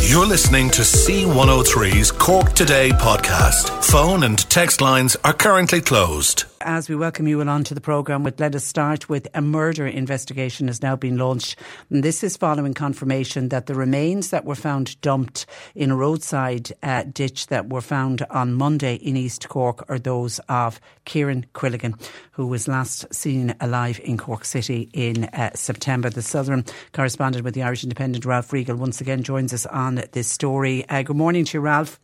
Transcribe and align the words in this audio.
You're 0.00 0.26
listening 0.26 0.70
to 0.70 0.82
C103's 0.82 2.12
Cork 2.12 2.54
Today 2.54 2.90
podcast. 2.90 3.84
Phone 3.84 4.22
and 4.22 4.38
text 4.50 4.80
lines 4.80 5.16
are 5.24 5.34
currently 5.34 5.80
closed. 5.80 6.44
As 6.60 6.88
we 6.88 6.96
welcome 6.96 7.28
you 7.28 7.40
along 7.40 7.64
to 7.64 7.74
the 7.74 7.80
programme, 7.80 8.24
let 8.24 8.54
us 8.54 8.64
start 8.64 9.08
with 9.08 9.28
a 9.32 9.40
murder 9.40 9.86
investigation 9.86 10.66
has 10.66 10.82
now 10.82 10.96
been 10.96 11.16
launched. 11.16 11.56
And 11.88 12.02
this 12.02 12.24
is 12.24 12.36
following 12.36 12.74
confirmation 12.74 13.48
that 13.50 13.66
the 13.66 13.76
remains 13.76 14.30
that 14.30 14.44
were 14.44 14.56
found 14.56 15.00
dumped 15.00 15.46
in 15.76 15.92
a 15.92 15.96
roadside 15.96 16.72
uh, 16.82 17.04
ditch 17.04 17.46
that 17.46 17.68
were 17.68 17.80
found 17.80 18.26
on 18.28 18.54
Monday 18.54 18.96
in 18.96 19.16
East 19.16 19.48
Cork 19.48 19.88
are 19.88 20.00
those 20.00 20.40
of 20.48 20.80
Kieran 21.04 21.46
Quilligan, 21.54 21.98
who 22.32 22.46
was 22.46 22.66
last 22.66 23.06
seen 23.14 23.54
alive 23.60 24.00
in 24.02 24.18
Cork 24.18 24.44
City 24.44 24.90
in 24.92 25.24
uh, 25.26 25.50
September. 25.54 26.10
The 26.10 26.22
Southern 26.22 26.64
correspondent 26.92 27.44
with 27.44 27.54
the 27.54 27.62
Irish 27.62 27.84
Independent, 27.84 28.24
Ralph 28.24 28.52
Riegel, 28.52 28.76
once 28.76 29.00
again 29.00 29.22
joins 29.22 29.54
us 29.54 29.64
on 29.66 29.87
this 29.96 30.28
story. 30.28 30.88
Uh, 30.88 31.02
good 31.02 31.16
morning 31.16 31.44
to 31.44 31.58
you, 31.58 31.60
Ralph. 31.62 32.00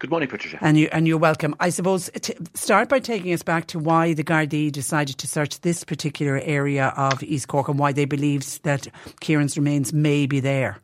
Good 0.00 0.10
morning, 0.10 0.30
Patricia. 0.30 0.58
And 0.62 0.78
you 0.78 0.88
and 0.92 1.06
you're 1.06 1.18
welcome. 1.18 1.54
I 1.60 1.68
suppose 1.68 2.08
t- 2.22 2.34
start 2.54 2.88
by 2.88 3.00
taking 3.00 3.34
us 3.34 3.42
back 3.42 3.66
to 3.66 3.78
why 3.78 4.14
the 4.14 4.24
Gardaí 4.24 4.72
decided 4.72 5.18
to 5.18 5.28
search 5.28 5.60
this 5.60 5.84
particular 5.84 6.40
area 6.42 6.94
of 6.96 7.22
East 7.22 7.48
Cork 7.48 7.68
and 7.68 7.78
why 7.78 7.92
they 7.92 8.06
believed 8.06 8.64
that 8.64 8.88
Kieran's 9.20 9.58
remains 9.58 9.92
may 9.92 10.24
be 10.24 10.40
there. 10.40 10.78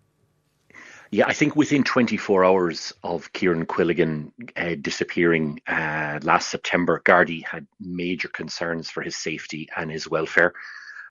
Yeah, 1.11 1.27
I 1.27 1.33
think 1.33 1.57
within 1.57 1.85
24 1.85 2.45
hours 2.45 2.93
of 3.03 3.33
Kieran 3.33 3.65
Quilligan 3.65 4.33
uh, 4.57 4.75
disappearing 4.81 5.61
uh, 5.67 6.19
last 6.23 6.51
September, 6.51 7.01
Gardaí 7.05 7.43
had 7.43 7.67
major 7.81 8.29
concerns 8.29 8.91
for 8.91 9.03
his 9.03 9.17
safety 9.17 9.69
and 9.75 9.91
his 9.91 10.11
welfare. 10.11 10.53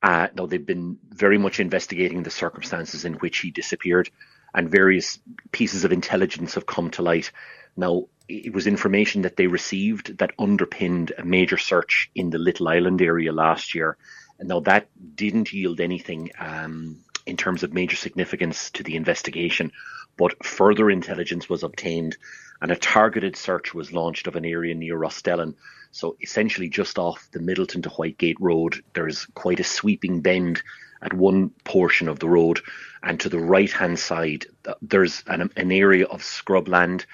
Uh, 0.03 0.28
now, 0.36 0.46
they've 0.46 0.66
been 0.66 1.00
very 1.09 1.40
much 1.40 1.59
investigating 1.59 2.22
the 2.22 2.30
circumstances 2.30 3.06
in 3.06 3.14
which 3.16 3.40
he 3.40 3.50
disappeared, 3.50 4.09
and 4.56 4.72
various 4.72 5.20
pieces 5.52 5.84
of 5.84 5.92
intelligence 5.92 6.56
have 6.56 6.66
come 6.66 6.89
to 6.92 7.03
light 7.03 7.31
now, 7.78 8.08
it 8.28 8.53
was 8.53 8.67
information 8.67 9.23
that 9.23 9.36
they 9.36 9.47
received 9.47 10.18
that 10.18 10.31
underpinned 10.40 11.12
a 11.18 11.25
major 11.25 11.57
search 11.57 12.09
in 12.16 12.29
the 12.29 12.38
Little 12.38 12.68
Island 12.68 13.02
area 13.02 13.31
last 13.31 13.75
year. 13.75 13.97
And 14.40 14.50
now 14.50 14.62
that 14.62 14.88
didn't 15.16 15.53
yield 15.53 15.79
anything 15.79 16.31
um, 16.40 17.03
in 17.25 17.38
terms 17.38 17.63
of 17.63 17.74
major 17.74 17.96
significance 17.96 18.72
to 18.72 18.84
the 18.84 18.96
investigation, 18.96 19.72
but 20.18 20.44
further 20.46 20.90
intelligence 20.90 21.50
was 21.50 21.63
obtained 21.63 22.18
and 22.62 22.72
a 22.72 22.75
targeted 22.75 23.35
search 23.35 23.74
was 23.74 23.91
launched 23.91 24.28
of 24.28 24.35
an 24.35 24.46
area 24.46 24.74
near 24.74 24.97
Rostellan. 24.97 25.56
So 25.91 26.16
essentially 26.22 26.69
just 26.69 26.97
off 26.97 27.28
the 27.31 27.40
Midleton 27.40 27.84
to 27.84 27.90
Whitegate 27.90 28.38
Road, 28.40 28.84
there's 28.94 29.25
quite 29.35 29.59
a 29.59 29.63
sweeping 29.63 30.22
bend 30.22 30.63
at 31.02 31.13
one 31.13 31.50
portion 31.63 32.08
of 32.08 32.19
the 32.19 32.29
road. 32.29 32.62
And 33.05 33.19
to 33.19 33.29
the 33.29 33.39
right 33.39 33.71
hand 33.71 33.99
side, 33.99 34.47
there's 34.81 35.23
an, 35.27 35.51
an 35.55 35.71
area 35.71 36.05
of 36.07 36.21
scrubland 36.21 37.05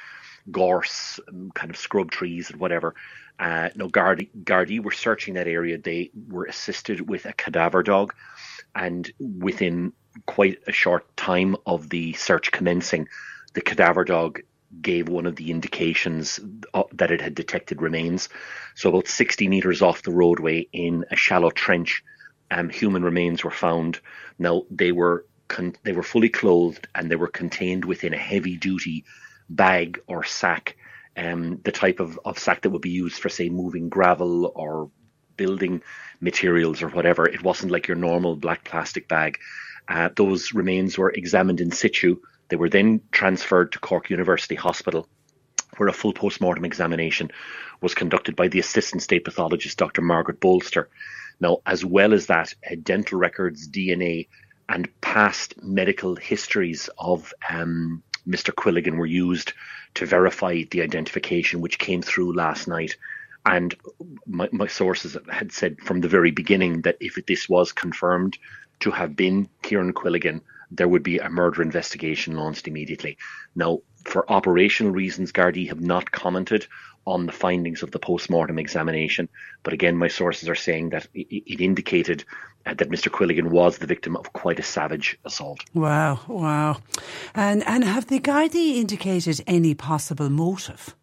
gorse, 0.50 1.20
um, 1.28 1.52
kind 1.54 1.70
of 1.70 1.76
scrub 1.78 2.10
trees 2.10 2.50
and 2.50 2.60
whatever. 2.60 2.96
Uh, 3.38 3.70
no, 3.76 3.90
Gardaí, 3.90 4.30
Gardaí 4.44 4.82
were 4.82 4.92
searching 4.92 5.34
that 5.34 5.50
area. 5.50 5.78
They 5.78 6.12
were 6.30 6.46
assisted 6.46 7.10
with 7.10 7.26
a 7.26 7.34
cadaver 7.34 7.84
dog, 7.84 8.14
and 8.74 9.12
within 9.20 9.92
quite 10.26 10.60
a 10.66 10.72
short 10.72 11.16
time 11.18 11.58
of 11.66 11.90
the 11.90 12.14
search 12.14 12.52
commencing, 12.52 13.08
the 13.54 13.62
cadaver 13.62 14.06
dog 14.06 14.40
gave 14.82 15.10
one 15.10 15.26
of 15.26 15.36
the 15.36 15.52
indications 15.52 16.40
uh, 16.74 16.84
that 16.94 17.12
it 17.12 17.20
had 17.20 17.36
detected 17.36 17.82
remains. 17.82 18.30
So 18.76 18.90
about 18.90 19.08
60 19.08 19.50
meters 19.50 19.82
off 19.82 20.04
the 20.04 20.12
roadway 20.12 20.68
in 20.72 21.04
a 21.12 21.18
shallow 21.18 21.50
trench, 21.50 22.04
um, 22.50 22.70
human 22.70 23.04
remains 23.04 23.44
were 23.44 23.52
found. 23.52 24.00
Now 24.40 24.64
they 24.70 24.94
were 24.94 25.26
con- 25.52 25.76
they 25.84 25.92
were 25.92 26.04
fully 26.04 26.30
clothed 26.30 26.88
and 26.96 27.12
they 27.12 27.16
were 27.16 27.28
contained 27.28 27.86
within 27.86 28.14
a 28.14 28.18
heavy 28.32 28.58
duty 28.58 29.04
bag 29.50 30.00
or 30.08 30.24
sack, 30.24 30.78
um, 31.18 31.60
the 31.64 31.72
type 31.72 32.00
of, 32.00 32.20
of 32.24 32.40
sack 32.40 32.62
that 32.62 32.70
would 32.70 32.82
be 32.82 32.90
used 32.90 33.20
for, 33.20 33.30
say, 33.30 33.50
moving 33.50 33.90
gravel 33.90 34.52
or 34.56 34.90
building 35.36 35.82
materials 36.22 36.82
or 36.82 36.88
whatever. 36.88 37.28
It 37.28 37.44
wasn't 37.44 37.72
like 37.72 37.88
your 37.88 37.98
normal 37.98 38.38
black 38.38 38.64
plastic 38.64 39.08
bag. 39.08 39.40
Uh, 39.88 40.10
those 40.16 40.54
remains 40.54 40.98
were 40.98 41.12
examined 41.12 41.60
in 41.60 41.72
situ. 41.72 42.22
They 42.48 42.56
were 42.56 42.70
then 42.70 43.02
transferred 43.12 43.74
to 43.74 43.80
Cork 43.80 44.10
University 44.10 44.56
Hospital, 44.56 45.08
where 45.78 45.90
a 45.90 45.94
full 45.94 46.14
post-mortem 46.14 46.64
examination 46.64 47.32
was 47.82 47.94
conducted 47.94 48.36
by 48.36 48.48
the 48.48 48.60
assistant 48.60 49.02
state 49.02 49.26
pathologist, 49.26 49.78
Dr. 49.78 50.02
Margaret 50.02 50.40
Bolster. 50.40 50.90
Now, 51.42 51.58
as 51.66 51.84
well 51.84 52.14
as 52.14 52.28
that, 52.28 52.54
dental 52.84 53.18
records, 53.18 53.68
DNA, 53.68 54.28
and 54.72 54.90
past 55.02 55.62
medical 55.62 56.16
histories 56.16 56.90
of 56.98 57.34
um, 57.50 58.02
Mr. 58.28 58.54
Quilligan 58.54 58.98
were 58.98 59.06
used 59.06 59.54
to 59.96 60.06
verify 60.06 60.64
the 60.72 60.82
identification 60.82 61.60
which 61.60 61.80
came 61.80 62.02
through 62.02 62.36
last 62.36 62.68
night. 62.68 62.96
And 63.46 63.76
my, 64.26 64.48
my 64.52 64.68
sources 64.68 65.18
had 65.30 65.52
said 65.52 65.82
from 65.82 66.00
the 66.00 66.08
very 66.08 66.32
beginning 66.32 66.82
that 66.84 66.98
if 67.02 67.18
this 67.26 67.50
was 67.50 67.74
confirmed 67.74 68.38
to 68.80 68.92
have 68.92 69.16
been 69.16 69.50
Kieran 69.62 69.94
Quilligan, 69.94 70.42
there 70.70 70.88
would 70.88 71.04
be 71.04 71.20
a 71.20 71.30
murder 71.30 71.62
investigation 71.62 72.36
launched 72.36 72.68
immediately. 72.68 73.18
Now, 73.56 73.80
for 74.06 74.32
operational 74.32 74.94
reasons, 74.94 75.34
Gardaí 75.34 75.68
have 75.68 75.82
not 75.82 76.12
commented 76.12 76.66
on 77.06 77.26
the 77.26 77.32
findings 77.32 77.84
of 77.84 77.92
the 77.92 78.00
post-mortem 78.00 78.60
examination. 78.60 79.28
But 79.64 79.74
again, 79.74 79.98
my 79.98 80.08
sources 80.08 80.48
are 80.50 80.56
saying 80.56 80.90
that 80.90 81.08
it, 81.14 81.60
indicated 81.60 82.24
uh, 82.66 82.76
that 82.76 82.90
Mr. 82.90 83.10
Quilligan 83.10 83.50
was 83.50 83.78
the 83.78 83.88
victim 83.88 84.16
of 84.16 84.34
quite 84.34 84.60
a 84.60 84.64
savage 84.64 85.18
assault. 85.26 85.64
Wow, 85.74 86.20
wow. 86.28 86.78
And, 87.34 87.66
and 87.66 87.84
have 87.84 88.08
the 88.08 88.20
Gardaí 88.20 88.76
indicated 88.76 89.42
any 89.48 89.74
possible 89.74 90.30
motive? 90.30 90.96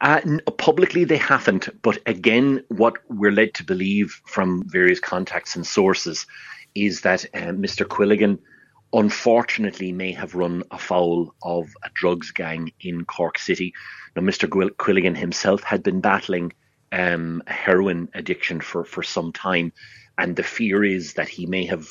Uh, 0.00 0.20
publicly, 0.58 1.04
they 1.04 1.16
haven't. 1.16 1.82
But 1.82 1.98
again, 2.06 2.62
what 2.68 2.94
we're 3.08 3.32
led 3.32 3.54
to 3.54 3.64
believe 3.64 4.20
from 4.26 4.62
various 4.68 5.00
contacts 5.00 5.56
and 5.56 5.66
sources 5.66 6.26
is 6.74 7.00
that 7.00 7.24
uh, 7.34 7.50
Mr. 7.50 7.84
Quilligan 7.84 8.38
unfortunately 8.92 9.92
may 9.92 10.12
have 10.12 10.34
run 10.34 10.62
afoul 10.70 11.34
of 11.42 11.68
a 11.82 11.90
drugs 11.94 12.30
gang 12.30 12.72
in 12.80 13.04
Cork 13.04 13.38
City. 13.38 13.74
Now, 14.16 14.22
Mr. 14.22 14.48
Quilligan 14.48 15.16
himself 15.16 15.62
had 15.62 15.82
been 15.82 16.00
battling 16.00 16.52
um, 16.90 17.42
heroin 17.46 18.08
addiction 18.14 18.60
for, 18.60 18.84
for 18.84 19.02
some 19.02 19.32
time, 19.32 19.72
and 20.16 20.34
the 20.34 20.42
fear 20.42 20.84
is 20.84 21.14
that 21.14 21.28
he 21.28 21.46
may 21.46 21.66
have 21.66 21.86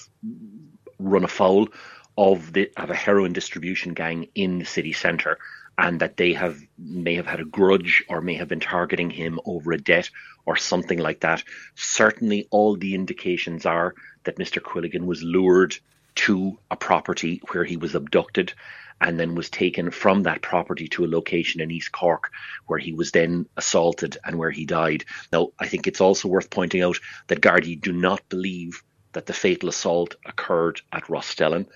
run 1.00 1.24
afoul 1.24 1.70
of 2.18 2.52
the 2.54 2.72
of 2.78 2.90
a 2.90 2.96
heroin 2.96 3.32
distribution 3.32 3.94
gang 3.94 4.28
in 4.34 4.58
the 4.58 4.66
city 4.66 4.92
centre, 4.92 5.38
and 5.78 6.00
that 6.00 6.18
they 6.18 6.34
have 6.34 6.60
may 6.80 7.14
have 7.14 7.28
had 7.28 7.40
a 7.40 7.46
grudge 7.46 8.04
or 8.10 8.22
may 8.22 8.34
have 8.34 8.48
been 8.48 8.60
targeting 8.60 9.12
him 9.12 9.40
over 9.46 9.72
a 9.72 9.78
debt 9.78 10.10
or 10.48 10.56
something 10.56 10.98
like 10.98 11.20
that. 11.20 11.44
Certainly, 11.76 12.48
all 12.50 12.76
the 12.76 12.96
indications 12.96 13.68
are 13.68 13.94
that 14.24 14.40
Mr. 14.40 14.60
Quilligan 14.60 15.06
was 15.06 15.22
lured 15.22 15.78
to 16.18 16.58
a 16.72 16.76
property 16.76 17.42
where 17.52 17.64
he 17.64 17.78
was 17.78 17.96
abducted 17.96 18.54
and 19.00 19.20
then 19.20 19.36
was 19.36 19.50
taken 19.50 19.92
from 19.92 20.24
that 20.24 20.42
property 20.42 20.88
to 20.88 21.06
a 21.06 21.08
location 21.08 21.62
in 21.62 21.70
East 21.72 21.92
Cork 21.92 22.32
where 22.66 22.80
he 22.80 22.94
was 22.94 23.12
then 23.12 23.46
assaulted 23.56 24.18
and 24.26 24.38
where 24.38 24.50
he 24.50 24.66
died. 24.66 25.06
Now, 25.32 25.50
I 25.60 25.68
think 25.68 25.86
it's 25.86 26.02
also 26.02 26.28
worth 26.28 26.50
pointing 26.50 26.82
out 26.82 27.00
that 27.28 27.42
Gardaí 27.42 27.80
do 27.80 27.94
not 27.94 28.28
believe 28.30 28.84
that 29.14 29.28
the 29.28 29.34
fatal 29.34 29.70
assault 29.70 30.16
occurred 30.26 30.82
at 30.92 31.04
Rostellan. 31.04 31.68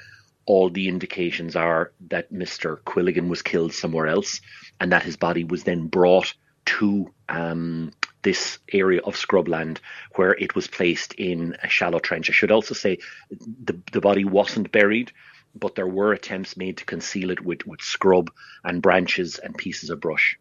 All 0.48 0.70
the 0.72 0.88
indications 0.88 1.56
are 1.56 1.94
that 2.10 2.34
Mr. 2.34 2.82
Quilligan 2.84 3.30
was 3.30 3.44
killed 3.44 3.74
somewhere 3.74 4.08
else 4.08 4.42
and 4.80 4.92
that 4.92 5.04
his 5.04 5.18
body 5.18 5.44
was 5.44 5.64
then 5.64 5.86
brought 5.86 6.34
to 6.66 7.14
um, 7.30 7.92
this 8.24 8.60
area 8.72 9.02
of 9.02 9.16
scrubland 9.16 9.80
where 10.16 10.34
it 10.34 10.56
was 10.56 10.68
placed 10.68 11.14
in 11.14 11.56
a 11.64 11.70
shallow 11.70 12.00
trench. 12.00 12.30
I 12.30 12.34
should 12.34 12.52
also 12.52 12.74
say 12.74 13.00
the, 13.64 13.80
the 13.92 14.02
body 14.02 14.26
wasn't 14.26 14.72
buried, 14.72 15.12
but 15.56 15.76
there 15.76 15.88
were 15.88 16.14
attempts 16.14 16.56
made 16.56 16.78
to 16.78 16.86
conceal 16.86 17.30
it 17.30 17.44
with, 17.44 17.66
with 17.66 17.82
scrub 17.82 18.32
and 18.64 18.82
branches 18.82 19.38
and 19.40 19.58
pieces 19.58 19.90
of 19.90 20.00
brush. 20.00 20.38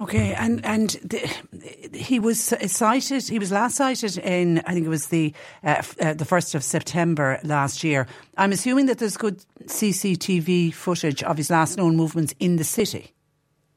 Okay, 0.00 0.34
and 0.34 0.62
and 0.64 0.90
the, 1.02 1.96
he 1.96 2.18
was 2.18 2.38
sighted. 2.40 3.26
He 3.26 3.38
was 3.38 3.50
last 3.50 3.76
sighted 3.76 4.18
in 4.18 4.58
I 4.66 4.74
think 4.74 4.84
it 4.84 4.90
was 4.90 5.06
the 5.06 5.32
uh, 5.62 5.82
uh, 6.00 6.12
the 6.14 6.24
first 6.24 6.54
of 6.54 6.62
September 6.62 7.40
last 7.44 7.82
year. 7.82 8.06
I'm 8.36 8.52
assuming 8.52 8.86
that 8.86 8.98
there's 8.98 9.16
good 9.16 9.42
CCTV 9.64 10.74
footage 10.74 11.22
of 11.22 11.38
his 11.38 11.48
last 11.48 11.78
known 11.78 11.96
movements 11.96 12.34
in 12.40 12.56
the 12.56 12.64
city. 12.64 13.14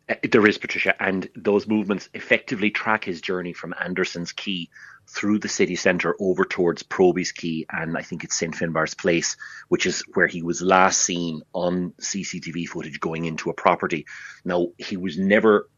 Uh, 0.09 0.15
there 0.31 0.47
is, 0.47 0.57
Patricia, 0.57 0.95
and 1.01 1.29
those 1.35 1.67
movements 1.67 2.09
effectively 2.13 2.71
track 2.71 3.03
his 3.03 3.21
journey 3.21 3.53
from 3.53 3.73
Anderson's 3.79 4.31
Quay 4.31 4.69
through 5.09 5.39
the 5.39 5.49
city 5.49 5.75
centre 5.75 6.15
over 6.19 6.45
towards 6.45 6.83
Proby's 6.83 7.31
Quay 7.31 7.65
and 7.71 7.97
I 7.97 8.01
think 8.01 8.23
it's 8.23 8.35
St 8.35 8.53
Finbar's 8.55 8.93
Place, 8.93 9.37
which 9.69 9.85
is 9.85 10.03
where 10.13 10.27
he 10.27 10.41
was 10.41 10.61
last 10.61 10.99
seen 10.99 11.41
on 11.53 11.93
CCTV 11.99 12.67
footage 12.67 12.99
going 12.99 13.25
into 13.25 13.49
a 13.49 13.53
property. 13.53 14.05
Now, 14.43 14.67
he 14.77 14.97
was 14.97 15.17
never 15.17 15.69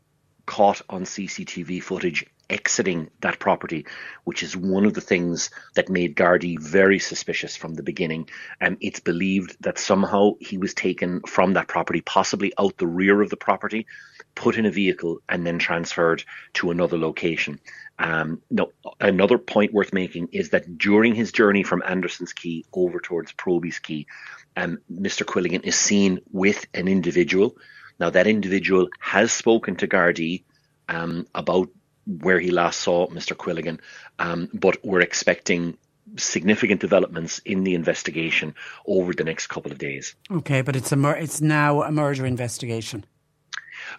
caught 0.45 0.81
on 0.89 1.03
CCTV 1.03 1.81
footage 1.81 2.25
exiting 2.49 3.09
that 3.21 3.37
property, 3.37 3.85
which 4.23 4.41
is 4.41 4.57
one 4.57 4.85
of 4.85 4.95
the 4.95 5.01
things 5.01 5.51
that 5.75 5.89
made 5.89 6.15
Gardaí 6.15 6.59
very 6.59 6.97
suspicious 6.97 7.55
from 7.55 7.75
the 7.75 7.83
beginning. 7.83 8.27
And 8.59 8.73
um, 8.73 8.77
it's 8.81 8.99
believed 8.99 9.57
that 9.61 9.77
somehow 9.77 10.33
he 10.39 10.57
was 10.57 10.73
taken 10.73 11.21
from 11.21 11.53
that 11.53 11.67
property, 11.67 12.01
possibly 12.01 12.51
out 12.57 12.77
the 12.77 12.87
rear 12.87 13.21
of 13.21 13.29
the 13.29 13.37
property, 13.37 13.85
put 14.39 14.57
in 14.57 14.65
a 14.65 14.71
vehicle, 14.71 15.19
and 15.27 15.45
then 15.45 15.59
transferred 15.59 16.23
to 16.53 16.71
another 16.71 16.97
location. 16.97 17.59
Um, 17.99 18.41
no, 18.49 18.71
another 19.01 19.37
point 19.37 19.73
worth 19.73 19.91
making 19.91 20.29
is 20.31 20.51
that 20.51 20.77
during 20.77 21.13
his 21.13 21.33
journey 21.33 21.63
from 21.63 21.83
Anderson's 21.85 22.31
Quay 22.31 22.63
over 22.71 23.01
towards 23.01 23.33
Proby's 23.33 23.79
Quay, 23.79 24.05
um, 24.55 24.79
Mr. 24.89 25.25
Quilligan 25.25 25.65
is 25.65 25.75
seen 25.75 26.21
with 26.31 26.65
an 26.73 26.87
individual. 26.87 27.57
Now, 27.99 28.11
that 28.11 28.27
individual 28.27 28.87
has 29.01 29.33
spoken 29.33 29.75
to 29.75 29.89
Gardaí 29.89 30.43
um, 30.87 31.27
about 31.35 31.67
where 32.07 32.39
he 32.39 32.49
last 32.49 32.79
saw 32.79 33.07
Mr. 33.09 33.35
Quilligan, 33.35 33.81
um, 34.19 34.47
but 34.53 34.77
we're 34.85 35.01
expecting 35.01 35.77
significant 36.15 36.79
developments 36.79 37.39
in 37.39 37.65
the 37.65 37.75
investigation 37.75 38.55
over 38.87 39.13
the 39.13 39.25
next 39.25 39.47
couple 39.47 39.73
of 39.73 39.77
days. 39.77 40.15
Okay, 40.31 40.61
but 40.61 40.77
it's 40.77 40.93
a 40.93 40.95
mur- 40.95 41.17
it's 41.17 41.41
now 41.41 41.83
a 41.83 41.91
murder 41.91 42.25
investigation. 42.25 43.03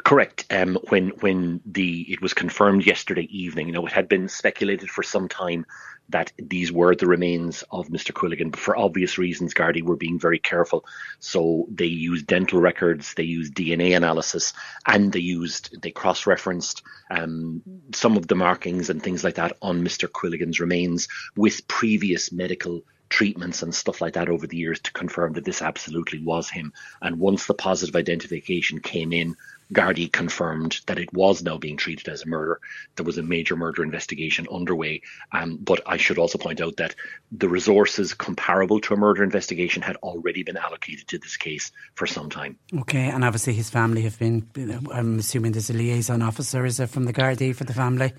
Correct. 0.05 0.47
Um, 0.51 0.79
when 0.89 1.09
when 1.21 1.61
the 1.67 2.03
it 2.13 2.21
was 2.21 2.35
confirmed 2.35 2.87
yesterday 2.87 3.29
evening, 3.31 3.67
you 3.69 3.73
know, 3.73 3.87
it 3.87 3.93
had 3.93 4.09
been 4.09 4.29
speculated 4.29 4.91
for 4.91 5.03
some 5.03 5.29
time 5.29 5.67
that 6.11 6.33
these 6.39 6.73
were 6.73 6.95
the 6.95 7.07
remains 7.07 7.63
of 7.71 7.89
Mr. 7.89 8.13
Quilligan, 8.13 8.51
but 8.51 8.61
for 8.61 8.77
obvious 8.77 9.17
reasons, 9.17 9.55
Gardaí 9.55 9.83
were 9.83 9.97
being 9.97 10.19
very 10.19 10.39
careful. 10.39 10.85
So 11.21 11.67
they 11.71 11.87
used 11.87 12.27
dental 12.27 12.61
records, 12.61 13.15
they 13.15 13.23
used 13.23 13.55
DNA 13.55 13.97
analysis, 13.97 14.53
and 14.87 15.13
they 15.13 15.21
used 15.21 15.81
they 15.83 15.91
cross-referenced 15.91 16.83
um, 17.11 17.63
some 17.95 18.17
of 18.17 18.27
the 18.27 18.35
markings 18.35 18.91
and 18.91 19.03
things 19.03 19.23
like 19.23 19.37
that 19.37 19.57
on 19.63 19.85
Mr. 19.85 20.09
Quilligan's 20.11 20.61
remains 20.61 21.09
with 21.37 21.67
previous 21.69 22.33
medical 22.33 22.83
treatments 23.09 23.63
and 23.63 23.75
stuff 23.75 24.01
like 24.01 24.15
that 24.15 24.29
over 24.29 24.47
the 24.47 24.57
years 24.57 24.81
to 24.81 24.93
confirm 24.93 25.33
that 25.35 25.45
this 25.45 25.63
absolutely 25.63 26.21
was 26.21 26.49
him. 26.49 26.73
And 27.03 27.19
once 27.19 27.47
the 27.47 27.55
positive 27.55 27.97
identification 27.97 28.81
came 28.81 29.13
in, 29.13 29.37
Gardaí 29.73 30.11
confirmed 30.11 30.81
that 30.87 30.99
it 30.99 31.13
was 31.13 31.43
now 31.43 31.59
being 31.59 31.77
treated 31.77 32.09
as 32.09 32.23
a 32.23 32.27
murder. 32.27 32.61
There 32.97 33.05
was 33.05 33.19
a 33.19 33.23
major 33.23 33.57
murder 33.57 33.83
investigation 33.83 34.47
underway. 34.51 35.03
Um, 35.33 35.57
but 35.57 35.81
I 35.87 35.97
should 35.97 36.19
also 36.19 36.39
point 36.39 36.61
out 36.61 36.77
that 36.79 36.95
the 37.31 37.49
resources 37.49 38.15
comparable 38.15 38.81
to 38.81 38.95
a 38.95 38.97
murder 38.97 39.23
investigation 39.23 39.83
had 39.83 39.97
already 39.97 40.43
been 40.43 40.57
allocated 40.57 41.09
to 41.09 41.19
this 41.19 41.37
case 41.37 41.73
for 41.95 42.07
some 42.07 42.31
time. 42.31 42.59
Okay, 42.81 43.09
and 43.09 43.25
obviously 43.25 43.55
his 43.55 43.71
family 43.71 44.03
have 44.03 44.19
been, 44.19 44.49
I'm 44.93 45.19
assuming 45.19 45.53
there's 45.53 45.71
a 45.71 45.75
liaison 45.75 46.23
officer, 46.23 46.65
is 46.65 46.81
it, 46.81 46.89
from 46.89 47.05
the 47.05 47.13
Gardaí 47.13 47.55
for 47.55 47.65
the 47.65 47.75
family? 47.75 48.13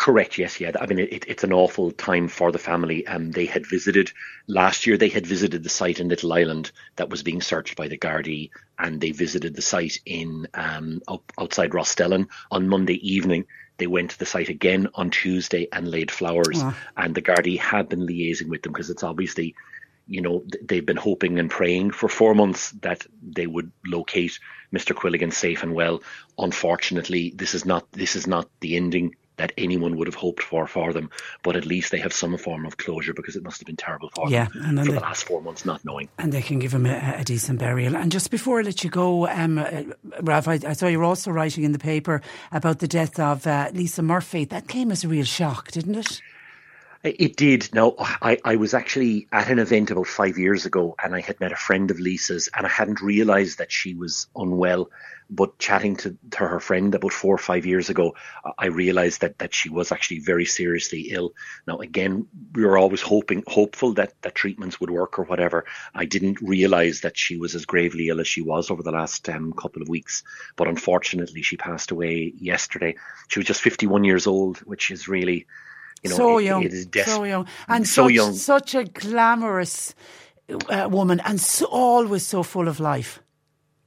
Correct. 0.00 0.38
Yes. 0.38 0.58
Yeah. 0.58 0.72
I 0.80 0.86
mean, 0.86 0.98
it, 0.98 1.26
it's 1.28 1.44
an 1.44 1.52
awful 1.52 1.90
time 1.90 2.28
for 2.28 2.50
the 2.50 2.58
family. 2.58 3.06
Um, 3.06 3.32
they 3.32 3.44
had 3.44 3.66
visited 3.66 4.10
last 4.46 4.86
year. 4.86 4.96
They 4.96 5.10
had 5.10 5.26
visited 5.26 5.62
the 5.62 5.68
site 5.68 6.00
in 6.00 6.08
Little 6.08 6.32
Island 6.32 6.72
that 6.96 7.10
was 7.10 7.22
being 7.22 7.42
searched 7.42 7.76
by 7.76 7.88
the 7.88 7.98
Gardaí, 7.98 8.48
and 8.80 9.00
they 9.00 9.10
visited 9.10 9.54
the 9.54 9.62
site 9.62 9.98
in 10.06 10.46
um, 10.54 11.00
up, 11.06 11.32
outside 11.38 11.70
Rostellan 11.70 12.28
on 12.50 12.68
Monday 12.68 12.98
evening. 13.06 13.44
They 13.78 13.86
went 13.86 14.10
to 14.10 14.18
the 14.18 14.26
site 14.26 14.48
again 14.48 14.88
on 14.94 15.10
Tuesday 15.10 15.68
and 15.72 15.90
laid 15.90 16.10
flowers. 16.10 16.62
Oh. 16.62 16.76
And 16.96 17.14
the 17.14 17.22
Gardaí 17.22 17.58
have 17.58 17.88
been 17.88 18.06
liaising 18.06 18.48
with 18.48 18.62
them 18.62 18.72
because 18.72 18.90
it's 18.90 19.02
obviously, 19.02 19.54
you 20.06 20.20
know, 20.20 20.44
they've 20.62 20.84
been 20.84 20.96
hoping 20.96 21.38
and 21.38 21.50
praying 21.50 21.92
for 21.92 22.08
four 22.08 22.34
months 22.34 22.70
that 22.82 23.06
they 23.22 23.46
would 23.46 23.70
locate 23.86 24.38
Mr. 24.72 24.94
Quilligan 24.94 25.32
safe 25.32 25.62
and 25.62 25.74
well. 25.74 26.02
Unfortunately, 26.38 27.32
this 27.34 27.54
is 27.54 27.64
not 27.64 27.90
this 27.92 28.16
is 28.16 28.26
not 28.26 28.48
the 28.60 28.76
ending 28.76 29.14
that 29.40 29.52
anyone 29.56 29.96
would 29.96 30.06
have 30.06 30.14
hoped 30.14 30.42
for 30.42 30.66
for 30.66 30.92
them. 30.92 31.10
But 31.42 31.56
at 31.56 31.64
least 31.64 31.90
they 31.90 31.98
have 31.98 32.12
some 32.12 32.36
form 32.36 32.66
of 32.66 32.76
closure 32.76 33.14
because 33.14 33.36
it 33.36 33.42
must 33.42 33.58
have 33.58 33.66
been 33.66 33.76
terrible 33.76 34.10
for 34.14 34.28
yeah, 34.28 34.48
them 34.52 34.76
for 34.76 34.84
they, 34.84 34.92
the 34.92 35.00
last 35.00 35.24
four 35.24 35.40
months 35.40 35.64
not 35.64 35.82
knowing. 35.82 36.08
And 36.18 36.30
they 36.30 36.42
can 36.42 36.58
give 36.58 36.74
him 36.74 36.84
a, 36.84 37.16
a 37.18 37.24
decent 37.24 37.58
burial. 37.58 37.96
And 37.96 38.12
just 38.12 38.30
before 38.30 38.60
I 38.60 38.62
let 38.62 38.84
you 38.84 38.90
go, 38.90 39.26
um, 39.28 39.58
uh, 39.58 39.82
Ralph, 40.20 40.46
I, 40.46 40.60
I, 40.66 40.74
saw 40.74 40.86
you 40.88 40.98
were 40.98 41.04
also 41.04 41.30
writing 41.30 41.64
in 41.64 41.72
the 41.72 41.78
paper 41.78 42.20
about 42.52 42.80
the 42.80 42.88
death 42.88 43.18
of 43.18 43.46
uh, 43.46 43.70
Lisa 43.72 44.02
Murphy. 44.02 44.44
That 44.44 44.68
came 44.68 44.92
as 44.92 45.04
a 45.04 45.08
real 45.08 45.24
shock, 45.24 45.70
didn't 45.70 45.94
it? 45.94 46.20
It 47.02 47.36
did. 47.36 47.70
No, 47.72 47.94
I, 47.98 48.36
I 48.44 48.56
was 48.56 48.74
actually 48.74 49.26
at 49.32 49.48
an 49.48 49.58
event 49.58 49.90
about 49.90 50.06
five 50.06 50.36
years 50.36 50.66
ago 50.66 50.94
and 51.02 51.14
I 51.14 51.20
had 51.20 51.40
met 51.40 51.50
a 51.50 51.56
friend 51.56 51.90
of 51.90 51.98
Lisa's 51.98 52.50
and 52.54 52.66
I 52.66 52.68
hadn't 52.68 53.00
realised 53.00 53.56
that 53.56 53.72
she 53.72 53.94
was 53.94 54.26
unwell. 54.36 54.90
But 55.30 55.58
chatting 55.58 55.96
to, 55.96 56.16
to 56.32 56.38
her 56.38 56.58
friend 56.58 56.94
about 56.94 57.12
four 57.12 57.34
or 57.34 57.38
five 57.38 57.64
years 57.64 57.88
ago, 57.88 58.16
I 58.58 58.66
realised 58.66 59.20
that, 59.20 59.38
that 59.38 59.54
she 59.54 59.68
was 59.68 59.92
actually 59.92 60.18
very 60.18 60.44
seriously 60.44 61.08
ill. 61.10 61.34
Now, 61.66 61.78
again, 61.78 62.26
we 62.52 62.64
were 62.64 62.76
always 62.76 63.00
hoping, 63.00 63.44
hopeful 63.46 63.94
that, 63.94 64.14
that 64.22 64.34
treatments 64.34 64.80
would 64.80 64.90
work 64.90 65.18
or 65.18 65.24
whatever. 65.24 65.64
I 65.94 66.04
didn't 66.04 66.42
realise 66.42 67.02
that 67.02 67.16
she 67.16 67.36
was 67.36 67.54
as 67.54 67.64
gravely 67.64 68.08
ill 68.08 68.20
as 68.20 68.26
she 68.28 68.42
was 68.42 68.70
over 68.70 68.82
the 68.82 68.92
last 68.92 69.28
um, 69.28 69.52
couple 69.52 69.82
of 69.82 69.88
weeks. 69.88 70.22
But 70.56 70.68
unfortunately, 70.68 71.42
she 71.42 71.56
passed 71.56 71.90
away 71.92 72.32
yesterday. 72.36 72.96
She 73.28 73.38
was 73.38 73.46
just 73.46 73.62
51 73.62 74.04
years 74.04 74.26
old, 74.26 74.58
which 74.58 74.90
is 74.90 75.06
really 75.06 75.46
you 76.02 76.10
know, 76.10 76.16
so 76.16 76.38
it, 76.38 76.44
young, 76.44 76.62
it 76.62 76.72
is 76.72 76.86
des- 76.86 77.04
so 77.04 77.24
young, 77.24 77.46
and 77.68 77.86
so 77.86 78.04
such, 78.04 78.12
young. 78.12 78.34
such 78.34 78.74
a 78.74 78.84
glamorous 78.84 79.94
uh, 80.68 80.88
woman, 80.90 81.20
and 81.20 81.40
so, 81.40 81.66
always 81.66 82.26
so 82.26 82.42
full 82.42 82.68
of 82.68 82.80
life. 82.80 83.20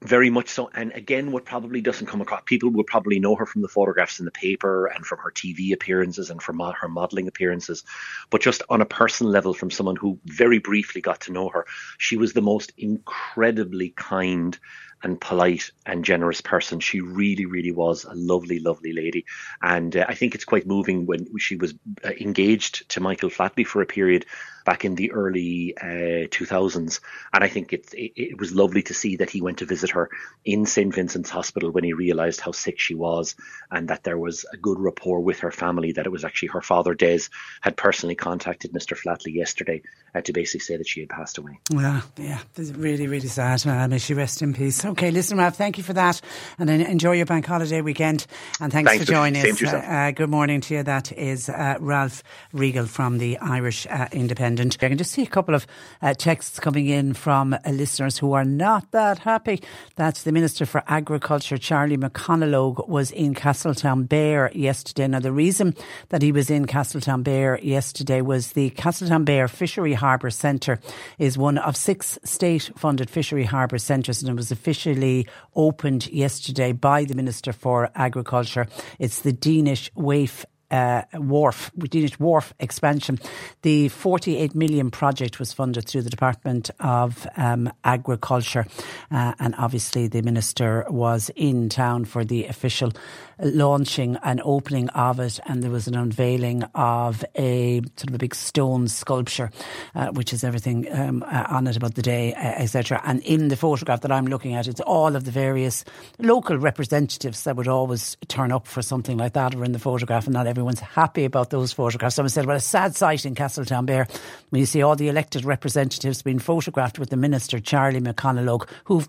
Very 0.03 0.29
much 0.29 0.50
so. 0.50 0.69
And 0.74 0.91
again, 0.91 1.31
what 1.31 1.45
probably 1.45 1.79
doesn't 1.79 2.07
come 2.07 2.19
across, 2.19 2.41
people 2.45 2.69
will 2.69 2.83
probably 2.83 3.19
know 3.19 3.36
her 3.36 3.45
from 3.45 3.62
the 3.62 3.69
photographs 3.69 4.19
in 4.19 4.25
the 4.25 4.31
paper 4.31 4.88
and 4.88 5.05
from 5.05 5.19
her 5.19 5.31
TV 5.31 5.72
appearances 5.72 6.29
and 6.29 6.41
from 6.41 6.60
her 6.60 6.89
modeling 6.89 7.29
appearances. 7.29 7.86
But 8.29 8.41
just 8.41 8.63
on 8.69 8.81
a 8.81 8.86
personal 8.86 9.31
level, 9.31 9.53
from 9.53 9.72
someone 9.72 9.95
who 9.95 10.19
very 10.25 10.60
briefly 10.60 11.00
got 11.00 11.22
to 11.22 11.31
know 11.31 11.48
her, 11.48 11.65
she 11.98 12.17
was 12.17 12.33
the 12.33 12.41
most 12.41 12.74
incredibly 12.77 13.91
kind 13.91 14.60
and 15.03 15.22
polite 15.22 15.72
and 15.86 16.03
generous 16.03 16.41
person. 16.41 16.81
She 16.81 17.00
really, 17.00 17.45
really 17.45 17.72
was 17.72 18.03
a 18.03 18.13
lovely, 18.13 18.60
lovely 18.60 18.91
lady. 18.91 19.25
And 19.62 19.95
uh, 19.95 20.05
I 20.07 20.15
think 20.15 20.36
it's 20.36 20.45
quite 20.45 20.67
moving 20.67 21.05
when 21.05 21.38
she 21.38 21.55
was 21.55 21.74
uh, 22.03 22.12
engaged 22.19 22.89
to 22.89 23.00
Michael 23.00 23.29
Flatley 23.29 23.65
for 23.65 23.81
a 23.81 23.86
period 23.86 24.25
back 24.65 24.86
in 24.86 24.96
the 24.96 25.12
early 25.12 25.75
uh, 25.77 26.27
2000s. 26.27 27.00
And 27.34 27.43
I 27.43 27.48
think 27.48 27.74
it, 27.74 27.93
it, 27.93 28.12
it, 28.15 28.39
was 28.39 28.53
lovely 28.53 28.82
to 28.84 28.93
see 28.93 29.17
that 29.17 29.29
he 29.29 29.41
went 29.41 29.60
to 29.60 29.65
visit 29.65 29.91
her 29.91 30.10
in 30.46 30.65
St. 30.65 30.93
Vincent's 30.93 31.29
Hospital 31.29 31.72
when 31.72 31.84
he 31.84 31.93
realized 31.93 32.39
how 32.39 32.51
sick 32.51 32.79
she 32.79 32.96
was 32.96 33.36
and 33.72 33.88
that 33.89 34.03
there 34.03 34.17
was 34.17 34.46
a 34.53 34.58
good 34.58 34.79
rapport 34.79 35.20
with 35.20 35.39
her 35.39 35.51
family, 35.51 35.91
that 35.93 36.05
it 36.05 36.12
was 36.12 36.24
actually 36.24 36.50
her 36.50 36.62
father, 36.62 36.93
Des, 36.93 37.22
had 37.62 37.75
personally 37.75 38.15
contacted 38.15 38.72
Mr. 38.72 38.98
Flatley 38.98 39.34
yesterday 39.34 39.82
uh, 40.15 40.22
to 40.22 40.34
basically 40.34 40.60
say 40.60 40.77
that 40.77 40.88
she 40.88 41.01
had 41.01 41.10
passed 41.10 41.38
away. 41.38 41.60
Yeah, 41.72 42.01
yeah, 42.17 42.39
really, 42.58 43.08
really 43.08 43.27
sad. 43.27 43.65
Uh, 43.65 43.88
may 43.88 43.98
she 43.98 44.13
rest 44.13 44.41
in 44.41 44.53
peace. 44.53 44.86
Okay, 44.86 45.12
listen, 45.12 45.38
Ralph, 45.38 45.55
thank 45.55 45.77
you 45.77 45.84
for 45.84 45.93
that, 45.93 46.22
and 46.58 46.70
enjoy 46.70 47.13
your 47.13 47.25
bank 47.25 47.46
holiday 47.46 47.82
weekend. 47.82 48.25
And 48.60 48.72
thanks, 48.72 48.91
thanks 48.91 49.05
for 49.05 49.12
joining 49.12 49.46
us. 49.46 49.62
Uh, 49.63 49.77
uh, 49.77 50.12
good 50.12 50.29
morning 50.29 50.62
to 50.62 50.75
you. 50.75 50.84
That 50.84 51.12
is 51.12 51.50
uh, 51.50 51.77
Ralph 51.79 52.24
Riegel 52.51 52.86
from 52.86 53.17
the 53.17 53.38
Irish 53.39 53.88
uh, 53.89 54.08
Independent. 54.12 54.52
Independent. 54.60 54.83
I 54.83 54.89
can 54.89 54.98
just 54.98 55.12
see 55.12 55.24
a 55.24 55.27
couple 55.27 55.55
of 55.55 55.67
uh, 56.01 56.13
texts 56.13 56.60
coming 56.60 56.88
in 56.88 57.13
from 57.13 57.53
uh, 57.53 57.57
listeners 57.69 58.17
who 58.17 58.33
are 58.33 58.45
not 58.45 58.91
that 58.91 59.19
happy 59.19 59.62
that 59.95 60.15
the 60.15 60.31
Minister 60.31 60.65
for 60.65 60.83
Agriculture, 60.88 61.57
Charlie 61.57 61.98
McConalogue, 61.98 62.88
was 62.88 63.12
in 63.12 63.33
Castletownbere 63.33 64.53
yesterday. 64.55 65.07
Now, 65.07 65.19
the 65.19 65.31
reason 65.31 65.75
that 66.10 66.22
he 66.22 66.31
was 66.31 66.50
in 66.50 66.65
Castletownbere 66.65 67.63
yesterday 67.63 68.22
was 68.22 68.53
the 68.53 68.72
Castletownbere 68.72 69.50
Fishery 69.50 69.93
Harbour 69.93 70.29
Centre 70.29 70.79
is 71.17 71.38
one 71.38 71.57
of 71.57 71.75
six 71.75 72.19
state 72.24 72.72
funded 72.75 73.10
fishery 73.10 73.43
harbour 73.43 73.77
centres 73.77 74.22
and 74.22 74.29
it 74.29 74.36
was 74.36 74.51
officially 74.51 75.27
opened 75.55 76.07
yesterday 76.07 76.72
by 76.72 77.03
the 77.05 77.15
Minister 77.15 77.53
for 77.53 77.89
Agriculture. 77.95 78.67
It's 79.00 79.22
the 79.22 79.33
Deanish 79.33 79.89
Waif 79.95 80.45
uh, 80.74 81.03
wharf, 81.13 81.72
Deanish 81.77 82.20
wharf 82.20 82.53
expansion. 82.60 83.20
The 83.62 83.89
48 83.89 84.56
million 84.56 84.89
project 84.89 85.39
was 85.39 85.53
funded 85.53 85.88
through 85.88 86.01
the 86.01 86.10
Department 86.10 86.72
of 86.80 87.27
um, 87.38 87.72
Agriculture, 87.84 88.65
uh, 89.12 89.34
and 89.39 89.53
obviously 89.58 90.08
the 90.08 90.24
minister 90.24 90.86
was 90.89 91.30
in 91.36 91.70
town 91.70 92.06
for 92.06 92.25
the 92.25 92.46
official 92.46 92.92
launching 93.39 94.18
and 94.24 94.42
opening 94.44 94.89
of 94.89 95.20
it, 95.20 95.39
and 95.46 95.62
there 95.62 95.72
was 95.72 95.88
an 95.88 95.96
unveiling 95.96 96.63
of 96.74 97.24
a 97.36 97.82
sort 97.96 98.10
of 98.10 98.15
a 98.15 98.18
big 98.18 98.34
stone 98.34 98.88
sculpture, 98.88 99.51
uh, 99.96 100.08
which 100.08 100.34
is 100.34 100.44
everything 100.44 100.92
um, 100.92 101.24
uh, 101.24 101.46
on 101.50 101.68
it 101.68 101.77
about 101.77 101.94
the 101.96 102.01
day, 102.01 102.34
uh, 102.34 102.39
etc. 102.39 103.01
And 103.06 103.22
in 103.22 103.50
the 103.50 103.56
photograph 103.56 104.01
that 104.01 104.12
I'm 104.12 104.25
looking 104.25 104.56
at, 104.56 104.68
it's 104.68 104.82
all 104.82 105.15
of 105.15 105.25
the 105.25 105.32
various 105.32 105.86
local 106.18 106.58
representatives 106.58 107.44
that 107.44 107.56
would 107.56 107.68
always 107.68 108.18
turn 108.27 108.51
up 108.51 108.65
for 108.65 108.82
something 108.82 109.18
like 109.18 109.34
that, 109.34 109.53
or 109.53 109.63
in 109.63 109.72
the 109.72 109.80
photograph, 109.80 110.25
and 110.25 110.34
not 110.34 110.48
everyone 110.48 110.62
everyone's 110.63 110.79
happy 110.79 111.25
about 111.25 111.50
those 111.50 111.74
photographs. 111.74 112.15
Someone 112.15 112.29
said, 112.29 112.46
well, 112.46 112.55
a 112.55 112.62
sad 112.62 112.96
sight 112.96 113.25
in 113.25 113.36
Castletownbere 113.36 114.10
when 114.50 114.62
you 114.62 114.65
see 114.65 114.82
all 114.82 114.96
the 114.96 115.10
elected 115.10 115.43
representatives 115.43 116.22
being 116.22 116.39
photographed 116.39 116.98
with 116.98 117.10
the 117.10 117.17
Minister, 117.17 117.60
Charlie 117.60 118.00
McConalogue, 118.00 118.70
who 118.86 119.03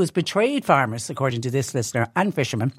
has 0.00 0.10
betrayed 0.10 0.66
farmers, 0.66 1.08
according 1.08 1.40
to 1.40 1.50
this 1.50 1.74
listener, 1.74 2.08
and 2.14 2.34
fishermen 2.34 2.74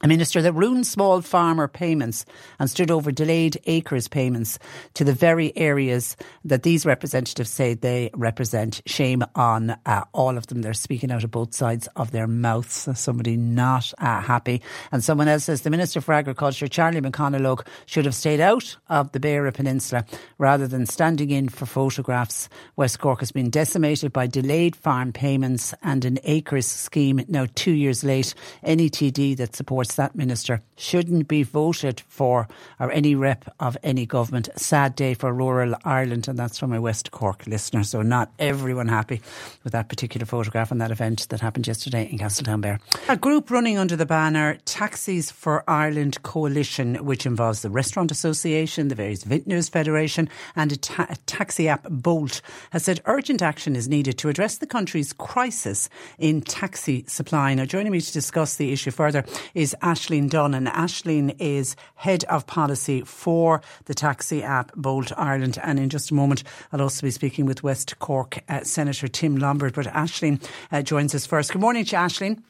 a 0.00 0.08
minister 0.08 0.40
that 0.42 0.52
ruined 0.52 0.86
small 0.86 1.20
farmer 1.20 1.68
payments 1.68 2.24
and 2.58 2.70
stood 2.70 2.90
over 2.90 3.10
delayed 3.10 3.60
acres 3.66 4.08
payments 4.08 4.58
to 4.94 5.04
the 5.04 5.12
very 5.12 5.56
areas 5.56 6.16
that 6.44 6.62
these 6.62 6.86
representatives 6.86 7.50
say 7.50 7.74
they 7.74 8.10
represent. 8.14 8.80
Shame 8.86 9.24
on 9.34 9.76
uh, 9.86 10.04
all 10.12 10.36
of 10.36 10.46
them. 10.46 10.62
They're 10.62 10.74
speaking 10.74 11.10
out 11.10 11.24
of 11.24 11.30
both 11.30 11.54
sides 11.54 11.88
of 11.96 12.10
their 12.10 12.26
mouths. 12.26 12.88
Somebody 12.94 13.36
not 13.36 13.92
uh, 13.98 14.20
happy. 14.20 14.62
And 14.92 15.02
someone 15.02 15.28
else 15.28 15.44
says 15.44 15.62
the 15.62 15.70
Minister 15.70 16.00
for 16.00 16.12
Agriculture, 16.12 16.68
Charlie 16.68 17.00
McConalogue, 17.00 17.66
should 17.86 18.04
have 18.04 18.14
stayed 18.14 18.40
out 18.40 18.76
of 18.88 19.12
the 19.12 19.20
Beara 19.20 19.52
Peninsula 19.52 20.04
rather 20.38 20.66
than 20.66 20.86
standing 20.86 21.30
in 21.30 21.48
for 21.48 21.66
photographs. 21.66 22.48
West 22.76 22.98
Cork 23.00 23.20
has 23.20 23.32
been 23.32 23.50
decimated 23.50 24.12
by 24.12 24.26
delayed 24.26 24.76
farm 24.76 25.12
payments 25.12 25.74
and 25.82 26.04
an 26.04 26.18
acres 26.24 26.66
scheme 26.66 27.24
now 27.28 27.46
two 27.54 27.72
years 27.72 28.04
late. 28.04 28.34
Any 28.62 28.90
TD 28.90 29.36
that 29.38 29.56
supports 29.56 29.87
that 29.96 30.14
minister 30.14 30.62
shouldn't 30.76 31.28
be 31.28 31.42
voted 31.42 32.02
for 32.08 32.48
or 32.78 32.90
any 32.92 33.14
rep 33.14 33.52
of 33.60 33.76
any 33.82 34.06
government. 34.06 34.48
Sad 34.56 34.94
day 34.94 35.14
for 35.14 35.32
rural 35.32 35.74
Ireland, 35.84 36.28
and 36.28 36.38
that's 36.38 36.58
from 36.58 36.72
a 36.72 36.80
West 36.80 37.10
Cork 37.10 37.46
listener. 37.46 37.84
So 37.84 38.02
not 38.02 38.32
everyone 38.38 38.88
happy 38.88 39.20
with 39.64 39.72
that 39.72 39.88
particular 39.88 40.26
photograph 40.26 40.70
and 40.70 40.80
that 40.80 40.90
event 40.90 41.28
that 41.30 41.40
happened 41.40 41.66
yesterday 41.66 42.08
in 42.10 42.18
Castletownbere. 42.18 42.80
A 43.08 43.16
group 43.16 43.50
running 43.50 43.78
under 43.78 43.96
the 43.96 44.06
banner 44.06 44.58
Taxis 44.64 45.30
for 45.30 45.64
Ireland 45.68 46.22
Coalition, 46.22 46.96
which 47.04 47.26
involves 47.26 47.62
the 47.62 47.70
Restaurant 47.70 48.10
Association, 48.10 48.88
the 48.88 48.94
various 48.94 49.24
Vintners 49.24 49.68
Federation, 49.68 50.28
and 50.56 50.72
a, 50.72 50.76
ta- 50.76 51.06
a 51.08 51.16
taxi 51.26 51.68
app 51.68 51.86
Bolt, 51.88 52.40
has 52.70 52.84
said 52.84 53.00
urgent 53.06 53.42
action 53.42 53.76
is 53.76 53.88
needed 53.88 54.18
to 54.18 54.28
address 54.28 54.58
the 54.58 54.66
country's 54.66 55.12
crisis 55.12 55.88
in 56.18 56.40
taxi 56.40 57.04
supply. 57.06 57.54
Now, 57.54 57.64
joining 57.64 57.92
me 57.92 58.00
to 58.00 58.12
discuss 58.12 58.56
the 58.56 58.72
issue 58.72 58.90
further 58.90 59.24
is 59.54 59.74
Ashleen 59.82 60.28
Dunn. 60.28 60.54
And 60.54 60.68
Ashleen 60.68 61.34
is 61.38 61.76
Head 61.96 62.24
of 62.24 62.46
Policy 62.46 63.02
for 63.02 63.60
the 63.86 63.94
taxi 63.94 64.42
app 64.42 64.72
Bolt 64.74 65.12
Ireland. 65.16 65.58
And 65.62 65.78
in 65.78 65.88
just 65.88 66.10
a 66.10 66.14
moment, 66.14 66.44
I'll 66.72 66.82
also 66.82 67.06
be 67.06 67.10
speaking 67.10 67.46
with 67.46 67.62
West 67.62 67.98
Cork 67.98 68.42
uh, 68.48 68.64
Senator 68.64 69.08
Tim 69.08 69.36
Lombard. 69.36 69.74
But 69.74 69.86
Ashleen 69.86 70.42
uh, 70.72 70.82
joins 70.82 71.14
us 71.14 71.26
first. 71.26 71.52
Good 71.52 71.60
morning 71.60 71.84
to 71.86 71.96
Ashleen. 71.96 72.42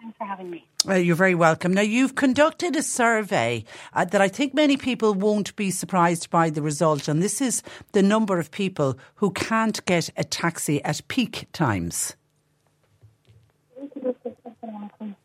Thanks 0.00 0.16
for 0.18 0.26
having 0.26 0.50
me. 0.50 0.66
Uh, 0.88 0.94
you're 0.94 1.14
very 1.14 1.36
welcome. 1.36 1.72
Now, 1.72 1.82
you've 1.82 2.16
conducted 2.16 2.74
a 2.74 2.82
survey 2.82 3.64
uh, 3.92 4.04
that 4.06 4.20
I 4.20 4.26
think 4.26 4.52
many 4.52 4.76
people 4.76 5.14
won't 5.14 5.54
be 5.54 5.70
surprised 5.70 6.28
by 6.28 6.50
the 6.50 6.60
result, 6.60 7.06
and 7.06 7.22
this 7.22 7.40
is 7.40 7.62
the 7.92 8.02
number 8.02 8.40
of 8.40 8.50
people 8.50 8.98
who 9.16 9.30
can't 9.30 9.84
get 9.84 10.10
a 10.16 10.24
taxi 10.24 10.82
at 10.82 11.06
peak 11.06 11.46
times 11.52 12.16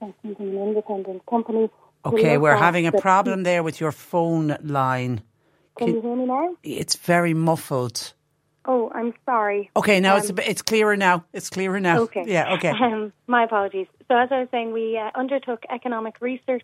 an 0.01 0.13
independent 0.39 1.25
company. 1.25 1.69
Okay, 2.05 2.37
we're 2.37 2.55
having 2.55 2.87
a 2.87 2.91
problem 2.91 3.43
there 3.43 3.63
with 3.63 3.79
your 3.79 3.91
phone 3.91 4.57
line. 4.63 5.21
Can, 5.77 5.87
Can 5.87 5.95
you 5.95 6.01
hear 6.01 6.15
me 6.15 6.25
now? 6.25 6.55
It's 6.63 6.95
very 6.95 7.33
muffled. 7.33 8.13
Oh, 8.65 8.91
I'm 8.93 9.13
sorry. 9.25 9.71
Okay, 9.75 9.99
now 9.99 10.15
um, 10.15 10.21
it's 10.21 10.31
it's 10.45 10.61
clearer 10.61 10.97
now. 10.97 11.23
It's 11.31 11.49
clearer 11.49 11.79
now. 11.79 11.99
Okay. 12.01 12.23
Yeah. 12.27 12.53
Okay. 12.55 12.73
Um, 12.81 13.13
my 13.27 13.43
apologies. 13.43 13.87
So 14.07 14.17
as 14.17 14.29
I 14.31 14.39
was 14.39 14.47
saying, 14.51 14.73
we 14.73 14.97
uh, 14.97 15.11
undertook 15.15 15.63
economic 15.69 16.15
research 16.21 16.63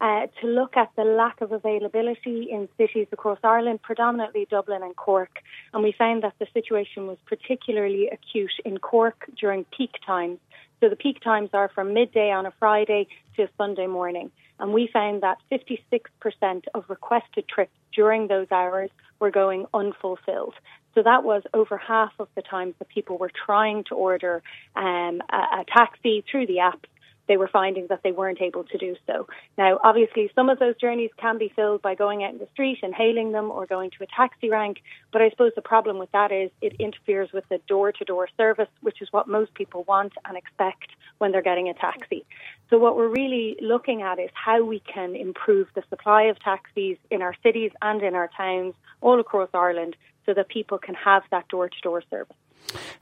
uh, 0.00 0.26
to 0.40 0.46
look 0.46 0.76
at 0.76 0.90
the 0.96 1.04
lack 1.04 1.40
of 1.40 1.52
availability 1.52 2.48
in 2.50 2.68
cities 2.76 3.06
across 3.12 3.38
Ireland, 3.44 3.82
predominantly 3.82 4.46
Dublin 4.50 4.82
and 4.82 4.94
Cork, 4.96 5.38
and 5.72 5.82
we 5.82 5.94
found 5.96 6.22
that 6.24 6.34
the 6.38 6.46
situation 6.52 7.06
was 7.06 7.18
particularly 7.26 8.08
acute 8.08 8.52
in 8.64 8.78
Cork 8.78 9.28
during 9.38 9.64
peak 9.76 9.92
times. 10.04 10.38
So 10.80 10.88
the 10.88 10.96
peak 10.96 11.20
times 11.20 11.50
are 11.52 11.68
from 11.68 11.94
midday 11.94 12.30
on 12.30 12.46
a 12.46 12.52
Friday 12.58 13.08
to 13.36 13.48
Sunday 13.56 13.86
morning. 13.86 14.30
And 14.58 14.72
we 14.72 14.88
found 14.92 15.22
that 15.22 15.38
56% 15.50 16.64
of 16.74 16.84
requested 16.88 17.48
trips 17.48 17.72
during 17.92 18.28
those 18.28 18.46
hours 18.50 18.90
were 19.18 19.30
going 19.30 19.66
unfulfilled. 19.74 20.54
So 20.94 21.02
that 21.02 21.24
was 21.24 21.42
over 21.52 21.76
half 21.76 22.12
of 22.20 22.28
the 22.36 22.42
times 22.42 22.74
that 22.78 22.88
people 22.88 23.18
were 23.18 23.30
trying 23.44 23.84
to 23.84 23.94
order 23.94 24.42
um, 24.76 25.22
a, 25.28 25.60
a 25.60 25.64
taxi 25.66 26.24
through 26.30 26.46
the 26.46 26.60
app 26.60 26.86
they 27.26 27.36
were 27.36 27.48
finding 27.48 27.86
that 27.88 28.02
they 28.02 28.12
weren't 28.12 28.40
able 28.40 28.64
to 28.64 28.78
do 28.78 28.96
so. 29.06 29.26
Now, 29.56 29.78
obviously, 29.82 30.30
some 30.34 30.48
of 30.48 30.58
those 30.58 30.76
journeys 30.76 31.10
can 31.16 31.38
be 31.38 31.52
filled 31.54 31.82
by 31.82 31.94
going 31.94 32.24
out 32.24 32.32
in 32.32 32.38
the 32.38 32.48
street 32.52 32.78
and 32.82 32.94
hailing 32.94 33.32
them 33.32 33.50
or 33.50 33.66
going 33.66 33.90
to 33.90 34.04
a 34.04 34.06
taxi 34.06 34.50
rank, 34.50 34.82
but 35.12 35.22
I 35.22 35.30
suppose 35.30 35.52
the 35.54 35.62
problem 35.62 35.98
with 35.98 36.12
that 36.12 36.32
is 36.32 36.50
it 36.60 36.74
interferes 36.78 37.32
with 37.32 37.48
the 37.48 37.58
door 37.66 37.92
to 37.92 38.04
door 38.04 38.28
service, 38.36 38.68
which 38.82 39.00
is 39.00 39.08
what 39.12 39.28
most 39.28 39.54
people 39.54 39.84
want 39.84 40.12
and 40.24 40.36
expect 40.36 40.90
when 41.18 41.32
they're 41.32 41.42
getting 41.42 41.68
a 41.68 41.74
taxi. 41.74 42.24
So, 42.70 42.78
what 42.78 42.96
we're 42.96 43.08
really 43.08 43.56
looking 43.60 44.02
at 44.02 44.18
is 44.18 44.30
how 44.34 44.64
we 44.64 44.80
can 44.80 45.14
improve 45.14 45.68
the 45.74 45.82
supply 45.88 46.24
of 46.24 46.38
taxis 46.40 46.98
in 47.10 47.22
our 47.22 47.34
cities 47.42 47.72
and 47.82 48.02
in 48.02 48.14
our 48.14 48.30
towns 48.36 48.74
all 49.00 49.20
across 49.20 49.48
Ireland 49.54 49.96
so 50.26 50.34
that 50.34 50.48
people 50.48 50.78
can 50.78 50.94
have 50.94 51.22
that 51.30 51.48
door 51.48 51.68
to 51.68 51.80
door 51.82 52.02
service. 52.10 52.36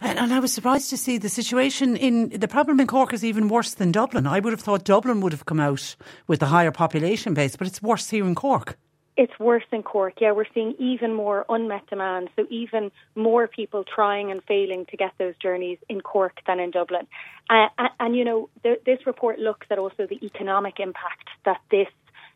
And, 0.00 0.18
and, 0.18 0.32
I 0.32 0.38
was 0.38 0.52
surprised 0.52 0.90
to 0.90 0.96
see 0.96 1.18
the 1.18 1.28
situation 1.28 1.96
in 1.96 2.30
the 2.30 2.48
problem 2.48 2.80
in 2.80 2.86
Cork 2.86 3.12
is 3.12 3.24
even 3.24 3.48
worse 3.48 3.74
than 3.74 3.92
Dublin. 3.92 4.26
I 4.26 4.40
would 4.40 4.52
have 4.52 4.60
thought 4.60 4.84
Dublin 4.84 5.20
would 5.20 5.32
have 5.32 5.46
come 5.46 5.60
out 5.60 5.96
with 6.26 6.40
the 6.40 6.46
higher 6.46 6.72
population 6.72 7.34
base, 7.34 7.56
but 7.56 7.66
it's 7.66 7.80
worse 7.80 8.10
here 8.10 8.26
in 8.26 8.34
Cork. 8.34 8.76
It's 9.16 9.38
worse 9.38 9.64
in 9.70 9.82
Cork. 9.82 10.14
Yeah, 10.20 10.32
we're 10.32 10.46
seeing 10.52 10.74
even 10.78 11.14
more 11.14 11.44
unmet 11.48 11.86
demand. 11.88 12.30
So 12.34 12.46
even 12.50 12.90
more 13.14 13.46
people 13.46 13.84
trying 13.84 14.30
and 14.30 14.42
failing 14.44 14.86
to 14.86 14.96
get 14.96 15.12
those 15.18 15.34
journeys 15.36 15.78
in 15.88 16.00
Cork 16.00 16.38
than 16.46 16.58
in 16.58 16.70
Dublin. 16.70 17.06
Uh, 17.50 17.68
and, 18.00 18.16
you 18.16 18.24
know, 18.24 18.48
th- 18.62 18.80
this 18.86 19.06
report 19.06 19.38
looks 19.38 19.66
at 19.70 19.78
also 19.78 20.06
the 20.06 20.24
economic 20.24 20.80
impact 20.80 21.28
that 21.44 21.60
this 21.70 21.88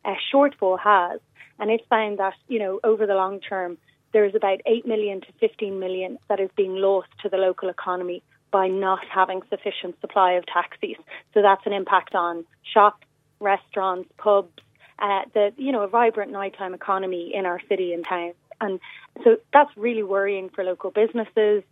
uh, 0.06 0.14
shortfall 0.32 0.78
has, 0.78 1.20
and 1.58 1.70
it's 1.70 1.84
found 1.88 2.18
that 2.18 2.34
you 2.48 2.58
know 2.58 2.80
over 2.84 3.06
the 3.06 3.14
long 3.14 3.40
term 3.40 3.76
there's 4.12 4.34
about 4.34 4.60
8 4.66 4.86
million 4.86 5.20
to 5.20 5.26
15 5.40 5.78
million 5.78 6.18
that 6.28 6.40
is 6.40 6.50
being 6.56 6.76
lost 6.76 7.08
to 7.22 7.28
the 7.28 7.36
local 7.36 7.68
economy 7.68 8.22
by 8.50 8.68
not 8.68 9.00
having 9.12 9.42
sufficient 9.50 10.00
supply 10.00 10.32
of 10.32 10.46
taxis. 10.46 10.96
So 11.34 11.42
that's 11.42 11.66
an 11.66 11.72
impact 11.72 12.14
on 12.14 12.44
shops, 12.62 13.06
restaurants, 13.40 14.08
pubs, 14.16 14.62
uh, 14.98 15.22
the 15.34 15.52
you 15.56 15.72
know 15.72 15.82
a 15.82 15.88
vibrant 15.88 16.32
nighttime 16.32 16.72
economy 16.72 17.32
in 17.34 17.44
our 17.44 17.60
city 17.68 17.92
and 17.92 18.04
town. 18.04 18.32
And 18.60 18.80
so 19.22 19.36
that's 19.52 19.70
really 19.76 20.02
worrying 20.02 20.48
for 20.48 20.64
local 20.64 20.90
businesses 20.90 21.62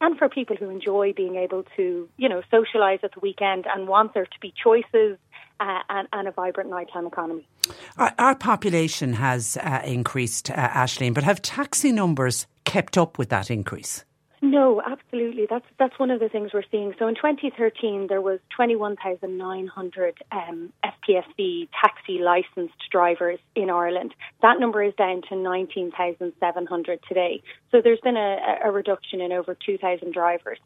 and 0.00 0.18
for 0.18 0.28
people 0.28 0.56
who 0.56 0.68
enjoy 0.68 1.14
being 1.14 1.36
able 1.36 1.64
to 1.76 2.08
you 2.16 2.28
know 2.28 2.42
socialise 2.52 3.02
at 3.02 3.14
the 3.14 3.20
weekend 3.20 3.66
and 3.66 3.88
want 3.88 4.12
there 4.12 4.26
to 4.26 4.40
be 4.40 4.52
choices 4.62 5.16
uh, 5.60 5.80
and, 5.88 6.08
and, 6.12 6.28
a 6.28 6.32
vibrant 6.32 6.70
nighttime 6.70 7.06
economy. 7.06 7.46
Our, 7.96 8.12
our 8.18 8.34
population 8.34 9.14
has 9.14 9.56
uh, 9.56 9.82
increased, 9.84 10.50
uh, 10.50 10.68
Ashleen, 10.70 11.14
but 11.14 11.24
have 11.24 11.40
taxi 11.42 11.92
numbers 11.92 12.46
kept 12.64 12.98
up 12.98 13.18
with 13.18 13.28
that 13.28 13.50
increase? 13.50 14.04
No, 14.44 14.82
absolutely. 14.84 15.46
That's 15.48 15.64
that's 15.78 15.98
one 15.98 16.10
of 16.10 16.20
the 16.20 16.28
things 16.28 16.50
we're 16.52 16.68
seeing. 16.70 16.92
So 16.98 17.08
in 17.08 17.14
2013, 17.14 18.08
there 18.10 18.20
was 18.20 18.40
21,900 18.54 20.22
um, 20.30 20.70
FPSV 20.84 21.68
taxi 21.82 22.18
licensed 22.18 22.90
drivers 22.90 23.38
in 23.54 23.70
Ireland. 23.70 24.14
That 24.42 24.60
number 24.60 24.82
is 24.82 24.92
down 24.96 25.22
to 25.30 25.36
19,700 25.36 27.00
today. 27.08 27.42
So 27.70 27.80
there's 27.82 28.00
been 28.00 28.18
a, 28.18 28.58
a 28.66 28.70
reduction 28.70 29.22
in 29.22 29.32
over 29.32 29.54
2,000 29.54 30.12
drivers. 30.12 30.58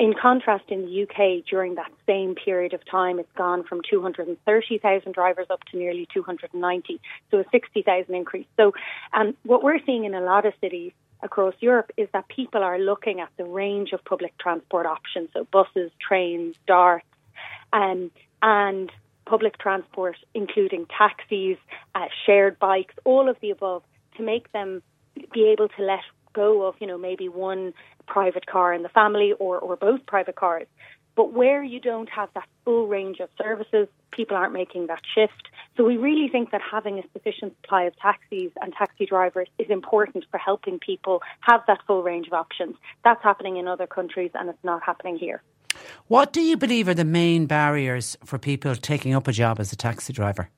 In 0.00 0.12
contrast, 0.20 0.64
in 0.68 0.86
the 0.86 1.02
UK, 1.04 1.44
during 1.48 1.76
that 1.76 1.92
same 2.08 2.34
period 2.34 2.74
of 2.74 2.80
time, 2.90 3.20
it's 3.20 3.30
gone 3.36 3.62
from 3.62 3.80
230,000 3.88 5.12
drivers 5.12 5.46
up 5.50 5.62
to 5.70 5.76
nearly 5.76 6.08
290, 6.12 7.00
so 7.30 7.38
a 7.38 7.44
60,000 7.52 8.12
increase. 8.12 8.46
So, 8.56 8.72
um, 9.12 9.36
what 9.44 9.62
we're 9.62 9.78
seeing 9.86 10.04
in 10.04 10.14
a 10.14 10.20
lot 10.20 10.46
of 10.46 10.54
cities 10.60 10.92
across 11.22 11.54
Europe 11.60 11.90
is 11.96 12.08
that 12.12 12.28
people 12.28 12.62
are 12.62 12.78
looking 12.78 13.20
at 13.20 13.28
the 13.36 13.44
range 13.44 13.92
of 13.92 14.04
public 14.04 14.36
transport 14.38 14.86
options, 14.86 15.28
so 15.32 15.46
buses, 15.52 15.90
trains, 16.00 16.54
darts, 16.66 17.06
um, 17.72 18.10
and 18.42 18.90
public 19.26 19.58
transport, 19.58 20.16
including 20.34 20.86
taxis, 20.86 21.56
uh, 21.94 22.06
shared 22.26 22.58
bikes, 22.58 22.94
all 23.04 23.28
of 23.28 23.36
the 23.40 23.50
above, 23.50 23.82
to 24.16 24.22
make 24.22 24.50
them 24.52 24.82
be 25.32 25.48
able 25.48 25.68
to 25.68 25.82
let 25.82 26.00
go 26.32 26.66
of, 26.66 26.74
you 26.80 26.86
know, 26.86 26.98
maybe 26.98 27.28
one 27.28 27.72
private 28.06 28.46
car 28.46 28.72
in 28.72 28.82
the 28.82 28.88
family 28.88 29.32
or, 29.38 29.58
or 29.58 29.76
both 29.76 30.04
private 30.06 30.36
cars. 30.36 30.66
But 31.20 31.34
where 31.34 31.62
you 31.62 31.80
don't 31.80 32.08
have 32.08 32.30
that 32.32 32.48
full 32.64 32.86
range 32.86 33.20
of 33.20 33.28
services, 33.36 33.88
people 34.10 34.38
aren't 34.38 34.54
making 34.54 34.86
that 34.86 35.02
shift. 35.14 35.50
So 35.76 35.84
we 35.84 35.98
really 35.98 36.28
think 36.28 36.50
that 36.50 36.62
having 36.62 36.98
a 36.98 37.02
sufficient 37.12 37.54
supply 37.60 37.82
of 37.82 37.94
taxis 37.96 38.52
and 38.62 38.72
taxi 38.72 39.04
drivers 39.04 39.46
is 39.58 39.68
important 39.68 40.24
for 40.30 40.38
helping 40.38 40.78
people 40.78 41.20
have 41.40 41.60
that 41.66 41.80
full 41.86 42.02
range 42.02 42.26
of 42.28 42.32
options. 42.32 42.74
That's 43.04 43.22
happening 43.22 43.58
in 43.58 43.68
other 43.68 43.86
countries 43.86 44.30
and 44.32 44.48
it's 44.48 44.64
not 44.64 44.82
happening 44.82 45.18
here. 45.18 45.42
What 46.08 46.32
do 46.32 46.40
you 46.40 46.56
believe 46.56 46.88
are 46.88 46.94
the 46.94 47.04
main 47.04 47.44
barriers 47.44 48.16
for 48.24 48.38
people 48.38 48.74
taking 48.74 49.14
up 49.14 49.28
a 49.28 49.32
job 49.32 49.60
as 49.60 49.74
a 49.74 49.76
taxi 49.76 50.14
driver? 50.14 50.48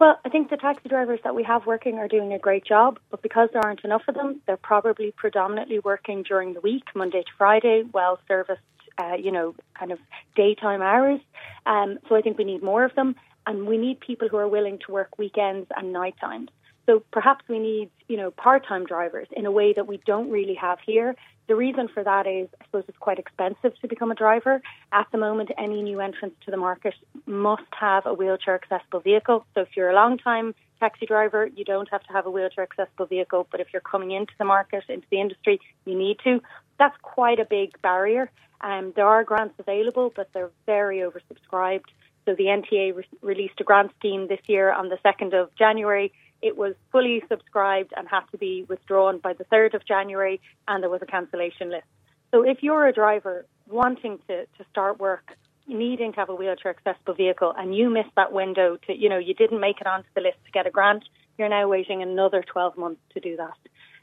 Well, 0.00 0.18
I 0.24 0.28
think 0.28 0.50
the 0.50 0.56
taxi 0.56 0.88
drivers 0.88 1.20
that 1.22 1.36
we 1.36 1.44
have 1.44 1.66
working 1.66 1.98
are 1.98 2.08
doing 2.08 2.32
a 2.32 2.38
great 2.40 2.64
job, 2.64 2.98
but 3.12 3.22
because 3.22 3.48
there 3.52 3.64
aren't 3.64 3.84
enough 3.84 4.02
of 4.08 4.16
them, 4.16 4.40
they're 4.48 4.56
probably 4.56 5.12
predominantly 5.12 5.78
working 5.78 6.24
during 6.24 6.54
the 6.54 6.60
week, 6.60 6.82
Monday 6.96 7.22
to 7.22 7.30
Friday, 7.38 7.84
well 7.92 8.18
serviced, 8.26 8.62
uh, 8.98 9.14
you 9.14 9.32
know, 9.32 9.54
kind 9.78 9.92
of 9.92 9.98
daytime 10.34 10.82
hours. 10.82 11.20
Um, 11.66 11.98
so 12.08 12.16
I 12.16 12.20
think 12.22 12.38
we 12.38 12.44
need 12.44 12.62
more 12.62 12.84
of 12.84 12.94
them, 12.94 13.14
and 13.46 13.66
we 13.66 13.78
need 13.78 14.00
people 14.00 14.28
who 14.28 14.36
are 14.36 14.48
willing 14.48 14.78
to 14.86 14.92
work 14.92 15.18
weekends 15.18 15.68
and 15.76 15.92
night 15.92 16.16
times. 16.20 16.50
So 16.86 17.02
perhaps 17.12 17.44
we 17.48 17.58
need, 17.58 17.90
you 18.08 18.16
know, 18.16 18.30
part-time 18.30 18.86
drivers 18.86 19.28
in 19.32 19.44
a 19.44 19.50
way 19.50 19.74
that 19.74 19.86
we 19.86 20.00
don't 20.06 20.30
really 20.30 20.54
have 20.54 20.78
here. 20.84 21.14
The 21.48 21.56
reason 21.56 21.88
for 21.88 22.04
that 22.04 22.26
is, 22.26 22.48
I 22.60 22.64
suppose, 22.66 22.84
it's 22.88 22.98
quite 22.98 23.18
expensive 23.18 23.72
to 23.80 23.88
become 23.88 24.10
a 24.10 24.14
driver. 24.14 24.60
At 24.92 25.06
the 25.12 25.18
moment, 25.18 25.50
any 25.56 25.80
new 25.80 25.98
entrants 25.98 26.36
to 26.44 26.50
the 26.50 26.58
market 26.58 26.92
must 27.24 27.62
have 27.80 28.04
a 28.04 28.12
wheelchair 28.12 28.54
accessible 28.54 29.00
vehicle. 29.00 29.46
So 29.54 29.62
if 29.62 29.68
you're 29.74 29.88
a 29.88 29.94
long 29.94 30.18
time 30.18 30.54
taxi 30.78 31.06
driver, 31.06 31.46
you 31.46 31.64
don't 31.64 31.88
have 31.90 32.02
to 32.04 32.12
have 32.12 32.26
a 32.26 32.30
wheelchair 32.30 32.64
accessible 32.64 33.06
vehicle. 33.06 33.48
But 33.50 33.60
if 33.60 33.68
you're 33.72 33.80
coming 33.80 34.10
into 34.10 34.32
the 34.38 34.44
market, 34.44 34.84
into 34.90 35.06
the 35.10 35.22
industry, 35.22 35.58
you 35.86 35.96
need 35.98 36.18
to. 36.24 36.40
That's 36.78 36.96
quite 37.00 37.40
a 37.40 37.46
big 37.46 37.80
barrier. 37.80 38.30
Um, 38.60 38.92
there 38.94 39.06
are 39.06 39.24
grants 39.24 39.54
available, 39.58 40.12
but 40.14 40.28
they're 40.34 40.50
very 40.66 40.98
oversubscribed. 40.98 41.88
So 42.26 42.34
the 42.34 42.44
NTA 42.44 42.94
re- 42.94 43.04
released 43.22 43.58
a 43.60 43.64
grant 43.64 43.90
scheme 43.98 44.28
this 44.28 44.40
year 44.46 44.70
on 44.70 44.90
the 44.90 44.98
2nd 45.02 45.32
of 45.32 45.48
January 45.56 46.12
it 46.42 46.56
was 46.56 46.74
fully 46.92 47.22
subscribed 47.28 47.92
and 47.96 48.08
had 48.08 48.22
to 48.32 48.38
be 48.38 48.64
withdrawn 48.68 49.18
by 49.18 49.32
the 49.32 49.44
3rd 49.44 49.74
of 49.74 49.86
January, 49.86 50.40
and 50.66 50.82
there 50.82 50.90
was 50.90 51.02
a 51.02 51.06
cancellation 51.06 51.70
list. 51.70 51.86
So 52.30 52.42
if 52.42 52.62
you're 52.62 52.86
a 52.86 52.92
driver 52.92 53.46
wanting 53.68 54.18
to, 54.28 54.44
to 54.44 54.64
start 54.70 54.98
work, 54.98 55.36
needing 55.66 56.12
to 56.12 56.20
have 56.20 56.28
a 56.28 56.34
wheelchair 56.34 56.74
accessible 56.76 57.14
vehicle, 57.14 57.54
and 57.56 57.74
you 57.74 57.90
missed 57.90 58.14
that 58.16 58.32
window 58.32 58.78
to, 58.86 58.96
you 58.96 59.08
know, 59.08 59.18
you 59.18 59.34
didn't 59.34 59.60
make 59.60 59.80
it 59.80 59.86
onto 59.86 60.08
the 60.14 60.20
list 60.20 60.38
to 60.44 60.50
get 60.52 60.66
a 60.66 60.70
grant, 60.70 61.04
you're 61.36 61.48
now 61.48 61.68
waiting 61.68 62.02
another 62.02 62.42
12 62.42 62.76
months 62.76 63.00
to 63.14 63.20
do 63.20 63.36
that. 63.36 63.56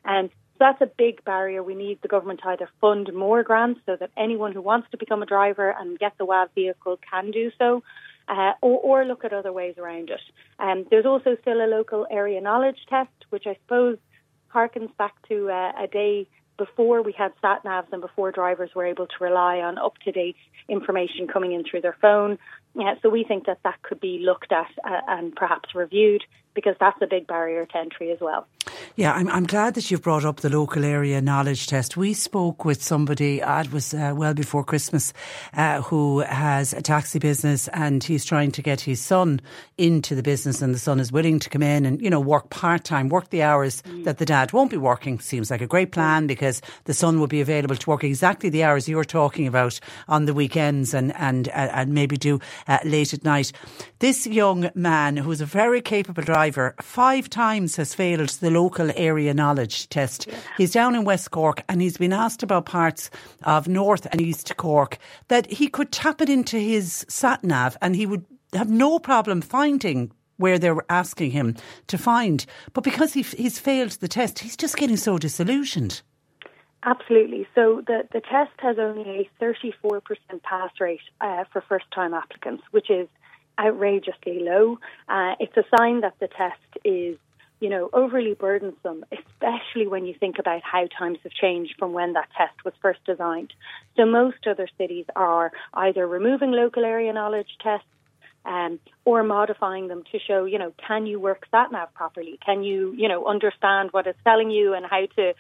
And 0.04 0.30
so 0.30 0.58
that's 0.60 0.82
a 0.82 0.86
big 0.98 1.24
barrier. 1.26 1.62
We 1.62 1.76
need 1.76 2.02
the 2.02 2.08
government 2.08 2.40
to 2.44 2.50
either 2.50 2.70
fund 2.80 3.12
more 3.14 3.44
grants 3.44 3.82
so 3.86 3.98
that 4.00 4.12
anyone 4.16 4.54
who 4.54 4.62
wants 4.62 4.88
to 4.92 4.98
become 4.98 5.22
a 5.22 5.26
driver 5.26 5.76
and 5.78 6.00
get 6.00 6.14
the 6.18 6.26
WAV 6.26 6.48
vehicle 6.56 6.98
can 7.10 7.32
do 7.32 7.52
so, 7.58 7.84
uh, 8.28 8.54
or, 8.62 9.02
or, 9.02 9.06
look 9.06 9.24
at 9.24 9.34
other 9.34 9.54
ways 9.54 9.76
around 9.78 10.10
it. 10.10 10.22
Um, 10.60 10.86
there's 10.90 11.06
also 11.06 11.38
still 11.42 11.64
a 11.64 11.68
local 11.68 12.08
area 12.10 12.42
knowledge 12.42 12.80
test, 12.90 13.12
which 13.30 13.46
I 13.46 13.56
suppose 13.64 13.98
harkens 14.54 14.96
back 14.98 15.14
to 15.30 15.50
uh, 15.50 15.72
a 15.84 15.88
day 15.88 16.28
before 16.58 17.02
we 17.02 17.12
had 17.12 17.34
sat 17.42 17.64
navs 17.64 17.92
and 17.92 18.02
before 18.02 18.32
drivers 18.32 18.70
were 18.74 18.86
able 18.86 19.08
to 19.08 19.14
rely 19.20 19.58
on 19.58 19.78
up 19.78 19.98
to 20.06 20.12
date 20.12 20.38
information 20.70 21.28
coming 21.28 21.52
in 21.52 21.64
through 21.64 21.82
their 21.82 21.98
phone. 22.02 22.38
Yeah, 22.78 22.96
so 23.02 23.10
we 23.10 23.24
think 23.24 23.46
that 23.46 23.60
that 23.64 23.82
could 23.84 24.02
be 24.02 24.20
looked 24.20 24.52
at 24.52 24.72
uh, 24.84 25.02
and 25.08 25.34
perhaps 25.36 25.74
reviewed 25.74 26.24
because 26.56 26.76
that's 26.80 27.00
a 27.02 27.08
big 27.08 27.28
barrier 27.28 27.66
to 27.66 27.78
entry 27.78 28.12
as 28.12 28.20
well. 28.22 28.48
Yeah, 28.96 29.12
I'm, 29.12 29.28
I'm 29.28 29.44
glad 29.44 29.74
that 29.76 29.92
you've 29.92 30.02
brought 30.02 30.24
up 30.24 30.38
the 30.38 30.50
local 30.50 30.86
area 30.86 31.22
knowledge 31.22 31.68
test. 31.68 31.98
We 31.98 32.14
spoke 32.14 32.64
with 32.64 32.82
somebody, 32.82 33.44
uh, 33.44 33.62
it 33.62 33.72
was 33.72 33.94
uh, 33.94 34.14
well 34.16 34.34
before 34.34 34.64
Christmas, 34.64 35.12
uh, 35.54 35.82
who 35.82 36.20
has 36.20 36.74
a 36.74 36.82
taxi 36.82 37.20
business 37.20 37.68
and 37.70 38.04
he's 38.04 38.24
trying 38.24 38.52
to 38.54 38.62
get 38.62 38.82
his 38.82 39.02
son 39.02 39.42
into 39.78 40.16
the 40.16 40.24
business 40.24 40.62
and 40.62 40.74
the 40.74 40.80
son 40.80 41.00
is 41.00 41.12
willing 41.12 41.40
to 41.40 41.50
come 41.50 41.62
in 41.62 41.86
and, 41.86 42.02
you 42.02 42.10
know, 42.10 42.22
work 42.22 42.50
part 42.50 42.86
time, 42.86 43.10
work 43.10 43.30
the 43.30 43.44
hours 43.44 43.82
mm. 43.82 44.06
that 44.06 44.18
the 44.18 44.26
dad 44.26 44.54
won't 44.54 44.72
be 44.72 44.78
working. 44.78 45.20
Seems 45.20 45.52
like 45.52 45.62
a 45.62 45.68
great 45.68 45.92
plan 45.92 46.26
because 46.26 46.62
the 46.86 46.94
son 46.94 47.20
will 47.20 47.28
be 47.28 47.42
available 47.42 47.76
to 47.76 47.90
work 47.90 48.04
exactly 48.04 48.50
the 48.50 48.64
hours 48.64 48.88
you're 48.88 49.04
talking 49.04 49.46
about 49.46 49.80
on 50.08 50.26
the 50.26 50.34
weekends 50.34 50.94
and, 50.94 51.14
and, 51.18 51.50
uh, 51.50 51.70
and 51.74 51.94
maybe 51.94 52.16
do 52.16 52.40
uh, 52.68 52.80
late 52.84 53.14
at 53.14 53.24
night. 53.24 53.52
This 54.00 54.28
young 54.28 54.70
man, 54.76 55.18
who's 55.18 55.42
a 55.42 55.46
very 55.46 55.82
capable 55.82 56.24
driver, 56.24 56.76
five 56.82 57.30
times 57.30 57.76
has 57.76 57.94
failed 57.94 58.30
the 58.30 58.52
local 58.52 58.92
area 58.96 59.34
knowledge 59.34 59.90
test. 59.90 60.28
Yeah. 60.28 60.36
He's 60.58 60.72
down 60.72 60.96
in 60.96 61.06
West 61.06 61.32
Cork 61.32 61.64
and 61.70 61.82
he's 61.82 61.98
been 61.98 62.14
asked 62.14 62.44
about 62.44 62.66
parts 62.66 63.10
of 63.44 63.68
North 63.68 64.08
and 64.12 64.22
East 64.22 64.56
Cork 64.58 64.98
that 65.28 65.52
he 65.52 65.68
could 65.68 65.92
tap 65.92 66.22
it 66.22 66.30
into 66.30 66.58
his 66.58 67.06
sat 67.10 67.44
nav 67.44 67.78
and 67.82 67.96
he 67.96 68.06
would 68.06 68.26
have 68.54 68.70
no 68.70 69.00
problem 69.00 69.42
finding 69.42 70.12
where 70.38 70.60
they 70.60 70.72
were 70.72 70.86
asking 70.90 71.32
him 71.32 71.56
to 71.88 71.98
find. 71.98 72.46
But 72.74 72.84
because 72.84 73.14
he, 73.14 73.22
he's 73.22 73.60
failed 73.60 73.92
the 73.92 74.08
test, 74.08 74.40
he's 74.40 74.58
just 74.58 74.78
getting 74.78 74.98
so 74.98 75.18
disillusioned. 75.18 76.02
Absolutely. 76.84 77.48
So 77.56 77.82
the, 77.86 78.08
the 78.14 78.22
test 78.22 78.52
has 78.60 78.78
only 78.80 79.30
a 79.42 79.44
34% 79.44 80.02
pass 80.44 80.70
rate 80.80 81.00
uh, 81.20 81.46
for 81.52 81.62
first 81.62 81.86
time 81.94 82.14
applicants, 82.14 82.64
which 82.72 82.90
is 82.90 83.08
outrageously 83.60 84.40
low. 84.42 84.80
Uh, 85.10 85.34
it's 85.40 85.56
a 85.58 85.64
sign 85.78 86.02
that 86.02 86.14
the 86.20 86.28
test 86.28 86.60
is, 86.84 87.18
you 87.60 87.70
know, 87.70 87.90
overly 87.94 88.34
burdensome, 88.34 89.04
especially 89.12 89.88
when 89.88 90.06
you 90.06 90.14
think 90.14 90.38
about 90.38 90.62
how 90.64 90.86
times 90.88 91.18
have 91.24 91.32
changed 91.32 91.74
from 91.80 91.94
when 91.94 92.14
that 92.14 92.28
test 92.38 92.54
was 92.64 92.74
first 92.82 93.00
designed. 93.06 93.54
So 93.96 94.06
most 94.06 94.46
other 94.48 94.68
cities 94.78 95.06
are 95.16 95.52
either 95.74 96.06
removing 96.08 96.52
local 96.52 96.86
area 96.86 97.12
knowledge 97.14 97.58
tests 97.64 97.88
um, 98.46 98.80
or 99.06 99.24
modifying 99.24 99.88
them 99.88 100.04
to 100.12 100.20
show, 100.20 100.46
you 100.46 100.60
know, 100.60 100.74
can 100.88 101.08
you 101.08 101.20
work 101.20 101.48
sat 101.50 101.72
nav 101.72 101.94
properly? 101.94 102.40
Can 102.46 102.64
you, 102.64 102.94
you 102.96 103.08
know, 103.08 103.26
understand 103.26 103.90
what 103.92 104.06
it's 104.06 104.20
telling 104.24 104.52
you 104.52 104.74
and 104.74 104.86
how 104.86 105.06
to, 105.16 105.34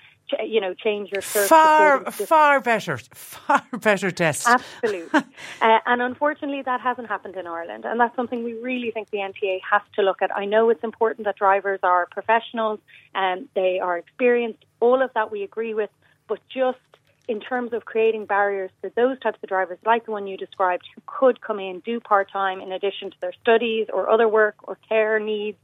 you 0.44 0.62
know, 0.62 0.74
change 0.74 1.12
your 1.12 1.22
search? 1.22 1.48
Far, 1.48 2.12
far 2.12 2.60
better, 2.62 2.98
far 3.14 3.64
better 3.80 4.12
test. 4.12 4.48
Absolutely. 4.48 5.20
uh, 5.62 5.80
and 5.86 6.02
unfortunately, 6.02 6.62
that 6.64 6.82
hasn't 6.82 7.08
happened 7.08 7.36
in 7.36 7.48
Ireland. 7.48 7.86
And 7.86 8.00
that's 8.00 8.16
something 8.16 8.44
we 8.44 8.54
really 8.54 8.92
think 8.92 9.10
the 9.12 9.20
NTA 9.20 9.60
has 9.70 9.82
to 9.96 10.02
look 10.02 10.22
at. 10.22 10.36
I 10.36 10.46
know 10.46 10.70
it's 10.70 10.84
important 10.84 11.26
that 11.26 11.38
drivers 11.38 11.80
are 11.84 12.08
professionals 12.12 12.80
and 13.14 13.48
they 13.56 13.80
are 13.80 13.98
experienced. 13.98 14.64
All 14.80 15.02
of 15.02 15.12
that 15.14 15.32
we 15.32 15.44
agree 15.44 15.74
with. 15.74 15.90
But 16.28 16.40
just 16.50 16.80
in 17.28 17.40
terms 17.40 17.74
of 17.74 17.86
creating 17.86 18.26
barriers 18.26 18.72
for 18.82 18.90
those 18.96 19.20
types 19.20 19.40
of 19.42 19.50
drivers, 19.50 19.80
like 19.86 20.06
the 20.06 20.12
one 20.12 20.28
you 20.28 20.38
described, 20.38 20.84
who 20.94 21.02
could 21.06 21.42
come 21.42 21.60
in, 21.60 21.80
do 21.80 22.00
part 22.00 22.32
time 22.32 22.62
in 22.62 22.72
addition 22.72 23.12
to 23.12 23.18
their 23.22 23.34
studies 23.42 23.88
or 23.92 24.10
other 24.10 24.28
work 24.28 24.56
or 24.64 24.78
care 24.88 25.20
needs. 25.20 25.58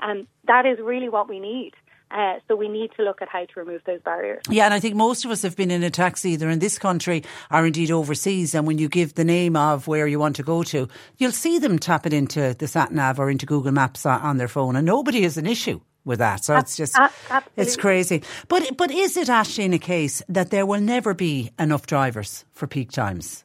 And 0.00 0.26
that 0.46 0.64
is 0.64 0.78
really 0.78 1.08
what 1.08 1.28
we 1.28 1.40
need. 1.40 1.72
Uh, 2.10 2.34
so 2.48 2.56
we 2.56 2.68
need 2.68 2.90
to 2.96 3.02
look 3.02 3.20
at 3.20 3.28
how 3.28 3.44
to 3.44 3.60
remove 3.60 3.82
those 3.84 4.00
barriers. 4.00 4.42
Yeah, 4.48 4.64
and 4.64 4.74
I 4.74 4.80
think 4.80 4.96
most 4.96 5.24
of 5.24 5.30
us 5.30 5.42
have 5.42 5.56
been 5.56 5.70
in 5.70 5.82
a 5.82 5.90
taxi 5.90 6.30
either 6.30 6.48
in 6.48 6.58
this 6.58 6.78
country 6.78 7.22
or 7.50 7.66
indeed 7.66 7.90
overseas. 7.90 8.54
And 8.54 8.66
when 8.66 8.78
you 8.78 8.88
give 8.88 9.14
the 9.14 9.24
name 9.24 9.56
of 9.56 9.86
where 9.86 10.06
you 10.06 10.18
want 10.18 10.36
to 10.36 10.42
go 10.42 10.62
to, 10.64 10.88
you'll 11.18 11.32
see 11.32 11.58
them 11.58 11.78
tap 11.78 12.06
it 12.06 12.12
into 12.12 12.54
the 12.58 12.66
sat 12.66 12.92
nav 12.92 13.18
or 13.18 13.30
into 13.30 13.46
Google 13.46 13.72
Maps 13.72 14.06
on 14.06 14.38
their 14.38 14.48
phone, 14.48 14.76
and 14.76 14.86
nobody 14.86 15.22
has 15.22 15.36
an 15.36 15.46
issue 15.46 15.80
with 16.04 16.18
that. 16.20 16.44
So 16.44 16.56
it's 16.56 16.76
just 16.76 16.98
it's 17.56 17.76
crazy. 17.76 18.22
But 18.48 18.76
but 18.76 18.90
is 18.90 19.16
it 19.16 19.28
actually 19.28 19.66
in 19.66 19.74
a 19.74 19.78
case 19.78 20.22
that 20.28 20.50
there 20.50 20.66
will 20.66 20.80
never 20.80 21.14
be 21.14 21.52
enough 21.58 21.86
drivers 21.86 22.44
for 22.52 22.66
peak 22.66 22.90
times? 22.90 23.44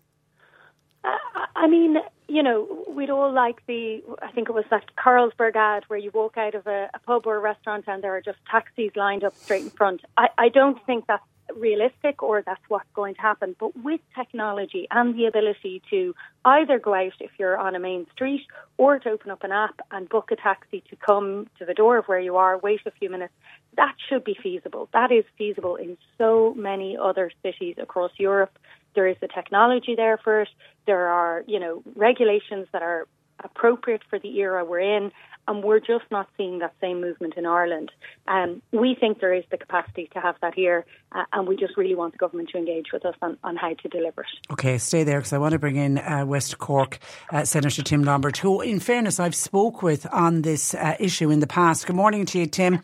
Uh, 1.04 1.10
I 1.56 1.68
mean, 1.68 1.98
you 2.34 2.42
know, 2.42 2.84
we'd 2.90 3.12
all 3.12 3.32
like 3.32 3.64
the 3.68 4.02
I 4.20 4.32
think 4.32 4.50
it 4.50 4.54
was 4.54 4.66
that 4.72 4.86
Carlsberg 4.98 5.56
ad 5.56 5.84
where 5.88 6.00
you 6.00 6.10
walk 6.12 6.36
out 6.36 6.56
of 6.56 6.66
a, 6.66 6.90
a 6.92 7.00
pub 7.00 7.28
or 7.28 7.36
a 7.36 7.40
restaurant 7.40 7.86
and 7.88 8.04
there 8.04 8.16
are 8.16 8.22
just 8.22 8.40
taxis 8.50 8.90
lined 8.96 9.24
up 9.24 9.36
straight 9.36 9.62
in 9.62 9.70
front. 9.70 10.02
I, 10.18 10.30
I 10.40 10.50
don't 10.50 10.84
think 10.88 11.06
that's 11.06 11.24
realistic 11.56 12.24
or 12.24 12.42
that's 12.42 12.62
what's 12.70 12.90
going 12.96 13.14
to 13.16 13.22
happen. 13.22 13.56
But 13.60 13.78
with 13.84 14.02
technology 14.16 14.88
and 14.90 15.14
the 15.14 15.26
ability 15.26 15.84
to 15.92 16.16
either 16.44 16.80
go 16.80 16.96
out 16.96 17.14
if 17.20 17.30
you're 17.38 17.56
on 17.56 17.76
a 17.76 17.80
main 17.80 18.08
street 18.14 18.48
or 18.78 18.98
to 18.98 19.10
open 19.12 19.30
up 19.30 19.44
an 19.44 19.52
app 19.52 19.82
and 19.92 20.10
book 20.10 20.32
a 20.32 20.36
taxi 20.36 20.84
to 20.90 20.96
come 20.96 21.48
to 21.60 21.66
the 21.66 21.76
door 21.76 22.00
of 22.00 22.06
where 22.06 22.20
you 22.20 22.38
are, 22.38 22.58
wait 22.58 22.82
a 22.88 22.92
few 22.92 23.12
minutes, 23.12 23.34
that 23.78 23.94
should 24.10 24.24
be 24.24 24.36
feasible. 24.42 24.90
That 24.92 25.12
is 25.12 25.26
feasible 25.38 25.76
in 25.76 25.98
so 26.18 26.56
many 26.56 26.98
other 26.98 27.30
cities 27.44 27.76
across 27.78 28.12
Europe. 28.18 28.58
There 28.96 29.08
is 29.08 29.18
the 29.22 29.28
technology 29.28 29.96
there 29.96 30.18
for 30.18 30.42
it. 30.42 30.50
There 30.86 31.08
are, 31.08 31.44
you 31.48 31.60
know, 31.60 31.84
regulations 31.96 32.68
that 32.74 32.82
are 32.82 33.08
appropriate 33.44 34.02
for 34.10 34.20
the 34.20 34.40
era 34.40 34.64
we're 34.64 34.80
in, 34.80 35.12
and 35.48 35.64
we're 35.64 35.80
just 35.80 36.06
not 36.12 36.30
seeing 36.38 36.60
that 36.60 36.74
same 36.80 37.02
movement 37.02 37.36
in 37.36 37.46
Ireland. 37.46 37.92
Um, 38.28 38.62
we 38.72 38.96
think 39.00 39.20
there 39.20 39.34
is 39.34 39.44
the 39.52 39.58
capacity 39.58 40.10
to 40.14 40.20
have 40.20 40.36
that 40.42 40.54
here, 40.54 40.86
uh, 41.12 41.24
and 41.34 41.48
we 41.48 41.56
just 41.56 41.78
really 41.78 41.96
want 41.96 42.14
the 42.14 42.18
government 42.18 42.50
to 42.50 42.58
engage 42.58 42.88
with 42.94 43.06
us 43.06 43.16
on, 43.22 43.38
on 43.44 43.56
how 43.56 43.74
to 43.74 43.90
deliver 43.90 44.22
it. 44.22 44.28
Okay, 44.52 44.78
stay 44.78 45.04
there 45.04 45.20
because 45.20 45.34
I 45.34 45.38
want 45.38 45.54
to 45.54 45.60
bring 45.60 45.76
in 45.76 45.98
uh, 45.98 46.26
West 46.26 46.58
Cork 46.58 47.00
uh, 47.32 47.44
Senator 47.46 47.82
Tim 47.82 48.04
Lombard, 48.04 48.38
who, 48.38 48.62
in 48.62 48.80
fairness, 48.80 49.20
I've 49.20 49.36
spoke 49.36 49.82
with 49.82 50.06
on 50.14 50.44
this 50.44 50.74
uh, 50.76 50.96
issue 51.00 51.30
in 51.30 51.40
the 51.40 51.48
past. 51.48 51.88
Good 51.88 51.96
morning 51.96 52.26
to 52.28 52.40
you, 52.40 52.46
Tim. 52.46 52.82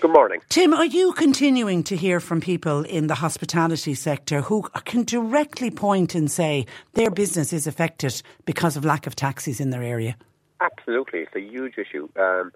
Good 0.00 0.12
morning. 0.12 0.40
Tim, 0.48 0.72
are 0.72 0.84
you 0.84 1.12
continuing 1.12 1.82
to 1.84 1.96
hear 1.96 2.20
from 2.20 2.40
people 2.40 2.84
in 2.84 3.08
the 3.08 3.16
hospitality 3.16 3.94
sector 3.94 4.42
who 4.42 4.62
can 4.84 5.02
directly 5.02 5.72
point 5.72 6.14
and 6.14 6.30
say 6.30 6.66
their 6.92 7.10
business 7.10 7.52
is 7.52 7.66
affected 7.66 8.22
because 8.44 8.76
of 8.76 8.84
lack 8.84 9.08
of 9.08 9.16
taxis 9.16 9.58
in 9.58 9.70
their 9.70 9.82
area? 9.82 10.16
Absolutely, 10.60 11.20
it's 11.20 11.36
a 11.36 11.40
huge 11.40 11.78
issue. 11.78 12.08
Um, 12.18 12.52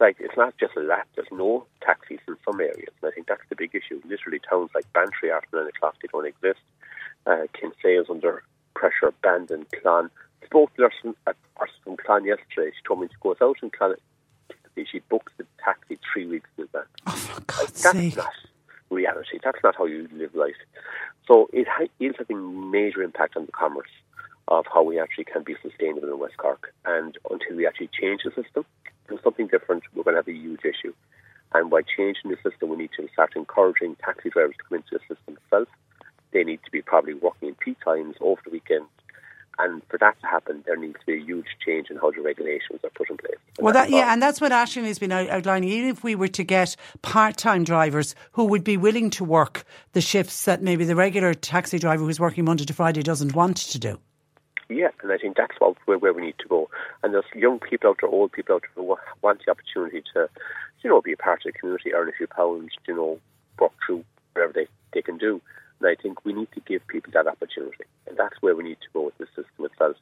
like 0.00 0.16
it's 0.18 0.36
not 0.36 0.56
just 0.58 0.74
a 0.76 0.80
lack; 0.80 1.06
there's 1.14 1.28
no 1.30 1.66
taxis 1.82 2.18
in 2.26 2.36
some 2.46 2.60
areas, 2.60 2.92
and 3.02 3.10
I 3.10 3.14
think 3.14 3.26
that's 3.26 3.42
the 3.50 3.56
big 3.56 3.74
issue. 3.74 4.00
Literally, 4.08 4.40
towns 4.48 4.70
like 4.74 4.90
Bantry 4.94 5.30
after 5.30 5.58
nine 5.58 5.68
o'clock 5.68 5.96
they 6.00 6.08
don't 6.10 6.26
exist. 6.26 6.60
Uh, 7.26 7.46
Kinsale 7.52 8.02
is 8.02 8.10
under 8.10 8.42
pressure. 8.74 9.12
Bandon, 9.22 9.66
Clon. 9.80 10.10
I 10.42 10.46
spoke 10.46 10.74
to 10.76 10.84
a 10.84 11.34
person 11.56 11.74
from 11.84 11.96
Clon 11.98 12.24
yesterday. 12.24 12.72
She 12.74 12.82
told 12.86 13.00
me 13.00 13.08
she 13.08 13.16
goes 13.20 13.36
out 13.42 13.56
in 13.62 13.70
Clon. 13.70 13.96
She 14.90 15.00
books 15.10 15.32
the 15.36 15.46
taxi 15.62 15.98
three 16.12 16.26
weeks 16.26 16.48
in 16.56 16.64
advance. 16.64 16.88
Oh, 17.06 17.12
for 17.12 17.40
God's 17.42 17.82
that's 17.82 17.98
sake! 17.98 18.16
not 18.16 18.32
reality. 18.90 19.38
That's 19.44 19.58
not 19.62 19.76
how 19.76 19.84
you 19.84 20.08
live 20.12 20.34
life. 20.34 20.56
So 21.28 21.48
it 21.52 21.68
ha- 21.68 21.86
is 22.00 22.14
having 22.18 22.70
major 22.70 23.02
impact 23.02 23.36
on 23.36 23.46
the 23.46 23.52
commerce 23.52 23.90
of 24.48 24.66
how 24.72 24.82
we 24.82 24.98
actually 24.98 25.24
can 25.24 25.42
be 25.42 25.54
sustainable 25.62 26.08
in 26.08 26.18
West 26.18 26.36
Cork. 26.36 26.72
And 26.84 27.16
until 27.30 27.56
we 27.56 27.66
actually 27.66 27.90
change 27.98 28.22
the 28.24 28.30
system, 28.30 28.64
do 29.08 29.18
something 29.22 29.46
different, 29.46 29.84
we're 29.94 30.04
going 30.04 30.14
to 30.14 30.18
have 30.18 30.28
a 30.28 30.32
huge 30.32 30.60
issue. 30.64 30.92
And 31.54 31.70
by 31.70 31.82
changing 31.82 32.30
the 32.30 32.36
system, 32.48 32.70
we 32.70 32.76
need 32.76 32.90
to 32.96 33.08
start 33.12 33.32
encouraging 33.36 33.96
taxi 33.96 34.30
drivers 34.30 34.56
to 34.56 34.64
come 34.68 34.76
into 34.78 34.98
the 34.98 35.14
system 35.14 35.36
itself. 35.44 35.68
They 36.32 36.44
need 36.44 36.60
to 36.64 36.70
be 36.70 36.80
probably 36.80 37.14
working 37.14 37.48
in 37.50 37.54
peak 37.56 37.76
times 37.84 38.16
over 38.20 38.40
the 38.44 38.50
weekend. 38.50 38.86
And 39.58 39.82
for 39.90 39.98
that 39.98 40.18
to 40.22 40.26
happen, 40.26 40.64
there 40.66 40.78
needs 40.78 40.98
to 41.00 41.06
be 41.06 41.12
a 41.14 41.20
huge 41.20 41.46
change 41.64 41.90
in 41.90 41.96
how 41.98 42.10
the 42.10 42.22
regulations 42.22 42.80
are 42.82 42.90
put 42.90 43.10
in 43.10 43.18
place. 43.18 43.36
And 43.58 43.64
Well, 43.64 43.74
that, 43.74 43.90
yeah, 43.90 44.10
and 44.12 44.20
that's 44.20 44.40
what 44.40 44.50
Ashton 44.50 44.86
has 44.86 44.98
been 44.98 45.12
outlining. 45.12 45.68
Even 45.68 45.90
if 45.90 46.02
we 46.02 46.14
were 46.14 46.28
to 46.28 46.42
get 46.42 46.74
part-time 47.02 47.64
drivers 47.64 48.14
who 48.32 48.44
would 48.44 48.64
be 48.64 48.78
willing 48.78 49.10
to 49.10 49.24
work 49.24 49.64
the 49.92 50.00
shifts 50.00 50.46
that 50.46 50.62
maybe 50.62 50.86
the 50.86 50.96
regular 50.96 51.34
taxi 51.34 51.78
driver 51.78 52.02
who's 52.02 52.18
working 52.18 52.46
Monday 52.46 52.64
to 52.64 52.72
Friday 52.72 53.02
doesn't 53.02 53.34
want 53.34 53.58
to 53.58 53.78
do. 53.78 54.00
Yeah, 54.68 54.88
and 55.02 55.12
I 55.12 55.18
think 55.18 55.36
that's 55.36 55.58
what, 55.58 55.76
where, 55.84 55.98
where 55.98 56.12
we 56.12 56.22
need 56.22 56.38
to 56.38 56.48
go. 56.48 56.70
And 57.02 57.12
there's 57.12 57.24
young 57.34 57.58
people 57.58 57.90
out 57.90 57.98
there, 58.00 58.10
old 58.10 58.32
people 58.32 58.54
out 58.54 58.62
there 58.62 58.84
who 58.84 58.96
want 59.20 59.42
the 59.44 59.50
opportunity 59.50 60.02
to, 60.14 60.28
you 60.82 60.90
know, 60.90 61.00
be 61.00 61.12
a 61.12 61.16
part 61.16 61.44
of 61.44 61.52
the 61.52 61.58
community, 61.58 61.92
earn 61.92 62.08
a 62.08 62.12
few 62.12 62.26
pounds, 62.26 62.70
you 62.86 62.94
know, 62.94 63.18
work 63.60 63.72
through 63.84 64.04
whatever 64.32 64.52
they, 64.52 64.66
they 64.94 65.02
can 65.02 65.18
do. 65.18 65.40
And 65.80 65.88
I 65.88 66.00
think 66.00 66.24
we 66.24 66.32
need 66.32 66.48
to 66.54 66.60
give 66.60 66.86
people 66.86 67.12
that 67.12 67.26
opportunity. 67.26 67.84
And 68.06 68.16
that's 68.16 68.40
where 68.40 68.54
we 68.54 68.64
need 68.64 68.78
to 68.80 68.88
go 68.92 69.02
with 69.02 69.18
the 69.18 69.26
system 69.26 69.64
itself. 69.64 69.96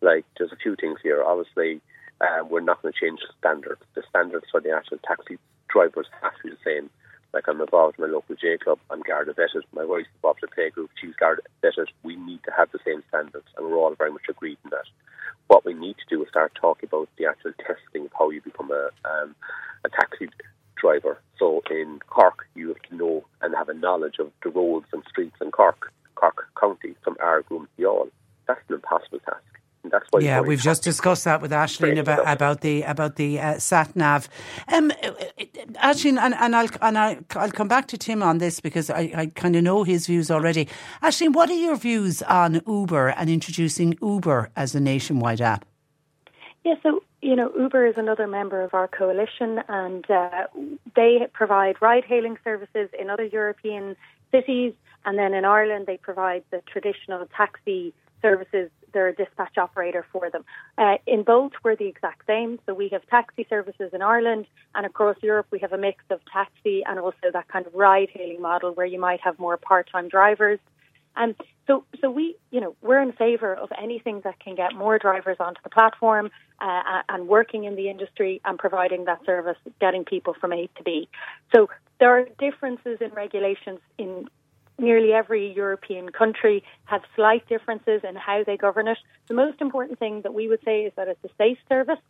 Like, 0.00 0.24
there's 0.36 0.52
a 0.52 0.56
few 0.56 0.76
things 0.76 0.98
here. 1.02 1.22
Obviously, 1.22 1.80
uh, 2.20 2.44
we're 2.48 2.60
not 2.60 2.82
going 2.82 2.92
to 2.92 3.00
change 3.00 3.20
the 3.20 3.32
standards. 3.38 3.82
The 3.94 4.02
standards 4.08 4.46
for 4.50 4.60
the 4.60 4.70
actual 4.70 4.98
taxi 5.06 5.38
drivers 5.68 6.06
have 6.22 6.36
to 6.36 6.42
be 6.44 6.50
the 6.50 6.56
same. 6.64 6.90
Like 7.32 7.48
I'm 7.48 7.60
involved 7.60 7.98
in 7.98 8.04
my 8.04 8.10
local 8.10 8.36
J 8.36 8.58
club, 8.58 8.78
I'm 8.90 9.00
Garda 9.00 9.32
vetted. 9.32 9.62
My 9.72 9.84
wife's 9.84 10.08
involved 10.16 10.40
in 10.42 10.48
the 10.50 10.54
play 10.54 10.70
group, 10.70 10.90
she's 11.00 11.14
Garda 11.14 11.42
vetted. 11.62 11.86
We 12.02 12.16
need 12.16 12.40
to 12.44 12.52
have 12.56 12.70
the 12.72 12.78
same 12.84 13.02
standards, 13.08 13.46
and 13.56 13.66
we're 13.66 13.76
all 13.76 13.94
very 13.94 14.10
much 14.10 14.28
agreed 14.28 14.58
in 14.64 14.70
that. 14.70 14.84
What 15.48 15.64
we 15.64 15.74
need 15.74 15.96
to 15.96 16.14
do 16.14 16.22
is 16.22 16.28
start 16.28 16.52
talking 16.60 16.88
about 16.88 17.08
the 17.18 17.26
actual 17.26 17.52
testing 17.58 18.06
of 18.06 18.12
how 18.18 18.30
you 18.30 18.40
become 18.42 18.70
a 18.70 18.90
um, 19.08 19.34
a 19.84 19.88
taxi 19.88 20.28
driver. 20.76 21.20
So 21.38 21.62
in 21.70 22.00
Cork, 22.08 22.46
you 22.54 22.68
have 22.68 22.82
to 22.90 22.96
know 22.96 23.24
and 23.40 23.54
have 23.54 23.68
a 23.68 23.74
knowledge 23.74 24.16
of 24.18 24.30
the 24.42 24.50
roads 24.50 24.86
and 24.92 25.02
streets 25.08 25.36
in 25.40 25.50
Cork, 25.50 25.92
Cork 26.14 26.48
County, 26.60 26.94
from 27.02 27.16
Ardgroom 27.20 27.66
to 27.76 27.82
Youghal. 27.82 28.10
That's 28.46 28.60
an 28.68 28.74
impossible 28.76 29.20
task. 29.20 29.61
And 29.82 29.92
that's 29.92 30.06
why 30.10 30.20
Yeah, 30.20 30.40
we've 30.40 30.60
just 30.60 30.82
discussed 30.82 31.24
that 31.24 31.42
with 31.42 31.50
Ashleen 31.50 31.94
Great. 31.94 31.98
about, 31.98 32.20
about 32.26 32.60
the 32.60 32.82
about 32.82 33.16
the 33.16 33.40
uh, 33.40 33.58
sat 33.58 33.96
nav. 33.96 34.28
Um, 34.68 34.92
Ashleen, 35.82 36.18
and, 36.18 36.34
and 36.34 36.54
I'll 36.54 36.68
and 36.80 36.96
I'll, 36.96 37.16
I'll 37.34 37.50
come 37.50 37.68
back 37.68 37.88
to 37.88 37.98
Tim 37.98 38.22
on 38.22 38.38
this 38.38 38.60
because 38.60 38.90
I, 38.90 39.12
I 39.14 39.26
kind 39.34 39.56
of 39.56 39.62
know 39.64 39.82
his 39.82 40.06
views 40.06 40.30
already. 40.30 40.68
Ashleen, 41.02 41.34
what 41.34 41.50
are 41.50 41.54
your 41.54 41.76
views 41.76 42.22
on 42.22 42.62
Uber 42.66 43.08
and 43.08 43.28
introducing 43.28 43.98
Uber 44.00 44.50
as 44.54 44.74
a 44.74 44.80
nationwide 44.80 45.40
app? 45.40 45.64
Yeah, 46.64 46.74
so 46.82 47.02
you 47.20 47.34
know, 47.34 47.52
Uber 47.58 47.86
is 47.86 47.94
another 47.96 48.26
member 48.26 48.62
of 48.62 48.74
our 48.74 48.86
coalition, 48.86 49.60
and 49.68 50.08
uh, 50.10 50.46
they 50.94 51.26
provide 51.32 51.80
ride-hailing 51.80 52.36
services 52.44 52.88
in 52.98 53.10
other 53.10 53.24
European 53.24 53.96
cities, 54.30 54.74
and 55.04 55.18
then 55.18 55.34
in 55.34 55.44
Ireland 55.44 55.86
they 55.86 55.96
provide 55.96 56.44
the 56.50 56.62
traditional 56.66 57.26
taxi 57.36 57.94
services. 58.20 58.70
They're 58.92 59.08
a 59.08 59.14
dispatch 59.14 59.58
operator 59.58 60.04
for 60.12 60.30
them. 60.30 60.44
Uh, 60.78 60.96
in 61.06 61.22
both, 61.22 61.52
we're 61.64 61.76
the 61.76 61.86
exact 61.86 62.26
same. 62.26 62.58
So 62.66 62.74
we 62.74 62.88
have 62.90 63.06
taxi 63.08 63.46
services 63.48 63.90
in 63.92 64.02
Ireland, 64.02 64.46
and 64.74 64.86
across 64.86 65.16
Europe 65.22 65.46
we 65.50 65.58
have 65.60 65.72
a 65.72 65.78
mix 65.78 66.04
of 66.10 66.20
taxi 66.32 66.82
and 66.84 66.98
also 66.98 67.30
that 67.32 67.48
kind 67.48 67.66
of 67.66 67.74
ride-hailing 67.74 68.40
model 68.40 68.72
where 68.72 68.86
you 68.86 69.00
might 69.00 69.20
have 69.20 69.38
more 69.38 69.56
part-time 69.56 70.08
drivers. 70.08 70.58
And 71.14 71.34
so, 71.66 71.84
so 72.00 72.10
we, 72.10 72.36
you 72.50 72.60
know, 72.60 72.74
we're 72.80 73.02
in 73.02 73.12
favour 73.12 73.54
of 73.54 73.70
anything 73.80 74.22
that 74.24 74.40
can 74.40 74.54
get 74.54 74.74
more 74.74 74.98
drivers 74.98 75.36
onto 75.40 75.60
the 75.62 75.68
platform 75.68 76.30
uh, 76.60 77.02
and 77.08 77.28
working 77.28 77.64
in 77.64 77.76
the 77.76 77.90
industry 77.90 78.40
and 78.44 78.58
providing 78.58 79.04
that 79.04 79.24
service, 79.26 79.58
getting 79.80 80.04
people 80.04 80.34
from 80.40 80.52
A 80.52 80.68
to 80.76 80.82
B. 80.82 81.08
So 81.54 81.68
there 82.00 82.18
are 82.18 82.24
differences 82.38 82.98
in 83.00 83.10
regulations 83.10 83.80
in 83.98 84.28
nearly 84.82 85.12
every 85.12 85.52
European 85.52 86.10
country 86.10 86.62
have 86.84 87.02
slight 87.16 87.48
differences 87.48 88.02
in 88.06 88.16
how 88.16 88.44
they 88.44 88.56
govern 88.56 88.88
it. 88.88 88.98
The 89.28 89.34
most 89.34 89.60
important 89.60 89.98
thing 89.98 90.22
that 90.22 90.34
we 90.34 90.48
would 90.48 90.60
say 90.64 90.82
is 90.82 90.92
that 90.96 91.08
it's 91.08 91.24
a 91.24 91.30
safe 91.38 91.58
service. 91.68 92.00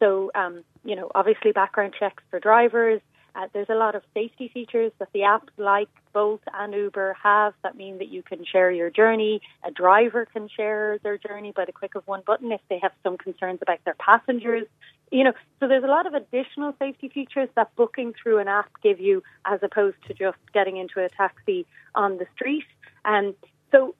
So, 0.00 0.30
um, 0.34 0.64
you 0.84 0.96
know, 0.96 1.10
obviously 1.14 1.52
background 1.52 1.94
checks 1.98 2.22
for 2.30 2.40
drivers. 2.40 3.00
Uh, 3.34 3.48
there's 3.52 3.68
a 3.68 3.74
lot 3.74 3.94
of 3.94 4.02
safety 4.14 4.48
features 4.52 4.92
that 4.98 5.08
the 5.12 5.20
apps 5.20 5.48
like 5.58 5.88
Bolt 6.12 6.42
and 6.52 6.72
Uber 6.72 7.16
have 7.20 7.54
that 7.62 7.76
mean 7.76 7.98
that 7.98 8.08
you 8.08 8.22
can 8.22 8.44
share 8.44 8.70
your 8.70 8.90
journey. 8.90 9.40
A 9.64 9.72
driver 9.72 10.24
can 10.24 10.48
share 10.48 10.98
their 11.02 11.18
journey 11.18 11.52
by 11.54 11.64
the 11.64 11.72
click 11.72 11.96
of 11.96 12.06
one 12.06 12.22
button 12.24 12.52
if 12.52 12.60
they 12.70 12.78
have 12.80 12.92
some 13.02 13.18
concerns 13.18 13.58
about 13.60 13.78
their 13.84 13.96
passengers. 13.98 14.66
You 15.10 15.24
know, 15.24 15.32
so 15.58 15.66
there's 15.66 15.84
a 15.84 15.88
lot 15.88 16.06
of 16.06 16.14
additional 16.14 16.74
safety 16.78 17.08
features 17.08 17.48
that 17.56 17.74
booking 17.74 18.14
through 18.20 18.38
an 18.38 18.46
app 18.46 18.70
give 18.82 19.00
you 19.00 19.22
as 19.44 19.60
opposed 19.62 19.96
to 20.06 20.14
just 20.14 20.38
getting 20.52 20.76
into 20.76 21.04
a 21.04 21.08
taxi 21.08 21.66
on 21.94 22.18
the 22.18 22.26
street. 22.36 22.64
And 23.04 23.34
so 23.72 23.96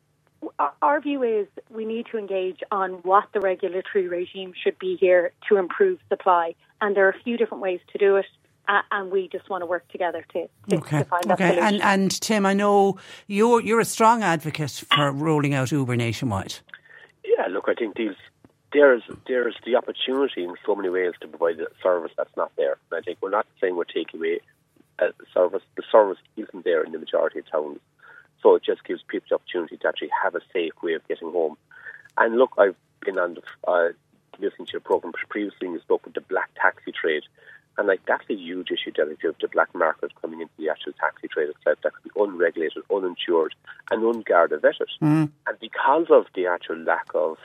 our 0.83 1.01
view 1.01 1.23
is 1.23 1.47
we 1.71 1.85
need 1.85 2.07
to 2.13 2.19
engage 2.19 2.61
on 2.71 2.93
what 3.03 3.25
the 3.33 3.41
regulatory 3.41 4.09
regime 4.09 4.53
should 4.63 4.79
be 4.79 4.97
here 4.97 5.33
to 5.49 5.57
improve 5.57 5.99
supply. 6.09 6.55
And 6.81 6.97
there 6.97 7.07
are 7.07 7.11
a 7.11 7.23
few 7.23 7.37
different 7.37 7.63
ways 7.63 7.81
to 7.93 7.99
do 7.99 8.17
it. 8.17 8.27
Uh, 8.67 8.81
and 8.93 9.11
we 9.11 9.29
just 9.29 9.49
want 9.51 9.61
to 9.63 9.67
work 9.67 9.87
together 9.89 10.25
to, 10.33 10.49
to, 10.71 10.77
Okay, 10.77 10.99
to 11.01 11.05
find 11.05 11.25
that 11.25 11.35
okay, 11.35 11.57
solution. 11.57 11.75
and 11.75 11.83
and 11.83 12.21
Tim, 12.21 12.47
I 12.47 12.55
know 12.55 12.99
you're 13.27 13.61
you're 13.61 13.81
a 13.81 13.85
strong 13.85 14.23
advocate 14.23 14.85
for 14.95 15.13
rolling 15.13 15.53
out 15.55 15.71
Uber 15.71 15.97
nationwide. 15.97 16.55
Yeah, 17.25 17.47
look, 17.51 17.65
I 17.69 17.75
think 17.75 17.97
these 17.97 18.15
there's 18.73 19.03
there's 19.27 19.57
the 19.67 19.77
opportunity 19.77 20.45
in 20.45 20.55
so 20.65 20.75
many 20.75 20.89
ways 20.89 21.13
to 21.21 21.29
provide 21.29 21.61
a 21.61 21.67
service 21.83 22.13
that's 22.17 22.37
not 22.37 22.53
there. 22.57 22.77
And 22.91 22.99
I 22.99 23.03
think 23.03 23.19
we're 23.21 23.31
not 23.31 23.47
saying 23.61 23.77
we're 23.77 23.85
taking 23.85 24.21
away 24.21 24.41
a 24.99 25.13
service. 25.33 25.63
The 25.77 25.83
service 25.93 26.19
isn't 26.37 26.65
there 26.65 26.83
in 26.83 26.93
the 26.93 26.99
majority 26.99 27.41
of 27.41 27.51
towns, 27.51 27.81
so 28.43 28.55
it 28.55 28.63
just 28.65 28.85
gives 28.85 29.03
people 29.07 29.27
the 29.29 29.35
opportunity 29.37 29.77
to 29.77 29.89
actually 29.89 30.11
have 30.23 30.35
a 30.35 30.41
safe 30.53 30.73
way 30.83 30.95
of 30.95 31.07
getting 31.07 31.31
home. 31.33 31.57
And 32.17 32.37
look, 32.37 32.53
I've 32.59 32.77
been 33.05 33.19
on 33.19 33.35
the 33.35 33.43
uh, 33.71 33.89
listening 34.39 34.67
to 34.67 34.73
your 34.73 34.81
program 34.81 35.13
previously. 35.29 35.67
and 35.67 35.75
You 35.75 35.81
spoke 35.81 36.05
with 36.05 36.15
the 36.15 36.21
black 36.23 36.51
taxi 36.61 36.93
trade. 36.93 37.25
And 37.77 37.89
like 37.89 38.01
that's 38.07 38.25
a 38.31 38.35
huge 38.35 38.71
issue 38.71 38.93
you 38.97 39.17
have 39.23 39.35
the 39.41 39.49
black 39.49 39.75
market 39.75 40.13
coming 40.21 40.41
into 40.41 40.53
the 40.59 40.69
actual 40.69 40.93
taxi 41.01 41.29
trade 41.29 41.49
itself, 41.49 41.79
that 41.83 41.93
could 41.93 42.05
be 42.05 42.21
unregulated, 42.21 42.83
uninsured, 42.95 43.55
and 43.91 44.03
unguarded 44.03 44.63
vetted. 44.63 44.89
And 45.47 45.59
because 45.61 46.07
of 46.11 46.27
the 46.35 46.47
actual 46.47 46.79
lack 46.79 47.07
of 47.15 47.37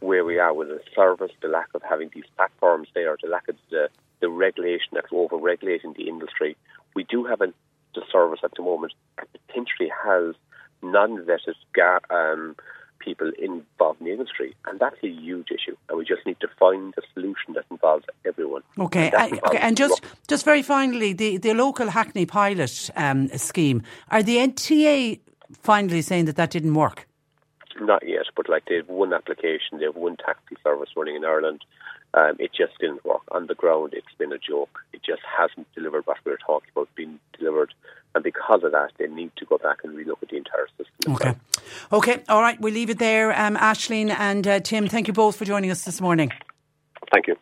where 0.00 0.24
we 0.24 0.38
are 0.38 0.54
with 0.54 0.68
the 0.68 0.80
service, 0.94 1.32
the 1.42 1.48
lack 1.48 1.68
of 1.74 1.82
having 1.82 2.10
these 2.14 2.24
platforms 2.36 2.88
there, 2.94 3.16
the 3.22 3.28
lack 3.28 3.48
of 3.48 3.56
the, 3.70 3.88
the 4.20 4.30
regulation 4.30 4.88
that's 4.92 5.08
over 5.12 5.36
regulating 5.36 5.92
the 5.94 6.08
industry, 6.08 6.56
we 6.94 7.04
do 7.04 7.24
have 7.24 7.40
a 7.40 7.52
the 7.94 8.02
service 8.12 8.40
at 8.44 8.52
the 8.56 8.62
moment 8.62 8.92
that 9.16 9.28
potentially 9.32 9.90
has 10.04 10.34
non-vetted 10.82 11.54
gar- 11.72 12.02
um, 12.10 12.54
people 12.98 13.30
involved 13.38 14.00
in 14.00 14.06
the 14.06 14.12
industry, 14.12 14.54
and 14.66 14.78
that's 14.78 14.96
a 15.02 15.08
huge 15.08 15.48
issue. 15.50 15.76
And 15.88 15.98
we 15.98 16.04
just 16.04 16.26
need 16.26 16.38
to 16.40 16.48
find 16.58 16.94
a 16.96 17.02
solution 17.14 17.54
that 17.54 17.64
involves 17.70 18.04
everyone. 18.24 18.62
Okay, 18.78 19.10
and, 19.10 19.40
okay. 19.44 19.58
and 19.58 19.76
just 19.76 20.02
just 20.26 20.44
very 20.44 20.62
finally, 20.62 21.12
the, 21.12 21.38
the 21.38 21.54
local 21.54 21.90
Hackney 21.90 22.26
pilot 22.26 22.90
um, 22.96 23.28
scheme, 23.36 23.82
are 24.10 24.22
the 24.22 24.36
NTA 24.36 25.20
finally 25.62 26.02
saying 26.02 26.26
that 26.26 26.36
that 26.36 26.50
didn't 26.50 26.74
work? 26.74 27.06
Not 27.80 28.06
yet, 28.06 28.26
but 28.36 28.48
like 28.48 28.64
they 28.66 28.76
have 28.76 28.88
one 28.88 29.12
application, 29.12 29.78
they 29.78 29.84
have 29.84 29.96
one 29.96 30.16
taxi 30.16 30.56
service 30.64 30.90
running 30.96 31.16
in 31.16 31.24
Ireland. 31.24 31.64
Um, 32.14 32.36
it 32.38 32.52
just 32.56 32.72
didn't 32.80 33.04
work 33.04 33.22
on 33.32 33.46
the 33.46 33.54
ground. 33.54 33.92
It's 33.92 34.14
been 34.16 34.32
a 34.32 34.38
joke. 34.38 34.80
It 34.92 35.02
just 35.04 35.20
hasn't 35.22 35.72
delivered 35.74 36.06
what 36.06 36.16
we 36.24 36.32
were 36.32 36.38
talking 36.44 36.70
about 36.74 36.88
being 36.94 37.20
delivered 37.38 37.74
and 38.14 38.24
because 38.24 38.62
of 38.64 38.72
that, 38.72 38.90
they 38.98 39.06
need 39.06 39.30
to 39.36 39.44
go 39.44 39.58
back 39.58 39.78
and 39.84 39.96
relook 39.96 40.22
at 40.22 40.28
the 40.30 40.36
entire 40.36 40.66
system. 40.76 41.14
Okay. 41.14 41.34
Okay. 41.92 42.22
All 42.28 42.40
right. 42.40 42.60
We'll 42.60 42.74
leave 42.74 42.90
it 42.90 42.98
there. 42.98 43.38
Um, 43.38 43.56
Ashleen 43.56 44.10
and 44.10 44.46
uh, 44.46 44.60
Tim, 44.60 44.88
thank 44.88 45.06
you 45.06 45.12
both 45.12 45.36
for 45.36 45.44
joining 45.44 45.70
us 45.70 45.84
this 45.84 46.00
morning. 46.00 46.32
Thank 47.12 47.28
you. 47.28 47.36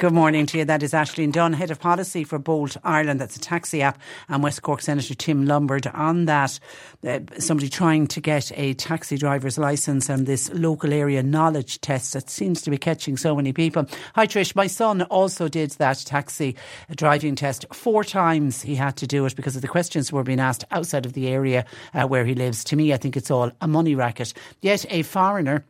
Good 0.00 0.14
morning 0.14 0.46
to 0.46 0.56
you. 0.56 0.64
That 0.64 0.82
is 0.82 0.94
Ashleen 0.94 1.30
Dunn, 1.30 1.52
Head 1.52 1.70
of 1.70 1.78
Policy 1.78 2.24
for 2.24 2.38
Bolt 2.38 2.74
Ireland. 2.82 3.20
That's 3.20 3.36
a 3.36 3.38
taxi 3.38 3.82
app. 3.82 4.00
And 4.30 4.42
West 4.42 4.62
Cork 4.62 4.80
Senator 4.80 5.12
Tim 5.12 5.44
Lombard 5.44 5.86
on 5.88 6.24
that. 6.24 6.58
Uh, 7.06 7.18
somebody 7.38 7.68
trying 7.68 8.06
to 8.06 8.18
get 8.18 8.50
a 8.56 8.72
taxi 8.72 9.18
driver's 9.18 9.58
licence 9.58 10.08
and 10.08 10.26
this 10.26 10.50
local 10.54 10.94
area 10.94 11.22
knowledge 11.22 11.82
test 11.82 12.14
that 12.14 12.30
seems 12.30 12.62
to 12.62 12.70
be 12.70 12.78
catching 12.78 13.18
so 13.18 13.36
many 13.36 13.52
people. 13.52 13.84
Hi, 14.14 14.26
Trish. 14.26 14.56
My 14.56 14.68
son 14.68 15.02
also 15.02 15.48
did 15.48 15.72
that 15.72 15.98
taxi 16.06 16.56
driving 16.96 17.34
test 17.34 17.66
four 17.70 18.02
times. 18.02 18.62
He 18.62 18.76
had 18.76 18.96
to 18.96 19.06
do 19.06 19.26
it 19.26 19.36
because 19.36 19.54
of 19.54 19.60
the 19.60 19.68
questions 19.68 20.10
were 20.10 20.24
being 20.24 20.40
asked 20.40 20.64
outside 20.70 21.04
of 21.04 21.12
the 21.12 21.28
area 21.28 21.66
uh, 21.92 22.06
where 22.06 22.24
he 22.24 22.34
lives. 22.34 22.64
To 22.64 22.76
me, 22.76 22.94
I 22.94 22.96
think 22.96 23.18
it's 23.18 23.30
all 23.30 23.52
a 23.60 23.68
money 23.68 23.94
racket. 23.94 24.32
Yet 24.62 24.86
a 24.88 25.02
foreigner 25.02 25.66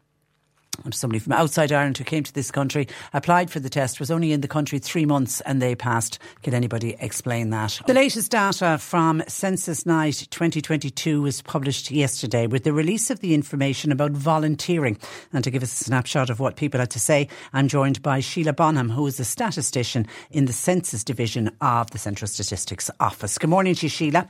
somebody 0.92 1.18
from 1.18 1.32
outside 1.32 1.72
Ireland 1.72 1.98
who 1.98 2.04
came 2.04 2.22
to 2.24 2.32
this 2.32 2.50
country, 2.50 2.88
applied 3.12 3.50
for 3.50 3.60
the 3.60 3.70
test, 3.70 4.00
was 4.00 4.10
only 4.10 4.32
in 4.32 4.40
the 4.40 4.48
country 4.48 4.78
three 4.78 5.06
months 5.06 5.40
and 5.42 5.60
they 5.60 5.74
passed. 5.74 6.18
Can 6.42 6.54
anybody 6.54 6.96
explain 7.00 7.50
that? 7.50 7.80
The 7.86 7.94
latest 7.94 8.30
data 8.30 8.78
from 8.78 9.22
Census 9.28 9.86
Night 9.86 10.26
2022 10.30 11.22
was 11.22 11.42
published 11.42 11.90
yesterday 11.90 12.46
with 12.46 12.64
the 12.64 12.72
release 12.72 13.10
of 13.10 13.20
the 13.20 13.34
information 13.34 13.92
about 13.92 14.12
volunteering. 14.12 14.98
And 15.32 15.44
to 15.44 15.50
give 15.50 15.62
us 15.62 15.80
a 15.80 15.84
snapshot 15.84 16.30
of 16.30 16.40
what 16.40 16.56
people 16.56 16.80
had 16.80 16.90
to 16.90 17.00
say, 17.00 17.28
I'm 17.52 17.68
joined 17.68 18.02
by 18.02 18.20
Sheila 18.20 18.52
Bonham, 18.52 18.90
who 18.90 19.06
is 19.06 19.20
a 19.20 19.24
statistician 19.24 20.06
in 20.30 20.46
the 20.46 20.52
Census 20.52 21.04
Division 21.04 21.50
of 21.60 21.90
the 21.90 21.98
Central 21.98 22.28
Statistics 22.28 22.90
Office. 23.00 23.38
Good 23.38 23.50
morning 23.50 23.74
to 23.74 23.86
you, 23.86 23.90
Sheila. 23.90 24.28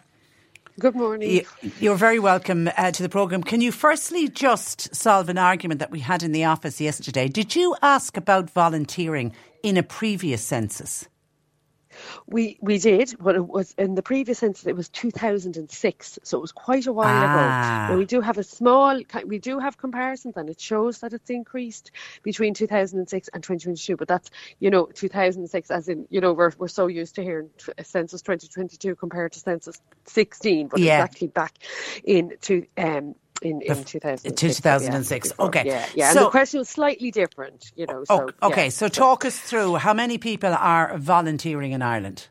Good 0.81 0.97
morning. 0.97 1.43
You're 1.79 1.95
very 1.95 2.19
welcome 2.19 2.71
uh, 2.75 2.91
to 2.91 3.03
the 3.03 3.11
programme. 3.11 3.43
Can 3.43 3.61
you 3.61 3.71
firstly 3.71 4.29
just 4.29 4.95
solve 4.95 5.29
an 5.29 5.37
argument 5.37 5.79
that 5.81 5.91
we 5.91 6.01
had 6.01 6.23
in 6.23 6.33
the 6.33 6.45
office 6.45 6.81
yesterday? 6.81 7.29
Did 7.29 7.55
you 7.55 7.77
ask 7.83 8.17
about 8.17 8.49
volunteering 8.49 9.35
in 9.63 9.77
a 9.77 9.83
previous 9.83 10.43
census? 10.43 11.07
We 12.27 12.59
we 12.61 12.79
did, 12.79 13.15
but 13.21 13.35
it 13.37 13.47
was 13.47 13.75
in 13.79 13.95
the 13.95 14.03
previous 14.03 14.39
census. 14.39 14.67
It 14.67 14.77
was 14.77 14.89
2006, 14.89 16.19
so 16.23 16.39
it 16.39 16.41
was 16.41 16.53
quite 16.53 16.87
a 16.87 16.93
while 16.93 17.07
ah. 17.09 17.87
ago. 17.87 17.93
Now 17.93 17.99
we 17.99 18.07
do 18.07 18.21
have 18.21 18.39
a 18.39 18.45
small, 18.45 19.01
we 19.25 19.39
do 19.39 19.59
have 19.59 19.79
comparisons, 19.79 20.37
and 20.37 20.49
it 20.49 20.61
shows 20.61 20.99
that 21.01 21.13
it's 21.13 21.31
increased 21.31 21.91
between 22.23 22.55
2006 22.55 23.29
and 23.29 23.43
2022. 23.43 23.97
But 23.97 24.09
that's 24.09 24.31
you 24.59 24.71
know 24.71 24.87
2006, 24.87 25.71
as 25.71 25.89
in 25.89 26.07
you 26.11 26.21
know 26.21 26.33
we're 26.33 26.53
we're 26.59 26.69
so 26.69 26.87
used 26.87 27.17
to 27.17 27.23
hearing 27.23 27.51
census 27.83 28.23
2022 28.23 28.95
compared 28.97 29.33
to 29.33 29.41
census 29.41 29.81
16, 30.07 30.69
but 30.69 30.81
yeah. 30.81 31.05
it's 31.05 31.13
actually 31.13 31.29
back 31.29 31.55
into 32.05 32.67
um, 32.77 33.15
in, 33.43 33.63
in 33.63 33.85
2006. 33.85 34.41
2006. 34.41 35.29
Yeah, 35.39 35.45
okay. 35.45 35.63
Yeah, 35.67 35.87
yeah. 35.95 36.13
So, 36.13 36.19
and 36.19 36.27
the 36.27 36.31
question 36.31 36.59
was 36.59 36.69
slightly 36.69 37.11
different, 37.11 37.73
you 37.77 37.87
know. 37.87 38.05
So, 38.05 38.31
okay, 38.43 38.65
yeah. 38.65 38.71
so 38.71 38.89
talk 38.89 39.25
us 39.25 39.39
through 39.39 39.77
how 39.77 39.95
many 39.95 40.19
people 40.19 40.55
are 40.55 40.97
volunteering 40.99 41.73
in 41.73 41.83
Ireland? 41.83 42.29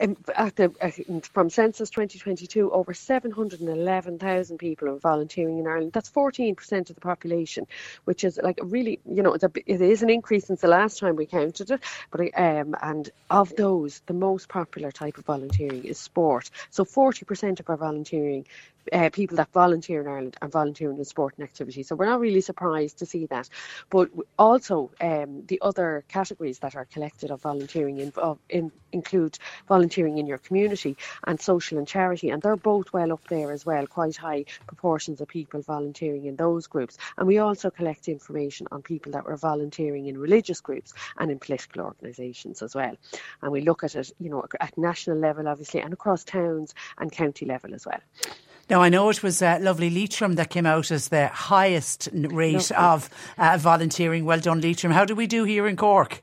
Um, 0.00 0.16
the, 0.26 0.72
uh, 0.80 1.20
from 1.32 1.50
Census 1.50 1.90
2022, 1.90 2.70
over 2.70 2.92
711,000 2.92 4.58
people 4.58 4.88
are 4.88 4.98
volunteering 4.98 5.58
in 5.58 5.66
Ireland. 5.66 5.92
That's 5.92 6.10
14% 6.10 6.90
of 6.90 6.94
the 6.94 7.00
population, 7.00 7.66
which 8.04 8.24
is 8.24 8.38
like 8.42 8.58
really, 8.62 9.00
you 9.10 9.22
know, 9.22 9.32
it's 9.32 9.44
a, 9.44 9.50
it 9.66 9.80
is 9.80 10.02
an 10.02 10.10
increase 10.10 10.46
since 10.46 10.60
the 10.60 10.68
last 10.68 10.98
time 10.98 11.16
we 11.16 11.26
counted 11.26 11.70
it. 11.70 11.80
But 12.10 12.20
um, 12.38 12.76
and 12.82 13.10
of 13.30 13.54
those, 13.56 14.02
the 14.06 14.14
most 14.14 14.48
popular 14.48 14.90
type 14.90 15.18
of 15.18 15.24
volunteering 15.24 15.84
is 15.84 15.98
sport. 15.98 16.50
So 16.70 16.84
40% 16.84 17.60
of 17.60 17.70
our 17.70 17.76
volunteering 17.76 18.46
uh, 18.92 19.10
people 19.10 19.36
that 19.36 19.52
volunteer 19.52 20.00
in 20.00 20.08
Ireland 20.08 20.36
are 20.42 20.48
volunteering 20.48 20.98
in 20.98 21.04
sporting 21.04 21.44
activity. 21.44 21.82
So 21.82 21.96
we're 21.96 22.06
not 22.06 22.20
really 22.20 22.40
surprised 22.40 22.98
to 22.98 23.06
see 23.06 23.26
that. 23.26 23.48
But 23.90 24.10
also, 24.38 24.90
um, 25.00 25.44
the 25.46 25.60
other 25.62 26.04
categories 26.08 26.58
that 26.60 26.76
are 26.76 26.84
collected 26.84 27.30
of 27.30 27.42
volunteering 27.42 27.98
in, 27.98 28.12
of, 28.16 28.38
in, 28.48 28.72
include 28.92 29.38
volunteering 29.68 30.18
in 30.18 30.26
your 30.26 30.38
community 30.38 30.96
and 31.26 31.40
social 31.40 31.78
and 31.78 31.86
charity, 31.86 32.30
and 32.30 32.42
they're 32.42 32.56
both 32.56 32.92
well 32.92 33.12
up 33.12 33.26
there 33.28 33.52
as 33.52 33.66
well, 33.66 33.86
quite 33.86 34.16
high 34.16 34.44
proportions 34.66 35.20
of 35.20 35.28
people 35.28 35.60
volunteering 35.62 36.24
in 36.26 36.36
those 36.36 36.66
groups. 36.66 36.98
And 37.16 37.26
we 37.26 37.38
also 37.38 37.70
collect 37.70 38.08
information 38.08 38.66
on 38.70 38.82
people 38.82 39.12
that 39.12 39.24
were 39.24 39.36
volunteering 39.36 40.06
in 40.06 40.18
religious 40.18 40.60
groups 40.60 40.92
and 41.18 41.30
in 41.30 41.38
political 41.38 41.82
organisations 41.82 42.62
as 42.62 42.74
well. 42.74 42.96
And 43.42 43.52
we 43.52 43.60
look 43.60 43.84
at 43.84 43.94
it, 43.94 44.12
you 44.18 44.30
know, 44.30 44.44
at 44.60 44.76
national 44.78 45.18
level, 45.18 45.48
obviously, 45.48 45.80
and 45.80 45.92
across 45.92 46.24
towns 46.24 46.74
and 46.98 47.10
county 47.10 47.46
level 47.46 47.74
as 47.74 47.86
well. 47.86 48.00
Now, 48.70 48.80
I 48.80 48.88
know 48.88 49.10
it 49.10 49.22
was 49.22 49.42
uh, 49.42 49.58
lovely 49.60 49.90
Leitrim 49.90 50.36
that 50.36 50.48
came 50.48 50.64
out 50.64 50.90
as 50.90 51.08
the 51.08 51.28
highest 51.28 52.08
rate 52.12 52.72
of 52.72 53.10
uh, 53.36 53.58
volunteering. 53.60 54.24
Well 54.24 54.40
done, 54.40 54.60
Leitrim. 54.62 54.92
How 54.92 55.04
do 55.04 55.14
we 55.14 55.26
do 55.26 55.44
here 55.44 55.66
in 55.66 55.76
Cork? 55.76 56.22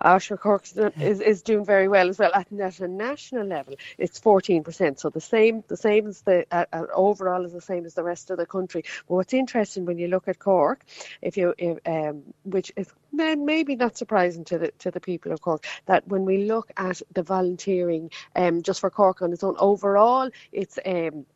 Uh, 0.00 0.18
Cork 0.18 0.64
is, 0.98 1.20
is 1.20 1.42
doing 1.42 1.64
very 1.64 1.88
well 1.88 2.08
as 2.08 2.18
well. 2.18 2.30
At, 2.32 2.46
at 2.52 2.80
a 2.80 2.88
national 2.88 3.46
level, 3.46 3.74
it's 3.98 4.20
14%. 4.20 4.98
So 4.98 5.10
the 5.10 5.20
same, 5.20 5.64
the 5.68 5.76
same 5.76 6.06
as 6.06 6.22
the 6.22 6.46
uh, 6.52 6.64
uh, 6.72 6.86
overall 6.94 7.44
is 7.44 7.52
the 7.52 7.60
same 7.60 7.84
as 7.84 7.94
the 7.94 8.04
rest 8.04 8.30
of 8.30 8.38
the 8.38 8.46
country. 8.46 8.84
But 9.08 9.14
what's 9.16 9.34
interesting 9.34 9.84
when 9.86 9.98
you 9.98 10.08
look 10.08 10.28
at 10.28 10.38
Cork, 10.38 10.84
if 11.20 11.36
you, 11.36 11.52
if, 11.58 11.78
um, 11.84 12.22
which 12.44 12.72
is 12.76 12.88
maybe 13.12 13.74
not 13.74 13.96
surprising 13.96 14.44
to 14.46 14.58
the 14.58 14.70
to 14.78 14.90
the 14.90 15.00
people 15.00 15.32
of 15.32 15.40
Cork, 15.40 15.66
that 15.86 16.06
when 16.06 16.24
we 16.24 16.44
look 16.44 16.70
at 16.76 17.02
the 17.12 17.22
volunteering, 17.22 18.10
um, 18.36 18.62
just 18.62 18.80
for 18.80 18.90
Cork 18.90 19.20
on 19.20 19.32
its 19.32 19.42
own, 19.42 19.56
overall, 19.58 20.30
it's 20.52 20.78
um 20.86 21.26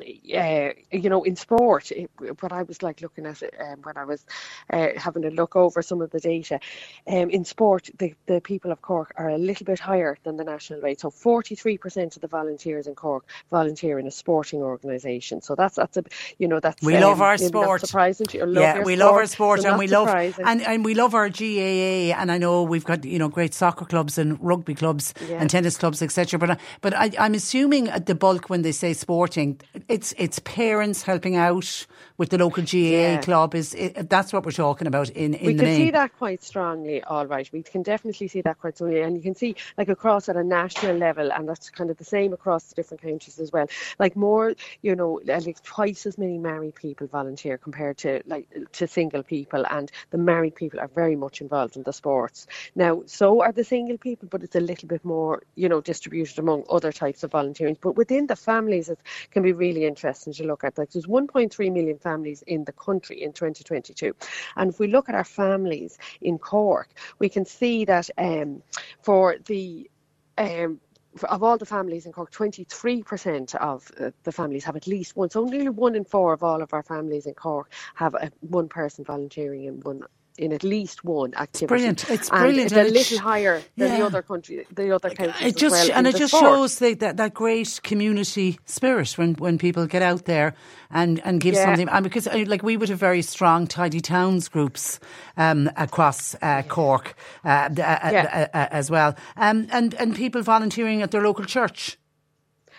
uh, 0.00 0.70
you 0.90 1.08
know, 1.08 1.22
in 1.22 1.36
sport, 1.36 1.92
it, 1.92 2.10
what 2.40 2.52
I 2.52 2.62
was 2.62 2.82
like 2.82 3.00
looking 3.00 3.26
at 3.26 3.42
it 3.42 3.54
um, 3.60 3.80
when 3.82 3.96
I 3.96 4.04
was 4.04 4.24
uh, 4.72 4.88
having 4.96 5.24
a 5.24 5.30
look 5.30 5.56
over 5.56 5.82
some 5.82 6.00
of 6.00 6.10
the 6.10 6.20
data, 6.20 6.60
um, 7.06 7.30
in 7.30 7.44
sport, 7.44 7.90
the, 7.98 8.14
the 8.26 8.40
people 8.40 8.72
of 8.72 8.82
Cork 8.82 9.12
are 9.16 9.28
a 9.28 9.38
little 9.38 9.64
bit 9.64 9.78
higher 9.78 10.18
than 10.24 10.36
the 10.36 10.44
national 10.44 10.80
rate. 10.80 11.00
So 11.00 11.10
43% 11.10 12.16
of 12.16 12.22
the 12.22 12.28
volunteers 12.28 12.86
in 12.86 12.94
Cork 12.94 13.24
volunteer 13.50 13.98
in 13.98 14.06
a 14.06 14.10
sporting 14.10 14.62
organisation. 14.62 15.40
So 15.40 15.54
that's 15.54 15.76
that's 15.76 15.96
a 15.96 16.04
you 16.38 16.48
know 16.48 16.60
that's 16.60 16.82
we 16.82 16.96
um, 16.96 17.02
love 17.02 17.20
our 17.20 17.36
sport. 17.36 17.80
Surprising 17.80 18.26
to 18.28 18.38
you. 18.38 18.46
Love 18.46 18.62
yeah, 18.62 18.78
we 18.78 18.96
sport, 18.96 18.98
love 18.98 19.14
our 19.14 19.26
sport 19.26 19.64
and 19.64 19.78
we 19.78 19.88
surprising. 19.88 20.44
love 20.44 20.52
and, 20.52 20.62
and 20.62 20.84
we 20.84 20.94
love 20.94 21.14
our 21.14 21.28
GAA. 21.28 22.14
And 22.18 22.32
I 22.32 22.38
know 22.38 22.62
we've 22.62 22.84
got 22.84 23.04
you 23.04 23.18
know 23.18 23.28
great 23.28 23.54
soccer 23.54 23.84
clubs 23.84 24.18
and 24.18 24.42
rugby 24.42 24.74
clubs 24.74 25.14
yeah. 25.28 25.40
and 25.40 25.48
tennis 25.48 25.76
clubs 25.76 26.02
etc. 26.02 26.38
But 26.38 26.58
but 26.80 26.94
I, 26.94 27.10
I'm 27.18 27.34
assuming 27.34 27.88
at 27.88 28.06
the 28.06 28.14
bulk 28.14 28.50
when 28.50 28.62
they 28.62 28.72
say 28.72 28.92
sporting 28.92 29.60
it's 29.88 30.14
it's 30.18 30.38
parents 30.40 31.02
helping 31.02 31.36
out 31.36 31.86
with 32.16 32.30
the 32.30 32.38
local 32.38 32.62
GAA 32.62 32.78
yeah. 32.78 33.20
club. 33.20 33.54
Is 33.54 33.74
it, 33.74 34.08
that's 34.08 34.32
what 34.32 34.44
we're 34.44 34.52
talking 34.52 34.86
about 34.86 35.10
in 35.10 35.34
in 35.34 35.46
we 35.46 35.52
the 35.54 35.64
can 35.64 35.76
see 35.76 35.90
that 35.90 36.16
quite 36.16 36.42
strongly. 36.42 37.02
All 37.02 37.26
right, 37.26 37.50
we 37.52 37.62
can 37.62 37.82
definitely 37.82 38.28
see 38.28 38.40
that 38.42 38.58
quite 38.58 38.76
strongly, 38.76 39.02
and 39.02 39.16
you 39.16 39.22
can 39.22 39.34
see 39.34 39.56
like 39.76 39.88
across 39.88 40.28
at 40.28 40.36
a 40.36 40.44
national 40.44 40.96
level, 40.96 41.32
and 41.32 41.48
that's 41.48 41.70
kind 41.70 41.90
of 41.90 41.96
the 41.96 42.04
same 42.04 42.32
across 42.32 42.64
the 42.64 42.74
different 42.74 43.02
counties 43.02 43.38
as 43.38 43.52
well. 43.52 43.66
Like 43.98 44.16
more, 44.16 44.54
you 44.82 44.94
know, 44.94 45.20
like 45.24 45.62
twice 45.62 46.06
as 46.06 46.18
many 46.18 46.38
married 46.38 46.76
people 46.76 47.06
volunteer 47.06 47.58
compared 47.58 47.98
to 47.98 48.22
like 48.26 48.46
to 48.72 48.86
single 48.86 49.22
people, 49.22 49.64
and 49.70 49.90
the 50.10 50.18
married 50.18 50.54
people 50.54 50.80
are 50.80 50.88
very 50.88 51.16
much 51.16 51.40
involved 51.40 51.76
in 51.76 51.82
the 51.82 51.92
sports. 51.92 52.46
Now, 52.74 53.02
so 53.06 53.42
are 53.42 53.52
the 53.52 53.64
single 53.64 53.98
people, 53.98 54.28
but 54.30 54.42
it's 54.42 54.56
a 54.56 54.60
little 54.60 54.88
bit 54.88 55.04
more, 55.04 55.42
you 55.56 55.68
know, 55.68 55.80
distributed 55.80 56.38
among 56.38 56.64
other 56.70 56.92
types 56.92 57.22
of 57.24 57.32
volunteering. 57.32 57.76
But 57.80 57.96
within 57.96 58.26
the 58.26 58.36
families, 58.36 58.88
it 58.88 58.98
can 59.30 59.42
be 59.42 59.52
really 59.52 59.73
really 59.74 59.86
interesting 59.86 60.32
to 60.34 60.44
look 60.44 60.64
at. 60.64 60.78
Like 60.78 60.90
there's 60.90 61.06
1.3 61.06 61.72
million 61.72 61.98
families 61.98 62.42
in 62.46 62.64
the 62.64 62.72
country 62.72 63.22
in 63.22 63.32
2022, 63.32 64.14
and 64.56 64.70
if 64.70 64.78
we 64.78 64.88
look 64.88 65.08
at 65.08 65.14
our 65.14 65.24
families 65.24 65.98
in 66.20 66.38
Cork, 66.38 66.90
we 67.18 67.28
can 67.28 67.44
see 67.44 67.84
that 67.84 68.08
um, 68.18 68.62
for 69.02 69.36
the 69.46 69.90
um, 70.38 70.80
of 71.22 71.42
all 71.44 71.56
the 71.56 71.66
families 71.66 72.06
in 72.06 72.12
Cork, 72.12 72.32
23% 72.32 73.54
of 73.56 73.90
the 74.24 74.32
families 74.32 74.64
have 74.64 74.74
at 74.74 74.86
least 74.86 75.14
one. 75.16 75.30
So 75.30 75.44
nearly 75.44 75.68
one 75.68 75.94
in 75.94 76.04
four 76.04 76.32
of 76.32 76.42
all 76.42 76.60
of 76.60 76.74
our 76.74 76.82
families 76.82 77.26
in 77.26 77.34
Cork 77.34 77.70
have 77.94 78.14
a, 78.14 78.32
one 78.40 78.68
person 78.68 79.04
volunteering 79.04 79.64
in 79.64 79.80
one 79.80 80.02
in 80.38 80.52
at 80.52 80.64
least 80.64 81.04
one 81.04 81.32
activity. 81.34 81.66
brilliant. 81.66 82.10
It's 82.10 82.28
And 82.30 82.40
brilliant. 82.40 82.72
It's 82.72 82.72
a 82.72 82.80
And 82.80 82.90
little 82.90 83.18
sh- 83.18 83.20
higher 83.20 83.62
than 83.76 83.98
the 83.98 84.04
other 84.04 84.22
country, 84.22 84.66
the 84.74 84.94
other 84.94 85.10
countries. 85.10 85.40
It 85.40 85.54
as 85.54 85.54
just 85.54 85.88
well 85.88 85.96
and 85.98 86.06
it 86.06 86.16
just 86.16 86.34
sport. 86.34 86.42
shows 86.44 86.78
the, 86.78 86.94
that 86.94 87.16
that 87.18 87.34
great 87.34 87.80
community 87.84 88.58
spirit 88.64 89.16
when, 89.18 89.34
when 89.34 89.58
people 89.58 89.86
get 89.86 90.02
out 90.02 90.24
there 90.24 90.54
and, 90.90 91.20
and 91.24 91.40
give 91.40 91.54
Yeah. 91.54 91.64
something. 91.66 91.88
And 91.88 92.02
because 92.02 92.26
uh, 92.26 92.44
like 92.48 92.62
we 92.64 92.76
would 92.76 92.88
have 92.88 92.98
very 92.98 93.22
strong 93.22 93.66
tidy 93.68 94.00
towns 94.00 94.48
groups 94.48 94.98
um, 95.36 95.70
across 95.76 96.34
uh, 96.42 96.62
Cork 96.68 97.14
uh, 97.44 97.48
uh, 97.48 97.70
Yeah. 97.76 98.48
uh, 98.52 98.58
uh, 98.58 98.68
as 98.72 98.90
well, 98.90 99.14
um, 99.36 99.66
and 99.70 99.94
and 99.94 100.16
people 100.16 100.42
volunteering 100.42 101.02
at 101.02 101.10
their 101.12 101.22
local 101.22 101.44
church. 101.44 101.96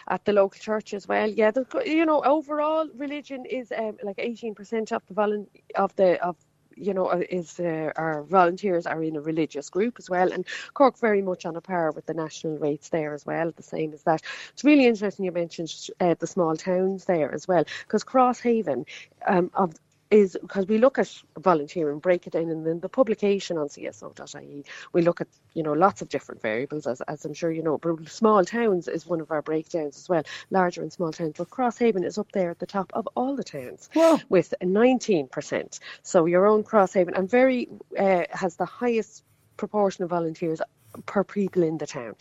at 0.07 0.23
the 0.25 0.33
local 0.33 0.59
church 0.59 0.93
as 0.93 1.07
well. 1.07 1.27
Yeah, 1.29 1.51
you 1.85 2.05
know, 2.05 2.21
overall 2.23 2.87
religion 2.95 3.45
is 3.45 3.71
um, 3.71 3.97
like 4.03 4.19
eighteen 4.19 4.53
percent 4.55 4.91
of 4.91 5.01
the 5.07 5.13
volun- 5.15 5.47
of 5.75 5.95
the 5.95 6.21
of 6.23 6.35
you 6.75 6.93
know 6.93 7.07
uh, 7.07 7.21
is 7.29 7.59
uh, 7.59 7.91
our 7.95 8.23
volunteers 8.23 8.85
are 8.85 9.01
in 9.03 9.15
a 9.15 9.21
religious 9.21 9.69
group 9.69 9.95
as 9.99 10.09
well, 10.09 10.31
and 10.31 10.45
Cork 10.73 10.97
very 10.99 11.21
much 11.21 11.45
on 11.45 11.55
a 11.55 11.61
par 11.61 11.91
with 11.91 12.05
the 12.05 12.13
national 12.13 12.57
rates 12.57 12.89
there 12.89 13.13
as 13.13 13.25
well. 13.25 13.51
The 13.55 13.63
same 13.63 13.93
as 13.93 14.03
that. 14.03 14.21
It's 14.53 14.63
really 14.63 14.85
interesting 14.85 15.25
you 15.25 15.31
mentioned 15.31 15.73
uh, 15.99 16.15
the 16.19 16.27
small 16.27 16.55
towns 16.55 17.05
there 17.05 17.33
as 17.33 17.47
well, 17.47 17.65
because 17.85 18.03
Crosshaven 18.03 18.85
um, 19.27 19.51
of 19.53 19.73
is 20.11 20.37
because 20.39 20.67
we 20.67 20.77
look 20.77 20.99
at 20.99 21.11
volunteering, 21.37 21.99
break 21.99 22.27
it 22.27 22.33
down, 22.33 22.49
and 22.49 22.65
then 22.65 22.79
the 22.79 22.89
publication 22.89 23.57
on 23.57 23.67
CSO.ie, 23.67 24.65
we 24.93 25.01
look 25.01 25.21
at 25.21 25.27
you 25.53 25.63
know 25.63 25.73
lots 25.73 26.01
of 26.01 26.09
different 26.09 26.41
variables, 26.41 26.87
as, 26.87 27.01
as 27.01 27.25
I'm 27.25 27.33
sure 27.33 27.51
you 27.51 27.63
know. 27.63 27.77
But 27.77 28.07
small 28.09 28.43
towns 28.45 28.87
is 28.87 29.05
one 29.05 29.21
of 29.21 29.31
our 29.31 29.41
breakdowns 29.41 29.97
as 29.97 30.07
well, 30.09 30.23
larger 30.51 30.81
and 30.81 30.91
small 30.93 31.11
towns. 31.11 31.33
But 31.37 31.49
Crosshaven 31.49 32.05
is 32.05 32.17
up 32.17 32.31
there 32.31 32.51
at 32.51 32.59
the 32.59 32.65
top 32.65 32.91
of 32.93 33.07
all 33.15 33.35
the 33.35 33.43
towns 33.43 33.89
Wow. 33.95 34.19
with 34.29 34.53
19%. 34.61 35.79
So 36.03 36.25
your 36.25 36.45
own 36.47 36.63
Crosshaven, 36.63 37.17
and 37.17 37.29
very 37.29 37.69
uh, 37.97 38.23
has 38.31 38.55
the 38.55 38.65
highest 38.65 39.23
proportion 39.57 40.03
of 40.03 40.09
volunteers 40.09 40.61
per 41.03 41.23
people 41.23 41.63
in 41.63 41.77
the 41.77 41.87
town, 41.87 42.15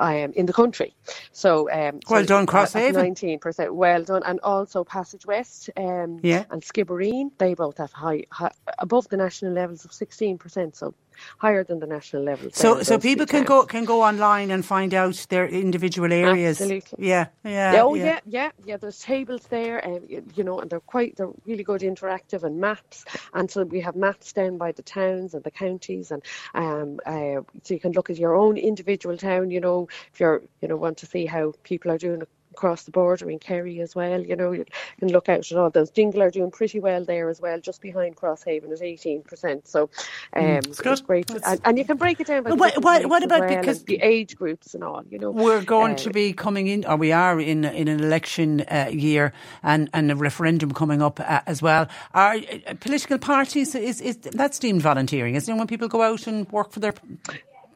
um, 0.00 0.32
in 0.34 0.46
the 0.46 0.52
country. 0.52 0.94
So 1.32 1.70
um, 1.70 2.00
Well 2.08 2.24
so 2.24 2.26
done, 2.26 2.46
at 2.46 2.48
Crosshaven. 2.48 2.94
19%. 2.94 3.70
Well 3.72 4.04
done. 4.04 4.22
And 4.26 4.40
also 4.42 4.84
Passage 4.84 5.26
West 5.26 5.70
um, 5.76 6.20
Yeah. 6.22 6.44
and 6.50 6.62
Skibbereen, 6.62 7.30
they 7.38 7.54
both 7.54 7.78
have 7.78 7.92
high, 7.92 8.24
high 8.32 8.52
above 8.78 9.08
the 9.08 9.16
national 9.16 9.52
levels 9.54 9.84
of 9.84 9.92
16%, 9.92 10.76
so 10.76 10.94
higher 11.38 11.64
than 11.64 11.80
the 11.80 11.86
national 11.86 12.22
level. 12.22 12.50
So 12.52 12.82
so 12.82 12.98
people 12.98 13.26
can 13.26 13.44
go 13.44 13.64
can 13.64 13.84
go 13.84 14.02
online 14.02 14.50
and 14.50 14.64
find 14.64 14.94
out 14.94 15.26
their 15.28 15.46
individual 15.48 16.12
areas. 16.12 16.60
Absolutely. 16.60 17.06
Yeah, 17.06 17.26
yeah. 17.44 17.82
oh 17.82 17.94
yeah. 17.94 18.20
yeah, 18.26 18.50
yeah, 18.64 18.76
There's 18.76 19.00
tables 19.00 19.42
there, 19.48 19.78
and 19.78 20.08
you, 20.08 20.24
you 20.34 20.44
know, 20.44 20.60
and 20.60 20.70
they're 20.70 20.80
quite, 20.80 21.16
they're 21.16 21.30
really 21.46 21.64
good 21.64 21.82
interactive 21.82 22.42
and 22.42 22.60
maps. 22.60 23.04
And 23.34 23.50
so 23.50 23.64
we 23.64 23.80
have 23.80 23.96
maps 23.96 24.32
down 24.32 24.58
by 24.58 24.72
the 24.72 24.82
towns 24.82 25.34
and 25.34 25.44
the 25.44 25.50
counties, 25.50 26.10
and 26.10 26.22
um, 26.54 27.00
uh, 27.06 27.42
so 27.62 27.74
you 27.74 27.80
can 27.80 27.92
look 27.92 28.10
at 28.10 28.18
your 28.18 28.34
own 28.34 28.56
individual 28.56 29.16
town. 29.16 29.50
You 29.50 29.60
know, 29.60 29.88
if 30.12 30.20
you're, 30.20 30.42
you 30.60 30.68
know, 30.68 30.76
want 30.76 30.98
to 30.98 31.06
see 31.06 31.26
how 31.26 31.54
people 31.62 31.90
are 31.90 31.98
doing 31.98 32.22
across 32.60 32.84
the 32.84 32.90
border 32.90 33.30
in 33.30 33.38
Kerry 33.38 33.80
as 33.80 33.96
well. 33.96 34.20
You 34.20 34.36
know, 34.36 34.52
you 34.52 34.66
can 34.98 35.08
look 35.10 35.30
out 35.30 35.50
at 35.50 35.56
all 35.56 35.70
those. 35.70 35.90
Dingle 35.90 36.20
are 36.22 36.30
doing 36.30 36.50
pretty 36.50 36.78
well 36.78 37.02
there 37.06 37.30
as 37.30 37.40
well, 37.40 37.58
just 37.58 37.80
behind 37.80 38.16
Crosshaven 38.16 38.70
at 38.70 38.80
18%. 38.80 39.66
So 39.66 39.88
um, 40.36 40.44
it's, 40.44 40.78
good. 40.80 41.02
great, 41.06 41.30
and, 41.30 41.60
and 41.64 41.78
you 41.78 41.86
can 41.86 41.96
break 41.96 42.20
it 42.20 42.26
down 42.26 42.42
by 42.42 42.50
the 42.50 42.56
what- 42.56 42.82
what- 42.84 43.06
what 43.06 43.22
about- 43.24 43.40
well, 43.40 43.58
because- 43.60 43.84
the 43.84 43.98
age 44.02 44.36
groups 44.36 44.74
and 44.74 44.84
all. 44.84 45.02
You 45.08 45.18
know, 45.18 45.30
We're 45.30 45.62
going 45.64 45.94
Uh, 45.94 46.04
to 46.04 46.10
be 46.10 46.34
coming 46.34 46.66
in, 46.66 46.84
or 46.84 46.96
we 46.96 47.12
are 47.12 47.40
in 47.40 47.64
in 47.64 47.88
an 47.88 48.00
election 48.00 48.60
uh, 48.60 48.90
year, 48.92 49.32
and, 49.62 49.88
and 49.94 50.10
a 50.12 50.16
referendum 50.16 50.72
coming 50.74 51.00
up 51.00 51.18
uh, 51.18 51.40
as 51.46 51.62
well. 51.62 51.88
Are 52.12 52.34
uh, 52.36 52.74
political 52.78 53.16
parties 53.18 53.74
is 53.74 54.00
is 54.02 54.18
that's 54.18 54.58
deemed 54.58 54.82
volunteering? 54.82 55.34
Isn't 55.34 55.54
it 55.54 55.58
when 55.58 55.66
people 55.66 55.88
go 55.88 56.02
out 56.02 56.26
and 56.26 56.46
work 56.52 56.72
for 56.72 56.80
their? 56.80 56.92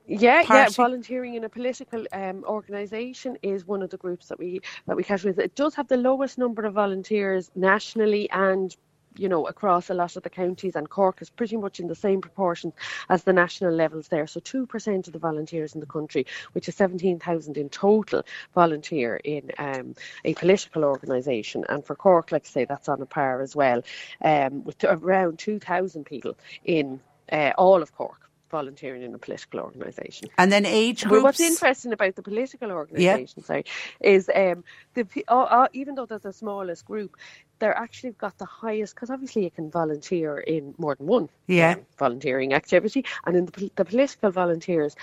Yeah, 0.06 0.42
yeah. 0.42 0.68
Volunteering 0.70 1.34
in 1.34 1.44
a 1.44 1.48
political 1.48 2.06
um, 2.12 2.44
organisation 2.44 3.38
is 3.42 3.66
one 3.66 3.82
of 3.82 3.90
the 3.90 3.96
groups 3.96 4.28
that 4.28 4.38
we 4.38 4.60
that 4.86 4.96
we 4.96 5.04
categorize. 5.04 5.38
It 5.38 5.54
does 5.54 5.74
have 5.76 5.88
the 5.88 5.96
lowest 5.96 6.38
number 6.38 6.64
of 6.64 6.74
volunteers 6.74 7.50
nationally 7.54 8.30
and. 8.30 8.76
You 9.16 9.28
know, 9.28 9.46
across 9.46 9.90
a 9.90 9.94
lot 9.94 10.16
of 10.16 10.24
the 10.24 10.30
counties, 10.30 10.74
and 10.74 10.90
Cork 10.90 11.22
is 11.22 11.30
pretty 11.30 11.56
much 11.56 11.80
in 11.80 11.86
the 11.86 11.94
same 11.94 12.20
proportions 12.20 12.74
as 13.10 13.22
the 13.22 13.32
national 13.32 13.72
levels 13.72 14.08
there. 14.08 14.26
So, 14.26 14.40
2% 14.40 15.06
of 15.06 15.12
the 15.12 15.20
volunteers 15.20 15.74
in 15.74 15.80
the 15.80 15.86
country, 15.86 16.26
which 16.54 16.68
is 16.68 16.74
17,000 16.74 17.56
in 17.56 17.68
total, 17.68 18.24
volunteer 18.56 19.16
in 19.22 19.52
um, 19.58 19.94
a 20.24 20.34
political 20.34 20.84
organisation. 20.84 21.64
And 21.68 21.86
for 21.86 21.94
Cork, 21.94 22.32
like 22.32 22.46
I 22.46 22.48
say, 22.48 22.64
that's 22.64 22.88
on 22.88 23.02
a 23.02 23.06
par 23.06 23.40
as 23.40 23.54
well, 23.54 23.84
um, 24.24 24.64
with 24.64 24.82
around 24.82 25.38
2,000 25.38 26.04
people 26.06 26.36
in 26.64 27.00
uh, 27.30 27.52
all 27.56 27.82
of 27.82 27.94
Cork 27.94 28.23
volunteering 28.50 29.02
in 29.02 29.14
a 29.14 29.18
political 29.18 29.60
organisation. 29.60 30.28
And 30.38 30.50
then 30.52 30.64
age 30.66 31.04
Well, 31.06 31.22
what's 31.22 31.40
interesting 31.40 31.92
about 31.92 32.14
the 32.16 32.22
political 32.22 32.70
organisation, 32.70 33.42
sorry, 33.44 33.64
is 34.00 34.30
um, 34.34 34.64
the 34.94 35.06
uh, 35.28 35.32
uh, 35.42 35.68
even 35.72 35.94
though 35.94 36.06
they're 36.06 36.18
the 36.18 36.32
smallest 36.32 36.84
group, 36.84 37.16
they're 37.58 37.76
actually 37.76 38.12
got 38.12 38.36
the 38.38 38.44
highest 38.46 38.94
because 38.94 39.10
obviously 39.10 39.44
you 39.44 39.50
can 39.50 39.70
volunteer 39.70 40.38
in 40.38 40.74
more 40.78 40.94
than 40.94 41.06
one 41.06 41.28
Yeah. 41.46 41.72
um, 41.74 41.86
volunteering 41.98 42.52
activity, 42.54 43.04
and 43.26 43.36
in 43.36 43.46
the, 43.46 43.70
the 43.76 43.84
political 43.84 44.30
volunteers, 44.30 44.94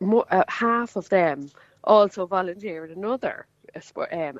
more, 0.00 0.26
uh, 0.30 0.44
half 0.48 0.96
of 0.96 1.08
them 1.08 1.50
also 1.84 2.26
volunteer 2.26 2.84
in 2.84 2.92
another. 2.92 3.46
uh, 3.74 3.80
sport, 3.80 4.12
um, 4.12 4.38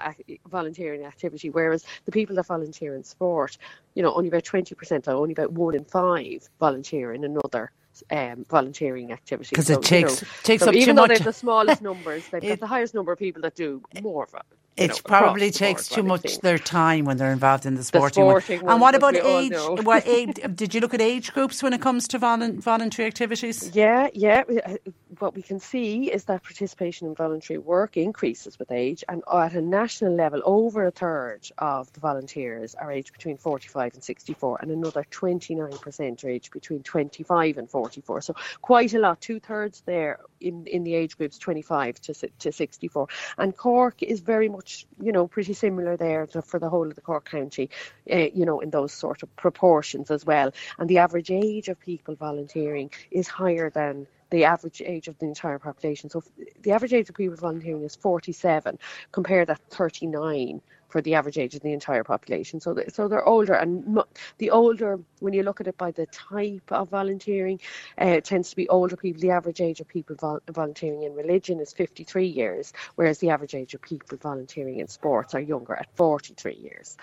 volunteering 0.51 1.05
activity, 1.07 1.49
whereas 1.51 1.85
the 2.05 2.13
people 2.13 2.37
that 2.37 2.47
volunteer 2.47 2.95
in 2.95 3.05
sport, 3.05 3.57
you 3.95 4.03
know, 4.03 4.13
only 4.15 4.29
about 4.29 4.45
twenty 4.45 4.75
percent, 4.75 5.09
or 5.09 5.13
only 5.13 5.33
about 5.33 5.53
one 5.53 5.75
in 5.75 5.85
five 5.85 6.49
volunteer 6.61 7.13
in 7.15 7.25
another 7.25 7.71
um, 8.11 8.45
volunteering 8.49 9.13
activity. 9.13 9.55
'Cause 9.55 9.69
it 9.71 9.73
you 9.73 9.77
know, 9.77 10.09
takes- 10.09 10.25
takes 10.43 10.63
so 10.63 10.69
up 10.69 10.75
too 10.75 10.79
even 10.81 10.97
though 10.97 11.03
much- 11.03 11.19
they're 11.19 11.25
the 11.25 11.33
smallest 11.33 11.83
numbers, 11.91 12.29
they've 12.29 12.43
got 12.43 12.61
the 12.61 12.67
highest 12.67 12.95
number 12.95 13.13
of 13.13 13.19
people 13.19 13.43
that 13.43 13.55
do 13.55 13.83
more. 14.03 14.25
of 14.25 14.35
it, 14.35 14.43
you 14.77 14.89
know, 14.89 14.95
It 14.95 15.03
probably 15.05 15.51
takes 15.51 15.89
board, 15.89 15.97
too 15.97 16.03
much 16.03 16.23
I've 16.25 16.31
seen. 16.33 16.41
their 16.43 16.59
time 16.59 17.05
when 17.05 17.17
they're 17.19 17.33
involved 17.33 17.67
in 17.67 17.75
the 17.75 17.85
sporting, 17.85 18.25
sporting 18.25 18.63
one. 18.63 18.73
And 18.73 18.81
what 18.81 18.95
about 18.95 19.17
as 19.17 19.23
we 19.25 19.31
all 19.31 19.39
age? 19.39 19.53
What 19.85 20.07
age? 20.07 20.41
Did 20.55 20.75
you 20.75 20.81
look 20.81 20.95
at 20.95 21.01
age 21.03 21.33
groups 21.33 21.63
when 21.63 21.73
it 21.73 21.81
comes 21.83 22.09
to 22.09 22.19
volun- 22.19 22.59
voluntary 22.61 23.07
activities? 23.07 23.71
Yeah, 23.75 24.09
yeah. 24.15 24.43
uh, 24.67 24.77
What 25.19 25.35
we 25.35 25.43
can 25.43 25.61
see 25.61 26.11
is 26.11 26.25
that 26.25 26.43
participation 26.43 27.07
in 27.09 27.15
voluntary 27.15 27.59
work 27.59 27.97
increases 27.97 28.59
with 28.59 28.73
age, 28.73 29.05
and 29.09 29.23
at 29.33 29.53
a 29.55 29.61
national 29.63 30.15
level, 30.15 30.41
over 30.45 30.87
a 30.87 30.91
third 30.91 31.49
of 31.59 31.93
the 31.93 32.01
volunteers 32.01 32.75
are 32.75 32.91
aged 32.91 33.13
between 33.13 33.37
45 33.37 33.95
and 33.95 34.03
64, 34.03 34.59
and 34.63 34.71
another 34.71 35.05
29% 35.11 36.25
are 36.25 36.29
aged 36.31 36.53
between 36.53 36.83
25 36.83 37.59
and 37.59 37.71
44. 37.71 38.21
So 38.23 38.35
quite 38.63 38.95
a 38.95 38.99
lot, 38.99 39.21
two 39.21 39.39
thirds 39.41 39.83
there 39.87 40.21
in, 40.41 40.67
in 40.67 40.83
the 40.85 40.95
age 40.95 41.17
groups 41.19 41.39
25 41.39 42.01
to, 42.01 42.15
to 42.41 42.53
64. 42.53 43.07
And 43.39 43.57
Cork 43.57 44.03
is 44.03 44.21
very 44.21 44.49
much, 44.49 44.62
you 45.01 45.13
know, 45.13 45.27
pretty 45.27 45.53
similar 45.53 45.97
there 45.97 46.27
to, 46.29 46.43
for 46.43 46.59
the 46.59 46.69
whole 46.69 46.89
of 46.89 46.95
the 46.95 47.01
Cork 47.01 47.31
County, 47.31 47.71
uh, 48.11 48.17
you 48.17 48.45
know, 48.45 48.61
in 48.61 48.71
those 48.71 48.93
sort 48.93 49.23
of 49.23 49.35
proportions 49.37 50.11
as 50.11 50.25
well. 50.25 50.53
And 50.79 50.89
the 50.89 50.99
average 50.99 51.31
age 51.31 51.69
of 51.69 51.79
people 51.81 52.15
volunteering 52.15 52.91
is 53.11 53.29
higher 53.29 53.71
than 53.71 54.07
the 54.31 54.45
average 54.45 54.81
age 54.85 55.09
of 55.09 55.19
the 55.19 55.27
entire 55.27 55.59
population. 55.59 56.09
So 56.09 56.23
the 56.63 56.73
average 56.73 56.95
age 56.95 57.09
of 57.11 57.15
people 57.15 57.37
volunteering 57.37 57.85
is 57.85 57.97
47, 57.97 58.79
compare 59.13 59.45
that 59.45 59.61
39 59.71 60.61
for 60.93 61.01
the 61.01 61.15
average 61.15 61.39
age 61.39 61.55
of 61.55 61.63
the 61.63 61.73
entire 61.73 62.05
population. 62.05 62.61
So, 62.61 62.75
th- 62.75 62.91
so 62.93 63.09
they're 63.09 63.25
older, 63.25 63.55
and 63.55 63.85
mo- 63.87 64.05
the 64.39 64.51
older, 64.51 65.01
when 65.21 65.33
you 65.33 65.43
look 65.43 65.59
at 65.61 65.67
it 65.67 65.79
by 65.79 65.91
the 65.91 66.05
type 66.07 66.71
of 66.71 66.91
volunteering, 66.91 67.59
uh, 68.01 68.05
it 68.19 68.25
tends 68.27 68.51
to 68.51 68.57
be 68.57 68.69
older 68.69 68.95
people. 68.97 69.21
The 69.23 69.31
average 69.31 69.61
age 69.63 69.81
of 69.81 69.89
people 69.89 70.17
vol- 70.17 70.41
volunteering 70.51 71.03
in 71.03 71.15
religion 71.15 71.61
is 71.61 71.73
53 71.73 72.27
years, 72.27 72.75
whereas 72.97 73.19
the 73.21 73.31
average 73.31 73.55
age 73.55 73.73
of 73.73 73.81
people 73.81 74.19
volunteering 74.19 74.79
in 74.81 74.87
sports 74.89 75.35
are 75.35 75.41
younger 75.41 75.75
at 75.75 75.89
43 75.97 76.55
years. 76.55 76.97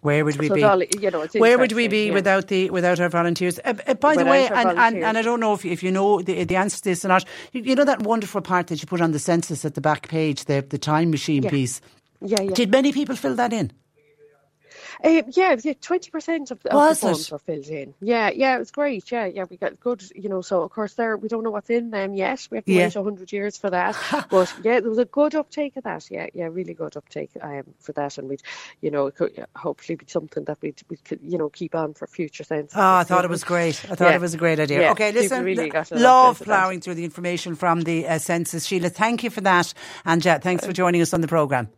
Where 0.00 0.24
would 0.24 0.36
we 0.38 0.48
So 0.48 0.54
be? 0.54 0.62
all- 0.62 0.82
you 0.82 1.10
know, 1.10 1.20
it's 1.22 1.34
Where 1.34 1.58
would 1.58 1.72
we 1.72 1.86
be 1.88 2.06
yeah. 2.06 2.14
without 2.14 2.48
the 2.48 2.70
without 2.70 2.98
our 3.00 3.08
volunteers? 3.10 3.58
Uh, 3.62 3.74
uh, 3.86 3.94
by 3.94 4.16
the 4.16 4.24
way, 4.24 4.46
and, 4.48 4.70
and, 4.78 4.96
and 5.04 5.18
I 5.18 5.22
don't 5.22 5.40
know 5.40 5.52
if, 5.52 5.64
if 5.66 5.82
you 5.82 5.90
know 5.90 6.22
the, 6.22 6.44
the 6.44 6.56
answer 6.56 6.78
to 6.78 6.84
this 6.84 7.04
or 7.04 7.08
not. 7.08 7.24
You, 7.52 7.62
you 7.62 7.74
know 7.74 7.84
that 7.84 8.02
wonderful 8.02 8.40
part 8.40 8.68
that 8.68 8.80
you 8.80 8.86
put 8.86 9.00
on 9.02 9.10
the 9.12 9.18
census 9.18 9.64
at 9.64 9.74
the 9.74 9.80
back 9.80 10.08
page, 10.08 10.44
the 10.46 10.64
the 10.68 10.78
time 10.78 11.10
machine 11.10 11.42
Yeah. 11.42 11.50
piece. 11.50 11.80
Yeah, 12.20 12.40
yeah. 12.42 12.50
Did 12.52 12.70
many 12.70 12.92
people 12.92 13.16
fill 13.16 13.34
that 13.36 13.52
in? 13.52 13.72
Um, 15.04 15.22
yeah, 15.30 15.54
yeah, 15.62 15.74
twenty 15.80 16.10
percent 16.10 16.50
of, 16.50 16.60
the- 16.60 16.74
of 16.74 16.88
the 16.88 16.94
forms 16.96 17.30
were 17.30 17.38
filled 17.38 17.66
in. 17.68 17.94
Yeah, 18.00 18.30
yeah, 18.30 18.56
it 18.56 18.58
was 18.58 18.72
great. 18.72 19.12
Yeah, 19.12 19.26
yeah, 19.26 19.44
we 19.48 19.56
got 19.56 19.78
good. 19.78 20.02
You 20.12 20.28
know, 20.28 20.40
so 20.40 20.62
of 20.62 20.72
course 20.72 20.94
there 20.94 21.16
we 21.16 21.28
don't 21.28 21.44
know 21.44 21.52
what's 21.52 21.70
in 21.70 21.90
them 21.90 22.14
yet. 22.14 22.48
We 22.50 22.56
have 22.56 22.64
to 22.64 22.72
Yeah. 22.72 22.86
wait 22.86 22.94
hundred 22.94 23.32
years 23.32 23.56
for 23.56 23.70
that. 23.70 23.96
but 24.30 24.52
yeah, 24.64 24.80
there 24.80 24.88
was 24.90 24.98
a 24.98 25.04
good 25.04 25.36
uptake 25.36 25.76
of 25.76 25.84
that. 25.84 26.10
Yeah, 26.10 26.26
yeah, 26.34 26.46
really 26.50 26.74
good 26.74 26.96
uptake 26.96 27.30
um, 27.40 27.62
for 27.78 27.92
that, 27.92 28.18
and 28.18 28.28
we'd, 28.28 28.42
you 28.80 28.90
know, 28.90 29.06
it 29.06 29.14
could 29.14 29.46
hopefully 29.54 29.94
be 29.94 30.06
something 30.08 30.42
that 30.46 30.58
we 30.62 30.74
we 30.90 30.96
could 30.96 31.20
you 31.22 31.38
know 31.38 31.48
keep 31.48 31.76
on 31.76 31.94
for 31.94 32.08
future 32.08 32.42
census. 32.42 32.76
Oh, 32.76 32.82
I 32.96 33.04
thought 33.04 33.24
it 33.24 33.30
was 33.30 33.44
great. 33.44 33.80
I 33.88 33.94
thought 33.94 34.08
Yeah. 34.08 34.16
it 34.16 34.20
was 34.20 34.34
a 34.34 34.38
great 34.38 34.58
idea. 34.58 34.80
Yeah, 34.80 34.92
okay, 34.92 35.12
listen, 35.12 35.44
really 35.44 35.66
l- 35.66 35.70
got 35.70 35.92
a 35.92 35.94
lot 35.94 36.00
love 36.02 36.26
out 36.26 36.30
of 36.32 36.38
that. 36.40 36.44
ploughing 36.46 36.80
through 36.80 36.94
the 36.94 37.04
information 37.04 37.54
from 37.54 37.82
the 37.82 38.08
uh, 38.08 38.18
census. 38.18 38.64
Sheila, 38.66 38.88
thank 38.88 39.22
you 39.22 39.30
for 39.30 39.42
that. 39.42 39.72
And 40.04 40.26
uh, 40.26 40.40
thanks 40.40 40.66
for 40.66 40.72
joining 40.72 41.02
us 41.02 41.14
on 41.14 41.20
the 41.20 41.28
programme. 41.28 41.68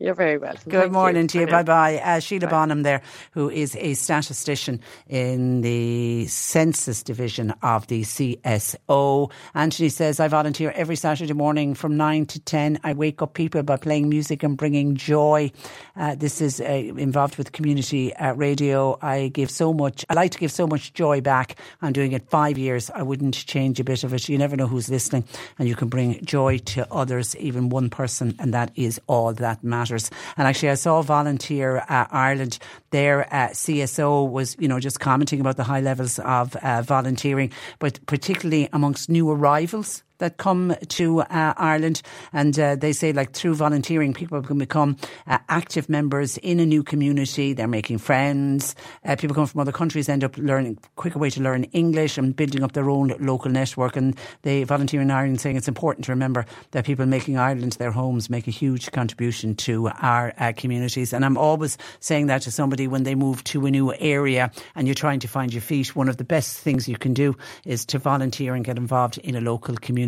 You're 0.00 0.14
very 0.14 0.38
welcome. 0.38 0.70
Good 0.70 0.80
Thank 0.82 0.92
morning 0.92 1.22
you. 1.22 1.28
to 1.28 1.40
you. 1.40 1.46
Bye 1.48 1.64
Bye. 1.64 1.96
Uh, 1.96 2.20
Sheila 2.20 2.46
Bye. 2.46 2.50
Bonham 2.52 2.82
there, 2.84 3.02
who 3.32 3.50
is 3.50 3.74
a 3.74 3.94
statistician 3.94 4.80
in 5.08 5.62
the 5.62 6.24
Census 6.28 7.02
Division 7.02 7.52
of 7.62 7.88
the 7.88 8.02
CSO. 8.02 9.32
Anthony 9.54 9.88
says, 9.88 10.20
I 10.20 10.28
volunteer 10.28 10.70
every 10.76 10.94
Saturday 10.94 11.32
morning 11.32 11.74
from 11.74 11.96
9 11.96 12.26
to 12.26 12.38
10. 12.38 12.78
I 12.84 12.92
wake 12.92 13.22
up 13.22 13.34
people 13.34 13.64
by 13.64 13.76
playing 13.76 14.08
music 14.08 14.44
and 14.44 14.56
bringing 14.56 14.94
joy. 14.94 15.50
Uh, 15.96 16.14
this 16.14 16.40
is 16.40 16.60
uh, 16.60 16.64
involved 16.64 17.36
with 17.36 17.50
community 17.50 18.14
uh, 18.14 18.34
radio. 18.34 18.96
I 19.02 19.28
give 19.28 19.50
so 19.50 19.74
much, 19.74 20.04
I 20.08 20.14
like 20.14 20.30
to 20.30 20.38
give 20.38 20.52
so 20.52 20.68
much 20.68 20.94
joy 20.94 21.20
back. 21.22 21.58
I'm 21.82 21.92
doing 21.92 22.12
it 22.12 22.30
five 22.30 22.56
years. 22.56 22.88
I 22.94 23.02
wouldn't 23.02 23.34
change 23.34 23.80
a 23.80 23.84
bit 23.84 24.04
of 24.04 24.14
it. 24.14 24.28
You 24.28 24.38
never 24.38 24.54
know 24.54 24.68
who's 24.68 24.88
listening 24.88 25.24
and 25.58 25.68
you 25.68 25.74
can 25.74 25.88
bring 25.88 26.24
joy 26.24 26.58
to 26.58 26.86
others, 26.92 27.34
even 27.34 27.68
one 27.68 27.90
person, 27.90 28.36
and 28.38 28.54
that 28.54 28.70
is 28.76 29.00
all 29.08 29.32
that 29.34 29.64
matters. 29.64 29.87
And 29.90 30.48
actually, 30.48 30.70
I 30.70 30.74
saw 30.74 31.02
Volunteer 31.02 31.78
uh, 31.88 32.06
Ireland, 32.10 32.58
their 32.90 33.32
uh, 33.32 33.48
CSO 33.48 34.30
was, 34.30 34.56
you 34.58 34.68
know, 34.68 34.80
just 34.80 35.00
commenting 35.00 35.40
about 35.40 35.56
the 35.56 35.64
high 35.64 35.80
levels 35.80 36.18
of 36.18 36.56
uh, 36.56 36.82
volunteering, 36.82 37.52
but 37.78 38.04
particularly 38.06 38.68
amongst 38.72 39.08
new 39.08 39.30
arrivals 39.30 40.02
that 40.18 40.36
come 40.36 40.74
to 40.88 41.20
uh, 41.20 41.54
Ireland, 41.56 42.02
and 42.32 42.58
uh, 42.58 42.76
they 42.76 42.92
say 42.92 43.12
like 43.12 43.32
through 43.32 43.54
volunteering, 43.54 44.12
people 44.12 44.42
can 44.42 44.58
become 44.58 44.96
uh, 45.26 45.38
active 45.48 45.88
members 45.88 46.36
in 46.38 46.60
a 46.60 46.66
new 46.66 46.82
community. 46.82 47.52
They're 47.52 47.68
making 47.68 47.98
friends. 47.98 48.74
Uh, 49.04 49.16
people 49.16 49.34
come 49.34 49.46
from 49.46 49.60
other 49.60 49.72
countries 49.72 50.08
end 50.08 50.24
up 50.24 50.36
learning 50.36 50.78
quicker 50.96 51.18
way 51.18 51.30
to 51.30 51.40
learn 51.40 51.64
English 51.64 52.18
and 52.18 52.34
building 52.34 52.62
up 52.62 52.72
their 52.72 52.90
own 52.90 53.14
local 53.20 53.50
network. 53.50 53.96
And 53.96 54.16
they 54.42 54.64
volunteer 54.64 55.00
in 55.00 55.10
Ireland, 55.10 55.40
saying 55.40 55.56
it's 55.56 55.68
important 55.68 56.04
to 56.06 56.12
remember 56.12 56.46
that 56.72 56.84
people 56.84 57.06
making 57.06 57.38
Ireland 57.38 57.72
their 57.72 57.92
homes 57.92 58.28
make 58.28 58.48
a 58.48 58.52
huge 58.52 58.90
contribution 58.92 59.54
to 59.56 59.88
our 60.00 60.32
uh, 60.38 60.52
communities. 60.56 61.12
And 61.12 61.24
I'm 61.24 61.38
always 61.38 61.78
saying 62.00 62.26
that 62.26 62.42
to 62.42 62.50
somebody 62.50 62.88
when 62.88 63.04
they 63.04 63.14
move 63.14 63.44
to 63.44 63.66
a 63.66 63.70
new 63.70 63.94
area 63.94 64.50
and 64.74 64.86
you're 64.86 64.94
trying 64.94 65.20
to 65.20 65.28
find 65.28 65.52
your 65.52 65.62
feet. 65.62 65.94
One 65.94 66.08
of 66.08 66.16
the 66.16 66.24
best 66.24 66.58
things 66.58 66.88
you 66.88 66.96
can 66.96 67.14
do 67.14 67.36
is 67.64 67.84
to 67.86 67.98
volunteer 67.98 68.54
and 68.54 68.64
get 68.64 68.76
involved 68.76 69.18
in 69.18 69.36
a 69.36 69.40
local 69.40 69.76
community 69.76 70.07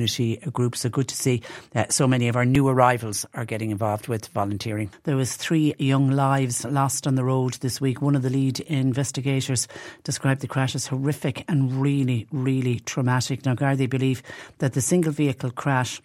group. 0.52 0.76
So 0.76 0.88
good 0.88 1.08
to 1.08 1.16
see 1.16 1.42
that 1.72 1.92
so 1.92 2.06
many 2.06 2.28
of 2.28 2.36
our 2.36 2.44
new 2.44 2.68
arrivals 2.68 3.26
are 3.34 3.44
getting 3.44 3.70
involved 3.70 4.08
with 4.08 4.26
volunteering. 4.28 4.90
There 5.04 5.16
was 5.16 5.36
three 5.36 5.74
young 5.78 6.10
lives 6.10 6.64
lost 6.64 7.06
on 7.06 7.14
the 7.14 7.24
road 7.24 7.54
this 7.54 7.80
week. 7.80 8.00
One 8.00 8.16
of 8.16 8.22
the 8.22 8.30
lead 8.30 8.60
investigators 8.60 9.68
described 10.04 10.40
the 10.40 10.48
crash 10.48 10.74
as 10.74 10.86
horrific 10.86 11.44
and 11.48 11.72
really, 11.80 12.26
really 12.32 12.80
traumatic. 12.80 13.44
Now, 13.44 13.54
Gardaí 13.54 13.88
believe 13.88 14.22
that 14.58 14.72
the 14.72 14.80
single 14.80 15.12
vehicle 15.12 15.50
crash 15.50 16.00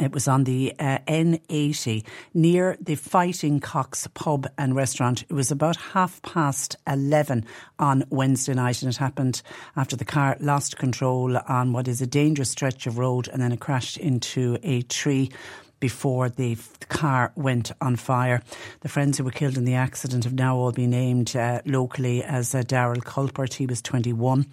it 0.00 0.12
was 0.12 0.26
on 0.26 0.42
the 0.42 0.74
uh, 0.78 0.98
N80 1.06 2.04
near 2.34 2.76
the 2.80 2.96
Fighting 2.96 3.60
Cocks 3.60 4.08
pub 4.14 4.48
and 4.58 4.74
restaurant. 4.74 5.22
It 5.22 5.34
was 5.34 5.52
about 5.52 5.76
half 5.76 6.20
past 6.22 6.74
11 6.88 7.44
on 7.78 8.04
Wednesday 8.10 8.54
night 8.54 8.82
and 8.82 8.90
it 8.90 8.96
happened 8.96 9.40
after 9.76 9.94
the 9.94 10.04
car 10.04 10.36
lost 10.40 10.78
control 10.78 11.38
on 11.48 11.72
what 11.72 11.86
is 11.86 12.02
a 12.02 12.08
dangerous 12.08 12.50
stretch 12.50 12.88
of 12.88 12.98
road 12.98 13.28
and 13.28 13.40
then 13.40 13.52
it 13.52 13.60
crashed 13.60 13.96
into 13.96 14.58
a 14.64 14.82
tree 14.82 15.30
before 15.84 16.30
the 16.30 16.56
car 16.88 17.30
went 17.36 17.70
on 17.82 17.94
fire. 17.94 18.40
The 18.80 18.88
friends 18.88 19.18
who 19.18 19.24
were 19.24 19.30
killed 19.30 19.58
in 19.58 19.66
the 19.66 19.74
accident 19.74 20.24
have 20.24 20.32
now 20.32 20.56
all 20.56 20.72
been 20.72 20.88
named 20.88 21.36
uh, 21.36 21.60
locally 21.66 22.24
as 22.24 22.54
uh, 22.54 22.62
Daryl 22.62 23.04
Culbert, 23.04 23.52
he 23.52 23.66
was 23.66 23.82
21, 23.82 24.46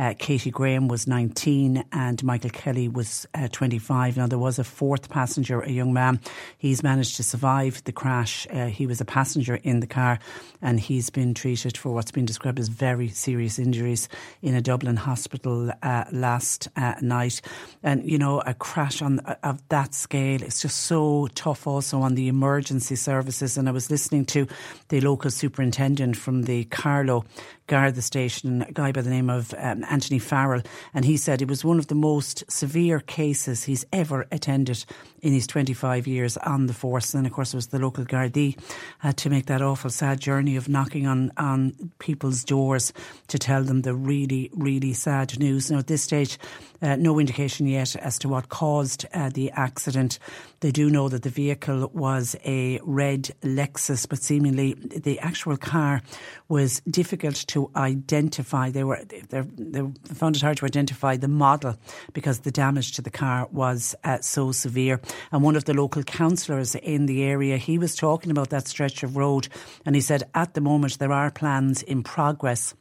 uh, 0.00 0.14
Katie 0.18 0.50
Graham 0.50 0.88
was 0.88 1.06
19, 1.06 1.84
and 1.92 2.24
Michael 2.24 2.48
Kelly 2.48 2.88
was 2.88 3.26
uh, 3.34 3.48
25. 3.48 4.16
Now, 4.16 4.26
there 4.26 4.38
was 4.38 4.58
a 4.58 4.64
fourth 4.64 5.10
passenger, 5.10 5.60
a 5.60 5.70
young 5.70 5.92
man. 5.92 6.20
He's 6.56 6.82
managed 6.82 7.16
to 7.16 7.22
survive 7.22 7.84
the 7.84 7.92
crash. 7.92 8.46
Uh, 8.50 8.66
he 8.66 8.86
was 8.86 9.02
a 9.02 9.04
passenger 9.04 9.56
in 9.56 9.80
the 9.80 9.86
car, 9.86 10.18
and 10.62 10.80
he's 10.80 11.10
been 11.10 11.34
treated 11.34 11.76
for 11.76 11.92
what's 11.92 12.12
been 12.12 12.24
described 12.24 12.58
as 12.58 12.68
very 12.68 13.08
serious 13.08 13.58
injuries 13.58 14.08
in 14.40 14.54
a 14.54 14.62
Dublin 14.62 14.96
hospital 14.96 15.70
uh, 15.82 16.04
last 16.12 16.68
night. 17.02 17.42
And, 17.82 18.10
you 18.10 18.16
know, 18.16 18.40
a 18.40 18.54
crash 18.54 19.02
on 19.02 19.18
of 19.18 19.60
that 19.68 19.92
scale, 19.92 20.42
it's 20.42 20.62
just 20.62 20.69
so 20.70 21.28
tough 21.34 21.66
also 21.66 22.00
on 22.00 22.14
the 22.14 22.28
emergency 22.28 22.96
services. 22.96 23.58
And 23.58 23.68
I 23.68 23.72
was 23.72 23.90
listening 23.90 24.24
to 24.26 24.46
the 24.88 25.00
local 25.00 25.30
superintendent 25.30 26.16
from 26.16 26.42
the 26.42 26.64
Carlow 26.64 27.24
Garda 27.70 28.02
station, 28.02 28.62
a 28.62 28.72
guy 28.72 28.90
by 28.90 29.00
the 29.00 29.10
name 29.10 29.30
of 29.30 29.54
um, 29.56 29.84
Anthony 29.88 30.18
Farrell, 30.18 30.60
and 30.92 31.04
he 31.04 31.16
said 31.16 31.40
it 31.40 31.46
was 31.46 31.64
one 31.64 31.78
of 31.78 31.86
the 31.86 31.94
most 31.94 32.42
severe 32.50 32.98
cases 32.98 33.62
he's 33.62 33.86
ever 33.92 34.26
attended 34.32 34.84
in 35.22 35.32
his 35.32 35.46
25 35.46 36.08
years 36.08 36.36
on 36.38 36.66
the 36.66 36.74
force. 36.74 37.14
And 37.14 37.28
of 37.28 37.32
course, 37.32 37.54
it 37.54 37.56
was 37.56 37.68
the 37.68 37.78
local 37.78 38.04
Gardaí 38.04 38.58
had 38.98 39.16
to 39.18 39.30
make 39.30 39.46
that 39.46 39.62
awful, 39.62 39.88
sad 39.88 40.18
journey 40.18 40.56
of 40.56 40.68
knocking 40.68 41.06
on, 41.06 41.30
on 41.36 41.92
people's 42.00 42.42
doors 42.42 42.92
to 43.28 43.38
tell 43.38 43.62
them 43.62 43.82
the 43.82 43.94
really, 43.94 44.50
really 44.52 44.92
sad 44.92 45.38
news. 45.38 45.70
Now, 45.70 45.78
at 45.78 45.86
this 45.86 46.02
stage, 46.02 46.38
uh, 46.82 46.96
no 46.96 47.20
indication 47.20 47.68
yet 47.68 47.94
as 47.96 48.18
to 48.18 48.28
what 48.28 48.48
caused 48.48 49.06
uh, 49.12 49.28
the 49.28 49.50
accident. 49.52 50.18
They 50.60 50.72
do 50.72 50.90
know 50.90 51.08
that 51.08 51.22
the 51.22 51.30
vehicle 51.30 51.90
was 51.94 52.34
a 52.44 52.80
red 52.82 53.30
Lexus, 53.42 54.08
but 54.08 54.22
seemingly 54.22 54.74
the 54.74 55.18
actual 55.20 55.56
car 55.56 56.02
was 56.48 56.80
difficult 56.90 57.36
to 57.48 57.59
identify. 57.76 58.70
They 58.70 58.84
were 58.84 59.02
they, 59.04 59.40
they 59.40 59.82
found 60.14 60.36
it 60.36 60.42
hard 60.42 60.56
to 60.58 60.66
identify 60.66 61.16
the 61.16 61.28
model 61.28 61.76
because 62.12 62.40
the 62.40 62.50
damage 62.50 62.92
to 62.92 63.02
the 63.02 63.10
car 63.10 63.48
was 63.52 63.94
uh, 64.04 64.20
so 64.20 64.52
severe. 64.52 65.00
And 65.32 65.42
one 65.42 65.56
of 65.56 65.64
the 65.64 65.74
local 65.74 66.02
councillors 66.02 66.74
in 66.74 67.06
the 67.06 67.22
area, 67.22 67.56
he 67.56 67.78
was 67.78 67.94
talking 67.96 68.30
about 68.30 68.50
that 68.50 68.68
stretch 68.68 69.02
of 69.02 69.16
road, 69.16 69.48
and 69.84 69.94
he 69.94 70.00
said 70.00 70.22
at 70.34 70.54
the 70.54 70.60
moment 70.60 70.98
there 70.98 71.12
are 71.12 71.30
plans 71.30 71.82
in 71.82 72.02
progress 72.02 72.74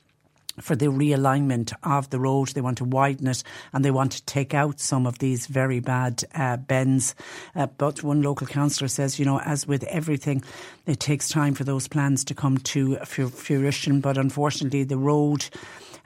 for 0.62 0.76
the 0.76 0.88
realignment 0.88 1.74
of 1.84 2.10
the 2.10 2.20
road. 2.20 2.50
They 2.50 2.62
want 2.62 2.78
to 2.80 2.86
widen 2.86 3.28
it 3.28 3.44
and 3.74 3.84
they 3.84 3.92
want 3.92 4.12
to 4.14 4.26
take 4.26 4.54
out 4.54 4.80
some 4.80 5.06
of 5.06 5.20
these 5.20 5.48
very 5.48 5.80
bad 5.80 6.24
uh, 6.36 6.58
bends. 6.58 7.16
Uh, 7.56 7.68
but 7.78 8.04
one 8.04 8.22
local 8.22 8.48
councillor 8.48 8.88
says, 8.88 9.20
you 9.20 9.26
know, 9.26 9.40
as 9.40 9.68
with 9.68 9.84
everything, 9.86 10.44
it 10.86 11.00
takes 11.00 11.30
time 11.30 11.54
for 11.54 11.64
those 11.64 11.88
plans 11.88 12.24
to 12.26 12.36
come 12.36 12.58
to 12.60 12.96
fruition. 12.98 14.02
But 14.02 14.18
unfortunately, 14.18 14.84
the 14.84 14.98
road 14.98 15.50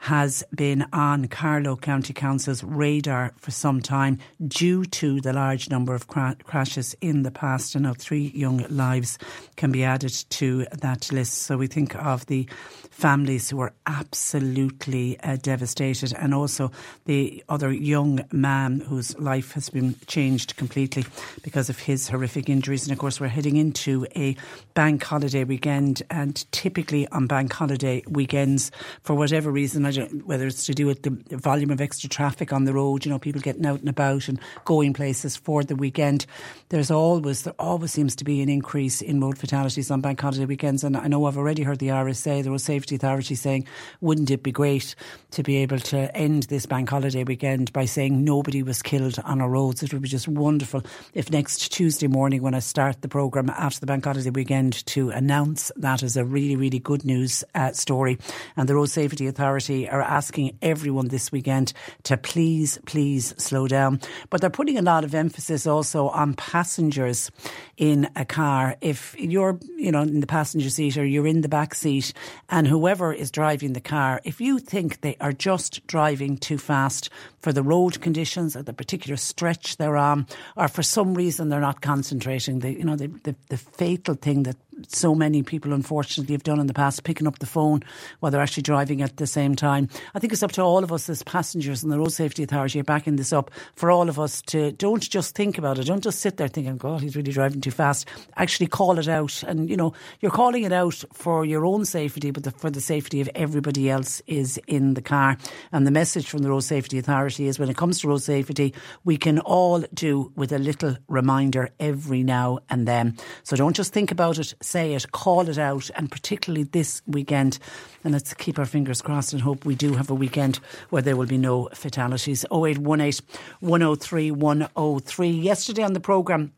has 0.04 0.44
been 0.54 0.84
on 0.92 1.26
Carlow 1.28 1.76
County 1.76 2.12
Council's 2.12 2.62
radar 2.62 3.32
for 3.38 3.50
some 3.50 3.80
time 3.80 4.18
due 4.46 4.84
to 4.84 5.18
the 5.22 5.32
large 5.32 5.70
number 5.70 5.94
of 5.94 6.08
cra- 6.08 6.36
crashes 6.44 6.94
in 7.00 7.22
the 7.22 7.30
past. 7.30 7.74
And 7.74 7.84
now 7.84 7.94
three 7.94 8.30
young 8.34 8.66
lives 8.68 9.16
can 9.56 9.72
be 9.72 9.82
added 9.82 10.12
to 10.28 10.66
that 10.72 11.10
list. 11.10 11.44
So 11.44 11.56
we 11.56 11.68
think 11.68 11.96
of 11.96 12.26
the 12.26 12.46
families 12.90 13.48
who 13.48 13.60
are 13.60 13.72
absolutely 13.86 15.18
uh, 15.20 15.36
devastated 15.40 16.12
and 16.12 16.34
also 16.34 16.70
the 17.06 17.42
other 17.48 17.72
young 17.72 18.20
man 18.30 18.80
whose 18.80 19.18
life 19.18 19.52
has 19.52 19.70
been 19.70 19.96
changed 20.06 20.56
completely 20.56 21.06
because 21.42 21.70
of 21.70 21.78
his 21.78 22.10
horrific 22.10 22.50
injuries. 22.50 22.84
And 22.84 22.92
of 22.92 22.98
course, 22.98 23.20
we're 23.20 23.28
heading 23.28 23.56
into 23.56 24.06
a 24.14 24.36
bank 24.74 25.02
holiday 25.02 25.44
weekend 25.44 26.02
and 26.10 26.44
typically 26.52 27.08
on 27.08 27.26
bank 27.26 27.54
holiday 27.54 28.02
weekends, 28.06 28.70
for 29.02 29.14
whatever 29.14 29.50
reason, 29.50 29.86
I 29.86 29.93
whether 30.02 30.46
it's 30.46 30.66
to 30.66 30.74
do 30.74 30.86
with 30.86 31.02
the 31.02 31.10
volume 31.36 31.70
of 31.70 31.80
extra 31.80 32.08
traffic 32.08 32.52
on 32.52 32.64
the 32.64 32.72
road, 32.72 33.04
you 33.04 33.10
know, 33.10 33.18
people 33.18 33.40
getting 33.40 33.66
out 33.66 33.80
and 33.80 33.88
about 33.88 34.28
and 34.28 34.40
going 34.64 34.92
places 34.92 35.36
for 35.36 35.62
the 35.62 35.76
weekend. 35.76 36.26
There's 36.68 36.90
always 36.90 37.42
there 37.42 37.54
always 37.58 37.92
seems 37.92 38.16
to 38.16 38.24
be 38.24 38.42
an 38.42 38.48
increase 38.48 39.00
in 39.00 39.20
road 39.20 39.38
fatalities 39.38 39.90
on 39.90 40.00
bank 40.00 40.20
holiday 40.20 40.44
weekends, 40.44 40.84
and 40.84 40.96
I 40.96 41.06
know 41.06 41.24
I've 41.26 41.38
already 41.38 41.62
heard 41.62 41.78
the 41.78 41.88
RSA, 41.88 42.42
the 42.42 42.50
Road 42.50 42.60
Safety 42.60 42.96
Authority, 42.96 43.34
saying, 43.34 43.66
"Wouldn't 44.00 44.30
it 44.30 44.42
be 44.42 44.52
great 44.52 44.94
to 45.32 45.42
be 45.42 45.56
able 45.58 45.78
to 45.78 46.14
end 46.16 46.44
this 46.44 46.66
bank 46.66 46.90
holiday 46.90 47.24
weekend 47.24 47.72
by 47.72 47.84
saying 47.84 48.24
nobody 48.24 48.62
was 48.62 48.82
killed 48.82 49.18
on 49.24 49.40
our 49.40 49.48
roads? 49.48 49.82
It 49.82 49.92
would 49.92 50.02
be 50.02 50.08
just 50.08 50.28
wonderful 50.28 50.82
if 51.12 51.30
next 51.30 51.72
Tuesday 51.72 52.06
morning, 52.06 52.42
when 52.42 52.54
I 52.54 52.60
start 52.60 53.02
the 53.02 53.08
programme 53.08 53.50
after 53.50 53.80
the 53.80 53.86
bank 53.86 54.04
holiday 54.04 54.30
weekend, 54.30 54.84
to 54.86 55.10
announce 55.10 55.70
that 55.76 56.02
as 56.02 56.16
a 56.16 56.24
really, 56.24 56.56
really 56.56 56.78
good 56.78 57.04
news 57.04 57.44
uh, 57.54 57.72
story. 57.72 58.18
And 58.56 58.68
the 58.68 58.74
Road 58.74 58.90
Safety 58.90 59.26
Authority 59.26 59.83
are 59.88 60.02
asking 60.02 60.58
everyone 60.62 61.08
this 61.08 61.30
weekend 61.32 61.72
to 62.04 62.16
please, 62.16 62.78
please 62.86 63.34
slow 63.38 63.68
down. 63.68 64.00
But 64.30 64.40
they're 64.40 64.50
putting 64.50 64.78
a 64.78 64.82
lot 64.82 65.04
of 65.04 65.14
emphasis 65.14 65.66
also 65.66 66.08
on 66.08 66.34
passengers 66.34 67.30
in 67.76 68.08
a 68.16 68.24
car. 68.24 68.76
If 68.80 69.14
you're, 69.18 69.58
you 69.76 69.92
know, 69.92 70.02
in 70.02 70.20
the 70.20 70.26
passenger 70.26 70.70
seat 70.70 70.96
or 70.96 71.04
you're 71.04 71.26
in 71.26 71.40
the 71.40 71.48
back 71.48 71.74
seat 71.74 72.12
and 72.48 72.66
whoever 72.66 73.12
is 73.12 73.30
driving 73.30 73.72
the 73.72 73.80
car, 73.80 74.20
if 74.24 74.40
you 74.40 74.58
think 74.58 75.00
they 75.00 75.16
are 75.20 75.32
just 75.32 75.86
driving 75.86 76.36
too 76.36 76.58
fast 76.58 77.10
for 77.40 77.52
the 77.52 77.62
road 77.62 78.00
conditions 78.00 78.56
or 78.56 78.62
the 78.62 78.72
particular 78.72 79.16
stretch 79.16 79.76
they're 79.76 79.96
on, 79.96 80.26
or 80.56 80.68
for 80.68 80.82
some 80.82 81.14
reason 81.14 81.48
they're 81.48 81.60
not 81.60 81.80
concentrating, 81.80 82.60
the, 82.60 82.72
you 82.72 82.84
know, 82.84 82.96
the, 82.96 83.08
the, 83.24 83.34
the 83.48 83.56
fatal 83.56 84.14
thing 84.14 84.44
that 84.44 84.56
so 84.88 85.14
many 85.14 85.42
people 85.42 85.72
unfortunately 85.72 86.34
have 86.34 86.42
done 86.42 86.60
in 86.60 86.66
the 86.66 86.74
past, 86.74 87.04
picking 87.04 87.26
up 87.26 87.38
the 87.38 87.46
phone 87.46 87.82
while 88.20 88.30
they're 88.30 88.40
actually 88.40 88.62
driving 88.62 89.02
at 89.02 89.16
the 89.16 89.26
same 89.26 89.54
time. 89.54 89.88
I 90.14 90.18
think 90.18 90.32
it's 90.32 90.42
up 90.42 90.52
to 90.52 90.62
all 90.62 90.84
of 90.84 90.92
us 90.92 91.08
as 91.08 91.22
passengers 91.22 91.82
and 91.82 91.92
the 91.92 91.98
Road 91.98 92.12
Safety 92.12 92.42
Authority 92.42 92.80
are 92.80 92.84
backing 92.84 93.16
this 93.16 93.32
up 93.32 93.50
for 93.74 93.90
all 93.90 94.08
of 94.08 94.18
us 94.18 94.42
to 94.42 94.72
don't 94.72 95.08
just 95.08 95.34
think 95.34 95.58
about 95.58 95.78
it. 95.78 95.84
Don't 95.86 96.02
just 96.02 96.20
sit 96.20 96.36
there 96.36 96.48
thinking, 96.48 96.76
God, 96.76 97.00
he's 97.00 97.16
really 97.16 97.32
driving 97.32 97.60
too 97.60 97.70
fast. 97.70 98.08
Actually 98.36 98.66
call 98.66 98.98
it 98.98 99.08
out. 99.08 99.42
And, 99.44 99.68
you 99.68 99.76
know, 99.76 99.92
you're 100.20 100.30
calling 100.30 100.64
it 100.64 100.72
out 100.72 101.02
for 101.12 101.44
your 101.44 101.66
own 101.66 101.84
safety, 101.84 102.30
but 102.30 102.44
the, 102.44 102.50
for 102.50 102.70
the 102.70 102.80
safety 102.80 103.20
of 103.20 103.30
everybody 103.34 103.90
else 103.90 104.22
is 104.26 104.58
in 104.66 104.94
the 104.94 105.02
car. 105.02 105.36
And 105.72 105.86
the 105.86 105.90
message 105.90 106.28
from 106.28 106.42
the 106.42 106.50
Road 106.50 106.60
Safety 106.60 106.98
Authority 106.98 107.46
is 107.46 107.58
when 107.58 107.68
it 107.68 107.76
comes 107.76 108.00
to 108.00 108.08
road 108.08 108.22
safety, 108.22 108.74
we 109.04 109.16
can 109.16 109.38
all 109.40 109.80
do 109.92 110.32
with 110.36 110.52
a 110.52 110.58
little 110.58 110.96
reminder 111.08 111.70
every 111.80 112.22
now 112.22 112.58
and 112.70 112.86
then. 112.86 113.16
So 113.42 113.56
don't 113.56 113.76
just 113.76 113.92
think 113.92 114.10
about 114.10 114.38
it, 114.38 114.54
say 114.64 114.94
it, 114.94 115.12
call 115.12 115.48
it 115.48 115.58
out, 115.58 115.90
and 115.94 116.10
particularly 116.10 116.64
this 116.64 117.02
weekend. 117.06 117.58
And 118.02 118.12
let's 118.12 118.34
keep 118.34 118.58
our 118.58 118.66
fingers 118.66 119.02
crossed 119.02 119.32
and 119.32 119.42
hope 119.42 119.64
we 119.64 119.74
do 119.74 119.94
have 119.94 120.10
a 120.10 120.14
weekend 120.14 120.56
where 120.90 121.02
there 121.02 121.16
will 121.16 121.26
be 121.26 121.38
no 121.38 121.68
fatalities. 121.72 122.44
0818 122.52 123.26
103 123.60 124.30
103. 124.30 125.30
Yesterday 125.30 125.82
on 125.82 125.92
the 125.92 126.00
programme, 126.00 126.52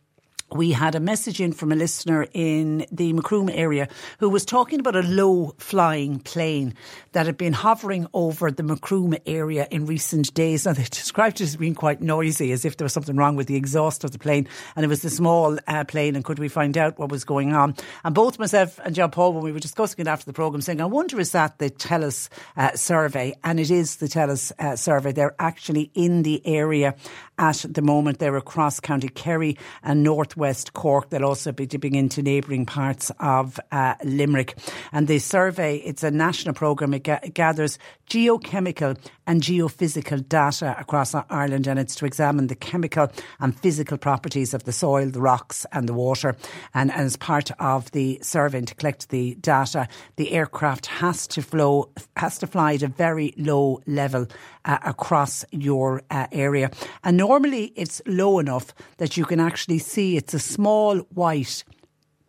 we 0.53 0.71
had 0.71 0.95
a 0.95 1.01
message 1.01 1.41
in 1.41 1.53
from 1.53 1.73
a 1.73 1.75
listener 1.75 2.27
in 2.33 2.87
the 2.93 3.13
Macroom 3.13 3.51
area 3.51 3.89
who 4.19 4.29
was 4.29 4.45
talking 4.45 4.79
about 4.79 4.95
a 4.95 5.03
low 5.03 5.55
flying 5.59 6.21
plane 6.21 6.75
that 7.13 7.27
had 7.27 7.37
been 7.37 7.53
hovering 7.53 8.07
over 8.15 8.51
the 8.51 8.63
Macroom 8.63 9.17
area 9.27 9.67
in 9.71 9.87
recent 9.87 10.33
days. 10.35 10.65
Now, 10.65 10.73
they 10.73 10.85
described 10.91 11.41
it 11.41 11.45
as 11.45 11.57
being 11.57 11.75
quite 11.75 12.01
noisy, 12.01 12.53
as 12.53 12.65
if 12.65 12.77
there 12.77 12.85
was 12.85 12.93
something 12.93 13.17
wrong 13.17 13.35
with 13.35 13.49
the 13.49 13.57
exhaust 13.57 14.05
of 14.05 14.13
the 14.13 14.19
plane. 14.19 14.47
And 14.77 14.85
it 14.85 14.89
was 14.89 15.05
a 15.05 15.11
small 15.11 15.59
uh, 15.67 15.85
plane, 15.85 16.15
and 16.15 16.25
could 16.25 16.39
we 16.39 16.49
find 16.49 16.79
out 16.79 16.99
what 16.99 17.11
was 17.11 17.25
going 17.25 17.53
on? 17.53 17.75
And 18.05 18.15
both 18.15 18.39
myself 18.39 18.79
and 18.85 18.95
John 18.95 19.11
Paul, 19.11 19.33
when 19.33 19.43
we 19.43 19.53
were 19.53 19.59
discussing 19.59 20.01
it 20.01 20.09
after 20.09 20.27
the 20.27 20.33
programme, 20.33 20.61
saying, 20.61 20.81
I 20.81 20.85
wonder 20.85 21.19
is 21.19 21.33
that 21.33 21.59
the 21.59 21.71
Tellus 21.71 22.29
uh, 22.57 22.77
survey? 22.77 23.35
And 23.43 23.59
it 23.59 23.71
is 23.71 23.97
the 23.97 24.07
Tellus 24.07 24.53
uh, 24.61 24.77
survey. 24.77 25.11
They're 25.11 25.35
actually 25.41 25.91
in 25.95 26.23
the 26.23 26.41
area 26.47 26.95
at 27.39 27.65
the 27.69 27.83
moment. 27.83 28.19
They're 28.19 28.37
across 28.37 28.81
County 28.81 29.09
Kerry 29.09 29.57
and 29.83 30.03
northwest 30.03 30.73
Cork. 30.73 31.11
They'll 31.11 31.25
also 31.25 31.53
be 31.53 31.67
dipping 31.67 31.95
into 31.95 32.23
neighbouring 32.23 32.67
parts 32.67 33.11
of 33.21 33.59
uh, 33.73 33.95
Limerick. 34.05 34.57
And 34.93 35.09
the 35.09 35.19
survey, 35.19 35.77
it's 35.79 36.03
a 36.03 36.11
national 36.11 36.55
programme. 36.55 36.95
It, 36.95 37.05
ga- 37.05 37.21
gathers 37.33 37.79
geochemical 38.09 38.97
and 39.27 39.43
geophysical 39.43 40.29
data 40.29 40.77
across 40.79 41.15
Ireland 41.15 41.67
and 41.67 41.79
it's 41.79 41.97
to 41.97 42.07
examine 42.07 42.47
the 42.47 42.55
chemical 42.55 43.09
and 43.41 43.59
physical 43.59 43.99
properties 43.99 44.55
of 44.55 44.65
the 44.65 44.73
soil, 44.73 45.11
the 45.11 45.21
rocks 45.21 45.67
and 45.73 45.89
the 45.89 45.95
water. 45.95 46.37
And, 46.75 46.93
and 46.93 47.03
as 47.03 47.17
part 47.17 47.51
of 47.59 47.91
the 47.91 48.19
survey 48.23 48.61
to 48.61 48.75
collect 48.75 49.09
the 49.11 49.35
data, 49.37 49.89
the 50.17 50.33
aircraft 50.33 50.87
has 50.87 51.27
to 51.29 51.43
flow, 51.43 51.91
has 52.17 52.39
to 52.39 52.47
fly 52.47 52.75
at 52.75 52.83
a 52.83 52.89
very 52.89 53.35
low 53.37 53.81
level 53.87 54.29
uh, 54.65 54.79
across 54.85 55.45
your 55.51 56.03
uh, 56.11 56.27
area. 56.33 56.71
And 57.03 57.17
normally 57.27 57.73
it's 57.75 58.01
low 58.07 58.39
enough 58.39 58.73
that 58.99 59.17
you 59.17 59.25
can 59.25 59.41
actually 59.41 59.79
see 59.79 60.17
it's 60.17 60.33
a 60.33 60.39
small 60.39 60.99
white 61.13 61.65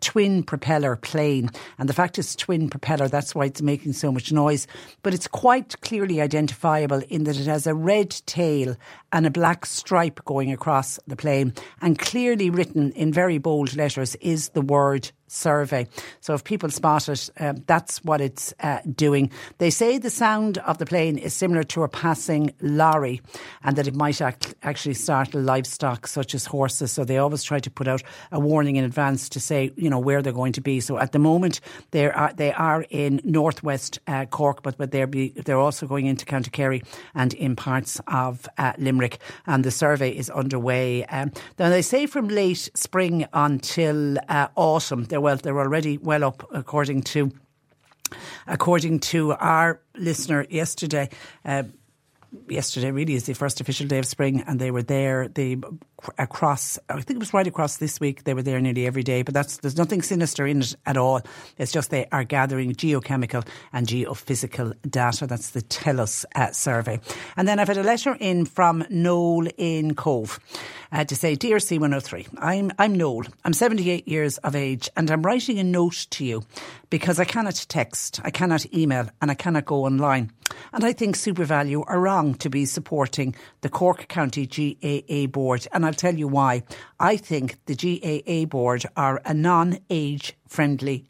twin 0.02 0.42
propeller 0.42 0.96
plane. 0.96 1.52
And 1.78 1.88
the 1.88 1.94
fact 1.94 2.18
it's 2.18 2.36
twin 2.36 2.68
propeller, 2.68 3.08
that's 3.08 3.36
why 3.36 3.46
it's 3.46 3.62
making 3.62 3.94
so 3.94 4.12
much 4.12 4.32
noise. 4.32 4.66
But 5.04 5.14
it's 5.14 5.28
quite 5.28 5.80
clearly 5.82 6.20
identifiable 6.20 7.04
in 7.10 7.26
that 7.26 7.40
it 7.40 7.46
has 7.46 7.68
a 7.68 7.76
red 7.76 8.10
tail 8.26 8.76
and 9.12 9.26
a 9.26 9.32
black 9.32 9.66
stripe 9.66 10.24
going 10.26 10.52
across 10.52 11.00
the 11.08 11.16
plane. 11.16 11.54
And 11.82 11.98
clearly 11.98 12.50
written 12.50 12.92
in 12.92 13.14
very 13.14 13.38
bold 13.38 13.76
letters 13.76 14.16
is 14.16 14.50
the 14.50 14.62
word 14.62 15.12
survey. 15.28 15.88
So 16.22 16.34
if 16.34 16.44
people 16.44 16.70
spot 16.70 17.10
it, 17.10 17.30
um, 17.40 17.64
that's 17.68 18.04
what 18.04 18.22
it's 18.22 18.54
uh, 18.62 18.80
doing. 18.96 19.30
They 19.58 19.70
say 19.70 19.98
the 19.98 20.10
sound 20.10 20.58
of 20.60 20.78
the 20.78 20.86
plane 20.86 21.18
is 21.18 21.34
similar 21.34 21.64
to 21.64 21.84
a 21.84 21.90
passing 21.90 22.54
lorry 22.62 23.22
and 23.64 23.76
that 23.76 23.88
it 23.88 23.96
might 23.96 24.22
act- 24.22 24.56
actually 24.64 24.94
startle 24.96 25.42
livestock 25.42 26.08
such 26.08 26.34
as 26.34 26.46
horses. 26.46 26.92
So 26.92 27.04
they 27.04 27.18
always 27.18 27.44
try 27.44 27.60
to 27.60 27.70
put 27.70 27.88
out 27.88 28.04
a 28.32 28.40
warning 28.40 28.78
in 28.78 28.86
advance 28.86 29.30
to 29.30 29.40
say, 29.40 29.72
you 29.76 29.90
know, 29.90 30.00
where 30.00 30.22
they're 30.22 30.34
going 30.34 30.54
to 30.54 30.62
be. 30.62 30.80
So 30.80 30.98
at 30.98 31.12
the 31.12 31.20
moment, 31.20 31.60
they 31.92 32.10
are, 32.10 32.34
they 32.34 32.54
are 32.54 32.86
in 32.90 33.22
northwest 33.24 34.00
uh, 34.08 34.26
Cork, 34.26 34.64
but, 34.64 34.78
but 34.78 34.92
they're, 34.92 35.08
be, 35.08 35.30
they're 35.30 35.60
also 35.60 35.88
going 35.88 36.06
into 36.06 36.26
County 36.26 36.52
Kerry 36.52 36.84
and 37.14 37.34
in 37.34 37.56
parts 37.56 38.00
of 38.08 38.48
uh, 38.58 38.74
Limerick. 38.98 39.20
And 39.46 39.64
the 39.64 39.72
survey 39.72 40.10
is 40.10 40.30
underway. 40.30 41.06
Um, 41.06 41.32
now 41.60 41.70
they 41.70 41.82
say 41.82 42.06
from 42.08 42.28
late 42.28 42.70
spring 42.74 43.26
until 43.34 44.18
uh, 44.28 44.48
autumn, 44.56 45.06
they're 45.06 45.22
well, 45.22 45.38
they're 45.38 45.60
already 45.60 45.98
well 45.98 46.24
up 46.24 46.48
according 46.52 47.04
to 47.04 47.32
according 48.48 49.00
to 49.00 49.34
our 49.34 49.82
listener 49.96 50.46
yesterday. 50.50 51.10
Uh, 51.46 51.64
yesterday 52.48 52.92
really 52.92 53.14
is 53.14 53.26
the 53.26 53.34
first 53.34 53.62
official 53.62 53.88
day 53.88 54.00
of 54.00 54.06
spring 54.06 54.44
and 54.48 54.60
they 54.60 54.70
were 54.70 54.84
there 54.84 55.30
they 55.30 55.56
across 56.18 56.78
I 56.90 56.94
think 57.02 57.18
it 57.18 57.20
was 57.20 57.34
right 57.34 57.48
across 57.48 57.78
this 57.78 58.00
week 58.00 58.24
they 58.24 58.34
were 58.34 58.44
there 58.44 58.60
nearly 58.60 58.86
every 58.86 59.04
day 59.04 59.24
but 59.24 59.34
that's 59.34 59.58
there's 59.58 59.78
nothing 59.78 60.02
sinister 60.02 60.46
in 60.46 60.62
it 60.62 60.76
at 60.86 60.98
all. 60.98 61.22
It's 61.58 61.72
just 61.72 61.90
they 61.90 62.08
are 62.12 62.24
gathering 62.24 62.74
geochemical 62.74 63.46
and 63.74 63.88
geophysical 63.88 64.74
data. 64.90 65.28
That's 65.28 65.52
the 65.52 65.62
Tellus 65.62 66.26
uh, 66.36 66.52
survey. 66.52 67.00
And 67.36 67.48
then 67.48 67.60
I've 67.60 67.68
had 67.68 67.78
a 67.78 67.84
letter 67.84 68.16
in 68.20 68.46
from 68.46 68.86
Noel 68.90 69.48
in 69.58 69.96
Cobh 69.96 70.40
uh, 70.92 71.04
to 71.06 71.16
say 71.16 71.36
dear 71.36 71.58
C103 71.58 72.28
I'm 72.38 72.72
I'm 72.78 72.96
Noel. 72.96 73.24
I'm 73.44 73.54
78 73.54 74.08
years 74.08 74.38
of 74.40 74.56
age 74.56 74.90
and 74.96 75.10
I'm 75.10 75.24
writing 75.24 75.60
a 75.60 75.64
note 75.64 76.08
to 76.12 76.26
you 76.26 76.44
because 76.90 77.20
I 77.20 77.26
cannot 77.26 77.66
text 77.68 78.22
I 78.24 78.30
cannot 78.30 78.72
email 78.74 79.10
and 79.22 79.32
I 79.32 79.36
cannot 79.36 79.66
go 79.66 79.86
online. 79.86 80.32
And 80.74 80.84
I 80.84 80.94
think 80.94 81.16
SuperValu 81.16 81.84
are 81.88 82.00
wrong 82.00 82.36
to 82.36 82.50
be 82.50 82.66
supporting 82.66 83.36
the 83.62 83.70
Cork 83.70 84.08
County 84.08 84.48
GAA 84.48 85.28
board 85.28 85.68
and 85.72 85.86
I'll 85.88 85.94
tell 85.94 86.16
you 86.16 86.28
why. 86.28 86.64
I 87.00 87.16
think 87.16 87.66
the 87.66 87.76
GAA 87.76 88.46
board 88.46 88.84
are 88.98 89.22
a 89.24 89.34
non 89.34 89.80
age 89.90 90.36
friendly 90.46 91.06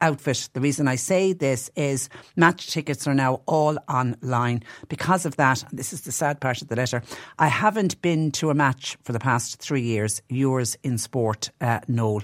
outfit. 0.00 0.48
The 0.52 0.60
reason 0.60 0.88
I 0.88 0.96
say 0.96 1.32
this 1.32 1.70
is 1.76 2.08
match 2.36 2.68
tickets 2.68 3.06
are 3.06 3.14
now 3.14 3.42
all 3.46 3.78
online. 3.88 4.62
Because 4.88 5.26
of 5.26 5.36
that, 5.36 5.64
this 5.72 5.92
is 5.92 6.02
the 6.02 6.12
sad 6.12 6.40
part 6.40 6.62
of 6.62 6.68
the 6.68 6.76
letter, 6.76 7.02
I 7.38 7.48
haven't 7.48 8.00
been 8.02 8.30
to 8.32 8.50
a 8.50 8.54
match 8.54 8.96
for 9.02 9.12
the 9.12 9.18
past 9.18 9.60
three 9.60 9.82
years, 9.82 10.22
yours 10.28 10.76
in 10.82 10.98
sport, 10.98 11.50
uh, 11.60 11.80
Noel. 11.88 12.22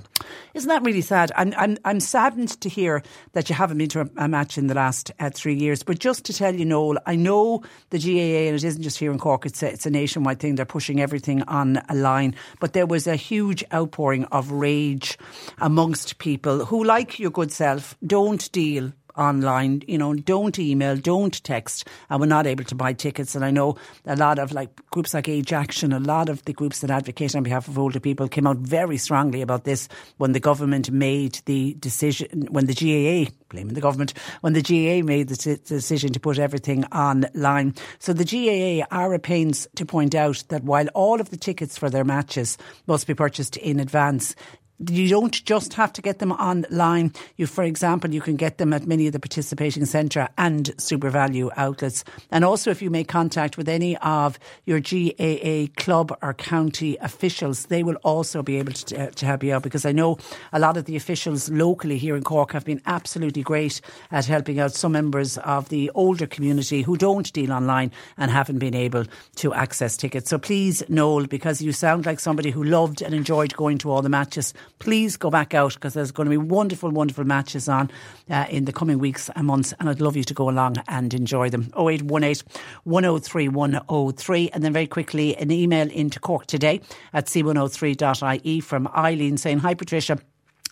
Isn't 0.54 0.68
that 0.68 0.82
really 0.82 1.00
sad? 1.00 1.32
I'm, 1.36 1.52
I'm, 1.56 1.76
I'm 1.84 2.00
saddened 2.00 2.60
to 2.60 2.68
hear 2.68 3.02
that 3.32 3.48
you 3.48 3.54
haven't 3.54 3.78
been 3.78 3.88
to 3.90 4.00
a, 4.02 4.08
a 4.16 4.28
match 4.28 4.58
in 4.58 4.66
the 4.66 4.74
last 4.74 5.10
uh, 5.20 5.30
three 5.30 5.54
years. 5.54 5.82
But 5.82 5.98
just 5.98 6.24
to 6.26 6.32
tell 6.32 6.54
you, 6.54 6.64
Noel, 6.64 6.98
I 7.06 7.16
know 7.16 7.62
the 7.90 7.98
GAA, 7.98 8.48
and 8.48 8.56
it 8.56 8.64
isn't 8.64 8.82
just 8.82 8.98
here 8.98 9.12
in 9.12 9.18
Cork, 9.18 9.46
it's 9.46 9.62
a, 9.62 9.72
it's 9.72 9.86
a 9.86 9.90
nationwide 9.90 10.40
thing. 10.40 10.54
They're 10.54 10.64
pushing 10.64 11.00
everything 11.00 11.42
online. 11.42 12.34
But 12.60 12.72
there 12.72 12.86
was 12.86 13.06
a 13.06 13.16
huge 13.16 13.64
outpouring 13.72 14.24
of 14.26 14.50
rage 14.50 15.18
amongst 15.58 16.18
people 16.18 16.64
who, 16.64 16.84
like 16.84 17.18
your 17.18 17.30
good 17.30 17.52
self, 17.52 17.65
don't 18.06 18.52
deal 18.52 18.92
online. 19.16 19.82
You 19.86 19.98
know, 19.98 20.14
don't 20.14 20.58
email, 20.58 20.96
don't 20.96 21.42
text, 21.42 21.86
and 22.10 22.20
we're 22.20 22.26
not 22.26 22.46
able 22.46 22.64
to 22.64 22.74
buy 22.74 22.92
tickets. 22.92 23.34
And 23.34 23.44
I 23.44 23.50
know 23.50 23.76
a 24.04 24.16
lot 24.16 24.38
of 24.38 24.52
like 24.52 24.74
groups 24.90 25.14
like 25.14 25.28
Age 25.28 25.52
Action, 25.52 25.92
a 25.92 25.98
lot 25.98 26.28
of 26.28 26.44
the 26.44 26.52
groups 26.52 26.80
that 26.80 26.90
advocate 26.90 27.34
on 27.34 27.42
behalf 27.42 27.68
of 27.68 27.78
older 27.78 28.00
people 28.00 28.28
came 28.28 28.46
out 28.46 28.58
very 28.58 28.98
strongly 28.98 29.42
about 29.42 29.64
this 29.64 29.88
when 30.18 30.32
the 30.32 30.40
government 30.40 30.90
made 30.90 31.40
the 31.46 31.74
decision, 31.74 32.46
when 32.50 32.66
the 32.66 32.74
GAA 32.74 33.30
blaming 33.48 33.74
the 33.74 33.80
government 33.80 34.12
when 34.40 34.54
the 34.54 34.60
GAA 34.60 35.06
made 35.06 35.28
the 35.28 35.36
t- 35.36 35.56
decision 35.64 36.12
to 36.12 36.18
put 36.18 36.36
everything 36.36 36.84
online. 36.86 37.72
So 38.00 38.12
the 38.12 38.24
GAA 38.24 38.84
are 38.90 39.14
at 39.14 39.22
pains 39.22 39.68
to 39.76 39.86
point 39.86 40.16
out 40.16 40.42
that 40.48 40.64
while 40.64 40.88
all 40.88 41.20
of 41.20 41.30
the 41.30 41.36
tickets 41.36 41.78
for 41.78 41.88
their 41.88 42.04
matches 42.04 42.58
must 42.88 43.06
be 43.06 43.14
purchased 43.14 43.56
in 43.56 43.78
advance, 43.78 44.34
you 44.78 45.08
don't 45.08 45.44
just 45.44 45.74
have 45.74 45.92
to 45.94 46.02
get 46.02 46.18
them 46.18 46.32
online. 46.32 47.12
You, 47.36 47.46
for 47.46 47.64
example, 47.64 48.12
you 48.12 48.20
can 48.20 48.36
get 48.36 48.58
them 48.58 48.72
at 48.72 48.86
many 48.86 49.06
of 49.06 49.12
the 49.12 49.18
participating 49.18 49.84
Centra 49.84 50.28
and 50.36 50.66
SuperValu 50.76 51.50
outlets. 51.56 52.04
And 52.30 52.44
also, 52.44 52.70
if 52.70 52.82
you 52.82 52.90
make 52.90 53.08
contact 53.08 53.56
with 53.56 53.68
any 53.68 53.96
of 53.98 54.38
your 54.64 54.80
GAA 54.80 55.72
club 55.76 56.16
or 56.22 56.34
county 56.34 56.96
officials, 57.00 57.66
they 57.66 57.82
will 57.82 57.96
also 57.96 58.42
be 58.42 58.58
able 58.58 58.72
to, 58.72 59.06
uh, 59.06 59.10
to 59.12 59.26
help 59.26 59.42
you 59.42 59.54
out 59.54 59.62
because 59.62 59.86
I 59.86 59.92
know 59.92 60.18
a 60.52 60.58
lot 60.58 60.76
of 60.76 60.84
the 60.84 60.96
officials 60.96 61.48
locally 61.48 61.96
here 61.96 62.16
in 62.16 62.22
Cork 62.22 62.52
have 62.52 62.64
been 62.64 62.82
absolutely 62.86 63.42
great 63.42 63.80
at 64.10 64.26
helping 64.26 64.60
out 64.60 64.72
some 64.72 64.92
members 64.92 65.38
of 65.38 65.68
the 65.70 65.90
older 65.94 66.26
community 66.26 66.82
who 66.82 66.96
don't 66.96 67.32
deal 67.32 67.52
online 67.52 67.90
and 68.18 68.30
haven't 68.30 68.58
been 68.58 68.74
able 68.74 69.04
to 69.36 69.54
access 69.54 69.96
tickets. 69.96 70.30
So 70.30 70.38
please, 70.38 70.82
Noel, 70.88 71.26
because 71.26 71.62
you 71.62 71.72
sound 71.72 72.04
like 72.04 72.20
somebody 72.20 72.50
who 72.50 72.62
loved 72.62 73.00
and 73.02 73.14
enjoyed 73.14 73.56
going 73.56 73.78
to 73.78 73.90
all 73.90 74.02
the 74.02 74.08
matches 74.08 74.52
please 74.78 75.16
go 75.16 75.30
back 75.30 75.54
out 75.54 75.74
because 75.74 75.94
there's 75.94 76.12
going 76.12 76.26
to 76.26 76.30
be 76.30 76.36
wonderful, 76.36 76.90
wonderful 76.90 77.24
matches 77.24 77.68
on 77.68 77.90
uh, 78.30 78.46
in 78.50 78.64
the 78.64 78.72
coming 78.72 78.98
weeks 78.98 79.30
and 79.34 79.46
months. 79.46 79.72
And 79.78 79.88
I'd 79.88 80.00
love 80.00 80.16
you 80.16 80.24
to 80.24 80.34
go 80.34 80.48
along 80.48 80.76
and 80.88 81.12
enjoy 81.14 81.50
them. 81.50 81.72
0818 81.78 82.46
103 82.84 83.48
103. 83.48 84.50
And 84.50 84.64
then 84.64 84.72
very 84.72 84.86
quickly, 84.86 85.36
an 85.36 85.50
email 85.50 85.90
into 85.90 86.20
Cork 86.20 86.46
today 86.46 86.80
at 87.12 87.26
c103.ie 87.26 88.60
from 88.60 88.88
Eileen 88.88 89.36
saying, 89.36 89.58
Hi, 89.58 89.74
Patricia. 89.74 90.18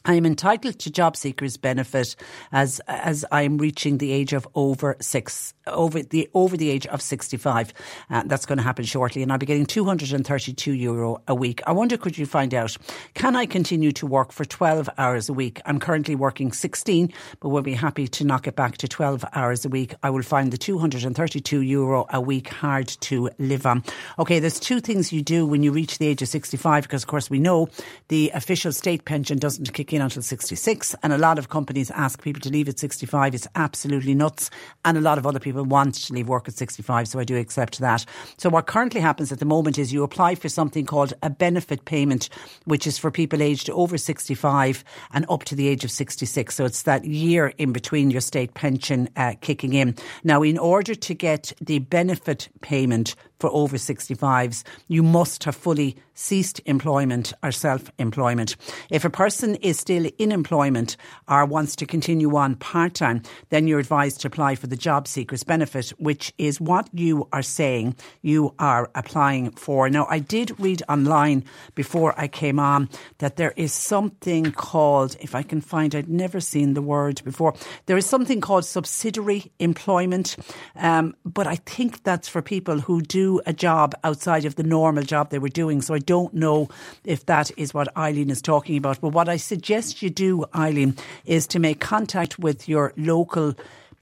I 0.06 0.14
am 0.14 0.26
entitled 0.26 0.78
to 0.80 0.90
job 0.90 1.16
seekers 1.16 1.56
benefit 1.56 2.14
as 2.52 2.78
as 2.86 3.24
I 3.32 3.40
am 3.40 3.56
reaching 3.56 3.96
the 3.96 4.12
age 4.12 4.34
of 4.34 4.46
over 4.54 4.98
six 5.00 5.54
over 5.66 6.02
the 6.02 6.28
over 6.34 6.58
the 6.58 6.68
age 6.68 6.86
of 6.88 7.00
65. 7.00 7.72
Uh, 8.10 8.22
that's 8.26 8.44
going 8.44 8.58
to 8.58 8.62
happen 8.62 8.84
shortly 8.84 9.22
and 9.22 9.32
I'll 9.32 9.38
be 9.38 9.46
getting 9.46 9.64
232 9.64 10.74
euro 10.74 11.22
a 11.26 11.34
week. 11.34 11.62
I 11.66 11.72
wonder 11.72 11.96
could 11.96 12.18
you 12.18 12.26
find 12.26 12.52
out 12.52 12.76
can 13.14 13.34
I 13.34 13.46
continue 13.46 13.92
to 13.92 14.06
work 14.06 14.30
for 14.30 14.44
12 14.44 14.90
hours 14.98 15.30
a 15.30 15.32
week? 15.32 15.62
I'm 15.64 15.80
currently 15.80 16.14
working 16.14 16.52
16 16.52 17.10
but 17.40 17.48
we'll 17.48 17.62
be 17.62 17.72
happy 17.72 18.06
to 18.08 18.24
knock 18.24 18.46
it 18.46 18.56
back 18.56 18.76
to 18.78 18.88
12 18.88 19.24
hours 19.32 19.64
a 19.64 19.70
week. 19.70 19.94
I 20.02 20.10
will 20.10 20.22
find 20.22 20.52
the 20.52 20.58
232 20.58 21.62
euro 21.62 22.04
a 22.10 22.20
week 22.20 22.48
hard 22.48 22.88
to 22.88 23.30
live 23.38 23.64
on. 23.64 23.82
Okay, 24.18 24.38
there's 24.38 24.60
two 24.60 24.80
things 24.80 25.14
you 25.14 25.22
do 25.22 25.46
when 25.46 25.62
you 25.62 25.72
reach 25.72 25.96
the 25.96 26.08
age 26.08 26.20
of 26.20 26.28
65 26.28 26.82
because 26.82 27.04
of 27.04 27.06
course 27.06 27.30
we 27.30 27.38
know 27.38 27.70
the 28.08 28.30
official 28.34 28.70
state 28.70 29.06
pension 29.06 29.38
doesn't 29.38 29.72
kick 29.72 29.93
in 29.94 30.02
until 30.02 30.22
66. 30.22 30.94
And 31.02 31.12
a 31.12 31.18
lot 31.18 31.38
of 31.38 31.48
companies 31.48 31.90
ask 31.92 32.22
people 32.22 32.40
to 32.42 32.50
leave 32.50 32.68
at 32.68 32.78
65. 32.78 33.34
It's 33.34 33.48
absolutely 33.54 34.14
nuts. 34.14 34.50
And 34.84 34.98
a 34.98 35.00
lot 35.00 35.18
of 35.18 35.26
other 35.26 35.38
people 35.38 35.64
want 35.64 35.94
to 35.94 36.12
leave 36.12 36.28
work 36.28 36.48
at 36.48 36.54
65. 36.54 37.08
So 37.08 37.18
I 37.18 37.24
do 37.24 37.36
accept 37.36 37.78
that. 37.78 38.04
So 38.36 38.48
what 38.50 38.66
currently 38.66 39.00
happens 39.00 39.32
at 39.32 39.38
the 39.38 39.44
moment 39.44 39.78
is 39.78 39.92
you 39.92 40.02
apply 40.02 40.34
for 40.34 40.48
something 40.48 40.86
called 40.86 41.14
a 41.22 41.30
benefit 41.30 41.84
payment, 41.84 42.28
which 42.64 42.86
is 42.86 42.98
for 42.98 43.10
people 43.10 43.42
aged 43.42 43.70
over 43.70 43.96
65 43.96 44.84
and 45.12 45.26
up 45.28 45.44
to 45.44 45.54
the 45.54 45.68
age 45.68 45.84
of 45.84 45.90
66. 45.90 46.54
So 46.54 46.64
it's 46.64 46.82
that 46.82 47.04
year 47.04 47.52
in 47.58 47.72
between 47.72 48.10
your 48.10 48.20
state 48.20 48.54
pension 48.54 49.08
uh, 49.16 49.34
kicking 49.40 49.74
in. 49.74 49.94
Now, 50.22 50.42
in 50.42 50.58
order 50.58 50.94
to 50.94 51.14
get 51.14 51.52
the 51.60 51.78
benefit 51.78 52.48
payment 52.60 53.14
for 53.38 53.50
over 53.52 53.76
65s, 53.76 54.62
you 54.88 55.02
must 55.02 55.44
have 55.44 55.56
fully 55.56 55.96
ceased 56.14 56.60
employment 56.64 57.32
or 57.42 57.52
self 57.52 57.90
employment. 57.98 58.56
If 58.90 59.04
a 59.04 59.10
person 59.10 59.56
is 59.56 59.78
still 59.78 60.08
in 60.18 60.32
employment 60.32 60.96
or 61.28 61.44
wants 61.44 61.76
to 61.76 61.86
continue 61.86 62.34
on 62.36 62.54
part 62.56 62.94
time, 62.94 63.22
then 63.50 63.66
you're 63.66 63.80
advised 63.80 64.20
to 64.20 64.28
apply 64.28 64.54
for 64.54 64.68
the 64.68 64.76
job 64.76 65.06
seekers 65.08 65.44
benefit, 65.44 65.90
which 65.98 66.32
is 66.38 66.60
what 66.60 66.88
you 66.92 67.28
are 67.32 67.42
saying 67.42 67.96
you 68.22 68.54
are 68.58 68.90
applying 68.94 69.50
for. 69.52 69.90
Now, 69.90 70.06
I 70.08 70.20
did 70.20 70.58
read 70.58 70.82
online 70.88 71.44
before 71.74 72.18
I 72.18 72.28
came 72.28 72.58
on 72.58 72.88
that 73.18 73.36
there 73.36 73.52
is 73.56 73.72
something 73.72 74.52
called, 74.52 75.16
if 75.20 75.34
I 75.34 75.42
can 75.42 75.60
find, 75.60 75.94
I'd 75.94 76.08
never 76.08 76.40
seen 76.40 76.74
the 76.74 76.82
word 76.82 77.22
before, 77.24 77.54
there 77.86 77.96
is 77.96 78.06
something 78.06 78.40
called 78.40 78.64
subsidiary 78.64 79.52
employment, 79.58 80.36
um, 80.76 81.14
but 81.24 81.46
I 81.46 81.56
think 81.56 82.04
that's 82.04 82.28
for 82.28 82.42
people 82.42 82.80
who 82.80 83.00
do 83.02 83.33
a 83.46 83.52
job 83.52 83.94
outside 84.04 84.44
of 84.44 84.56
the 84.56 84.62
normal 84.62 85.02
job 85.02 85.30
they 85.30 85.38
were 85.38 85.48
doing. 85.48 85.82
So 85.82 85.94
I 85.94 85.98
don't 85.98 86.34
know 86.34 86.68
if 87.04 87.26
that 87.26 87.50
is 87.56 87.74
what 87.74 87.94
Eileen 87.96 88.30
is 88.30 88.42
talking 88.42 88.76
about. 88.76 89.00
But 89.00 89.10
what 89.10 89.28
I 89.28 89.36
suggest 89.36 90.02
you 90.02 90.10
do, 90.10 90.44
Eileen, 90.54 90.96
is 91.24 91.46
to 91.48 91.58
make 91.58 91.80
contact 91.80 92.38
with 92.38 92.68
your 92.68 92.92
local 92.96 93.54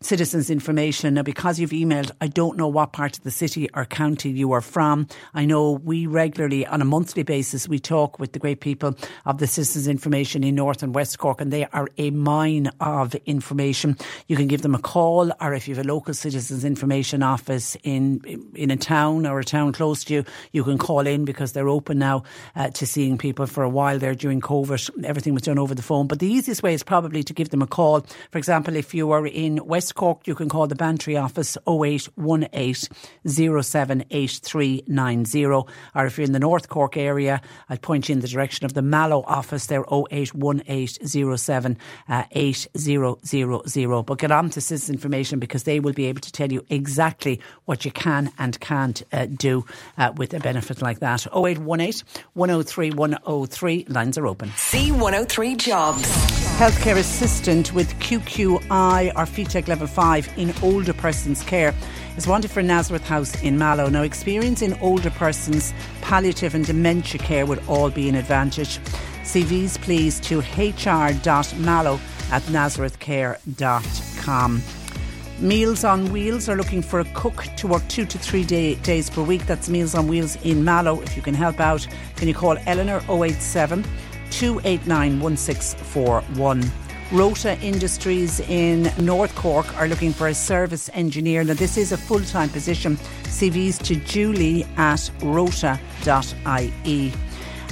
citizens' 0.04 0.50
information. 0.50 1.14
Now, 1.14 1.22
because 1.22 1.58
you've 1.58 1.70
emailed, 1.70 2.10
I 2.20 2.26
don't 2.26 2.56
know 2.56 2.68
what 2.68 2.92
part 2.92 3.16
of 3.18 3.24
the 3.24 3.30
city 3.30 3.68
or 3.74 3.84
county 3.84 4.30
you 4.30 4.52
are 4.52 4.60
from. 4.60 5.06
I 5.34 5.44
know 5.44 5.72
we 5.72 6.06
regularly, 6.06 6.66
on 6.66 6.82
a 6.82 6.84
monthly 6.84 7.22
basis, 7.22 7.68
we 7.68 7.78
talk 7.78 8.18
with 8.18 8.32
the 8.32 8.38
great 8.38 8.60
people 8.60 8.96
of 9.24 9.38
the 9.38 9.46
citizens' 9.46 9.88
information 9.88 10.44
in 10.44 10.54
North 10.54 10.82
and 10.82 10.94
West 10.94 11.18
Cork, 11.18 11.40
and 11.40 11.52
they 11.52 11.66
are 11.66 11.88
a 11.98 12.10
mine 12.10 12.70
of 12.80 13.14
information. 13.26 13.96
You 14.28 14.36
can 14.36 14.48
give 14.48 14.62
them 14.62 14.74
a 14.74 14.78
call, 14.78 15.32
or 15.40 15.54
if 15.54 15.68
you 15.68 15.74
have 15.74 15.84
a 15.84 15.88
local 15.88 16.14
citizens' 16.14 16.64
information 16.64 17.22
office 17.22 17.76
in 17.82 18.22
in 18.54 18.70
a 18.70 18.76
town 18.76 19.26
or 19.26 19.38
a 19.38 19.44
town 19.44 19.72
close 19.72 20.04
to 20.04 20.14
you, 20.14 20.24
you 20.52 20.64
can 20.64 20.78
call 20.78 21.06
in 21.06 21.24
because 21.24 21.52
they're 21.52 21.68
open 21.68 21.98
now 21.98 22.24
uh, 22.56 22.70
to 22.70 22.86
seeing 22.86 23.18
people. 23.18 23.46
For 23.46 23.62
a 23.62 23.68
while 23.68 23.98
there 23.98 24.14
during 24.14 24.40
COVID, 24.40 25.04
everything 25.04 25.34
was 25.34 25.42
done 25.42 25.58
over 25.58 25.74
the 25.74 25.82
phone. 25.82 26.06
But 26.06 26.18
the 26.18 26.26
easiest 26.26 26.62
way 26.62 26.74
is 26.74 26.82
probably 26.82 27.22
to 27.22 27.32
give 27.32 27.50
them 27.50 27.62
a 27.62 27.66
call. 27.66 28.00
For 28.30 28.38
example, 28.38 28.76
if 28.76 28.94
you 28.94 29.10
are 29.12 29.26
in 29.26 29.64
West 29.66 29.91
Cork, 29.94 30.26
you 30.26 30.34
can 30.34 30.48
call 30.48 30.66
the 30.66 30.74
Bantry 30.74 31.16
office 31.16 31.56
0818 31.68 32.88
078390. 33.26 35.44
Or 35.44 36.06
if 36.06 36.18
you're 36.18 36.24
in 36.24 36.32
the 36.32 36.38
North 36.38 36.68
Cork 36.68 36.96
area, 36.96 37.40
I'd 37.68 37.82
point 37.82 38.08
you 38.08 38.14
in 38.14 38.20
the 38.20 38.28
direction 38.28 38.64
of 38.64 38.74
the 38.74 38.82
Mallow 38.82 39.24
office. 39.26 39.66
They're 39.66 39.84
0818 39.90 41.36
07 41.36 41.78
uh, 42.08 42.24
8000. 42.30 44.04
But 44.04 44.18
get 44.18 44.30
on 44.30 44.50
to 44.50 44.60
Citizens 44.60 44.90
Information 44.90 45.38
because 45.38 45.64
they 45.64 45.80
will 45.80 45.92
be 45.92 46.06
able 46.06 46.20
to 46.20 46.32
tell 46.32 46.52
you 46.52 46.64
exactly 46.70 47.40
what 47.64 47.84
you 47.84 47.90
can 47.90 48.30
and 48.38 48.58
can't 48.60 49.02
uh, 49.12 49.26
do 49.26 49.64
uh, 49.98 50.12
with 50.16 50.34
a 50.34 50.40
benefit 50.40 50.82
like 50.82 51.00
that. 51.00 51.26
0818 51.34 52.06
103 52.34 52.90
103. 52.90 53.86
Lines 53.88 54.18
are 54.18 54.26
open. 54.26 54.48
C103 54.50 55.56
Jobs. 55.56 56.02
Healthcare 56.58 56.96
assistant 56.96 57.72
with 57.72 57.92
QQI 57.94 59.12
or 59.16 59.24
FETAC 59.24 59.68
level 59.68 59.81
5 59.86 60.38
in 60.38 60.54
older 60.62 60.92
persons 60.92 61.42
care 61.42 61.74
is 62.16 62.26
wanted 62.26 62.50
for 62.50 62.62
Nazareth 62.62 63.06
House 63.06 63.40
in 63.42 63.58
Mallow. 63.58 63.88
Now, 63.88 64.02
experience 64.02 64.62
in 64.62 64.74
older 64.80 65.10
persons, 65.10 65.74
palliative 66.00 66.54
and 66.54 66.64
dementia 66.64 67.20
care 67.20 67.46
would 67.46 67.62
all 67.68 67.90
be 67.90 68.08
an 68.08 68.14
advantage. 68.14 68.78
CVs 69.22 69.80
please 69.80 70.20
to 70.20 70.40
hr.mallow 70.40 72.00
at 72.30 72.42
nazarethcare.com. 72.42 74.62
Meals 75.38 75.84
on 75.84 76.12
Wheels 76.12 76.48
are 76.48 76.56
looking 76.56 76.82
for 76.82 77.00
a 77.00 77.04
cook 77.14 77.46
to 77.56 77.66
work 77.66 77.82
two 77.88 78.06
to 78.06 78.16
three 78.16 78.44
day, 78.44 78.76
days 78.76 79.10
per 79.10 79.22
week. 79.22 79.44
That's 79.46 79.68
Meals 79.68 79.94
on 79.94 80.06
Wheels 80.06 80.36
in 80.44 80.64
Mallow. 80.64 81.00
If 81.00 81.16
you 81.16 81.22
can 81.22 81.34
help 81.34 81.58
out, 81.58 81.86
can 82.14 82.28
you 82.28 82.34
call 82.34 82.56
Eleanor 82.66 83.02
087 83.08 83.82
289 84.30 85.20
1641? 85.20 86.81
Rota 87.12 87.60
Industries 87.60 88.40
in 88.40 88.90
North 88.98 89.34
Cork 89.34 89.66
are 89.76 89.86
looking 89.86 90.14
for 90.14 90.28
a 90.28 90.34
service 90.34 90.88
engineer. 90.94 91.44
Now, 91.44 91.52
this 91.52 91.76
is 91.76 91.92
a 91.92 91.98
full 91.98 92.20
time 92.20 92.48
position. 92.48 92.96
CVs 93.24 93.82
to 93.84 93.96
julie 93.96 94.64
at 94.78 95.10
rota.ie. 95.22 97.12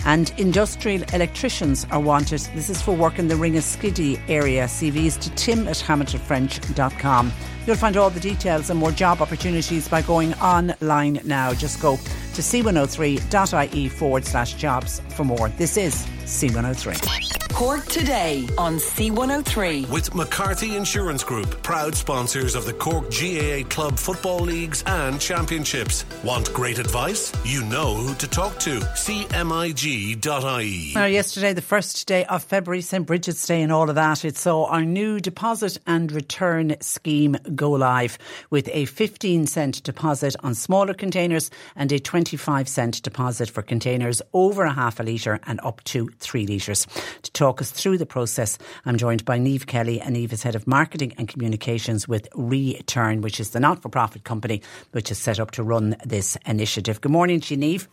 And 0.05 0.33
industrial 0.39 1.03
electricians 1.15 1.87
are 1.91 2.01
wanted. 2.01 2.41
This 2.55 2.69
is 2.69 2.83
for 2.83 2.95
work 2.95 3.19
in 3.19 3.29
the 3.29 3.35
Ringaskiddy 3.35 4.21
area. 4.29 4.65
CVs 4.65 5.19
to 5.21 5.31
tim 5.31 5.67
at 5.69 5.77
hamiltonfrench.com. 5.77 7.33
You'll 7.67 7.77
find 7.77 7.97
all 7.97 8.11
the 8.11 8.21
details 8.21 8.69
and 8.69 8.79
more 8.79 8.93
job 8.93 9.23
opportunities 9.23 9.89
by 9.89 10.03
going 10.03 10.35
online 10.35 11.21
now. 11.25 11.55
Just 11.55 11.81
go 11.81 11.97
to 11.97 12.43
c103.ie 12.43 13.89
forward 13.89 14.25
slash 14.27 14.55
jobs 14.55 15.01
for 15.11 15.25
more. 15.25 15.49
This 15.51 15.79
is 15.79 16.07
C103. 16.31 17.51
Cork 17.53 17.85
today 17.87 18.49
on 18.57 18.77
C103. 18.77 19.91
With 19.91 20.15
McCarthy 20.15 20.77
Insurance 20.77 21.23
Group, 21.23 21.63
proud 21.63 21.95
sponsors 21.95 22.55
of 22.55 22.65
the 22.65 22.73
Cork 22.73 23.11
GAA 23.11 23.69
Club 23.69 23.99
Football 23.99 24.39
Leagues 24.39 24.83
and 24.87 25.21
Championships. 25.21 26.07
Want 26.25 26.51
great 26.55 26.79
advice? 26.79 27.33
You 27.45 27.63
know 27.65 27.97
who 27.97 28.15
to 28.15 28.27
talk 28.27 28.59
to. 28.61 28.81
CMIG.ie. 28.81 30.95
Now, 30.95 31.05
yesterday, 31.05 31.53
the 31.53 31.61
first 31.61 32.07
day 32.07 32.25
of 32.25 32.45
February, 32.45 32.81
St. 32.81 33.05
Bridget's 33.05 33.47
Day, 33.47 33.61
and 33.61 33.73
all 33.73 33.91
of 33.91 33.97
that, 33.97 34.25
it 34.25 34.39
saw 34.39 34.65
our 34.67 34.85
new 34.85 35.21
deposit 35.21 35.77
and 35.87 36.11
return 36.13 36.77
scheme 36.81 37.37
go 37.55 37.73
live 37.73 38.17
with 38.49 38.71
a 38.73 38.87
15 38.87 39.47
cent 39.47 39.83
deposit 39.83 40.35
on 40.43 40.55
smaller 40.55 40.95
containers 40.95 41.51
and 41.77 41.93
a 41.93 41.99
25 41.99 42.69
cent 42.69 43.03
deposit 43.03 43.51
for 43.51 43.61
containers 43.61 44.23
over 44.33 44.65
a 44.65 44.73
half 44.73 44.99
a 44.99 45.03
litre 45.03 45.41
and 45.47 45.61
up 45.63 45.85
to 45.85 46.09
three 46.21 46.47
litres. 46.47 46.87
To 47.23 47.33
talk 47.33 47.61
us 47.61 47.71
through 47.71 47.99
the 47.99 48.07
process, 48.07 48.59
I'm 48.85 48.97
joined 48.97 49.25
by 49.25 49.39
Neve 49.39 49.67
Kelly, 49.67 50.01
and 50.01 50.15
Neve 50.15 50.33
is 50.33 50.43
Head 50.43 50.55
of 50.55 50.67
Marketing 50.67 51.13
and 51.19 51.29
Communications 51.29 52.07
with 52.07 52.29
Return, 52.35 53.21
which 53.21 53.41
is 53.41 53.51
the 53.51 53.61
not 53.61 53.83
for 53.83 53.89
profit 53.89 54.25
company 54.25 54.63
which 54.93 55.11
is 55.11 55.19
set 55.19 55.41
up 55.41 55.51
to 55.53 55.63
run 55.63 55.97
this 56.05 56.37
initiative. 56.47 57.01
Good 57.01 57.13
morning 57.13 57.41
to 57.41 57.55
you, 57.55 57.61
Neve. 57.61 57.89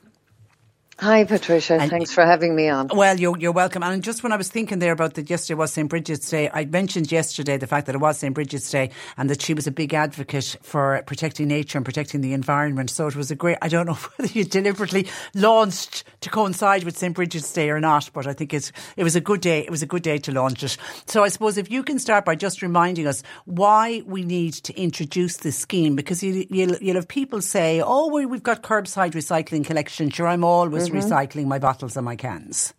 Hi, 1.00 1.26
Patricia. 1.26 1.76
And 1.76 1.92
Thanks 1.92 2.12
for 2.12 2.26
having 2.26 2.56
me 2.56 2.70
on. 2.70 2.88
Well, 2.92 3.20
you're, 3.20 3.38
you're 3.38 3.52
welcome. 3.52 3.84
And 3.84 4.04
just 4.04 4.24
when 4.24 4.32
I 4.32 4.36
was 4.36 4.50
thinking 4.50 4.80
there 4.80 4.94
about 4.94 5.14
that 5.14 5.30
yesterday 5.30 5.56
was 5.56 5.72
St. 5.72 5.88
Bridget's 5.88 6.28
Day, 6.28 6.50
I 6.52 6.66
mentioned 6.66 7.12
yesterday 7.12 7.56
the 7.58 7.68
fact 7.68 7.86
that 7.86 7.94
it 7.94 8.00
was 8.00 8.18
St. 8.18 8.34
Bridget's 8.34 8.72
Day 8.72 8.90
and 9.16 9.30
that 9.30 9.40
she 9.40 9.54
was 9.54 9.68
a 9.68 9.72
big 9.72 9.94
advocate 9.94 10.58
for 10.64 11.04
protecting 11.06 11.50
nature 11.50 11.78
and 11.78 11.86
protecting 11.86 12.22
the 12.22 12.34
environment. 12.34 12.90
So 12.90 13.06
it 13.06 13.16
was 13.16 13.30
a 13.30 13.36
great, 13.36 13.60
I 13.62 13.68
don't 13.68 13.86
know 13.86 13.94
whether 14.16 14.34
you 14.34 14.44
deliberately 14.44 15.06
launched 15.36 16.04
to 16.22 16.32
coincide 16.32 16.84
with 16.84 16.98
St. 16.98 17.14
Bridget's 17.14 17.54
Day 17.54 17.70
or 17.70 17.80
not, 17.80 18.10
but 18.12 18.26
I 18.26 18.34
think 18.34 18.52
it's, 18.52 18.72
it 18.96 19.04
was 19.04 19.16
a 19.16 19.22
good 19.22 19.42
day. 19.42 19.60
It 19.60 19.70
was 19.70 19.84
a 19.84 19.88
good 19.88 20.02
day 20.02 20.18
to 20.18 20.32
launch 20.32 20.64
it. 20.64 20.78
So 21.06 21.24
I 21.24 21.28
suppose 21.28 21.60
if 21.60 21.70
you 21.70 21.84
can 21.84 22.00
start 22.00 22.26
by 22.26 22.34
just 22.34 22.64
reminding 22.64 23.06
us 23.06 23.22
why 23.46 24.02
we 24.08 24.24
need 24.24 24.54
to 24.54 24.74
introduce 24.76 25.38
this 25.38 25.60
scheme, 25.60 25.96
because 25.96 26.24
you, 26.24 26.48
you'll, 26.50 26.78
you'll 26.78 26.96
have 26.96 27.08
people 27.08 27.40
say, 27.40 27.84
oh, 27.86 28.08
well, 28.12 28.26
we've 28.28 28.42
got 28.42 28.64
curbside 28.64 29.12
recycling 29.12 29.64
collection. 29.64 30.10
Sure, 30.10 30.26
I'm 30.26 30.44
always 30.44 30.87
mm-hmm. 30.90 30.98
recycling 30.98 31.46
my 31.46 31.60
bottles 31.60 31.98
and 31.98 32.06
my 32.06 32.16
cans. 32.16 32.74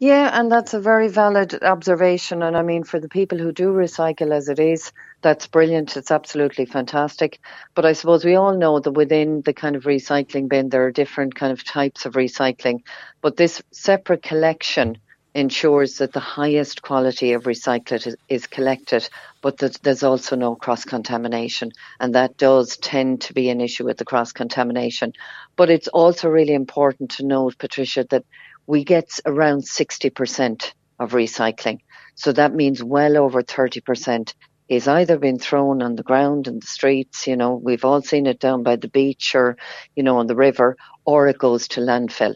Yeah, 0.00 0.30
and 0.32 0.50
that's 0.50 0.74
a 0.74 0.80
very 0.80 1.08
valid 1.08 1.60
observation. 1.60 2.42
And 2.42 2.56
I 2.56 2.62
mean, 2.62 2.84
for 2.84 3.00
the 3.00 3.08
people 3.08 3.36
who 3.36 3.50
do 3.50 3.72
recycle 3.72 4.32
as 4.32 4.48
it 4.48 4.60
is, 4.60 4.92
that's 5.22 5.48
brilliant. 5.48 5.96
It's 5.96 6.12
absolutely 6.12 6.66
fantastic. 6.66 7.40
But 7.74 7.84
I 7.84 7.94
suppose 7.94 8.24
we 8.24 8.36
all 8.36 8.56
know 8.56 8.78
that 8.78 8.92
within 8.92 9.42
the 9.42 9.52
kind 9.52 9.74
of 9.74 9.84
recycling 9.84 10.48
bin, 10.48 10.68
there 10.68 10.86
are 10.86 10.92
different 10.92 11.34
kind 11.34 11.52
of 11.52 11.64
types 11.64 12.06
of 12.06 12.12
recycling. 12.12 12.82
But 13.22 13.36
this 13.36 13.60
separate 13.72 14.22
collection 14.22 14.98
ensures 15.38 15.98
that 15.98 16.12
the 16.12 16.20
highest 16.20 16.82
quality 16.82 17.32
of 17.32 17.44
recyclate 17.44 18.16
is, 18.28 18.46
collected, 18.48 19.08
but 19.40 19.58
that 19.58 19.80
there's 19.82 20.02
also 20.02 20.34
no 20.34 20.56
cross 20.56 20.84
contamination. 20.84 21.70
And 22.00 22.14
that 22.16 22.36
does 22.36 22.76
tend 22.76 23.20
to 23.22 23.32
be 23.32 23.48
an 23.48 23.60
issue 23.60 23.84
with 23.84 23.98
the 23.98 24.04
cross 24.04 24.32
contamination. 24.32 25.12
But 25.56 25.70
it's 25.70 25.88
also 25.88 26.28
really 26.28 26.54
important 26.54 27.12
to 27.12 27.26
note, 27.26 27.56
Patricia, 27.56 28.04
that 28.10 28.24
we 28.66 28.82
get 28.82 29.20
around 29.24 29.62
60% 29.62 30.72
of 30.98 31.12
recycling. 31.12 31.78
So 32.16 32.32
that 32.32 32.52
means 32.52 32.82
well 32.82 33.16
over 33.16 33.42
30% 33.42 34.34
is 34.68 34.88
either 34.88 35.18
been 35.18 35.38
thrown 35.38 35.82
on 35.82 35.94
the 35.94 36.02
ground 36.02 36.46
in 36.46 36.58
the 36.58 36.66
streets, 36.66 37.26
you 37.26 37.36
know, 37.36 37.54
we've 37.54 37.84
all 37.84 38.02
seen 38.02 38.26
it 38.26 38.38
down 38.38 38.62
by 38.62 38.76
the 38.76 38.88
beach 38.88 39.34
or, 39.34 39.56
you 39.96 40.02
know, 40.02 40.18
on 40.18 40.26
the 40.26 40.36
river, 40.36 40.76
or 41.06 41.28
it 41.28 41.38
goes 41.38 41.68
to 41.68 41.80
landfill. 41.80 42.34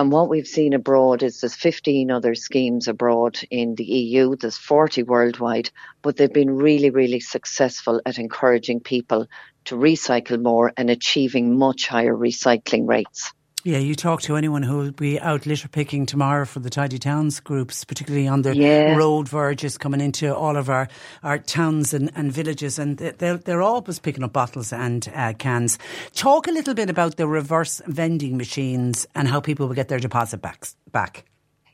And 0.00 0.10
what 0.10 0.30
we've 0.30 0.46
seen 0.46 0.72
abroad 0.72 1.22
is 1.22 1.42
there's 1.42 1.54
15 1.54 2.10
other 2.10 2.34
schemes 2.34 2.88
abroad 2.88 3.38
in 3.50 3.74
the 3.74 3.84
EU, 3.84 4.34
there's 4.34 4.56
40 4.56 5.02
worldwide, 5.02 5.68
but 6.00 6.16
they've 6.16 6.32
been 6.32 6.56
really, 6.56 6.88
really 6.88 7.20
successful 7.20 8.00
at 8.06 8.18
encouraging 8.18 8.80
people 8.80 9.26
to 9.66 9.76
recycle 9.76 10.40
more 10.40 10.72
and 10.74 10.88
achieving 10.88 11.58
much 11.58 11.86
higher 11.86 12.14
recycling 12.14 12.88
rates. 12.88 13.34
Yeah, 13.62 13.76
you 13.76 13.94
talk 13.94 14.22
to 14.22 14.36
anyone 14.36 14.62
who 14.62 14.78
will 14.78 14.90
be 14.90 15.20
out 15.20 15.44
litter 15.44 15.68
picking 15.68 16.06
tomorrow 16.06 16.46
for 16.46 16.60
the 16.60 16.70
Tidy 16.70 16.98
Towns 16.98 17.40
groups, 17.40 17.84
particularly 17.84 18.26
on 18.26 18.40
the 18.40 18.56
yeah. 18.56 18.96
road 18.96 19.28
verges 19.28 19.76
coming 19.76 20.00
into 20.00 20.34
all 20.34 20.56
of 20.56 20.70
our, 20.70 20.88
our 21.22 21.38
towns 21.38 21.92
and, 21.92 22.10
and 22.14 22.32
villages, 22.32 22.78
and 22.78 22.96
they're, 22.96 23.36
they're 23.36 23.60
always 23.60 23.98
picking 23.98 24.24
up 24.24 24.32
bottles 24.32 24.72
and 24.72 25.12
uh, 25.14 25.34
cans. 25.34 25.78
Talk 26.14 26.46
a 26.46 26.52
little 26.52 26.72
bit 26.72 26.88
about 26.88 27.18
the 27.18 27.26
reverse 27.28 27.82
vending 27.86 28.38
machines 28.38 29.06
and 29.14 29.28
how 29.28 29.40
people 29.40 29.68
will 29.68 29.74
get 29.74 29.88
their 29.88 30.00
deposit 30.00 30.40
back. 30.40 30.66
back. 30.90 31.29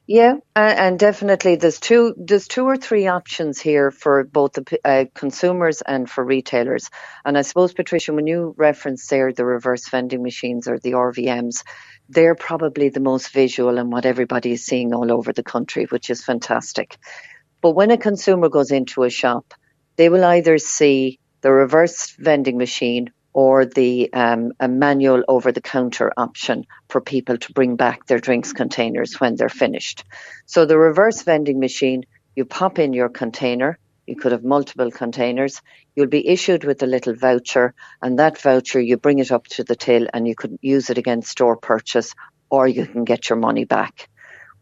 Yeah, 0.07 0.35
and 0.55 0.99
definitely 0.99 1.57
there's 1.57 1.81
two 1.81 2.15
there's 2.19 2.47
two 2.47 2.67
or 2.67 2.77
three 2.77 3.07
options 3.09 3.59
here 3.59 3.91
for 3.91 4.27
both 4.27 4.53
the 4.53 4.81
uh, 4.85 5.07
consumers 5.15 5.83
and 5.83 6.11
for 6.11 6.23
retailers. 6.23 6.91
And 7.25 7.39
I 7.39 7.43
suppose 7.43 7.73
Patricia, 7.73 8.13
when 8.13 8.27
you 8.27 8.55
reference 8.59 9.09
there 9.09 9.33
the 9.33 9.47
reverse 9.47 9.89
vending 9.89 10.23
machines 10.23 10.69
or 10.69 10.79
the 10.79 10.93
RVMs, 10.93 11.65
they're 12.11 12.35
probably 12.35 12.91
the 12.91 13.01
most 13.01 13.33
visual 13.33 13.79
and 13.79 13.91
what 13.91 14.05
everybody 14.05 14.53
is 14.53 14.67
seeing 14.67 14.95
all 14.95 15.11
over 15.11 15.33
the 15.33 15.43
country, 15.43 15.87
which 15.87 16.11
is 16.11 16.23
fantastic. 16.23 16.99
But 17.63 17.73
when 17.73 17.91
a 17.91 17.99
consumer 17.99 18.49
goes 18.51 18.73
into 18.73 19.05
a 19.05 19.11
shop, 19.11 19.55
they 19.97 20.09
will 20.11 20.25
either 20.25 20.59
see 20.59 21.21
the 21.43 21.53
reverse 21.53 22.15
vending 22.19 22.59
machine 22.59 23.13
or 23.37 23.66
the 23.66 24.11
um, 24.14 24.51
a 24.61 24.66
manual 24.66 25.22
over 25.28 25.53
the 25.53 25.61
counter 25.61 26.11
option 26.16 26.64
for 26.89 27.03
people 27.03 27.37
to 27.37 27.53
bring 27.53 27.76
back 27.76 28.07
their 28.07 28.18
drinks 28.18 28.55
containers 28.55 29.20
when 29.20 29.37
they're 29.37 29.51
finished. 29.51 30.05
So 30.47 30.64
the 30.64 30.78
reverse 30.78 31.20
vending 31.20 31.61
machine, 31.61 32.05
you 32.34 32.47
pop 32.47 32.78
in 32.78 32.95
your 32.95 33.11
container, 33.11 33.78
you 34.07 34.16
could 34.16 34.32
have 34.32 34.43
multiple 34.43 34.91
containers, 34.91 35.61
you'll 35.95 36.07
be 36.07 36.26
issued 36.26 36.64
with 36.64 36.82
a 36.82 36.87
little 36.87 37.14
voucher, 37.14 37.74
and 38.01 38.18
that 38.18 38.41
voucher 38.41 38.80
you 38.80 38.97
bring 38.97 39.18
it 39.18 39.30
up 39.30 39.47
to 39.49 39.64
the 39.64 39.76
till 39.76 40.07
and 40.14 40.26
you 40.26 40.34
could 40.34 40.59
use 40.62 40.89
it 40.89 40.97
against 40.97 41.28
store 41.28 41.59
purchase 41.59 42.14
or 42.49 42.66
you 42.66 42.87
can 42.87 43.05
get 43.05 43.28
your 43.28 43.39
money 43.39 43.66
back. 43.66 44.09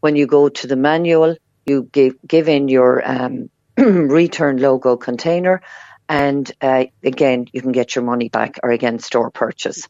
When 0.01 0.17
you 0.17 0.27
go 0.27 0.49
to 0.49 0.67
the 0.67 0.75
manual, 0.75 1.37
you 1.65 1.87
give, 1.93 2.15
give 2.27 2.49
in 2.49 2.67
your 2.67 3.01
um, 3.09 3.49
return 3.77 4.57
logo 4.57 4.97
container 4.97 5.61
and 6.07 6.51
uh, 6.61 6.85
again, 7.03 7.47
you 7.51 7.61
can 7.61 7.71
get 7.71 7.95
your 7.95 8.03
money 8.03 8.29
back 8.29 8.59
or 8.63 8.71
again, 8.71 8.99
store 8.99 9.31
purchase. 9.31 9.87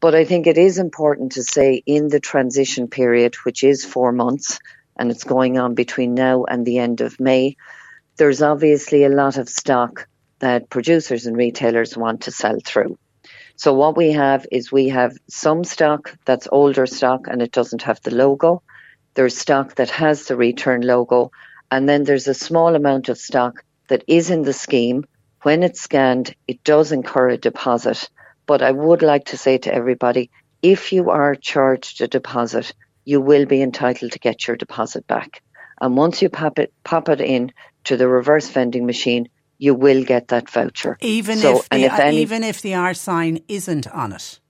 But 0.00 0.14
I 0.14 0.24
think 0.24 0.46
it 0.46 0.56
is 0.56 0.78
important 0.78 1.32
to 1.32 1.42
say 1.42 1.82
in 1.84 2.08
the 2.08 2.20
transition 2.20 2.88
period, 2.88 3.34
which 3.44 3.62
is 3.62 3.84
four 3.84 4.12
months, 4.12 4.58
and 4.96 5.10
it's 5.10 5.24
going 5.24 5.58
on 5.58 5.74
between 5.74 6.14
now 6.14 6.44
and 6.44 6.64
the 6.64 6.78
end 6.78 7.02
of 7.02 7.20
May, 7.20 7.56
there's 8.16 8.42
obviously 8.42 9.04
a 9.04 9.10
lot 9.10 9.36
of 9.36 9.48
stock 9.48 10.08
that 10.38 10.70
producers 10.70 11.26
and 11.26 11.36
retailers 11.36 11.96
want 11.96 12.22
to 12.22 12.30
sell 12.30 12.58
through. 12.64 12.98
So 13.56 13.74
what 13.74 13.96
we 13.96 14.12
have 14.12 14.46
is 14.50 14.72
we 14.72 14.88
have 14.88 15.16
some 15.28 15.64
stock 15.64 16.16
that's 16.24 16.48
older 16.50 16.86
stock 16.86 17.26
and 17.28 17.42
it 17.42 17.52
doesn't 17.52 17.82
have 17.82 18.00
the 18.00 18.14
logo. 18.14 18.62
There's 19.14 19.36
stock 19.36 19.74
that 19.74 19.90
has 19.90 20.24
the 20.24 20.36
return 20.36 20.80
logo, 20.80 21.30
and 21.70 21.86
then 21.86 22.04
there's 22.04 22.26
a 22.26 22.32
small 22.32 22.74
amount 22.74 23.10
of 23.10 23.18
stock 23.18 23.64
that 23.88 24.04
is 24.06 24.30
in 24.30 24.42
the 24.42 24.54
scheme 24.54 25.04
when 25.42 25.62
it's 25.62 25.80
scanned, 25.80 26.34
it 26.46 26.62
does 26.64 26.92
incur 26.92 27.30
a 27.30 27.36
deposit. 27.36 28.08
But 28.46 28.62
I 28.62 28.72
would 28.72 29.02
like 29.02 29.26
to 29.26 29.36
say 29.36 29.58
to 29.58 29.74
everybody, 29.74 30.30
if 30.62 30.92
you 30.92 31.10
are 31.10 31.34
charged 31.34 32.00
a 32.00 32.08
deposit, 32.08 32.72
you 33.04 33.20
will 33.20 33.46
be 33.46 33.62
entitled 33.62 34.12
to 34.12 34.18
get 34.18 34.46
your 34.46 34.56
deposit 34.56 35.06
back. 35.06 35.42
And 35.80 35.96
once 35.96 36.20
you 36.20 36.28
pop 36.28 36.58
it, 36.58 36.72
pop 36.84 37.08
it 37.08 37.20
in 37.20 37.52
to 37.84 37.96
the 37.96 38.08
reverse 38.08 38.48
vending 38.48 38.86
machine, 38.86 39.28
you 39.56 39.74
will 39.74 40.04
get 40.04 40.28
that 40.28 40.50
voucher. 40.50 40.98
Even 41.00 41.38
so, 41.38 41.58
if 41.58 41.68
the, 41.68 41.84
if 41.84 41.98
any, 41.98 42.18
even 42.18 42.44
if 42.44 42.62
the 42.62 42.74
R 42.74 42.94
sign 42.94 43.40
isn't 43.48 43.86
on 43.86 44.12
it. 44.12 44.40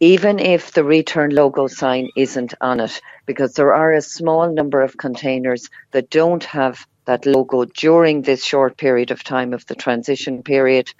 Even 0.00 0.38
if 0.38 0.72
the 0.72 0.84
return 0.84 1.30
logo 1.30 1.66
sign 1.66 2.08
isn't 2.16 2.52
on 2.60 2.80
it, 2.80 3.00
because 3.26 3.54
there 3.54 3.72
are 3.72 3.92
a 3.92 4.02
small 4.02 4.52
number 4.52 4.82
of 4.82 4.96
containers 4.96 5.70
that 5.92 6.10
don't 6.10 6.44
have 6.44 6.86
that 7.04 7.26
logo 7.26 7.64
during 7.64 8.22
this 8.22 8.44
short 8.44 8.76
period 8.76 9.10
of 9.10 9.24
time 9.24 9.52
of 9.52 9.66
the 9.66 9.74
transition 9.74 10.42
period. 10.42 10.92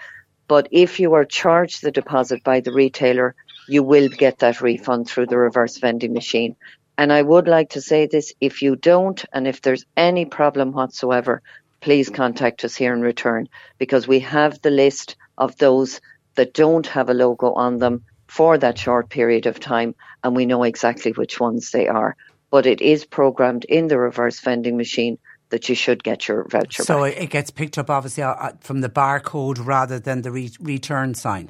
But 0.46 0.68
if 0.70 1.00
you 1.00 1.14
are 1.14 1.24
charged 1.24 1.82
the 1.82 1.90
deposit 1.90 2.44
by 2.44 2.60
the 2.60 2.72
retailer, 2.72 3.34
you 3.66 3.82
will 3.82 4.08
get 4.08 4.40
that 4.40 4.60
refund 4.60 5.08
through 5.08 5.26
the 5.26 5.38
reverse 5.38 5.78
vending 5.78 6.12
machine. 6.12 6.56
And 6.98 7.12
I 7.12 7.22
would 7.22 7.48
like 7.48 7.70
to 7.70 7.80
say 7.80 8.06
this 8.06 8.32
if 8.40 8.62
you 8.62 8.76
don't, 8.76 9.24
and 9.32 9.48
if 9.48 9.62
there's 9.62 9.86
any 9.96 10.26
problem 10.26 10.72
whatsoever, 10.72 11.42
please 11.80 12.08
contact 12.08 12.64
us 12.64 12.76
here 12.76 12.94
in 12.94 13.00
return 13.00 13.48
because 13.78 14.06
we 14.06 14.20
have 14.20 14.60
the 14.62 14.70
list 14.70 15.16
of 15.36 15.56
those 15.56 16.00
that 16.34 16.54
don't 16.54 16.86
have 16.86 17.08
a 17.10 17.14
logo 17.14 17.52
on 17.52 17.78
them 17.78 18.04
for 18.26 18.58
that 18.58 18.78
short 18.78 19.08
period 19.08 19.46
of 19.46 19.60
time, 19.60 19.94
and 20.22 20.36
we 20.36 20.46
know 20.46 20.62
exactly 20.62 21.12
which 21.12 21.40
ones 21.40 21.70
they 21.70 21.88
are. 21.88 22.16
But 22.50 22.66
it 22.66 22.80
is 22.80 23.04
programmed 23.04 23.64
in 23.64 23.88
the 23.88 23.98
reverse 23.98 24.40
vending 24.40 24.76
machine 24.76 25.18
that 25.54 25.68
you 25.68 25.76
should 25.76 26.02
get 26.02 26.26
your 26.26 26.48
voucher 26.48 26.82
so 26.82 27.04
back. 27.04 27.16
it 27.16 27.30
gets 27.30 27.48
picked 27.48 27.78
up 27.78 27.88
obviously 27.88 28.24
uh, 28.24 28.32
uh, 28.32 28.52
from 28.60 28.80
the 28.80 28.88
barcode 28.88 29.64
rather 29.64 30.00
than 30.00 30.22
the 30.22 30.32
re- 30.32 30.50
return 30.58 31.14
sign. 31.14 31.48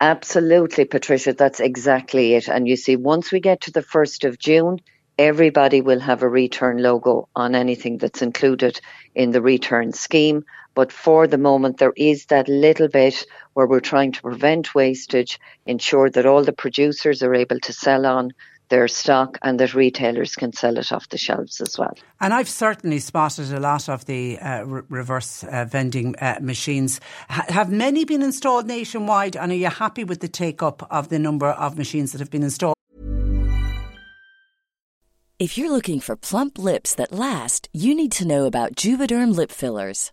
Absolutely, 0.00 0.84
Patricia. 0.84 1.32
That's 1.32 1.58
exactly 1.58 2.34
it. 2.34 2.46
And 2.46 2.68
you 2.68 2.76
see, 2.76 2.94
once 2.94 3.32
we 3.32 3.40
get 3.40 3.62
to 3.62 3.72
the 3.72 3.82
1st 3.82 4.28
of 4.28 4.38
June, 4.38 4.80
everybody 5.18 5.80
will 5.80 5.98
have 5.98 6.22
a 6.22 6.28
return 6.28 6.80
logo 6.80 7.28
on 7.34 7.56
anything 7.56 7.98
that's 7.98 8.22
included 8.22 8.80
in 9.16 9.32
the 9.32 9.42
return 9.42 9.92
scheme. 9.92 10.44
But 10.76 10.92
for 10.92 11.26
the 11.26 11.36
moment, 11.36 11.78
there 11.78 11.94
is 11.96 12.26
that 12.26 12.48
little 12.48 12.86
bit 12.86 13.26
where 13.54 13.66
we're 13.66 13.80
trying 13.80 14.12
to 14.12 14.22
prevent 14.22 14.72
wastage, 14.72 15.40
ensure 15.66 16.10
that 16.10 16.26
all 16.26 16.44
the 16.44 16.52
producers 16.52 17.24
are 17.24 17.34
able 17.34 17.58
to 17.58 17.72
sell 17.72 18.06
on 18.06 18.30
their 18.70 18.88
stock 18.88 19.38
and 19.42 19.60
that 19.60 19.74
retailers 19.74 20.34
can 20.34 20.52
sell 20.52 20.78
it 20.78 20.90
off 20.90 21.08
the 21.10 21.18
shelves 21.18 21.60
as 21.60 21.78
well. 21.78 21.94
And 22.20 22.32
I've 22.32 22.48
certainly 22.48 22.98
spotted 22.98 23.52
a 23.52 23.60
lot 23.60 23.88
of 23.88 24.06
the 24.06 24.38
uh, 24.38 24.62
re- 24.62 24.82
reverse 24.88 25.44
uh, 25.44 25.66
vending 25.66 26.16
uh, 26.16 26.38
machines. 26.40 27.00
H- 27.30 27.50
have 27.50 27.70
many 27.70 28.04
been 28.04 28.22
installed 28.22 28.66
nationwide 28.66 29.36
and 29.36 29.52
are 29.52 29.56
you 29.56 29.68
happy 29.68 30.04
with 30.04 30.20
the 30.20 30.28
take 30.28 30.62
up 30.62 30.86
of 30.90 31.08
the 31.08 31.18
number 31.18 31.48
of 31.48 31.76
machines 31.76 32.12
that 32.12 32.18
have 32.20 32.30
been 32.30 32.42
installed? 32.42 32.74
If 35.38 35.56
you're 35.56 35.70
looking 35.70 36.00
for 36.00 36.16
plump 36.16 36.58
lips 36.58 36.94
that 36.96 37.12
last, 37.12 37.70
you 37.72 37.94
need 37.94 38.12
to 38.12 38.26
know 38.26 38.44
about 38.44 38.74
Juvederm 38.74 39.34
lip 39.34 39.50
fillers. 39.50 40.12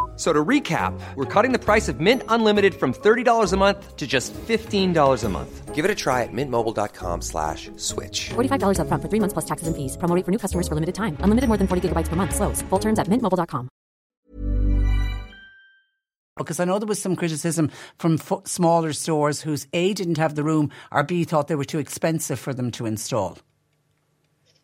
So 0.21 0.31
to 0.31 0.45
recap, 0.45 0.93
we're 1.15 1.25
cutting 1.25 1.51
the 1.51 1.57
price 1.57 1.89
of 1.89 1.99
Mint 1.99 2.21
Unlimited 2.29 2.75
from 2.75 2.93
$30 2.93 3.53
a 3.53 3.57
month 3.57 3.97
to 3.97 4.05
just 4.05 4.35
$15 4.35 5.23
a 5.23 5.29
month. 5.29 5.73
Give 5.73 5.83
it 5.83 5.89
a 5.89 5.95
try 5.95 6.21
at 6.21 6.31
mintmobile.com 6.31 7.23
slash 7.23 7.71
switch. 7.77 8.29
$45 8.29 8.81
up 8.81 8.87
front 8.87 9.01
for 9.01 9.09
three 9.09 9.19
months 9.19 9.33
plus 9.33 9.45
taxes 9.45 9.67
and 9.67 9.75
fees. 9.75 9.97
Promo 9.97 10.13
rate 10.15 10.23
for 10.23 10.31
new 10.31 10.37
customers 10.37 10.67
for 10.67 10.75
limited 10.75 10.93
time. 10.93 11.17
Unlimited 11.21 11.47
more 11.47 11.57
than 11.57 11.65
40 11.67 11.89
gigabytes 11.89 12.07
per 12.07 12.15
month. 12.15 12.35
Slows. 12.35 12.61
Full 12.69 12.77
terms 12.77 12.99
at 12.99 13.07
mintmobile.com. 13.07 13.67
Because 16.37 16.59
I 16.59 16.65
know 16.65 16.77
there 16.77 16.87
was 16.87 17.01
some 17.01 17.15
criticism 17.15 17.71
from 17.97 18.19
f- 18.19 18.45
smaller 18.45 18.93
stores 18.93 19.41
whose 19.41 19.65
A 19.73 19.95
didn't 19.95 20.19
have 20.19 20.35
the 20.35 20.43
room 20.43 20.69
or 20.91 21.01
B 21.01 21.23
thought 21.23 21.47
they 21.47 21.55
were 21.55 21.65
too 21.65 21.79
expensive 21.79 22.39
for 22.39 22.53
them 22.53 22.69
to 22.71 22.85
install. 22.85 23.39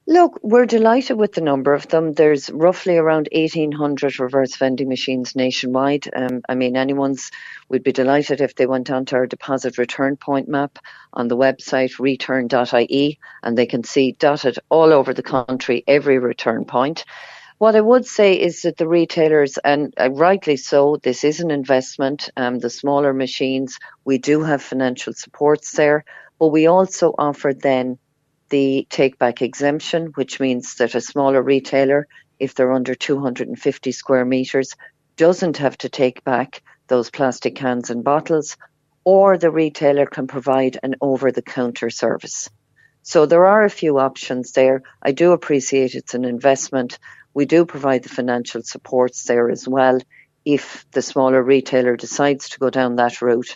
Look, 0.09 0.39
we're 0.41 0.65
delighted 0.65 1.17
with 1.17 1.33
the 1.33 1.41
number 1.41 1.73
of 1.73 1.89
them. 1.89 2.13
There's 2.13 2.49
roughly 2.49 2.95
around 2.95 3.27
1,800 3.33 4.21
reverse 4.21 4.55
vending 4.55 4.87
machines 4.87 5.35
nationwide. 5.35 6.07
Um, 6.15 6.43
I 6.47 6.55
mean, 6.55 6.77
anyone's, 6.77 7.29
we'd 7.67 7.83
be 7.83 7.91
delighted 7.91 8.39
if 8.39 8.55
they 8.55 8.67
went 8.67 8.89
onto 8.89 9.17
our 9.17 9.27
deposit 9.27 9.77
return 9.77 10.15
point 10.15 10.47
map 10.47 10.79
on 11.11 11.27
the 11.27 11.35
website 11.35 11.99
return.ie 11.99 13.19
and 13.43 13.57
they 13.57 13.65
can 13.65 13.83
see 13.83 14.13
dotted 14.13 14.59
all 14.69 14.93
over 14.93 15.13
the 15.13 15.23
country 15.23 15.83
every 15.85 16.19
return 16.19 16.63
point. 16.63 17.03
What 17.57 17.75
I 17.75 17.81
would 17.81 18.05
say 18.05 18.39
is 18.39 18.61
that 18.61 18.77
the 18.77 18.87
retailers, 18.87 19.57
and 19.57 19.93
uh, 19.99 20.09
rightly 20.09 20.55
so, 20.55 20.95
this 21.03 21.25
is 21.25 21.41
an 21.41 21.51
investment. 21.51 22.29
Um, 22.37 22.59
the 22.59 22.69
smaller 22.69 23.13
machines, 23.13 23.77
we 24.05 24.19
do 24.19 24.41
have 24.43 24.61
financial 24.61 25.11
supports 25.11 25.73
there, 25.73 26.05
but 26.39 26.47
we 26.47 26.67
also 26.67 27.13
offer 27.17 27.53
then 27.53 27.99
the 28.49 28.87
take 28.89 29.17
back 29.17 29.41
exemption, 29.41 30.07
which 30.15 30.39
means 30.39 30.75
that 30.75 30.95
a 30.95 31.01
smaller 31.01 31.41
retailer, 31.41 32.07
if 32.39 32.53
they're 32.53 32.73
under 32.73 32.95
250 32.95 33.91
square 33.91 34.25
metres, 34.25 34.75
doesn't 35.15 35.57
have 35.57 35.77
to 35.79 35.89
take 35.89 36.23
back 36.23 36.61
those 36.87 37.09
plastic 37.09 37.55
cans 37.55 37.89
and 37.89 38.03
bottles, 38.03 38.57
or 39.03 39.37
the 39.37 39.51
retailer 39.51 40.05
can 40.05 40.27
provide 40.27 40.77
an 40.83 40.95
over 41.01 41.31
the 41.31 41.41
counter 41.41 41.89
service. 41.89 42.49
So 43.03 43.25
there 43.25 43.45
are 43.45 43.63
a 43.63 43.69
few 43.69 43.99
options 43.99 44.51
there. 44.51 44.83
I 45.01 45.11
do 45.13 45.31
appreciate 45.31 45.95
it's 45.95 46.13
an 46.13 46.25
investment. 46.25 46.99
We 47.33 47.45
do 47.45 47.65
provide 47.65 48.03
the 48.03 48.09
financial 48.09 48.63
supports 48.63 49.23
there 49.23 49.49
as 49.49 49.67
well 49.67 49.99
if 50.43 50.85
the 50.91 51.01
smaller 51.01 51.41
retailer 51.41 51.95
decides 51.95 52.49
to 52.49 52.59
go 52.59 52.69
down 52.69 52.97
that 52.97 53.21
route. 53.21 53.55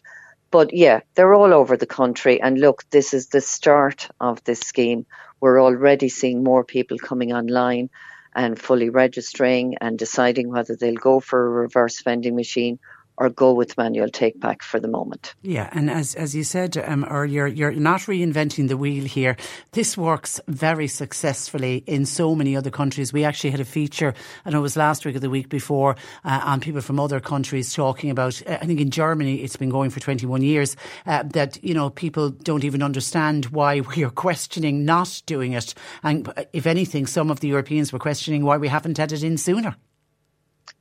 But 0.52 0.74
yeah, 0.74 1.02
they're 1.16 1.34
all 1.34 1.54
over 1.54 1.78
the 1.78 1.86
country. 1.86 2.42
And 2.42 2.60
look, 2.60 2.84
this 2.90 3.14
is 3.14 3.28
the 3.28 3.42
start 3.42 4.10
of 4.20 4.44
this 4.44 4.60
scheme. 4.60 5.06
We're 5.40 5.62
already 5.62 6.10
seeing 6.10 6.44
more 6.44 6.64
people 6.64 7.00
coming 7.00 7.32
online 7.34 7.90
and 8.36 8.60
fully 8.60 8.90
registering 8.90 9.78
and 9.82 9.98
deciding 9.98 10.50
whether 10.50 10.76
they'll 10.76 10.96
go 10.96 11.20
for 11.20 11.46
a 11.46 11.50
reverse 11.50 12.02
vending 12.02 12.36
machine 12.36 12.80
or 13.22 13.30
go 13.30 13.54
with 13.54 13.78
manual 13.78 14.10
take 14.10 14.40
back 14.40 14.64
for 14.64 14.80
the 14.80 14.88
moment. 14.88 15.36
Yeah, 15.44 15.70
and 15.74 15.92
as 15.92 16.16
as 16.16 16.34
you 16.34 16.44
said 16.44 16.76
um, 16.76 17.06
earlier, 17.06 17.46
you're 17.46 17.72
not 17.74 18.02
reinventing 18.02 18.68
the 18.68 18.76
wheel 18.76 19.06
here. 19.06 19.38
This 19.74 19.96
works 19.96 20.42
very 20.48 20.88
successfully 20.88 21.84
in 21.86 22.08
so 22.08 22.34
many 22.34 22.58
other 22.58 22.72
countries. 22.72 23.14
We 23.14 23.24
actually 23.24 23.52
had 23.52 23.60
a 23.60 23.66
feature, 23.66 24.16
I 24.44 24.50
know 24.50 24.58
it 24.58 24.64
was 24.64 24.76
last 24.76 25.06
week 25.06 25.16
or 25.16 25.20
the 25.20 25.30
week 25.30 25.50
before, 25.50 25.98
uh, 26.26 26.42
on 26.44 26.62
people 26.62 26.82
from 26.82 27.00
other 27.00 27.20
countries 27.20 27.76
talking 27.76 28.10
about. 28.10 28.42
Uh, 28.48 28.58
I 28.60 28.66
think 28.66 28.80
in 28.80 28.90
Germany 28.90 29.36
it's 29.44 29.56
been 29.56 29.70
going 29.70 29.92
for 29.92 30.00
21 30.00 30.42
years. 30.42 30.76
Uh, 31.06 31.22
that 31.34 31.64
you 31.64 31.76
know 31.76 31.92
people 31.92 32.32
don't 32.32 32.64
even 32.64 32.82
understand 32.82 33.46
why 33.46 33.82
we 33.96 34.04
are 34.04 34.10
questioning 34.10 34.84
not 34.84 35.22
doing 35.28 35.54
it, 35.54 35.76
and 36.02 36.28
if 36.54 36.66
anything, 36.66 37.06
some 37.06 37.30
of 37.30 37.40
the 37.40 37.50
Europeans 37.50 37.94
were 37.94 38.00
questioning 38.00 38.44
why 38.44 38.58
we 38.58 38.68
haven't 38.68 38.98
had 38.98 39.12
it 39.12 39.22
in 39.22 39.38
sooner. 39.38 39.76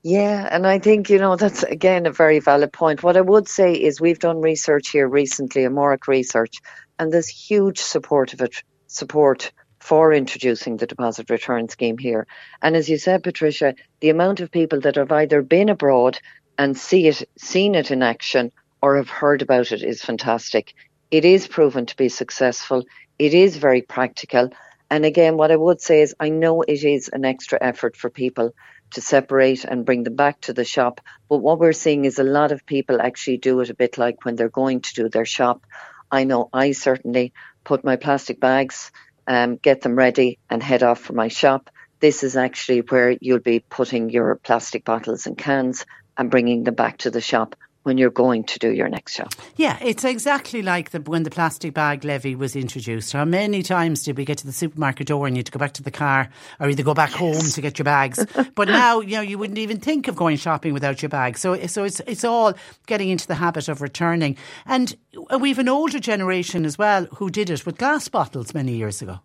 Yeah, 0.02 0.48
and 0.50 0.66
I 0.66 0.78
think, 0.78 1.10
you 1.10 1.18
know, 1.18 1.36
that's 1.36 1.62
again 1.62 2.06
a 2.06 2.12
very 2.12 2.40
valid 2.40 2.72
point. 2.72 3.02
What 3.02 3.18
I 3.18 3.22
would 3.22 3.48
say 3.48 3.74
is 3.74 4.00
we've 4.00 4.18
done 4.18 4.40
research 4.40 4.90
here 4.90 5.06
recently, 5.06 5.64
Amárach 5.64 6.08
research, 6.08 6.56
and 6.98 7.12
there's 7.12 7.28
huge 7.28 7.80
support 7.80 8.32
of 8.32 8.40
it, 8.40 8.62
support 8.86 9.52
for 9.80 10.14
introducing 10.14 10.78
the 10.78 10.86
deposit 10.86 11.28
return 11.28 11.68
scheme 11.68 11.98
here. 11.98 12.26
And 12.62 12.76
as 12.76 12.88
you 12.88 12.96
said, 12.96 13.22
Patricia, 13.24 13.74
the 14.00 14.08
amount 14.08 14.40
of 14.40 14.50
people 14.50 14.80
that 14.82 14.96
have 14.96 15.12
either 15.12 15.42
been 15.42 15.68
abroad 15.68 16.18
and 16.56 16.78
see 16.78 17.06
it, 17.08 17.28
seen 17.38 17.74
it 17.74 17.90
in 17.90 18.02
action 18.02 18.52
or 18.82 18.96
have 18.96 19.10
heard 19.10 19.42
about 19.42 19.70
it 19.72 19.82
is 19.82 20.02
fantastic. 20.02 20.74
It 21.10 21.26
is 21.26 21.46
proven 21.46 21.84
to 21.86 21.96
be 21.96 22.08
successful. 22.08 22.84
It 23.18 23.34
is 23.34 23.58
very 23.58 23.82
practical. 23.82 24.50
And 24.90 25.04
again, 25.04 25.36
what 25.36 25.52
I 25.52 25.56
would 25.56 25.82
say 25.82 26.00
is 26.00 26.14
I 26.20 26.30
know 26.30 26.62
it 26.62 26.84
is 26.84 27.10
an 27.12 27.26
extra 27.26 27.58
effort 27.60 27.96
for 27.98 28.08
people 28.10 28.54
to 28.92 29.00
separate 29.00 29.64
and 29.64 29.84
bring 29.84 30.04
them 30.04 30.16
back 30.16 30.40
to 30.42 30.52
the 30.52 30.64
shop. 30.64 31.00
But 31.28 31.38
what 31.38 31.58
we're 31.58 31.72
seeing 31.72 32.04
is 32.04 32.18
a 32.18 32.24
lot 32.24 32.52
of 32.52 32.66
people 32.66 33.00
actually 33.00 33.38
do 33.38 33.60
it 33.60 33.70
a 33.70 33.74
bit 33.74 33.98
like 33.98 34.24
when 34.24 34.36
they're 34.36 34.48
going 34.48 34.80
to 34.80 34.94
do 34.94 35.08
their 35.08 35.24
shop. 35.24 35.64
I 36.10 36.24
know 36.24 36.48
I 36.52 36.72
certainly 36.72 37.32
put 37.64 37.84
my 37.84 37.96
plastic 37.96 38.40
bags, 38.40 38.90
um, 39.26 39.56
get 39.56 39.80
them 39.80 39.96
ready, 39.96 40.38
and 40.48 40.62
head 40.62 40.82
off 40.82 41.00
for 41.00 41.12
my 41.12 41.28
shop. 41.28 41.70
This 42.00 42.22
is 42.24 42.36
actually 42.36 42.80
where 42.80 43.16
you'll 43.20 43.38
be 43.38 43.60
putting 43.60 44.10
your 44.10 44.36
plastic 44.36 44.84
bottles 44.84 45.26
and 45.26 45.36
cans 45.36 45.84
and 46.16 46.30
bringing 46.30 46.64
them 46.64 46.74
back 46.74 46.98
to 46.98 47.10
the 47.10 47.20
shop 47.20 47.56
when 47.90 47.98
you're 47.98 48.08
going 48.08 48.44
to 48.44 48.56
do 48.60 48.70
your 48.70 48.88
next 48.88 49.16
shop. 49.16 49.34
Yeah, 49.56 49.76
it's 49.82 50.04
exactly 50.04 50.62
like 50.62 50.90
the, 50.90 51.00
when 51.00 51.24
the 51.24 51.30
plastic 51.30 51.74
bag 51.74 52.04
levy 52.04 52.36
was 52.36 52.54
introduced. 52.54 53.12
How 53.12 53.24
many 53.24 53.64
times 53.64 54.04
did 54.04 54.16
we 54.16 54.24
get 54.24 54.38
to 54.38 54.46
the 54.46 54.52
supermarket 54.52 55.08
door 55.08 55.26
and 55.26 55.36
you 55.36 55.40
had 55.40 55.46
to 55.46 55.50
go 55.52 55.58
back 55.58 55.72
to 55.72 55.82
the 55.82 55.90
car 55.90 56.30
or 56.60 56.68
either 56.68 56.84
go 56.84 56.94
back 56.94 57.10
yes. 57.10 57.18
home 57.18 57.50
to 57.50 57.60
get 57.60 57.80
your 57.80 57.84
bags? 57.84 58.24
but 58.54 58.68
now, 58.68 59.00
you 59.00 59.16
know, 59.16 59.22
you 59.22 59.38
wouldn't 59.38 59.58
even 59.58 59.80
think 59.80 60.06
of 60.06 60.14
going 60.14 60.36
shopping 60.36 60.72
without 60.72 61.02
your 61.02 61.08
bag. 61.08 61.36
So, 61.36 61.66
so 61.66 61.82
it's 61.82 61.98
it's 62.06 62.22
all 62.22 62.54
getting 62.86 63.08
into 63.08 63.26
the 63.26 63.34
habit 63.34 63.68
of 63.68 63.82
returning. 63.82 64.36
And 64.66 64.96
we've 65.40 65.58
an 65.58 65.68
older 65.68 65.98
generation 65.98 66.64
as 66.64 66.78
well 66.78 67.06
who 67.16 67.28
did 67.28 67.50
it 67.50 67.66
with 67.66 67.76
glass 67.76 68.06
bottles 68.06 68.54
many 68.54 68.76
years 68.76 69.02
ago. 69.02 69.18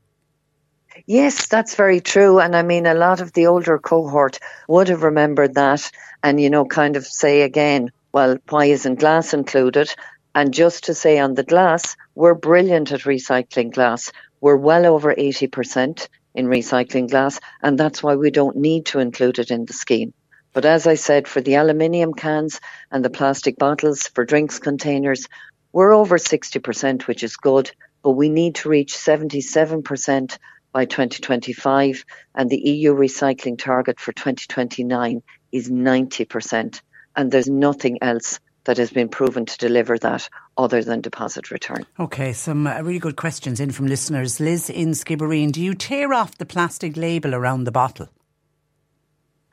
Yes, 1.06 1.48
that's 1.48 1.76
very 1.76 2.00
true. 2.00 2.40
And 2.40 2.56
I 2.56 2.64
mean, 2.64 2.86
a 2.86 2.96
lot 2.96 3.22
of 3.22 3.34
the 3.34 3.46
older 3.46 3.78
cohort 3.78 4.40
would 4.68 4.88
have 4.88 5.04
remembered 5.04 5.54
that 5.54 5.92
and, 6.24 6.40
you 6.40 6.50
know, 6.50 6.66
kind 6.66 6.96
of 6.96 7.06
say 7.06 7.42
again, 7.44 7.92
well, 8.16 8.38
why 8.48 8.68
isn't 8.68 9.02
glass 9.02 9.34
included? 9.34 9.94
And 10.34 10.54
just 10.54 10.86
to 10.86 10.94
say 10.94 11.20
on 11.20 11.34
the 11.34 11.44
glass, 11.44 11.98
we're 12.16 12.34
brilliant 12.34 12.94
at 12.94 13.02
recycling 13.02 13.74
glass. 13.74 14.10
We're 14.40 14.56
well 14.56 14.86
over 14.86 15.14
80% 15.14 16.08
in 16.34 16.46
recycling 16.46 17.10
glass, 17.10 17.42
and 17.62 17.78
that's 17.78 18.02
why 18.02 18.16
we 18.16 18.32
don't 18.32 18.56
need 18.56 18.86
to 18.86 19.00
include 19.00 19.40
it 19.40 19.52
in 19.52 19.66
the 19.66 19.74
scheme. 19.74 20.14
But 20.54 20.64
as 20.64 20.88
I 20.88 20.96
said, 20.96 21.28
for 21.28 21.42
the 21.42 21.56
aluminium 21.56 22.14
cans 22.14 22.62
and 22.90 23.04
the 23.04 23.10
plastic 23.10 23.58
bottles 23.58 24.08
for 24.08 24.24
drinks 24.24 24.60
containers, 24.60 25.28
we're 25.74 25.92
over 25.92 26.18
60%, 26.18 27.08
which 27.08 27.22
is 27.22 27.36
good, 27.36 27.70
but 28.02 28.12
we 28.12 28.30
need 28.30 28.56
to 28.56 28.70
reach 28.70 28.94
77% 28.94 30.38
by 30.72 30.86
2025, 30.86 32.06
and 32.34 32.50
the 32.50 32.62
EU 32.62 32.96
recycling 32.96 33.60
target 33.60 34.00
for 34.00 34.14
2029 34.14 35.22
is 35.52 35.70
90%. 35.70 36.80
And 37.16 37.32
there's 37.32 37.50
nothing 37.50 38.00
else 38.02 38.40
that 38.66 38.78
has 38.78 38.92
been 38.92 39.10
proven 39.10 39.46
to 39.46 39.58
deliver 39.58 39.98
that 40.00 40.28
other 40.58 40.84
than 40.84 41.02
deposit 41.02 41.52
return. 41.52 41.86
Okay, 42.00 42.34
some 42.34 42.68
uh, 42.68 42.82
really 42.82 43.00
good 43.00 43.16
questions 43.16 43.60
in 43.60 43.72
from 43.72 43.88
listeners. 43.88 44.40
Liz 44.40 44.70
in 44.70 44.90
Skibbereen, 44.90 45.52
do 45.52 45.62
you 45.62 45.74
tear 45.74 46.14
off 46.14 46.38
the 46.38 46.46
plastic 46.46 46.98
label 46.98 47.34
around 47.34 47.64
the 47.64 47.72
bottle? 47.72 48.10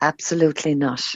Absolutely 0.01 0.75
not. 0.75 1.15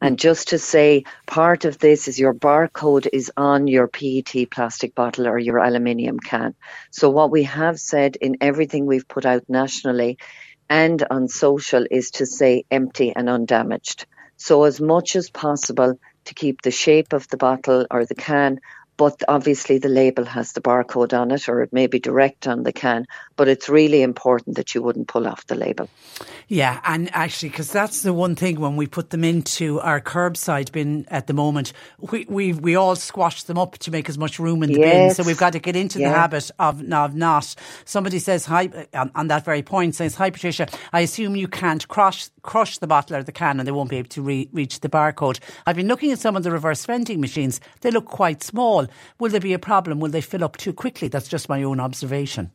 And 0.00 0.18
just 0.18 0.48
to 0.48 0.58
say, 0.58 1.04
part 1.26 1.64
of 1.64 1.78
this 1.78 2.06
is 2.06 2.18
your 2.18 2.34
barcode 2.34 3.08
is 3.12 3.32
on 3.36 3.66
your 3.66 3.88
PET 3.88 4.50
plastic 4.50 4.94
bottle 4.94 5.26
or 5.26 5.38
your 5.38 5.58
aluminium 5.58 6.20
can. 6.20 6.54
So, 6.90 7.08
what 7.10 7.30
we 7.30 7.44
have 7.44 7.80
said 7.80 8.16
in 8.16 8.36
everything 8.40 8.84
we've 8.84 9.08
put 9.08 9.24
out 9.24 9.44
nationally 9.48 10.18
and 10.68 11.02
on 11.10 11.28
social 11.28 11.86
is 11.90 12.10
to 12.12 12.26
say 12.26 12.64
empty 12.70 13.14
and 13.14 13.28
undamaged. 13.28 14.06
So, 14.36 14.64
as 14.64 14.80
much 14.80 15.16
as 15.16 15.30
possible, 15.30 15.98
to 16.26 16.34
keep 16.34 16.62
the 16.62 16.70
shape 16.70 17.12
of 17.12 17.28
the 17.28 17.36
bottle 17.36 17.86
or 17.90 18.04
the 18.04 18.14
can 18.14 18.60
but 18.96 19.22
obviously 19.28 19.78
the 19.78 19.88
label 19.88 20.24
has 20.24 20.52
the 20.52 20.60
barcode 20.60 21.18
on 21.18 21.30
it 21.30 21.48
or 21.48 21.62
it 21.62 21.72
may 21.72 21.86
be 21.86 21.98
direct 21.98 22.46
on 22.46 22.62
the 22.62 22.72
can 22.72 23.06
but 23.36 23.48
it's 23.48 23.68
really 23.68 24.02
important 24.02 24.56
that 24.56 24.74
you 24.74 24.82
wouldn't 24.82 25.08
pull 25.08 25.26
off 25.26 25.46
the 25.46 25.54
label 25.54 25.88
yeah 26.48 26.80
and 26.84 27.10
actually 27.14 27.48
because 27.48 27.70
that's 27.70 28.02
the 28.02 28.12
one 28.12 28.34
thing 28.34 28.60
when 28.60 28.76
we 28.76 28.86
put 28.86 29.10
them 29.10 29.24
into 29.24 29.80
our 29.80 30.00
curbside 30.00 30.72
bin 30.72 31.06
at 31.08 31.26
the 31.26 31.32
moment 31.32 31.72
we 32.00 32.26
we, 32.28 32.52
we 32.52 32.74
all 32.74 32.96
squash 32.96 33.42
them 33.44 33.58
up 33.58 33.78
to 33.78 33.90
make 33.90 34.08
as 34.08 34.18
much 34.18 34.38
room 34.38 34.62
in 34.62 34.72
the 34.72 34.80
yes. 34.80 35.16
bin 35.16 35.24
so 35.24 35.28
we've 35.28 35.38
got 35.38 35.52
to 35.52 35.58
get 35.58 35.76
into 35.76 35.98
yeah. 35.98 36.08
the 36.08 36.14
habit 36.14 36.50
of, 36.58 36.80
of 36.92 37.14
not 37.14 37.54
somebody 37.84 38.18
says 38.18 38.46
hi 38.46 38.68
on, 38.94 39.10
on, 39.14 39.28
that 39.28 39.44
very 39.44 39.62
point 39.62 39.94
says 39.94 40.14
hi 40.14 40.30
Patricia 40.30 40.68
I 40.92 41.00
assume 41.00 41.36
you 41.36 41.48
can't 41.48 41.86
crush 41.88 42.28
crush 42.42 42.78
the 42.78 42.86
bottle 42.86 43.16
or 43.16 43.22
the 43.22 43.32
can 43.32 43.58
and 43.58 43.66
they 43.66 43.72
won't 43.72 43.90
be 43.90 43.96
able 43.96 44.08
to 44.10 44.22
re- 44.22 44.48
reach 44.52 44.80
the 44.80 44.88
barcode 44.88 45.38
I've 45.66 45.76
been 45.76 45.88
looking 45.88 46.12
at 46.12 46.18
some 46.18 46.36
of 46.36 46.42
the 46.42 46.50
reverse 46.50 46.84
vending 46.84 47.20
machines 47.20 47.60
they 47.80 47.90
look 47.90 48.06
quite 48.06 48.42
small 48.42 48.86
Will 49.18 49.30
there 49.30 49.40
be 49.40 49.52
a 49.52 49.58
problem? 49.58 50.00
Will 50.00 50.10
they 50.10 50.20
fill 50.20 50.44
up 50.44 50.56
too 50.56 50.72
quickly? 50.72 51.08
That's 51.08 51.28
just 51.28 51.48
my 51.48 51.62
own 51.62 51.80
observation. 51.80 52.50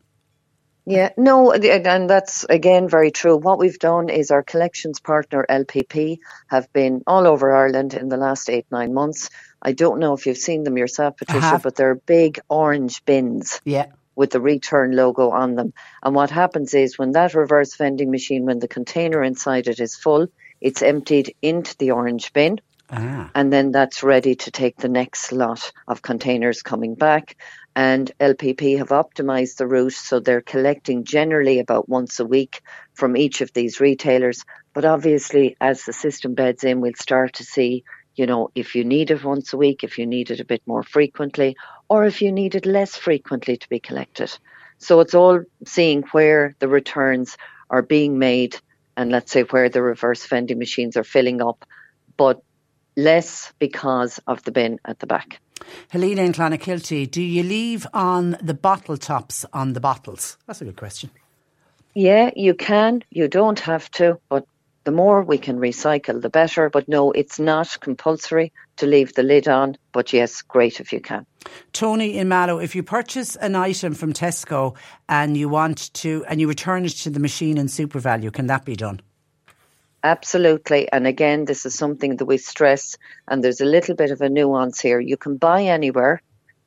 Yeah, 0.86 1.10
no, 1.16 1.52
and 1.52 2.10
that's 2.10 2.44
again 2.46 2.90
very 2.90 3.12
true. 3.12 3.38
What 3.38 3.60
we've 3.60 3.78
done 3.78 4.10
is 4.10 4.32
our 4.32 4.42
collections 4.42 5.00
partner 5.00 5.46
LPP 5.48 6.20
have 6.48 6.72
been 6.74 7.04
all 7.06 7.28
over 7.28 7.56
Ireland 7.56 7.94
in 7.94 8.10
the 8.10 8.18
last 8.18 8.50
eight, 8.50 8.66
nine 8.72 8.94
months. 8.94 9.30
I 9.62 9.74
don't 9.74 10.00
know 10.00 10.14
if 10.14 10.26
you've 10.26 10.38
seen 10.38 10.64
them 10.64 10.78
yourself, 10.78 11.18
Patricia, 11.18 11.60
but 11.62 11.76
they're 11.76 11.96
big 11.96 12.40
orange 12.50 13.06
bins. 13.06 13.62
Yeah. 13.64 13.88
With 14.16 14.32
the 14.32 14.42
return 14.42 14.96
logo 14.96 15.30
on 15.30 15.56
them. 15.56 15.74
And 16.04 16.14
what 16.16 16.32
happens 16.32 16.74
is 16.74 16.98
when 16.98 17.12
that 17.12 17.34
reverse 17.34 17.76
vending 17.76 18.12
machine, 18.12 18.46
when 18.46 18.60
the 18.60 18.68
container 18.68 19.24
inside 19.24 19.68
it 19.68 19.80
is 19.80 19.96
full, 19.96 20.28
it's 20.60 20.82
emptied 20.82 21.36
into 21.42 21.78
the 21.78 21.92
orange 21.92 22.34
bin. 22.34 22.60
Ah. 22.90 23.32
And 23.34 23.54
then 23.54 23.72
that's 23.72 24.04
ready 24.04 24.36
to 24.36 24.52
take 24.52 24.76
the 24.76 24.90
next 24.90 25.32
lot 25.32 25.72
of 25.88 26.02
containers 26.02 26.62
coming 26.62 26.96
back. 26.96 27.38
And 27.76 28.12
LPP 28.20 28.78
have 28.80 28.90
optimized 28.90 29.58
the 29.58 29.68
route 29.68 29.94
so 29.94 30.20
they're 30.20 30.42
collecting 30.42 31.06
generally 31.06 31.60
about 31.60 31.88
once 31.88 32.20
a 32.20 32.26
week 32.26 32.62
from 32.94 33.16
each 33.16 33.42
of 33.42 33.54
these 33.54 33.80
retailers. 33.80 34.44
But 34.74 34.86
obviously, 34.86 35.56
as 35.62 35.84
the 35.84 35.94
system 35.94 36.34
beds 36.34 36.64
in, 36.64 36.82
we'll 36.82 36.94
start 36.96 37.34
to 37.36 37.46
see, 37.46 37.84
you 38.16 38.26
know, 38.26 38.50
if 38.56 38.76
you 38.76 38.84
need 38.84 39.12
it 39.12 39.24
once 39.24 39.54
a 39.54 39.58
week, 39.58 39.84
if 39.84 39.98
you 39.98 40.06
need 40.06 40.32
it 40.32 40.42
a 40.42 40.46
bit 40.46 40.62
more 40.66 40.84
frequently, 40.84 41.56
or 41.88 42.06
if 42.06 42.22
you 42.22 42.32
need 42.32 42.56
it 42.56 42.66
less 42.66 42.96
frequently 42.96 43.58
to 43.58 43.70
be 43.70 43.80
collected. 43.80 44.38
So 44.78 45.00
it's 45.00 45.14
all 45.14 45.42
seeing 45.66 46.04
where 46.12 46.56
the 46.60 46.68
returns 46.68 47.38
are 47.70 47.82
being 47.82 48.20
made 48.20 48.58
and 48.98 49.12
let's 49.12 49.32
say 49.32 49.44
where 49.44 49.70
the 49.70 49.82
reverse 49.82 50.26
vending 50.26 50.60
machines 50.60 50.98
are 50.98 51.04
filling 51.04 51.42
up. 51.42 51.66
But 52.18 52.42
less 52.98 53.54
because 53.60 54.20
of 54.28 54.44
the 54.44 54.52
bin 54.52 54.80
at 54.84 55.00
the 55.00 55.08
back. 55.08 55.40
Helena 55.90 56.24
in 56.24 56.34
Clonakilty, 56.34 57.10
do 57.10 57.22
you 57.22 57.44
leave 57.44 57.88
on 57.94 58.38
the 58.42 58.54
bottle 58.54 58.98
tops 58.98 59.46
on 59.54 59.74
the 59.74 59.80
bottles? 59.80 60.38
That's 60.48 60.62
a 60.62 60.66
good 60.66 60.78
question. 60.78 61.10
Yeah, 61.94 62.32
you 62.36 62.54
can. 62.54 63.04
You 63.10 63.28
don't 63.28 63.60
have 63.60 63.92
to, 63.92 64.20
but 64.30 64.46
the 64.84 64.92
more 64.92 65.22
we 65.22 65.38
can 65.38 65.60
recycle, 65.60 66.22
the 66.22 66.30
better. 66.30 66.70
But 66.70 66.88
no, 66.88 67.12
it's 67.12 67.40
not 67.40 67.78
compulsory 67.82 68.52
to 68.78 68.86
leave 68.86 69.14
the 69.14 69.24
lid 69.24 69.48
on. 69.48 69.78
But 69.92 70.14
yes, 70.14 70.42
great 70.42 70.80
if 70.80 70.94
you 70.94 71.02
can. 71.02 71.26
Tony 71.74 72.18
in 72.18 72.28
Mallow, 72.28 72.60
if 72.60 72.76
you 72.76 72.84
purchase 72.84 73.36
an 73.36 73.56
item 73.56 73.94
from 73.94 74.14
Tesco 74.14 74.76
and 75.10 75.36
you 75.36 75.50
want 75.50 75.94
to, 75.96 76.24
and 76.28 76.40
you 76.40 76.48
return 76.48 76.86
it 76.86 76.90
to 76.90 77.10
the 77.10 77.20
machine 77.20 77.58
in 77.58 77.68
SuperValu, 77.68 78.32
can 78.34 78.48
that 78.48 78.66
be 78.66 78.76
done? 78.76 79.02
Absolutely. 80.04 80.92
And 80.92 81.06
again, 81.08 81.46
this 81.46 81.66
is 81.66 81.76
something 81.76 82.18
that 82.18 82.26
we 82.26 82.38
stress, 82.38 82.98
and 83.28 83.44
there's 83.44 83.62
a 83.62 83.66
little 83.66 83.96
bit 83.96 84.12
of 84.12 84.22
a 84.22 84.30
nuance 84.30 84.80
here. 84.80 85.00
You 85.00 85.18
can 85.18 85.38
buy 85.38 85.64
anywhere 85.64 86.22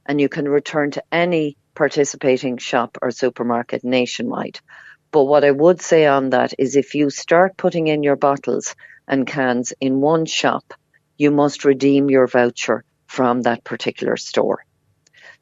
and 0.07 0.21
you 0.21 0.29
can 0.29 0.49
return 0.49 0.91
to 0.93 1.05
any 1.13 1.57
participating 1.75 2.59
shop 2.59 2.99
or 3.03 3.11
supermarket 3.11 3.83
nationwide. 3.85 4.61
But 5.11 5.25
what 5.25 5.45
I 5.45 5.51
would 5.51 5.81
say 5.81 6.07
on 6.07 6.31
that 6.31 6.55
is 6.59 6.77
if 6.77 6.95
you 6.95 7.11
start 7.11 7.57
putting 7.57 7.87
in 7.89 8.03
your 8.03 8.17
bottles 8.17 8.75
and 9.09 9.27
cans 9.27 9.73
in 9.81 10.01
one 10.01 10.27
shop, 10.27 10.75
you 11.17 11.31
must 11.31 11.65
redeem 11.65 12.11
your 12.11 12.27
voucher 12.27 12.85
from 13.07 13.43
that 13.43 13.65
particular 13.65 14.17
store. 14.17 14.65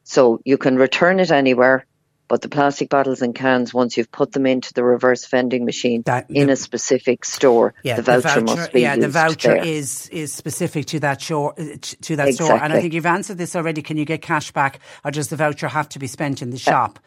So 0.03 0.39
you 0.45 0.57
can 0.57 0.77
return 0.77 1.19
it 1.19 1.31
anywhere, 1.31 1.85
but 2.27 2.41
the 2.41 2.49
plastic 2.49 2.89
bottles 2.89 3.21
and 3.21 3.35
cans, 3.35 3.73
once 3.73 3.97
you've 3.97 4.11
put 4.11 4.31
them 4.31 4.45
into 4.45 4.73
the 4.73 4.83
reverse 4.83 5.25
vending 5.27 5.65
machine 5.65 6.03
that, 6.05 6.29
in 6.29 6.47
the, 6.47 6.53
a 6.53 6.55
specific 6.55 7.25
store, 7.25 7.73
yeah, 7.83 7.95
the 7.95 8.01
voucher, 8.01 8.21
the 8.21 8.27
voucher 8.27 8.41
must 8.41 8.73
be 8.73 8.81
Yeah, 8.81 8.95
the 8.95 9.09
voucher 9.09 9.55
there. 9.55 9.65
is 9.65 10.07
is 10.09 10.33
specific 10.33 10.85
to 10.87 10.99
that 11.01 11.21
store. 11.21 11.53
Uh, 11.59 11.75
to 12.01 12.15
that 12.15 12.29
exactly. 12.29 12.33
store, 12.33 12.63
and 12.63 12.73
I 12.73 12.81
think 12.81 12.93
you've 12.93 13.05
answered 13.05 13.37
this 13.37 13.55
already. 13.55 13.81
Can 13.81 13.97
you 13.97 14.05
get 14.05 14.21
cash 14.21 14.51
back, 14.51 14.79
or 15.03 15.11
does 15.11 15.27
the 15.27 15.35
voucher 15.35 15.67
have 15.67 15.89
to 15.89 15.99
be 15.99 16.07
spent 16.07 16.41
in 16.41 16.49
the 16.49 16.57
shop? 16.57 16.99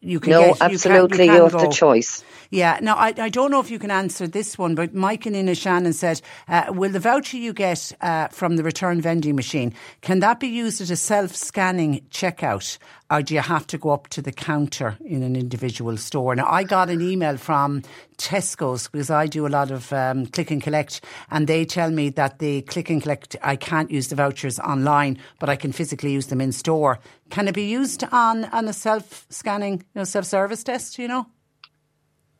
You 0.00 0.20
can 0.20 0.30
no, 0.30 0.40
get, 0.40 0.62
absolutely. 0.62 1.02
You, 1.02 1.08
can, 1.08 1.26
you, 1.26 1.32
you 1.34 1.42
have 1.42 1.52
go. 1.52 1.58
the 1.58 1.72
choice. 1.72 2.22
Yeah. 2.50 2.78
Now, 2.80 2.94
I, 2.94 3.12
I 3.18 3.28
don't 3.28 3.50
know 3.50 3.58
if 3.58 3.68
you 3.68 3.80
can 3.80 3.90
answer 3.90 4.28
this 4.28 4.56
one, 4.56 4.76
but 4.76 4.94
Mike 4.94 5.26
and 5.26 5.34
Ina 5.34 5.56
Shannon 5.56 5.92
said, 5.92 6.22
uh, 6.46 6.66
will 6.70 6.92
the 6.92 7.00
voucher 7.00 7.36
you 7.36 7.52
get 7.52 7.92
uh, 8.00 8.28
from 8.28 8.56
the 8.56 8.62
return 8.62 9.00
vending 9.00 9.34
machine, 9.34 9.74
can 10.00 10.20
that 10.20 10.38
be 10.38 10.46
used 10.46 10.80
at 10.80 10.90
a 10.90 10.96
self-scanning 10.96 12.06
checkout? 12.10 12.78
Or 13.10 13.22
do 13.22 13.32
you 13.32 13.40
have 13.40 13.66
to 13.68 13.78
go 13.78 13.90
up 13.90 14.08
to 14.08 14.20
the 14.20 14.32
counter 14.32 14.98
in 15.02 15.22
an 15.22 15.34
individual 15.34 15.96
store? 15.96 16.34
Now, 16.34 16.46
I 16.46 16.62
got 16.62 16.90
an 16.90 17.00
email 17.00 17.38
from 17.38 17.82
Tesco's 18.18 18.88
because 18.88 19.08
I 19.08 19.26
do 19.26 19.46
a 19.46 19.48
lot 19.48 19.70
of 19.70 19.90
um, 19.94 20.26
click 20.26 20.50
and 20.50 20.62
collect, 20.62 21.02
and 21.30 21.46
they 21.46 21.64
tell 21.64 21.90
me 21.90 22.10
that 22.10 22.38
the 22.38 22.60
click 22.62 22.90
and 22.90 23.00
collect, 23.00 23.34
I 23.42 23.56
can't 23.56 23.90
use 23.90 24.08
the 24.08 24.16
vouchers 24.16 24.58
online, 24.58 25.18
but 25.38 25.48
I 25.48 25.56
can 25.56 25.72
physically 25.72 26.12
use 26.12 26.26
them 26.26 26.42
in 26.42 26.52
store. 26.52 26.98
Can 27.30 27.48
it 27.48 27.54
be 27.54 27.64
used 27.64 28.04
on, 28.12 28.44
on 28.46 28.68
a 28.68 28.74
self 28.74 29.26
scanning, 29.30 29.78
you 29.78 29.86
know, 29.94 30.04
self 30.04 30.26
service 30.26 30.62
test, 30.62 30.98
you 30.98 31.08
know? 31.08 31.26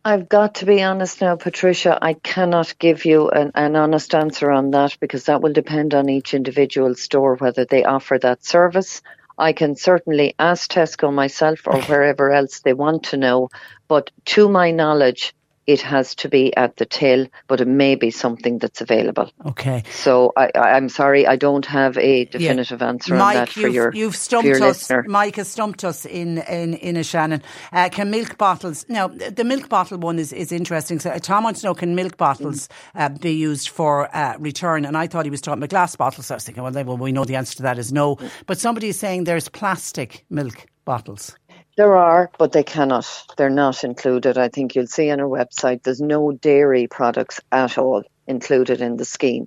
I've 0.05 0.29
got 0.29 0.57
to 0.57 0.67
be 0.67 0.83
honest 0.83 1.21
now, 1.21 1.37
Patricia. 1.37 1.99
I 2.01 2.15
cannot 2.15 2.79
give 2.79 3.05
you 3.05 3.29
an, 3.31 3.53
an, 3.55 3.75
honest 3.75 4.15
answer 4.15 4.51
on 4.51 4.71
that 4.71 4.97
because 5.01 5.25
that 5.25 5.43
will 5.43 5.53
depend 5.53 5.93
on 5.93 6.09
each 6.09 6.35
individual 6.35 6.95
store 6.95 7.37
whether 7.37 7.65
they 7.65 7.85
offer 7.85 8.19
that 8.19 8.45
service. 8.45 9.03
I 9.39 9.53
can 9.53 9.77
certainly 9.77 10.35
ask 10.39 10.71
Tesco 10.71 11.13
myself 11.13 11.61
or 11.67 11.81
wherever 11.83 12.33
else 12.33 12.61
they 12.61 12.73
want 12.73 13.05
to 13.05 13.17
know, 13.17 13.51
but 13.87 14.11
to 14.27 14.49
my 14.49 14.73
knowledge, 14.73 15.33
it 15.69 15.83
has 15.83 16.15
to 16.15 16.31
be 16.31 16.57
at 16.57 16.77
the 16.79 16.87
till, 16.87 17.27
but 17.47 17.61
it 17.61 17.69
may 17.69 17.95
be 17.95 18.11
something 18.11 18.59
that's 18.59 18.81
available. 18.81 19.31
Okay. 19.45 19.83
So 19.93 20.33
I, 20.35 20.51
am 20.55 20.89
sorry, 20.89 21.27
I 21.27 21.37
don't 21.37 21.67
have 21.67 21.99
a 21.99 22.25
definitive 22.25 22.81
yeah. 22.81 22.89
answer 22.89 23.15
Mike, 23.15 23.27
on 23.27 23.35
that 23.35 23.49
for 23.51 23.61
you've, 23.61 23.75
your 23.75 23.95
you've 23.95 24.17
stumped 24.17 24.47
your 24.47 24.57
us. 24.57 24.91
Listener. 24.91 25.05
Mike 25.07 25.37
has 25.37 25.47
stumped 25.47 25.85
us 25.85 26.07
in 26.07 26.39
in 26.39 26.73
in 26.75 26.97
a 26.97 27.05
Shannon. 27.05 27.43
Uh, 27.71 27.91
can 27.91 28.11
milk 28.11 28.39
bottles? 28.39 28.87
Now 28.89 29.09
the 29.09 29.45
milk 29.45 29.69
bottle 29.69 29.99
one 29.99 30.19
is, 30.19 30.33
is 30.33 30.53
interesting. 30.53 31.01
So 31.01 31.11
uh, 31.11 31.19
Tom 31.19 31.45
wants 31.45 31.61
to 31.61 31.67
know: 31.67 31.75
Can 31.75 31.95
milk 31.95 32.17
bottles 32.17 32.71
uh, 32.95 33.11
be 33.11 33.33
used 33.33 33.69
for 33.69 34.15
uh, 34.17 34.39
return? 34.39 34.87
And 34.87 34.97
I 34.97 35.07
thought 35.07 35.27
he 35.27 35.31
was 35.31 35.43
talking 35.43 35.59
about 35.59 35.69
glass 35.69 35.95
bottles. 35.97 36.27
So 36.27 36.35
I 36.35 36.37
was 36.37 36.45
thinking, 36.45 36.65
well, 36.65 36.73
well, 36.73 36.97
we 36.97 37.13
know 37.13 37.27
the 37.27 37.37
answer 37.37 37.57
to 37.57 37.63
that 37.65 37.79
is 37.79 37.93
no. 37.93 38.17
But 38.47 38.59
somebody 38.59 38.89
is 38.89 38.99
saying 38.99 39.25
there's 39.25 39.51
plastic 39.51 40.25
milk 40.31 40.67
bottles. 40.87 41.37
There 41.79 41.97
are, 41.97 42.29
but 42.41 42.51
they 42.51 42.65
cannot. 42.65 43.07
They're 43.37 43.49
not 43.49 43.85
included. 43.85 44.37
I 44.37 44.49
think 44.49 44.75
you'll 44.75 44.89
see 44.89 45.13
on 45.13 45.21
our 45.21 45.29
website 45.29 45.85
there's 45.85 46.01
no 46.01 46.33
dairy 46.33 46.89
products 46.89 47.41
at 47.53 47.79
all 47.79 48.03
included 48.27 48.81
in 48.81 48.97
the 48.97 49.05
scheme. 49.05 49.47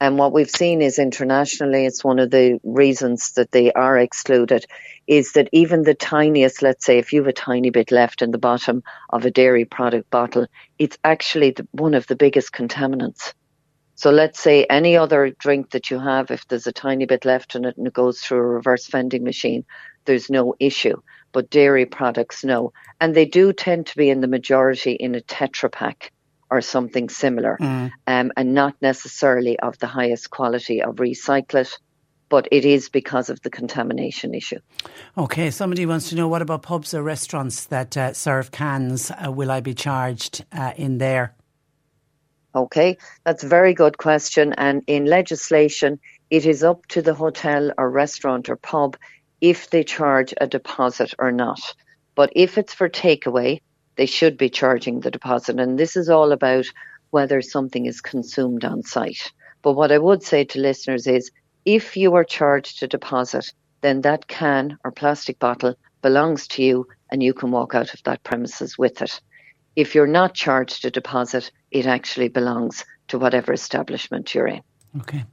And 0.00 0.16
what 0.16 0.32
we've 0.32 0.48
seen 0.48 0.82
is 0.82 1.00
internationally, 1.00 1.84
it's 1.84 2.04
one 2.04 2.20
of 2.20 2.30
the 2.30 2.60
reasons 2.62 3.32
that 3.32 3.50
they 3.50 3.72
are 3.72 3.98
excluded, 3.98 4.66
is 5.08 5.32
that 5.32 5.48
even 5.50 5.82
the 5.82 5.94
tiniest, 5.94 6.62
let's 6.62 6.84
say, 6.84 6.98
if 6.98 7.12
you 7.12 7.22
have 7.22 7.28
a 7.28 7.32
tiny 7.32 7.70
bit 7.70 7.90
left 7.90 8.22
in 8.22 8.30
the 8.30 8.38
bottom 8.38 8.84
of 9.10 9.24
a 9.24 9.32
dairy 9.32 9.64
product 9.64 10.08
bottle, 10.10 10.46
it's 10.78 10.96
actually 11.02 11.50
the, 11.50 11.66
one 11.72 11.94
of 11.94 12.06
the 12.06 12.14
biggest 12.14 12.52
contaminants. 12.52 13.34
So 13.96 14.12
let's 14.12 14.38
say 14.38 14.64
any 14.70 14.96
other 14.96 15.30
drink 15.40 15.70
that 15.70 15.90
you 15.90 15.98
have, 15.98 16.30
if 16.30 16.46
there's 16.46 16.68
a 16.68 16.72
tiny 16.72 17.06
bit 17.06 17.24
left 17.24 17.56
in 17.56 17.64
it 17.64 17.76
and 17.76 17.88
it 17.88 17.92
goes 17.92 18.20
through 18.20 18.38
a 18.38 18.42
reverse 18.42 18.86
vending 18.86 19.24
machine, 19.24 19.64
there's 20.04 20.30
no 20.30 20.54
issue. 20.60 21.00
But 21.34 21.50
dairy 21.50 21.84
products, 21.84 22.44
no. 22.44 22.72
And 23.00 23.14
they 23.14 23.26
do 23.26 23.52
tend 23.52 23.88
to 23.88 23.96
be 23.98 24.08
in 24.08 24.22
the 24.22 24.28
majority 24.28 24.92
in 24.92 25.14
a 25.14 25.20
Tetra 25.20 25.70
Pak 25.70 26.12
or 26.50 26.62
something 26.62 27.10
similar, 27.10 27.58
mm. 27.60 27.90
um, 28.06 28.32
and 28.36 28.54
not 28.54 28.74
necessarily 28.80 29.58
of 29.58 29.78
the 29.78 29.86
highest 29.86 30.30
quality 30.30 30.82
of 30.82 30.96
recyclate 30.96 31.76
but 32.30 32.48
it 32.50 32.64
is 32.64 32.88
because 32.88 33.30
of 33.30 33.40
the 33.42 33.50
contamination 33.50 34.34
issue. 34.34 34.58
Okay, 35.16 35.50
somebody 35.50 35.86
wants 35.86 36.08
to 36.08 36.16
know 36.16 36.26
what 36.26 36.42
about 36.42 36.62
pubs 36.62 36.92
or 36.92 37.00
restaurants 37.00 37.66
that 37.66 37.96
uh, 37.96 38.12
serve 38.12 38.50
cans? 38.50 39.10
Uh, 39.10 39.30
will 39.30 39.52
I 39.52 39.60
be 39.60 39.74
charged 39.74 40.44
uh, 40.50 40.72
in 40.76 40.98
there? 40.98 41.34
Okay, 42.54 42.98
that's 43.24 43.44
a 43.44 43.48
very 43.48 43.74
good 43.74 43.98
question. 43.98 44.52
And 44.54 44.82
in 44.86 45.04
legislation, 45.04 46.00
it 46.30 46.46
is 46.46 46.64
up 46.64 46.86
to 46.88 47.02
the 47.02 47.14
hotel 47.14 47.72
or 47.76 47.90
restaurant 47.90 48.48
or 48.48 48.56
pub 48.56 48.96
if 49.44 49.68
they 49.68 49.84
charge 49.84 50.32
a 50.40 50.46
deposit 50.46 51.12
or 51.18 51.30
not. 51.30 51.60
But 52.14 52.32
if 52.34 52.56
it's 52.56 52.72
for 52.72 52.88
takeaway, 52.88 53.60
they 53.96 54.06
should 54.06 54.38
be 54.38 54.48
charging 54.48 55.00
the 55.00 55.10
deposit. 55.10 55.60
And 55.60 55.78
this 55.78 55.96
is 55.96 56.08
all 56.08 56.32
about 56.32 56.64
whether 57.10 57.42
something 57.42 57.84
is 57.84 58.00
consumed 58.00 58.64
on 58.64 58.82
site. 58.82 59.32
But 59.60 59.74
what 59.74 59.92
I 59.92 59.98
would 59.98 60.22
say 60.22 60.44
to 60.44 60.58
listeners 60.58 61.06
is 61.06 61.30
if 61.66 61.94
you 61.94 62.14
are 62.14 62.24
charged 62.24 62.82
a 62.82 62.88
deposit, 62.88 63.52
then 63.82 64.00
that 64.00 64.28
can 64.28 64.78
or 64.82 64.90
plastic 64.90 65.38
bottle 65.38 65.74
belongs 66.00 66.48
to 66.48 66.62
you 66.62 66.86
and 67.10 67.22
you 67.22 67.34
can 67.34 67.50
walk 67.50 67.74
out 67.74 67.92
of 67.92 68.02
that 68.04 68.24
premises 68.24 68.78
with 68.78 69.02
it. 69.02 69.20
If 69.76 69.94
you're 69.94 70.06
not 70.06 70.32
charged 70.32 70.86
a 70.86 70.90
deposit, 70.90 71.50
it 71.70 71.84
actually 71.84 72.28
belongs 72.28 72.82
to 73.08 73.18
whatever 73.18 73.52
establishment 73.52 74.34
you're 74.34 74.46
in. 74.46 74.62
Okay. 75.00 75.24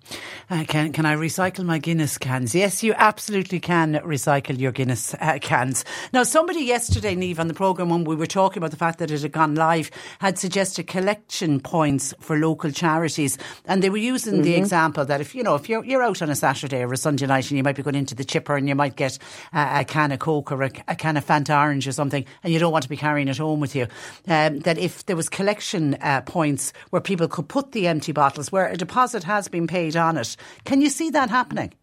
Uh, 0.50 0.64
can 0.68 0.92
can 0.92 1.06
I 1.06 1.16
recycle 1.16 1.64
my 1.64 1.78
Guinness 1.78 2.18
cans? 2.18 2.56
Yes, 2.56 2.82
you 2.82 2.96
absolutely 2.98 3.60
can 3.60 3.94
recycle 4.04 4.60
your 4.60 4.72
Guinness 4.72 5.14
uh, 5.22 5.38
cans. 5.40 5.86
Now, 6.12 6.24
somebody 6.24 6.62
yesterday, 6.62 7.14
Neve, 7.14 7.40
on 7.40 7.48
the 7.48 7.54
programme 7.54 7.90
when 7.90 8.04
we 8.04 8.16
were 8.16 8.26
talking 8.26 8.58
about 8.58 8.72
the 8.72 8.78
fact 8.78 8.98
that 8.98 9.12
it 9.12 9.22
had 9.22 9.32
gone 9.32 9.54
live, 9.54 9.92
had 10.18 10.40
suggested 10.40 10.88
collection 10.88 11.60
points 11.60 12.12
for 12.20 12.40
local 12.40 12.72
charities, 12.72 13.38
and 13.66 13.84
they 13.84 13.92
were 13.92 13.98
using 13.98 14.34
mm-hmm. 14.34 14.44
the 14.44 14.56
example 14.56 15.06
that 15.06 15.22
if 15.22 15.36
you 15.36 15.44
know 15.44 15.54
if 15.54 15.70
you're 15.70 15.86
you're 15.86 16.02
out 16.02 16.24
on 16.24 16.32
a 16.32 16.36
Saturday 16.36 16.82
or 16.82 16.92
a 16.92 16.98
Sunday 16.98 17.28
night 17.28 17.52
and 17.52 17.58
you 17.58 17.64
might 17.64 17.76
be 17.76 17.84
going 17.84 17.96
into 17.96 18.16
the 18.16 18.26
chipper 18.26 18.56
and 18.56 18.68
you 18.68 18.74
might 18.74 18.96
get 18.96 19.20
uh, 19.54 19.82
a 19.82 19.86
can 19.86 20.12
of 20.12 20.18
Coke 20.18 20.52
or 20.52 20.64
a, 20.64 20.72
a, 20.88 20.96
can 20.96 21.18
of 21.18 21.26
Fanta 21.26 21.56
Orange 21.56 21.88
or 21.88 21.92
something, 21.92 22.26
and 22.44 22.52
you 22.52 22.58
don't 22.58 22.72
want 22.72 22.84
to 22.84 22.90
be 22.90 22.98
carrying 22.98 23.28
it 23.28 23.38
home 23.38 23.60
with 23.60 23.76
you, 23.76 23.86
um, 24.28 24.62
that 24.62 24.80
if 24.80 25.06
there 25.06 25.16
was 25.16 25.30
collection 25.30 25.94
uh, 26.02 26.22
points 26.22 26.74
where 26.90 27.02
people 27.02 27.28
could 27.28 27.48
put 27.48 27.74
the 27.74 27.88
empty 27.88 28.12
bottles, 28.12 28.52
where 28.52 28.66
a 28.66 28.76
deposit 28.76 29.24
has 29.24 29.51
been 29.52 29.68
paid 29.68 29.96
on 29.96 30.18
it. 30.18 30.36
Can 30.66 30.82
you 30.82 30.90
see 30.90 31.12
that 31.12 31.30
happening? 31.30 31.74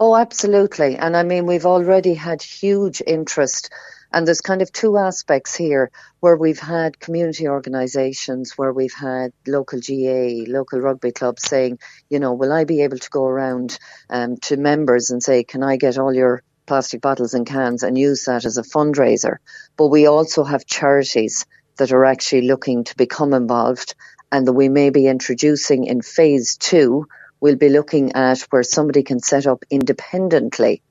Oh, 0.00 0.14
absolutely. 0.14 0.96
And 0.96 1.16
I 1.16 1.24
mean, 1.24 1.46
we've 1.46 1.66
already 1.66 2.14
had 2.14 2.40
huge 2.40 3.02
interest. 3.04 3.70
And 4.12 4.26
there's 4.26 4.40
kind 4.40 4.62
of 4.62 4.72
two 4.72 4.96
aspects 4.96 5.56
here 5.56 5.90
where 6.20 6.36
we've 6.36 6.58
had 6.58 7.00
community 7.00 7.48
organisations, 7.48 8.52
where 8.56 8.72
we've 8.72 8.94
had 8.94 9.32
local 9.46 9.80
GA, 9.80 10.46
local 10.46 10.80
rugby 10.80 11.12
clubs 11.12 11.46
saying, 11.46 11.78
you 12.08 12.20
know, 12.20 12.32
will 12.32 12.52
I 12.52 12.64
be 12.64 12.82
able 12.82 12.98
to 12.98 13.10
go 13.10 13.26
around 13.26 13.78
um, 14.08 14.36
to 14.42 14.56
members 14.56 15.10
and 15.10 15.22
say, 15.22 15.44
can 15.44 15.62
I 15.62 15.76
get 15.76 15.98
all 15.98 16.14
your 16.14 16.42
plastic 16.66 17.00
bottles 17.00 17.34
and 17.34 17.46
cans 17.46 17.82
and 17.82 17.98
use 17.98 18.24
that 18.24 18.44
as 18.44 18.56
a 18.56 18.62
fundraiser? 18.62 19.38
But 19.76 19.88
we 19.88 20.06
also 20.06 20.44
have 20.44 20.64
charities 20.64 21.44
that 21.76 21.92
are 21.92 22.04
actually 22.04 22.42
looking 22.42 22.84
to 22.84 22.96
become 22.96 23.34
involved 23.34 23.94
and 24.30 24.46
that 24.46 24.52
we 24.52 24.68
may 24.68 24.90
be 24.90 25.06
introducing 25.06 25.84
in 25.84 26.02
phase 26.02 26.56
two, 26.56 27.06
we'll 27.40 27.56
be 27.56 27.68
looking 27.68 28.12
at 28.12 28.40
where 28.50 28.62
somebody 28.62 29.02
can 29.02 29.20
set 29.20 29.46
up 29.46 29.64
independently, 29.70 30.82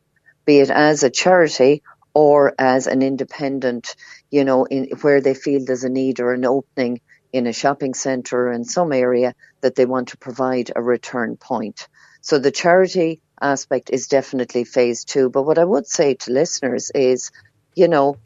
be 0.45 0.59
it 0.59 0.69
as 0.69 1.03
a 1.03 1.09
charity 1.09 1.83
or 2.13 2.53
as 2.57 2.87
an 2.87 3.01
independent, 3.01 3.95
you 4.31 4.43
know, 4.43 4.65
in 4.65 4.89
where 5.01 5.21
they 5.21 5.33
feel 5.33 5.63
there's 5.63 5.83
a 5.83 5.89
need 5.89 6.19
or 6.19 6.33
an 6.33 6.45
opening 6.45 6.99
in 7.31 7.45
a 7.45 7.53
shopping 7.53 7.93
centre 7.93 8.47
or 8.47 8.51
in 8.53 8.63
some 8.63 8.91
area 8.91 9.35
that 9.61 9.75
they 9.75 9.85
want 9.85 10.09
to 10.09 10.17
provide 10.17 10.71
a 10.75 10.81
return 10.81 11.37
point. 11.37 11.87
So 12.21 12.39
the 12.39 12.51
charity 12.51 13.21
aspect 13.39 13.89
is 13.91 14.07
definitely 14.07 14.63
phase 14.63 15.03
two. 15.05 15.29
But 15.29 15.43
what 15.43 15.59
I 15.59 15.65
would 15.65 15.87
say 15.87 16.15
to 16.15 16.31
listeners 16.31 16.91
is, 16.95 17.31
you 17.75 17.87
know, 17.87 18.17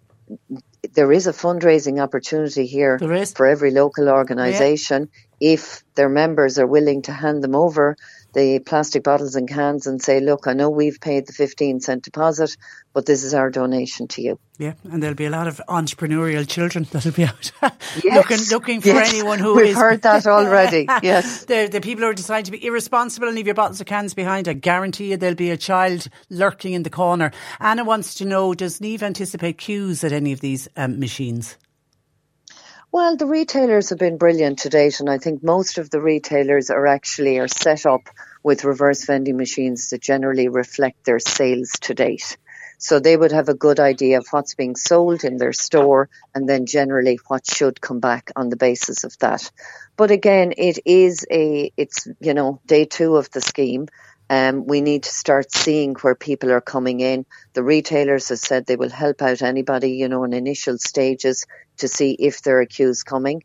there 0.93 1.11
is 1.11 1.27
a 1.27 1.33
fundraising 1.33 2.01
opportunity 2.01 2.65
here 2.65 2.97
for 3.35 3.45
every 3.45 3.71
local 3.71 4.09
organisation 4.09 5.09
yeah. 5.39 5.53
if 5.53 5.83
their 5.95 6.09
members 6.09 6.57
are 6.57 6.67
willing 6.67 7.03
to 7.03 7.11
hand 7.11 7.43
them 7.43 7.55
over 7.55 7.95
the 8.33 8.59
plastic 8.59 9.03
bottles 9.03 9.35
and 9.35 9.47
cans 9.47 9.87
and 9.87 10.01
say, 10.01 10.19
look, 10.19 10.47
I 10.47 10.53
know 10.53 10.69
we've 10.69 10.99
paid 10.99 11.27
the 11.27 11.33
15 11.33 11.81
cent 11.81 12.03
deposit, 12.03 12.55
but 12.93 13.05
this 13.05 13.23
is 13.23 13.33
our 13.33 13.49
donation 13.49 14.07
to 14.09 14.21
you. 14.21 14.39
Yeah, 14.57 14.73
and 14.83 15.01
there'll 15.01 15.15
be 15.15 15.25
a 15.25 15.31
lot 15.31 15.47
of 15.47 15.61
entrepreneurial 15.67 16.47
children 16.47 16.85
that'll 16.91 17.11
be 17.11 17.23
out 17.23 17.51
yes. 18.03 18.15
looking 18.15 18.39
looking 18.51 18.81
for 18.81 18.89
yes. 18.89 19.13
anyone 19.13 19.39
who 19.39 19.55
We've 19.55 19.67
is, 19.67 19.75
heard 19.75 20.01
that 20.03 20.27
already. 20.27 20.87
yes, 21.03 21.45
the 21.45 21.67
the 21.71 21.81
people 21.81 22.03
who 22.03 22.09
are 22.09 22.13
deciding 22.13 22.45
to 22.45 22.51
be 22.51 22.63
irresponsible 22.65 23.27
and 23.27 23.35
leave 23.35 23.47
your 23.47 23.55
bottles 23.55 23.81
of 23.81 23.87
cans 23.87 24.13
behind. 24.13 24.47
I 24.47 24.53
guarantee 24.53 25.11
you 25.11 25.17
there'll 25.17 25.35
be 25.35 25.51
a 25.51 25.57
child 25.57 26.07
lurking 26.29 26.73
in 26.73 26.83
the 26.83 26.89
corner. 26.89 27.31
Anna 27.59 27.83
wants 27.83 28.13
to 28.15 28.25
know: 28.25 28.53
Does 28.53 28.79
Neve 28.81 29.03
anticipate 29.03 29.57
queues 29.57 30.03
at 30.03 30.11
any 30.11 30.31
of 30.31 30.41
these 30.41 30.67
um, 30.75 30.99
machines? 30.99 31.57
Well, 32.93 33.15
the 33.15 33.25
retailers 33.25 33.89
have 33.91 33.99
been 33.99 34.17
brilliant 34.17 34.59
to 34.59 34.69
date, 34.69 34.99
and 34.99 35.09
I 35.09 35.17
think 35.17 35.41
most 35.41 35.77
of 35.77 35.89
the 35.89 36.01
retailers 36.01 36.69
are 36.69 36.85
actually 36.87 37.37
are 37.37 37.47
set 37.47 37.85
up 37.85 38.01
with 38.43 38.65
reverse 38.65 39.05
vending 39.05 39.37
machines 39.37 39.89
that 39.89 40.01
generally 40.01 40.49
reflect 40.49 41.05
their 41.05 41.19
sales 41.19 41.71
to 41.83 41.93
date. 41.93 42.37
So 42.79 42.99
they 42.99 43.15
would 43.15 43.31
have 43.31 43.47
a 43.47 43.53
good 43.53 43.79
idea 43.79 44.17
of 44.17 44.27
what's 44.31 44.55
being 44.55 44.75
sold 44.75 45.23
in 45.23 45.37
their 45.37 45.53
store 45.53 46.09
and 46.35 46.49
then 46.49 46.65
generally 46.65 47.17
what 47.27 47.45
should 47.45 47.79
come 47.79 48.01
back 48.01 48.31
on 48.35 48.49
the 48.49 48.57
basis 48.57 49.05
of 49.05 49.17
that. 49.19 49.49
But 49.95 50.11
again, 50.11 50.53
it 50.57 50.79
is 50.83 51.25
a, 51.31 51.71
it's, 51.77 52.09
you 52.19 52.33
know, 52.33 52.59
day 52.65 52.83
two 52.83 53.15
of 53.15 53.29
the 53.31 53.39
scheme. 53.39 53.87
Um, 54.29 54.65
we 54.65 54.81
need 54.81 55.03
to 55.03 55.11
start 55.11 55.51
seeing 55.51 55.93
where 55.95 56.15
people 56.15 56.51
are 56.51 56.61
coming 56.61 57.01
in. 57.01 57.25
The 57.53 57.63
retailers 57.63 58.29
have 58.29 58.39
said 58.39 58.65
they 58.65 58.77
will 58.77 58.89
help 58.89 59.21
out 59.21 59.41
anybody, 59.41 59.91
you 59.91 60.09
know, 60.09 60.23
in 60.23 60.33
initial 60.33 60.77
stages 60.77 61.45
to 61.81 61.87
see 61.87 62.11
if 62.11 62.41
there 62.41 62.61
are 62.61 62.65
queues 62.65 63.03
coming. 63.03 63.43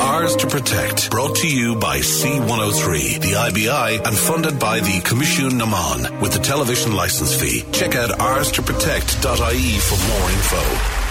Ours 0.00 0.36
to 0.36 0.46
Protect, 0.48 1.10
brought 1.10 1.36
to 1.36 1.48
you 1.48 1.76
by 1.76 1.98
C103, 1.98 3.20
the 3.20 3.36
IBI, 3.36 4.00
and 4.04 4.16
funded 4.16 4.58
by 4.58 4.80
the 4.80 5.00
Coimisiún 5.04 5.58
na 5.58 5.66
Meán 5.66 6.20
with 6.20 6.32
the 6.32 6.38
television 6.40 6.94
license 6.94 7.34
fee. 7.40 7.62
Check 7.72 7.94
out 7.94 8.10
ours2protect.ie 8.10 9.78
for 9.78 9.96
more 10.08 10.30
info. 10.30 11.05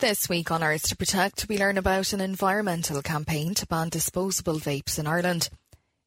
This 0.00 0.30
week 0.30 0.50
on 0.50 0.62
Ours 0.62 0.80
to 0.84 0.96
Protect, 0.96 1.46
we 1.46 1.58
learn 1.58 1.76
about 1.76 2.14
an 2.14 2.22
environmental 2.22 3.02
campaign 3.02 3.52
to 3.52 3.66
ban 3.66 3.90
disposable 3.90 4.58
vapes 4.58 4.98
in 4.98 5.06
Ireland. 5.06 5.50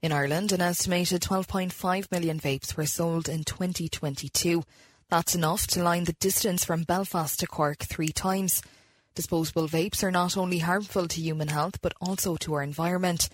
In 0.02 0.12
Ireland, 0.12 0.52
an 0.52 0.62
estimated 0.62 1.22
12.5 1.22 2.12
million 2.12 2.40
vapes 2.40 2.76
were 2.76 2.88
sold 2.88 3.30
in 3.30 3.44
2022. 3.44 4.64
That's 5.12 5.36
enough 5.36 5.68
to 5.68 5.84
line 5.84 6.06
the 6.06 6.14
distance 6.14 6.66
from 6.66 6.86
Belfast 6.86 7.40
to 7.42 7.46
Cork 7.46 7.84
three 7.84 8.12
times. 8.12 8.64
Disposable 9.14 9.68
vapes 9.68 10.04
are 10.04 10.10
not 10.10 10.38
only 10.38 10.58
harmful 10.58 11.08
to 11.08 11.22
human 11.22 11.50
health 11.50 11.80
but 11.84 11.94
also 12.02 12.36
to 12.38 12.56
our 12.56 12.64
environment. 12.64 13.30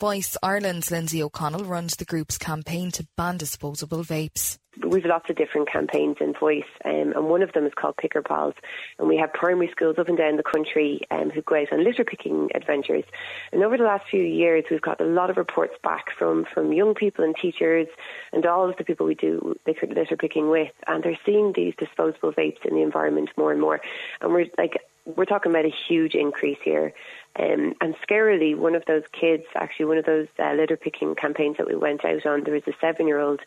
Voice 0.00 0.36
Ireland's 0.44 0.92
Lindsay 0.92 1.20
O'Connell 1.24 1.64
runs 1.64 1.96
the 1.96 2.04
group's 2.04 2.38
campaign 2.38 2.92
to 2.92 3.06
ban 3.16 3.36
disposable 3.36 4.04
vapes. 4.04 4.56
We've 4.86 5.04
lots 5.04 5.28
of 5.28 5.34
different 5.34 5.68
campaigns 5.68 6.18
in 6.20 6.34
Voice, 6.34 6.62
um, 6.84 7.14
and 7.16 7.28
one 7.28 7.42
of 7.42 7.52
them 7.52 7.66
is 7.66 7.72
called 7.74 7.96
Picker 7.96 8.22
Pals. 8.22 8.54
And 9.00 9.08
we 9.08 9.16
have 9.16 9.32
primary 9.32 9.68
schools 9.72 9.96
up 9.98 10.08
and 10.08 10.16
down 10.16 10.36
the 10.36 10.44
country 10.44 11.00
um, 11.10 11.30
who 11.30 11.42
go 11.42 11.56
out 11.56 11.72
on 11.72 11.82
litter 11.82 12.04
picking 12.04 12.48
adventures. 12.54 13.02
And 13.50 13.64
over 13.64 13.76
the 13.76 13.82
last 13.82 14.04
few 14.08 14.22
years, 14.22 14.66
we've 14.70 14.80
got 14.80 15.00
a 15.00 15.04
lot 15.04 15.30
of 15.30 15.36
reports 15.36 15.74
back 15.82 16.12
from, 16.16 16.46
from 16.54 16.72
young 16.72 16.94
people 16.94 17.24
and 17.24 17.34
teachers 17.34 17.88
and 18.32 18.46
all 18.46 18.70
of 18.70 18.76
the 18.76 18.84
people 18.84 19.04
we 19.04 19.16
do 19.16 19.56
litter 19.66 20.16
picking 20.16 20.48
with, 20.48 20.70
and 20.86 21.02
they're 21.02 21.18
seeing 21.26 21.52
these 21.56 21.74
disposable 21.76 22.32
vapes 22.32 22.64
in 22.64 22.76
the 22.76 22.82
environment 22.82 23.30
more 23.36 23.50
and 23.50 23.60
more. 23.60 23.80
And 24.20 24.32
we're 24.32 24.46
like, 24.56 24.80
we're 25.16 25.24
talking 25.24 25.50
about 25.50 25.64
a 25.64 25.72
huge 25.88 26.14
increase 26.14 26.58
here. 26.62 26.92
Um, 27.36 27.74
and 27.80 27.94
scarily, 28.08 28.56
one 28.56 28.74
of 28.74 28.84
those 28.86 29.04
kids, 29.12 29.44
actually, 29.54 29.86
one 29.86 29.98
of 29.98 30.06
those 30.06 30.26
uh, 30.38 30.54
litter 30.54 30.76
picking 30.76 31.14
campaigns 31.14 31.56
that 31.58 31.68
we 31.68 31.76
went 31.76 32.04
out 32.04 32.26
on, 32.26 32.44
there 32.44 32.54
was 32.54 32.66
a 32.66 32.72
seven 32.80 33.06
year 33.06 33.20
old, 33.20 33.40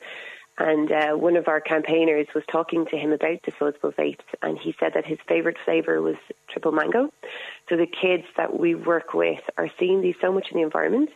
and 0.58 0.92
uh, 0.92 1.12
one 1.14 1.38
of 1.38 1.48
our 1.48 1.60
campaigners 1.60 2.28
was 2.36 2.44
talking 2.52 2.86
to 2.86 2.98
him 2.98 3.12
about 3.12 3.42
disposable 3.42 3.92
vapes, 3.92 4.20
and 4.42 4.58
he 4.60 4.76
said 4.80 4.94
that 4.94 5.06
his 5.06 5.18
favourite 5.28 5.58
flavour 5.66 6.02
was 6.02 6.16
triple 6.50 6.72
mango. 6.72 7.12
So 7.70 7.78
the 7.78 7.88
kids 7.88 8.26
that 8.38 8.60
we 8.60 8.76
work 8.76 9.14
with 9.14 9.42
are 9.58 9.70
seeing 9.80 10.02
these 10.02 10.16
so 10.22 10.32
much 10.32 10.52
in 10.52 10.58
the 10.58 10.64
environment. 10.64 11.10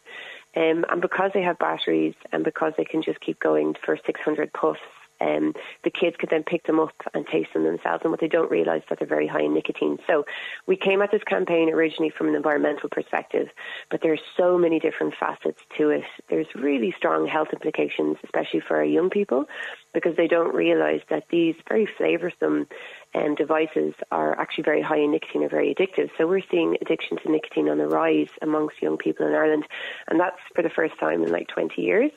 Um, 0.56 0.86
and 0.90 1.02
because 1.02 1.32
they 1.34 1.42
have 1.42 1.60
batteries 1.60 2.16
and 2.32 2.44
because 2.44 2.74
they 2.78 2.86
can 2.86 3.04
just 3.04 3.20
keep 3.20 3.40
going 3.42 3.76
for 3.84 4.00
600 4.06 4.54
puffs 4.54 4.80
um, 5.22 5.54
the 5.84 5.90
kids 5.90 6.16
could 6.18 6.30
then 6.30 6.44
pick 6.44 6.66
them 6.66 6.80
up 6.80 6.94
and 7.14 7.26
taste 7.28 7.54
them 7.54 7.64
themselves. 7.64 8.02
And 8.04 8.12
what 8.12 8.20
they 8.20 8.28
don't 8.28 8.52
realise 8.52 8.84
is 8.84 8.90
that 8.90 9.00
they're 9.00 9.08
very 9.08 9.28
high 9.28 9.42
in 9.42 9.54
nicotine. 9.54 9.98
So 10.08 10.26
we 10.66 10.76
came 10.76 11.02
at 11.02 11.12
this 11.12 11.24
campaign 11.24 11.70
originally 11.70 12.10
from 12.10 12.28
an 12.28 12.36
environmental 12.36 12.90
perspective, 12.90 13.50
but 13.90 14.02
there's 14.02 14.22
so 14.38 14.58
many 14.58 14.80
different 14.80 15.16
facets 15.20 15.62
to 15.78 15.90
it. 15.90 16.04
There's 16.30 16.48
really 16.56 16.94
strong 16.98 17.28
health 17.28 17.50
implications, 17.54 18.18
especially 18.24 18.62
for 18.62 18.78
our 18.78 18.86
young 18.86 19.10
people, 19.10 19.46
because 19.94 20.16
they 20.16 20.28
don't 20.28 20.54
realise 20.54 21.02
that 21.10 21.26
these 21.30 21.56
very 21.68 21.88
flavoursome 22.00 22.68
um, 23.14 23.36
devices 23.36 23.94
are 24.12 24.38
actually 24.40 24.64
very 24.64 24.82
high 24.82 25.00
in 25.00 25.12
nicotine 25.12 25.44
are 25.44 25.50
very 25.50 25.74
addictive. 25.74 26.10
So 26.18 26.28
we're 26.28 26.42
seeing 26.52 26.78
addiction 26.82 27.18
to 27.18 27.32
nicotine 27.32 27.70
on 27.70 27.78
the 27.78 27.88
rise 27.88 28.30
amongst 28.42 28.82
young 28.82 28.98
people 28.98 29.26
in 29.26 29.34
Ireland, 29.34 29.66
and 30.08 30.20
that's 30.20 30.40
for 30.54 30.62
the 30.62 30.70
first 30.70 31.00
time 31.00 31.24
in 31.24 31.32
like 31.32 31.48
20 31.48 31.82
years. 31.82 32.12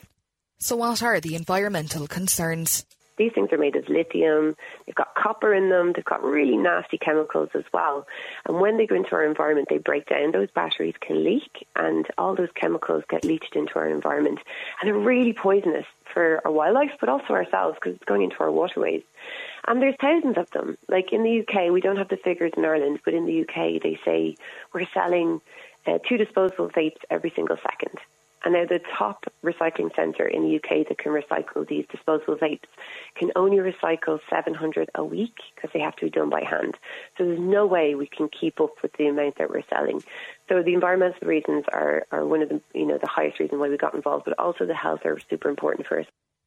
So, 0.60 0.74
what 0.74 1.04
are 1.04 1.20
the 1.20 1.36
environmental 1.36 2.08
concerns? 2.08 2.84
These 3.16 3.32
things 3.32 3.52
are 3.52 3.58
made 3.58 3.76
of 3.76 3.88
lithium, 3.88 4.56
they've 4.86 4.94
got 4.94 5.14
copper 5.14 5.54
in 5.54 5.70
them, 5.70 5.92
they've 5.94 6.04
got 6.04 6.22
really 6.24 6.56
nasty 6.56 6.98
chemicals 6.98 7.50
as 7.54 7.62
well. 7.72 8.08
And 8.44 8.60
when 8.60 8.76
they 8.76 8.86
go 8.86 8.96
into 8.96 9.12
our 9.12 9.24
environment, 9.24 9.68
they 9.70 9.78
break 9.78 10.06
down. 10.06 10.32
Those 10.32 10.50
batteries 10.50 10.94
can 11.00 11.22
leak, 11.22 11.66
and 11.76 12.06
all 12.18 12.34
those 12.34 12.50
chemicals 12.56 13.04
get 13.08 13.24
leached 13.24 13.54
into 13.54 13.76
our 13.76 13.88
environment. 13.88 14.40
And 14.80 14.88
they're 14.88 14.98
really 14.98 15.32
poisonous 15.32 15.86
for 16.12 16.40
our 16.44 16.50
wildlife, 16.50 16.90
but 16.98 17.08
also 17.08 17.34
ourselves 17.34 17.76
because 17.80 17.94
it's 17.94 18.04
going 18.04 18.22
into 18.22 18.40
our 18.40 18.50
waterways. 18.50 19.02
And 19.68 19.80
there's 19.80 19.96
thousands 20.00 20.38
of 20.38 20.50
them. 20.50 20.76
Like 20.88 21.12
in 21.12 21.22
the 21.22 21.40
UK, 21.40 21.72
we 21.72 21.80
don't 21.80 21.98
have 21.98 22.08
the 22.08 22.16
figures 22.16 22.52
in 22.56 22.64
Ireland, 22.64 22.98
but 23.04 23.14
in 23.14 23.26
the 23.26 23.42
UK, 23.42 23.80
they 23.80 23.98
say 24.04 24.34
we're 24.72 24.86
selling 24.92 25.40
uh, 25.86 25.98
two 26.08 26.16
disposable 26.16 26.68
vapes 26.70 26.98
every 27.10 27.32
single 27.36 27.58
second. 27.62 27.98
And 28.44 28.54
now 28.54 28.64
the 28.64 28.80
top 28.96 29.24
recycling 29.44 29.94
centre 29.96 30.26
in 30.26 30.42
the 30.42 30.56
UK 30.56 30.86
that 30.88 30.98
can 30.98 31.12
recycle 31.12 31.66
these 31.66 31.86
disposable 31.90 32.36
vapes 32.36 32.68
can 33.16 33.30
only 33.36 33.58
recycle 33.58 34.20
700 34.30 34.90
a 34.94 35.04
week 35.04 35.34
because 35.54 35.70
they 35.72 35.80
have 35.80 35.96
to 35.96 36.06
be 36.06 36.10
done 36.10 36.30
by 36.30 36.42
hand. 36.44 36.76
So 37.16 37.24
there's 37.24 37.40
no 37.40 37.66
way 37.66 37.94
we 37.94 38.06
can 38.06 38.28
keep 38.28 38.60
up 38.60 38.74
with 38.82 38.92
the 38.94 39.06
amount 39.06 39.38
that 39.38 39.50
we're 39.50 39.62
selling. 39.68 40.02
So 40.48 40.62
the 40.62 40.74
environmental 40.74 41.26
reasons 41.26 41.64
are, 41.72 42.06
are 42.12 42.24
one 42.26 42.42
of 42.42 42.48
the 42.48 42.60
you 42.74 42.86
know 42.86 42.98
the 42.98 43.08
highest 43.08 43.40
reason 43.40 43.58
why 43.58 43.68
we 43.68 43.76
got 43.76 43.94
involved, 43.94 44.24
but 44.24 44.38
also 44.38 44.66
the 44.66 44.74
health 44.74 45.00
are 45.04 45.18
super 45.28 45.48
important 45.48 45.86
for 45.86 46.00
us. 46.00 46.06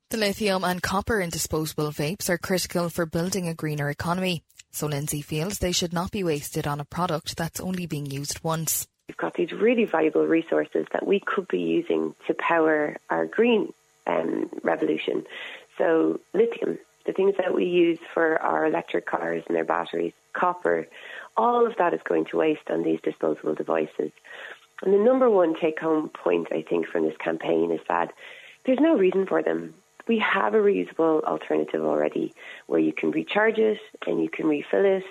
The 0.09 0.17
lithium 0.17 0.65
and 0.65 0.81
copper 0.81 1.21
in 1.21 1.29
disposable 1.29 1.91
vapes 1.91 2.29
are 2.29 2.37
critical 2.37 2.89
for 2.89 3.05
building 3.05 3.47
a 3.47 3.53
greener 3.53 3.89
economy. 3.89 4.43
So 4.71 4.87
Lindsay 4.87 5.21
feels 5.21 5.59
they 5.59 5.71
should 5.71 5.93
not 5.93 6.11
be 6.11 6.23
wasted 6.23 6.67
on 6.67 6.79
a 6.79 6.85
product 6.85 7.37
that's 7.37 7.59
only 7.59 7.85
being 7.85 8.05
used 8.05 8.43
once. 8.43 8.87
We've 9.11 9.17
got 9.17 9.33
these 9.33 9.51
really 9.51 9.83
valuable 9.83 10.25
resources 10.25 10.87
that 10.93 11.05
we 11.05 11.19
could 11.19 11.45
be 11.49 11.59
using 11.59 12.15
to 12.27 12.33
power 12.33 12.95
our 13.09 13.25
green 13.25 13.73
um, 14.07 14.49
revolution. 14.63 15.25
So, 15.77 16.21
lithium, 16.33 16.79
the 17.05 17.11
things 17.11 17.35
that 17.35 17.53
we 17.53 17.65
use 17.65 17.99
for 18.13 18.41
our 18.41 18.65
electric 18.65 19.05
cars 19.05 19.43
and 19.47 19.53
their 19.57 19.65
batteries, 19.65 20.13
copper, 20.31 20.87
all 21.35 21.67
of 21.67 21.75
that 21.75 21.93
is 21.93 21.99
going 22.05 22.23
to 22.27 22.37
waste 22.37 22.69
on 22.69 22.83
these 22.83 23.01
disposable 23.01 23.53
devices. 23.53 24.13
And 24.81 24.93
the 24.93 24.97
number 24.97 25.29
one 25.29 25.59
take 25.59 25.81
home 25.81 26.07
point, 26.07 26.47
I 26.53 26.61
think, 26.61 26.87
from 26.87 27.03
this 27.03 27.17
campaign 27.17 27.69
is 27.71 27.81
that 27.89 28.13
there's 28.63 28.79
no 28.79 28.95
reason 28.95 29.25
for 29.25 29.43
them. 29.43 29.73
We 30.07 30.19
have 30.19 30.53
a 30.53 30.59
reusable 30.59 31.21
alternative 31.25 31.83
already 31.83 32.33
where 32.67 32.79
you 32.79 32.93
can 32.93 33.11
recharge 33.11 33.57
it 33.57 33.81
and 34.07 34.23
you 34.23 34.29
can 34.29 34.47
refill 34.47 34.85
it 34.85 35.03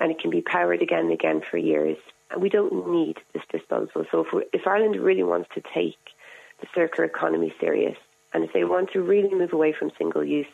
and 0.00 0.10
it 0.10 0.18
can 0.18 0.30
be 0.30 0.42
powered 0.42 0.82
again 0.82 1.04
and 1.04 1.12
again 1.12 1.42
for 1.48 1.58
years 1.58 1.96
we 2.38 2.48
don't 2.48 2.90
need 2.90 3.16
this 3.32 3.42
disposal. 3.50 4.04
So 4.10 4.20
if, 4.20 4.46
if 4.52 4.66
Ireland 4.66 4.96
really 4.96 5.22
wants 5.22 5.48
to 5.54 5.62
take 5.74 5.98
the 6.60 6.66
circular 6.74 7.04
economy 7.04 7.52
serious, 7.60 7.96
and 8.32 8.44
if 8.44 8.52
they 8.52 8.64
want 8.64 8.90
to 8.92 9.00
really 9.00 9.34
move 9.34 9.52
away 9.52 9.72
from 9.72 9.90
single 9.96 10.24
use, 10.24 10.46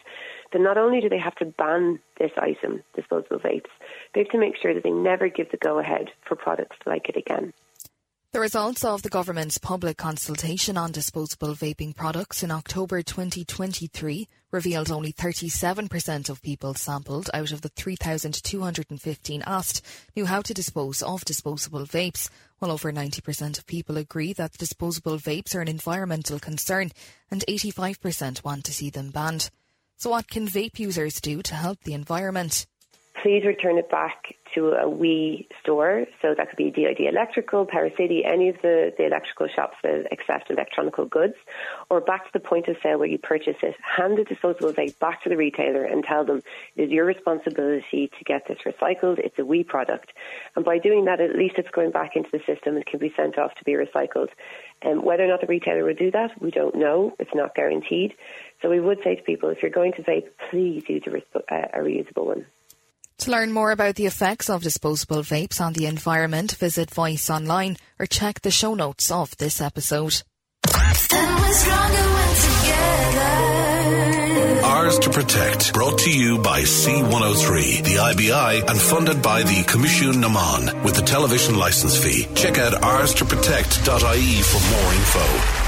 then 0.53 0.63
not 0.63 0.79
only 0.79 1.01
do 1.01 1.09
they 1.09 1.19
have 1.19 1.35
to 1.37 1.47
ban 1.47 1.99
this 2.19 2.31
item, 2.37 2.83
disposable 2.95 3.39
vapes, 3.39 3.71
they 4.15 4.21
have 4.21 4.29
to 4.31 4.39
make 4.39 4.57
sure 4.57 4.75
that 4.75 4.85
they 4.85 4.91
never 4.91 5.29
give 5.29 5.51
the 5.51 5.57
go 5.57 5.79
ahead 5.79 6.11
for 6.29 6.37
products 6.37 6.77
like 6.87 7.09
it 7.09 7.17
again. 7.17 7.53
The 8.33 8.41
results 8.41 8.83
of 8.83 9.03
the 9.03 9.11
government's 9.11 9.59
public 9.59 9.99
consultation 9.99 10.79
on 10.79 10.91
disposable 10.91 11.55
vaping 11.55 11.95
products 11.95 12.43
in 12.43 12.51
October 12.51 13.03
2023 13.03 14.27
revealed 14.51 14.91
only 14.91 15.13
37% 15.13 16.31
of 16.31 16.41
people 16.41 16.73
sampled 16.73 17.29
out 17.35 17.53
of 17.53 17.61
the 17.61 17.69
3,215 17.69 19.43
asked 19.47 19.85
knew 20.17 20.25
how 20.25 20.41
to 20.41 20.55
dispose 20.55 21.03
of 21.03 21.27
disposable 21.27 21.85
vapes, 21.85 22.31
while 22.59 22.71
over 22.71 22.91
90% 22.91 23.59
of 23.59 23.67
people 23.67 23.99
agree 23.99 24.33
that 24.33 24.57
disposable 24.57 25.19
vapes 25.19 25.55
are 25.55 25.61
an 25.61 25.69
environmental 25.69 26.39
concern 26.39 26.91
and 27.31 27.45
85% 27.47 28.43
want 28.43 28.65
to 28.65 28.73
see 28.73 28.89
them 28.89 29.11
banned. 29.11 29.51
So 29.99 30.09
what 30.09 30.27
can 30.27 30.49
vape 30.49 30.79
users 30.79 31.21
do 31.21 31.43
to 31.43 31.55
help 31.55 31.83
the 31.83 31.93
environment? 31.93 32.65
Please 33.23 33.45
return 33.45 33.77
it 33.77 33.91
back 33.91 34.37
to 34.55 34.73
a 34.73 34.89
WEEE 34.89 35.49
store. 35.61 36.07
So 36.21 36.35
that 36.37 36.49
could 36.49 36.57
be 36.57 36.71
DID 36.71 37.01
Electrical, 37.01 37.67
Power 37.67 37.91
City, 37.97 38.25
any 38.25 38.49
of 38.49 38.57
the, 38.63 38.93
the 38.97 39.07
electrical 39.07 39.49
shops 39.49 39.77
that 39.83 40.07
accept 40.13 40.51
electronic 40.51 40.95
goods, 41.11 41.35
or 41.91 42.01
back 42.01 42.25
to 42.27 42.33
the 42.33 42.41
point 42.41 42.69
of 42.69 42.77
sale 42.83 42.99
where 42.99 43.09
you 43.09 43.19
purchase 43.19 43.57
it. 43.63 43.75
Hand 43.81 44.19
the 44.19 44.25
disposable 44.25 44.73
vape 44.73 44.99
back 44.99 45.23
to 45.23 45.29
the 45.29 45.37
retailer 45.37 45.85
and 45.85 46.05
tell 46.05 46.25
them 46.25 46.43
it 46.77 46.83
is 46.83 46.91
your 46.91 47.05
responsibility 47.05 48.11
to 48.19 48.25
get 48.25 48.47
this 48.49 48.59
recycled. 48.67 49.19
It's 49.19 49.39
a 49.39 49.45
WEEE 49.45 49.65
product. 49.67 50.13
And 50.57 50.65
by 50.65 50.79
doing 50.79 51.05
that, 51.07 51.21
at 51.21 51.37
least 51.37 51.55
it's 51.59 51.71
going 51.71 51.91
back 51.91 52.17
into 52.17 52.31
the 52.31 52.41
system 52.47 52.77
and 52.77 52.87
can 52.87 52.99
be 52.99 53.13
sent 53.17 53.39
off 53.39 53.55
to 53.55 53.65
be 53.65 53.73
recycled. 53.73 54.29
And 54.83 55.03
whether 55.03 55.25
or 55.25 55.29
not 55.29 55.41
the 55.41 55.47
retailer 55.47 55.85
will 55.85 55.95
do 55.95 56.11
that, 56.11 56.41
we 56.41 56.51
don't 56.51 56.75
know. 56.75 57.15
It's 57.19 57.35
not 57.35 57.55
guaranteed. 57.55 58.15
So 58.61 58.71
we 58.71 58.81
would 58.81 58.99
say 59.05 59.15
to 59.17 59.23
people, 59.23 59.49
if 59.51 59.63
you're 59.63 59.71
going 59.71 59.93
to 59.95 60.03
vape, 60.03 60.29
please 60.51 60.85
use 60.89 61.03
a, 61.07 61.55
uh, 61.55 61.69
a 61.75 61.79
reusable 61.79 62.27
one. 62.27 62.47
To 63.23 63.31
learn 63.31 63.53
more 63.53 63.71
about 63.71 63.95
the 63.95 64.07
effects 64.07 64.51
of 64.51 64.65
disposable 64.65 65.23
vapes 65.23 65.61
on 65.61 65.75
the 65.75 65.87
environment, 65.87 66.57
visit 66.57 66.91
Voice 66.91 67.31
online 67.31 67.77
or 68.01 68.07
check 68.07 68.41
the 68.41 68.51
show 68.51 68.75
notes 68.75 69.13
of 69.13 69.37
this 69.37 69.61
episode. 69.61 70.23
Ours 74.65 74.99
to 74.99 75.11
Protect, 75.11 75.73
brought 75.73 76.01
to 76.01 76.11
you 76.11 76.39
by 76.39 76.63
C103, 76.63 77.85
the 77.85 77.99
IBI, 78.01 78.69
and 78.69 78.81
funded 78.81 79.23
by 79.23 79.45
the 79.45 79.63
Coimisiún 79.69 80.19
na 80.19 80.29
Meán 80.29 80.83
with 80.83 80.97
the 80.97 81.03
television 81.03 81.57
license 81.57 81.97
fee. 81.97 82.27
Check 82.35 82.59
out 82.59 82.73
ours2protect.ie 82.83 84.43
for 84.43 84.61
more 84.75 84.95
info. 84.95 85.63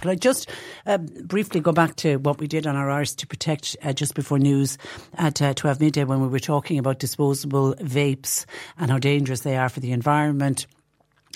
Can 0.00 0.10
I 0.10 0.14
just 0.16 0.50
uh, 0.86 0.98
briefly 0.98 1.60
go 1.60 1.72
back 1.72 1.96
to 1.96 2.16
what 2.16 2.38
we 2.38 2.46
did 2.46 2.66
on 2.66 2.76
our 2.76 2.90
Ours 2.90 3.14
to 3.16 3.26
Protect 3.26 3.76
uh, 3.82 3.92
just 3.92 4.14
before 4.14 4.38
news 4.38 4.78
at 5.14 5.42
uh, 5.42 5.54
12 5.54 5.80
midday 5.80 6.04
when 6.04 6.20
we 6.20 6.28
were 6.28 6.38
talking 6.38 6.78
about 6.78 6.98
disposable 6.98 7.74
vapes 7.74 8.44
and 8.78 8.90
how 8.90 8.98
dangerous 8.98 9.40
they 9.40 9.56
are 9.56 9.68
for 9.68 9.80
the 9.80 9.92
environment? 9.92 10.66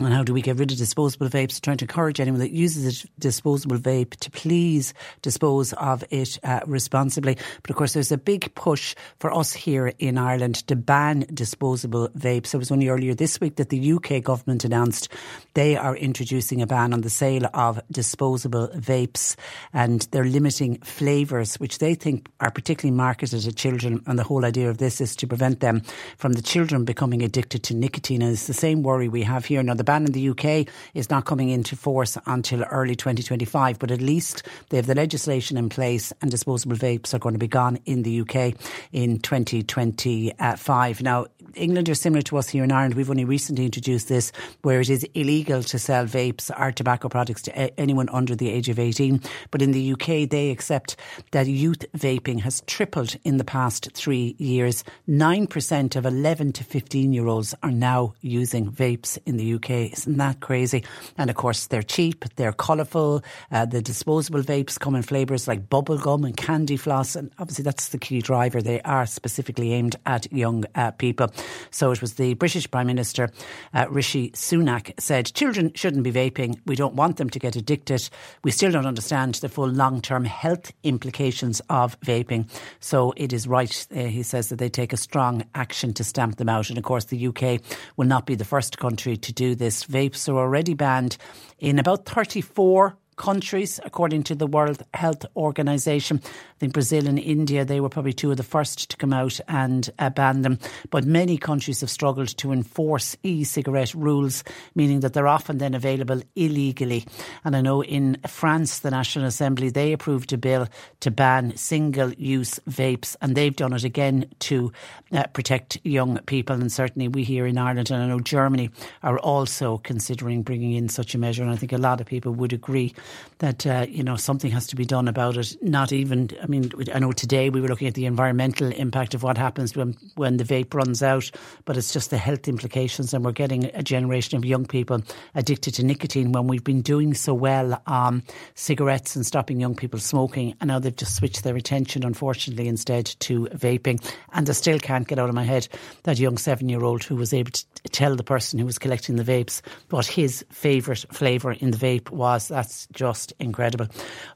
And 0.00 0.14
how 0.14 0.22
do 0.22 0.32
we 0.32 0.40
get 0.40 0.56
rid 0.56 0.72
of 0.72 0.78
disposable 0.78 1.28
vapes? 1.28 1.60
Trying 1.60 1.76
to 1.78 1.84
encourage 1.84 2.20
anyone 2.20 2.40
that 2.40 2.52
uses 2.52 3.04
a 3.04 3.20
disposable 3.20 3.76
vape 3.76 4.16
to 4.16 4.30
please 4.30 4.94
dispose 5.20 5.74
of 5.74 6.02
it 6.10 6.38
uh, 6.42 6.60
responsibly. 6.66 7.36
But 7.62 7.70
of 7.70 7.76
course, 7.76 7.92
there's 7.92 8.10
a 8.10 8.16
big 8.16 8.54
push 8.54 8.94
for 9.18 9.30
us 9.34 9.52
here 9.52 9.92
in 9.98 10.16
Ireland 10.16 10.66
to 10.68 10.76
ban 10.76 11.26
disposable 11.34 12.08
vapes. 12.10 12.54
It 12.54 12.58
was 12.58 12.70
only 12.70 12.88
earlier 12.88 13.14
this 13.14 13.40
week 13.40 13.56
that 13.56 13.68
the 13.68 13.92
UK 13.92 14.22
government 14.22 14.64
announced 14.64 15.08
they 15.52 15.76
are 15.76 15.96
introducing 15.96 16.62
a 16.62 16.66
ban 16.66 16.94
on 16.94 17.02
the 17.02 17.10
sale 17.10 17.46
of 17.52 17.80
disposable 17.90 18.68
vapes 18.68 19.36
and 19.74 20.08
they're 20.12 20.24
limiting 20.24 20.78
flavours, 20.78 21.56
which 21.56 21.76
they 21.76 21.94
think 21.94 22.30
are 22.40 22.50
particularly 22.50 22.96
marketed 22.96 23.46
at 23.46 23.56
children. 23.56 24.02
And 24.06 24.18
the 24.18 24.24
whole 24.24 24.46
idea 24.46 24.70
of 24.70 24.78
this 24.78 25.02
is 25.02 25.14
to 25.16 25.26
prevent 25.26 25.60
them 25.60 25.82
from 26.16 26.32
the 26.32 26.42
children 26.42 26.86
becoming 26.86 27.22
addicted 27.22 27.64
to 27.64 27.74
nicotine. 27.74 28.22
And 28.22 28.32
it's 28.32 28.46
the 28.46 28.54
same 28.54 28.82
worry 28.82 29.08
we 29.08 29.24
have 29.24 29.44
here. 29.44 29.62
Now, 29.62 29.74
the 29.74 29.89
ban 29.90 30.06
in 30.06 30.12
the 30.12 30.28
UK 30.28 30.72
is 30.94 31.10
not 31.10 31.24
coming 31.24 31.48
into 31.48 31.74
force 31.74 32.16
until 32.26 32.62
early 32.62 32.94
2025, 32.94 33.80
but 33.80 33.90
at 33.90 34.00
least 34.00 34.44
they 34.68 34.76
have 34.76 34.86
the 34.86 34.94
legislation 34.94 35.56
in 35.56 35.68
place 35.68 36.12
and 36.22 36.30
disposable 36.30 36.76
vapes 36.76 37.12
are 37.12 37.18
going 37.18 37.32
to 37.32 37.40
be 37.40 37.48
gone 37.48 37.76
in 37.86 38.04
the 38.04 38.20
UK 38.20 38.54
in 38.92 39.18
2025. 39.18 41.02
Now, 41.02 41.26
England 41.56 41.88
are 41.88 41.94
similar 41.94 42.22
to 42.22 42.36
us 42.36 42.48
here 42.48 42.64
in 42.64 42.72
Ireland. 42.72 42.94
We've 42.94 43.10
only 43.10 43.24
recently 43.24 43.64
introduced 43.64 44.08
this 44.08 44.32
where 44.62 44.80
it 44.80 44.90
is 44.90 45.04
illegal 45.14 45.62
to 45.64 45.78
sell 45.78 46.06
vapes 46.06 46.50
or 46.58 46.72
tobacco 46.72 47.08
products 47.08 47.42
to 47.42 47.80
anyone 47.80 48.08
under 48.10 48.34
the 48.34 48.50
age 48.50 48.68
of 48.68 48.78
18. 48.78 49.20
But 49.50 49.62
in 49.62 49.72
the 49.72 49.92
UK, 49.92 50.28
they 50.28 50.50
accept 50.50 50.96
that 51.32 51.46
youth 51.46 51.84
vaping 51.96 52.40
has 52.40 52.62
tripled 52.66 53.16
in 53.24 53.36
the 53.36 53.44
past 53.44 53.90
three 53.92 54.34
years. 54.38 54.84
9% 55.08 55.96
of 55.96 56.06
11 56.06 56.52
to 56.52 56.64
15 56.64 57.12
year 57.12 57.26
olds 57.26 57.54
are 57.62 57.70
now 57.70 58.14
using 58.20 58.70
vapes 58.70 59.18
in 59.26 59.36
the 59.36 59.54
UK. 59.54 59.92
Isn't 59.92 60.18
that 60.18 60.40
crazy? 60.40 60.84
And 61.18 61.30
of 61.30 61.36
course, 61.36 61.66
they're 61.66 61.82
cheap, 61.82 62.24
they're 62.36 62.52
colourful. 62.52 63.22
Uh, 63.50 63.66
the 63.66 63.82
disposable 63.82 64.42
vapes 64.42 64.78
come 64.78 64.94
in 64.94 65.02
flavours 65.02 65.48
like 65.48 65.68
bubblegum 65.68 66.24
and 66.24 66.36
candy 66.36 66.76
floss. 66.76 67.16
And 67.16 67.30
obviously, 67.38 67.64
that's 67.64 67.88
the 67.88 67.98
key 67.98 68.20
driver. 68.20 68.62
They 68.62 68.80
are 68.82 69.06
specifically 69.06 69.72
aimed 69.72 69.96
at 70.06 70.32
young 70.32 70.64
uh, 70.74 70.90
people. 70.92 71.28
So 71.70 71.90
it 71.90 72.00
was 72.00 72.14
the 72.14 72.34
British 72.34 72.70
Prime 72.70 72.86
Minister, 72.86 73.30
uh, 73.74 73.86
Rishi 73.90 74.30
Sunak, 74.30 74.92
said 74.98 75.26
children 75.26 75.72
shouldn't 75.74 76.04
be 76.04 76.12
vaping. 76.12 76.58
We 76.66 76.76
don't 76.76 76.94
want 76.94 77.16
them 77.16 77.30
to 77.30 77.38
get 77.38 77.56
addicted. 77.56 78.08
We 78.44 78.50
still 78.50 78.70
don't 78.70 78.86
understand 78.86 79.34
the 79.36 79.48
full 79.48 79.68
long 79.68 80.00
term 80.00 80.24
health 80.24 80.72
implications 80.82 81.60
of 81.70 81.98
vaping. 82.00 82.48
So 82.80 83.12
it 83.16 83.32
is 83.32 83.46
right, 83.46 83.86
uh, 83.94 84.04
he 84.04 84.22
says, 84.22 84.48
that 84.48 84.58
they 84.58 84.68
take 84.68 84.92
a 84.92 84.96
strong 84.96 85.44
action 85.54 85.92
to 85.94 86.04
stamp 86.04 86.36
them 86.36 86.48
out. 86.48 86.68
And 86.68 86.78
of 86.78 86.84
course, 86.84 87.06
the 87.06 87.26
UK 87.26 87.60
will 87.96 88.06
not 88.06 88.26
be 88.26 88.34
the 88.34 88.44
first 88.44 88.78
country 88.78 89.16
to 89.16 89.32
do 89.32 89.54
this. 89.54 89.84
Vapes 89.84 90.28
are 90.28 90.38
already 90.38 90.74
banned 90.74 91.16
in 91.58 91.78
about 91.78 92.06
34 92.06 92.96
countries, 93.20 93.78
according 93.84 94.22
to 94.22 94.34
the 94.34 94.46
World 94.46 94.82
Health 94.94 95.26
Organization. 95.36 96.22
Think 96.60 96.74
Brazil 96.74 97.08
and 97.08 97.18
India, 97.18 97.64
they 97.64 97.80
were 97.80 97.88
probably 97.88 98.12
two 98.12 98.30
of 98.30 98.36
the 98.36 98.42
first 98.42 98.90
to 98.90 98.96
come 98.98 99.14
out 99.14 99.40
and 99.48 99.88
uh, 99.98 100.10
ban 100.10 100.42
them. 100.42 100.58
But 100.90 101.06
many 101.06 101.38
countries 101.38 101.80
have 101.80 101.88
struggled 101.88 102.28
to 102.36 102.52
enforce 102.52 103.16
e 103.22 103.44
cigarette 103.44 103.94
rules, 103.94 104.44
meaning 104.74 105.00
that 105.00 105.14
they're 105.14 105.26
often 105.26 105.56
then 105.56 105.72
available 105.72 106.20
illegally. 106.36 107.06
And 107.44 107.56
I 107.56 107.62
know 107.62 107.82
in 107.82 108.18
France, 108.26 108.80
the 108.80 108.90
National 108.90 109.24
Assembly, 109.24 109.70
they 109.70 109.94
approved 109.94 110.34
a 110.34 110.36
bill 110.36 110.68
to 111.00 111.10
ban 111.10 111.56
single 111.56 112.12
use 112.12 112.60
vapes, 112.68 113.16
and 113.22 113.34
they've 113.34 113.56
done 113.56 113.72
it 113.72 113.84
again 113.84 114.26
to 114.40 114.70
uh, 115.12 115.24
protect 115.32 115.78
young 115.82 116.18
people. 116.26 116.56
And 116.56 116.70
certainly 116.70 117.08
we 117.08 117.24
here 117.24 117.46
in 117.46 117.56
Ireland, 117.56 117.90
and 117.90 118.02
I 118.02 118.06
know 118.06 118.20
Germany, 118.20 118.68
are 119.02 119.18
also 119.20 119.78
considering 119.78 120.42
bringing 120.42 120.72
in 120.72 120.90
such 120.90 121.14
a 121.14 121.18
measure. 121.18 121.42
And 121.42 121.50
I 121.50 121.56
think 121.56 121.72
a 121.72 121.78
lot 121.78 122.02
of 122.02 122.06
people 122.06 122.32
would 122.32 122.52
agree 122.52 122.94
that 123.38 123.66
uh, 123.66 123.86
you 123.88 124.02
know 124.02 124.16
something 124.16 124.50
has 124.50 124.66
to 124.66 124.76
be 124.76 124.84
done 124.84 125.08
about 125.08 125.38
it. 125.38 125.56
Not 125.62 125.90
even, 125.90 126.28
I 126.42 126.46
mean, 126.50 126.70
I 126.92 126.98
know 126.98 127.12
today 127.12 127.48
we 127.48 127.60
were 127.60 127.68
looking 127.68 127.88
at 127.88 127.94
the 127.94 128.06
environmental 128.06 128.70
impact 128.72 129.14
of 129.14 129.22
what 129.22 129.38
happens 129.38 129.76
when 129.76 129.96
when 130.16 130.36
the 130.36 130.44
vape 130.44 130.74
runs 130.74 131.02
out, 131.02 131.30
but 131.64 131.76
it's 131.76 131.92
just 131.92 132.10
the 132.10 132.18
health 132.18 132.48
implications, 132.48 133.14
and 133.14 133.24
we're 133.24 133.32
getting 133.32 133.66
a 133.66 133.82
generation 133.82 134.36
of 134.36 134.44
young 134.44 134.66
people 134.66 135.00
addicted 135.34 135.74
to 135.74 135.84
nicotine 135.84 136.32
when 136.32 136.46
we've 136.46 136.64
been 136.64 136.82
doing 136.82 137.14
so 137.14 137.32
well 137.32 137.80
on 137.86 138.22
cigarettes 138.54 139.16
and 139.16 139.24
stopping 139.24 139.60
young 139.60 139.74
people 139.74 140.00
smoking, 140.00 140.54
and 140.60 140.68
now 140.68 140.78
they've 140.78 140.94
just 140.94 141.16
switched 141.16 141.44
their 141.44 141.56
attention, 141.56 142.04
unfortunately, 142.04 142.68
instead 142.68 143.06
to 143.20 143.46
vaping, 143.46 144.04
and 144.32 144.48
I 144.48 144.52
still 144.52 144.78
can't 144.78 145.08
get 145.08 145.18
out 145.18 145.28
of 145.28 145.34
my 145.34 145.44
head 145.44 145.68
that 146.02 146.18
young 146.18 146.36
seven 146.36 146.68
year 146.68 146.82
old 146.82 147.04
who 147.04 147.16
was 147.16 147.32
able 147.32 147.52
to 147.52 147.64
tell 147.92 148.16
the 148.16 148.24
person 148.24 148.58
who 148.58 148.66
was 148.66 148.78
collecting 148.78 149.16
the 149.16 149.24
vapes 149.24 149.62
what 149.90 150.06
his 150.06 150.44
favourite 150.50 151.04
flavour 151.12 151.52
in 151.52 151.70
the 151.70 151.78
vape 151.78 152.10
was. 152.10 152.48
That's 152.48 152.86
just 152.92 153.32
incredible. 153.38 153.86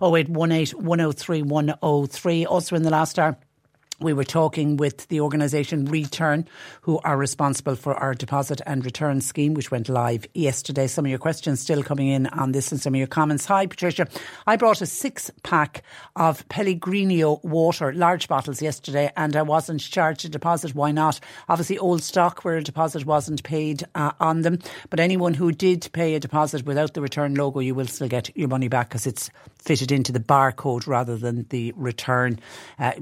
0818 0.03 0.79
103 0.85 1.43
103. 2.05 2.47
Also 2.47 2.77
in 2.77 2.83
the 2.83 2.91
last 2.91 3.19
hour, 3.19 3.37
we 4.01 4.13
were 4.13 4.25
talking 4.25 4.77
with 4.77 5.07
the 5.09 5.21
organisation 5.21 5.85
Re-turn, 5.85 6.49
who 6.83 6.99
are 7.05 7.17
responsible 7.17 7.77
for 7.77 7.95
our 7.95 8.15
deposit 8.15 8.61
and 8.67 8.85
return 8.85 9.21
scheme, 9.21 9.55
which 9.55 9.71
went 9.71 9.89
live 9.89 10.27
yesterday. 10.35 10.87
Some 10.87 11.05
of 11.05 11.11
your 11.11 11.19
questions 11.19 11.61
still 11.61 11.83
coming 11.83 12.09
in 12.09 12.27
on 12.29 12.53
this 12.53 12.73
and 12.73 12.81
some 12.81 12.95
of 12.95 12.99
your 12.99 13.07
comments. 13.07 13.47
Hi, 13.47 13.67
Patricia. 13.67 14.09
I 14.47 14.57
brought 14.57 14.81
a 14.81 14.87
six 14.87 15.31
pack 15.43 15.85
of 16.17 16.47
Pellegrino 16.49 17.41
water, 17.43 17.93
large 17.93 18.27
bottles, 18.27 18.61
yesterday, 18.61 19.13
and 19.17 19.37
I 19.37 19.43
wasn't 19.43 19.81
charged 19.81 20.25
a 20.25 20.29
deposit. 20.29 20.75
Why 20.75 20.91
not? 20.91 21.21
Obviously, 21.49 21.79
old 21.79 22.03
stock 22.03 22.45
where 22.45 22.57
a 22.57 22.63
deposit 22.63 23.07
wasn't 23.07 23.45
paid 23.45 23.85
uh, 23.95 24.13
on 24.19 24.43
them. 24.43 24.59
But 24.91 25.01
anyone 25.01 25.35
who 25.35 25.53
did 25.53 25.89
pay 25.93 26.15
a 26.15 26.21
deposit 26.21 26.67
without 26.67 26.95
the 26.95 27.01
return 27.01 27.35
logo, 27.35 27.61
you 27.61 27.75
will 27.75 27.87
still 27.87 28.09
get 28.09 28.37
your 28.37 28.49
money 28.49 28.69
back 28.69 28.89
because 28.89 29.07
it's 29.07 29.31
fitted 29.59 29.91
into 29.91 30.13
the 30.13 30.21
barcode 30.21 30.87
rather 30.87 31.17
than 31.17 31.47
the 31.49 31.73
return. 31.77 32.39
Uh, 32.79 32.93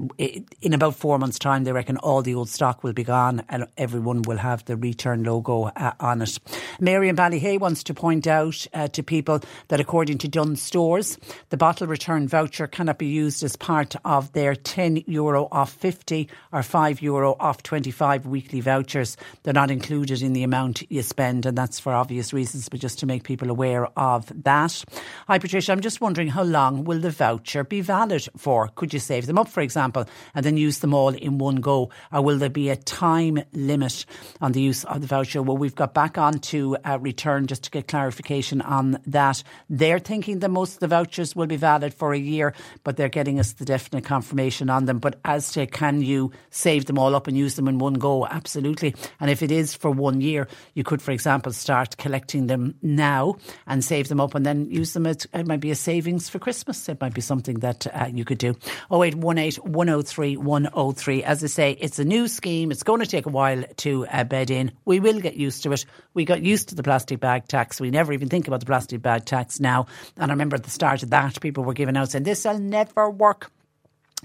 in 0.61 0.73
about 0.83 0.95
four 0.95 1.17
months' 1.17 1.39
time, 1.39 1.63
they 1.63 1.71
reckon 1.71 1.95
all 1.95 2.21
the 2.21 2.35
old 2.35 2.49
stock 2.49 2.83
will 2.83 2.91
be 2.91 3.05
gone 3.05 3.41
and 3.47 3.65
everyone 3.77 4.21
will 4.23 4.35
have 4.35 4.65
the 4.65 4.75
return 4.75 5.23
logo 5.23 5.71
uh, 5.77 5.93
on 6.01 6.21
it. 6.21 6.37
Mary 6.77 7.07
in 7.07 7.15
Ballyhay 7.15 7.57
wants 7.57 7.83
to 7.83 7.93
point 7.93 8.27
out 8.27 8.67
uh, 8.73 8.89
to 8.89 9.01
people 9.01 9.39
that 9.69 9.79
according 9.79 10.17
to 10.17 10.27
Dunnes 10.27 10.61
Stores, 10.61 11.17
the 11.51 11.55
bottle 11.55 11.87
return 11.87 12.27
voucher 12.27 12.67
cannot 12.67 12.97
be 12.97 13.05
used 13.05 13.43
as 13.43 13.55
part 13.55 13.95
of 14.03 14.33
their 14.33 14.55
10 14.55 15.05
euro 15.07 15.47
off 15.53 15.71
50 15.71 16.27
or 16.51 16.61
5 16.61 17.01
euro 17.01 17.37
off 17.39 17.63
25 17.63 18.25
weekly 18.25 18.59
vouchers. 18.59 19.15
They're 19.43 19.53
not 19.53 19.71
included 19.71 20.21
in 20.21 20.33
the 20.33 20.43
amount 20.43 20.91
you 20.91 21.01
spend, 21.01 21.45
and 21.45 21.57
that's 21.57 21.79
for 21.79 21.93
obvious 21.93 22.33
reasons, 22.33 22.67
but 22.67 22.81
just 22.81 22.99
to 22.99 23.05
make 23.05 23.23
people 23.23 23.49
aware 23.49 23.87
of 23.97 24.29
that. 24.43 24.83
Hi, 25.27 25.39
Patricia. 25.39 25.71
I'm 25.71 25.79
just 25.79 26.01
wondering 26.01 26.27
how 26.27 26.43
long 26.43 26.83
will 26.83 26.99
the 26.99 27.09
voucher 27.09 27.63
be 27.63 27.79
valid 27.79 28.27
for? 28.35 28.67
Could 28.75 28.93
you 28.93 28.99
save 28.99 29.27
them 29.27 29.37
up, 29.37 29.47
for 29.47 29.61
example, 29.61 30.05
and 30.35 30.45
then 30.45 30.57
use 30.57 30.72
them 30.79 30.93
all 30.93 31.09
in 31.09 31.37
one 31.37 31.57
go? 31.57 31.89
Or 32.11 32.21
will 32.21 32.37
there 32.37 32.49
be 32.49 32.69
a 32.69 32.75
time 32.75 33.43
limit 33.53 34.05
on 34.41 34.51
the 34.51 34.61
use 34.61 34.83
of 34.85 35.01
the 35.01 35.07
voucher? 35.07 35.41
Well, 35.41 35.57
we've 35.57 35.75
got 35.75 35.93
back 35.93 36.17
on 36.17 36.39
to 36.39 36.77
uh, 36.83 36.99
return 36.99 37.47
just 37.47 37.63
to 37.63 37.71
get 37.71 37.87
clarification 37.87 38.61
on 38.61 38.99
that. 39.07 39.43
They're 39.69 39.99
thinking 39.99 40.39
that 40.39 40.49
most 40.49 40.75
of 40.75 40.79
the 40.79 40.87
vouchers 40.87 41.35
will 41.35 41.47
be 41.47 41.55
valid 41.55 41.93
for 41.93 42.13
a 42.13 42.19
year, 42.19 42.53
but 42.83 42.97
they're 42.97 43.09
getting 43.09 43.39
us 43.39 43.53
the 43.53 43.65
definite 43.65 44.05
confirmation 44.05 44.69
on 44.69 44.85
them. 44.85 44.99
But 44.99 45.19
as 45.25 45.51
to 45.53 45.65
can 45.65 46.01
you 46.01 46.31
save 46.49 46.85
them 46.85 46.97
all 46.97 47.15
up 47.15 47.27
and 47.27 47.37
use 47.37 47.55
them 47.55 47.67
in 47.67 47.79
one 47.79 47.95
go? 47.95 48.25
Absolutely. 48.27 48.95
And 49.19 49.29
if 49.29 49.41
it 49.41 49.51
is 49.51 49.73
for 49.73 49.91
one 49.91 50.21
year, 50.21 50.47
you 50.73 50.83
could, 50.83 51.01
for 51.01 51.11
example, 51.11 51.51
start 51.53 51.97
collecting 51.97 52.47
them 52.47 52.75
now 52.81 53.37
and 53.67 53.83
save 53.83 54.07
them 54.07 54.19
up 54.19 54.35
and 54.35 54.45
then 54.45 54.69
use 54.69 54.93
them. 54.93 55.05
At, 55.05 55.25
it 55.33 55.47
might 55.47 55.59
be 55.59 55.71
a 55.71 55.75
savings 55.75 56.29
for 56.29 56.39
Christmas. 56.39 56.87
It 56.89 56.99
might 57.01 57.13
be 57.13 57.21
something 57.21 57.59
that 57.59 57.87
uh, 57.87 58.09
you 58.13 58.25
could 58.25 58.37
do. 58.37 58.55
0818 58.91 59.63
103 59.63 60.37
103. 60.63 61.23
As 61.23 61.43
I 61.43 61.47
say, 61.47 61.71
it's 61.71 61.99
a 61.99 62.03
new 62.03 62.27
scheme. 62.27 62.71
It's 62.71 62.83
going 62.83 62.99
to 62.99 63.05
take 63.05 63.25
a 63.25 63.29
while 63.29 63.63
to 63.77 64.05
uh, 64.07 64.23
bed 64.23 64.51
in. 64.51 64.71
We 64.85 64.99
will 64.99 65.19
get 65.19 65.35
used 65.35 65.63
to 65.63 65.71
it. 65.71 65.85
We 66.13 66.25
got 66.25 66.41
used 66.41 66.69
to 66.69 66.75
the 66.75 66.83
plastic 66.83 67.19
bag 67.19 67.47
tax. 67.47 67.79
We 67.79 67.89
never 67.89 68.13
even 68.13 68.29
think 68.29 68.47
about 68.47 68.59
the 68.59 68.65
plastic 68.65 69.01
bag 69.01 69.25
tax 69.25 69.59
now. 69.59 69.87
And 70.17 70.31
I 70.31 70.33
remember 70.33 70.55
at 70.55 70.63
the 70.63 70.69
start 70.69 71.03
of 71.03 71.09
that, 71.11 71.39
people 71.41 71.63
were 71.63 71.73
giving 71.73 71.97
out 71.97 72.11
saying, 72.11 72.23
this 72.23 72.45
will 72.45 72.59
never 72.59 73.09
work. 73.09 73.51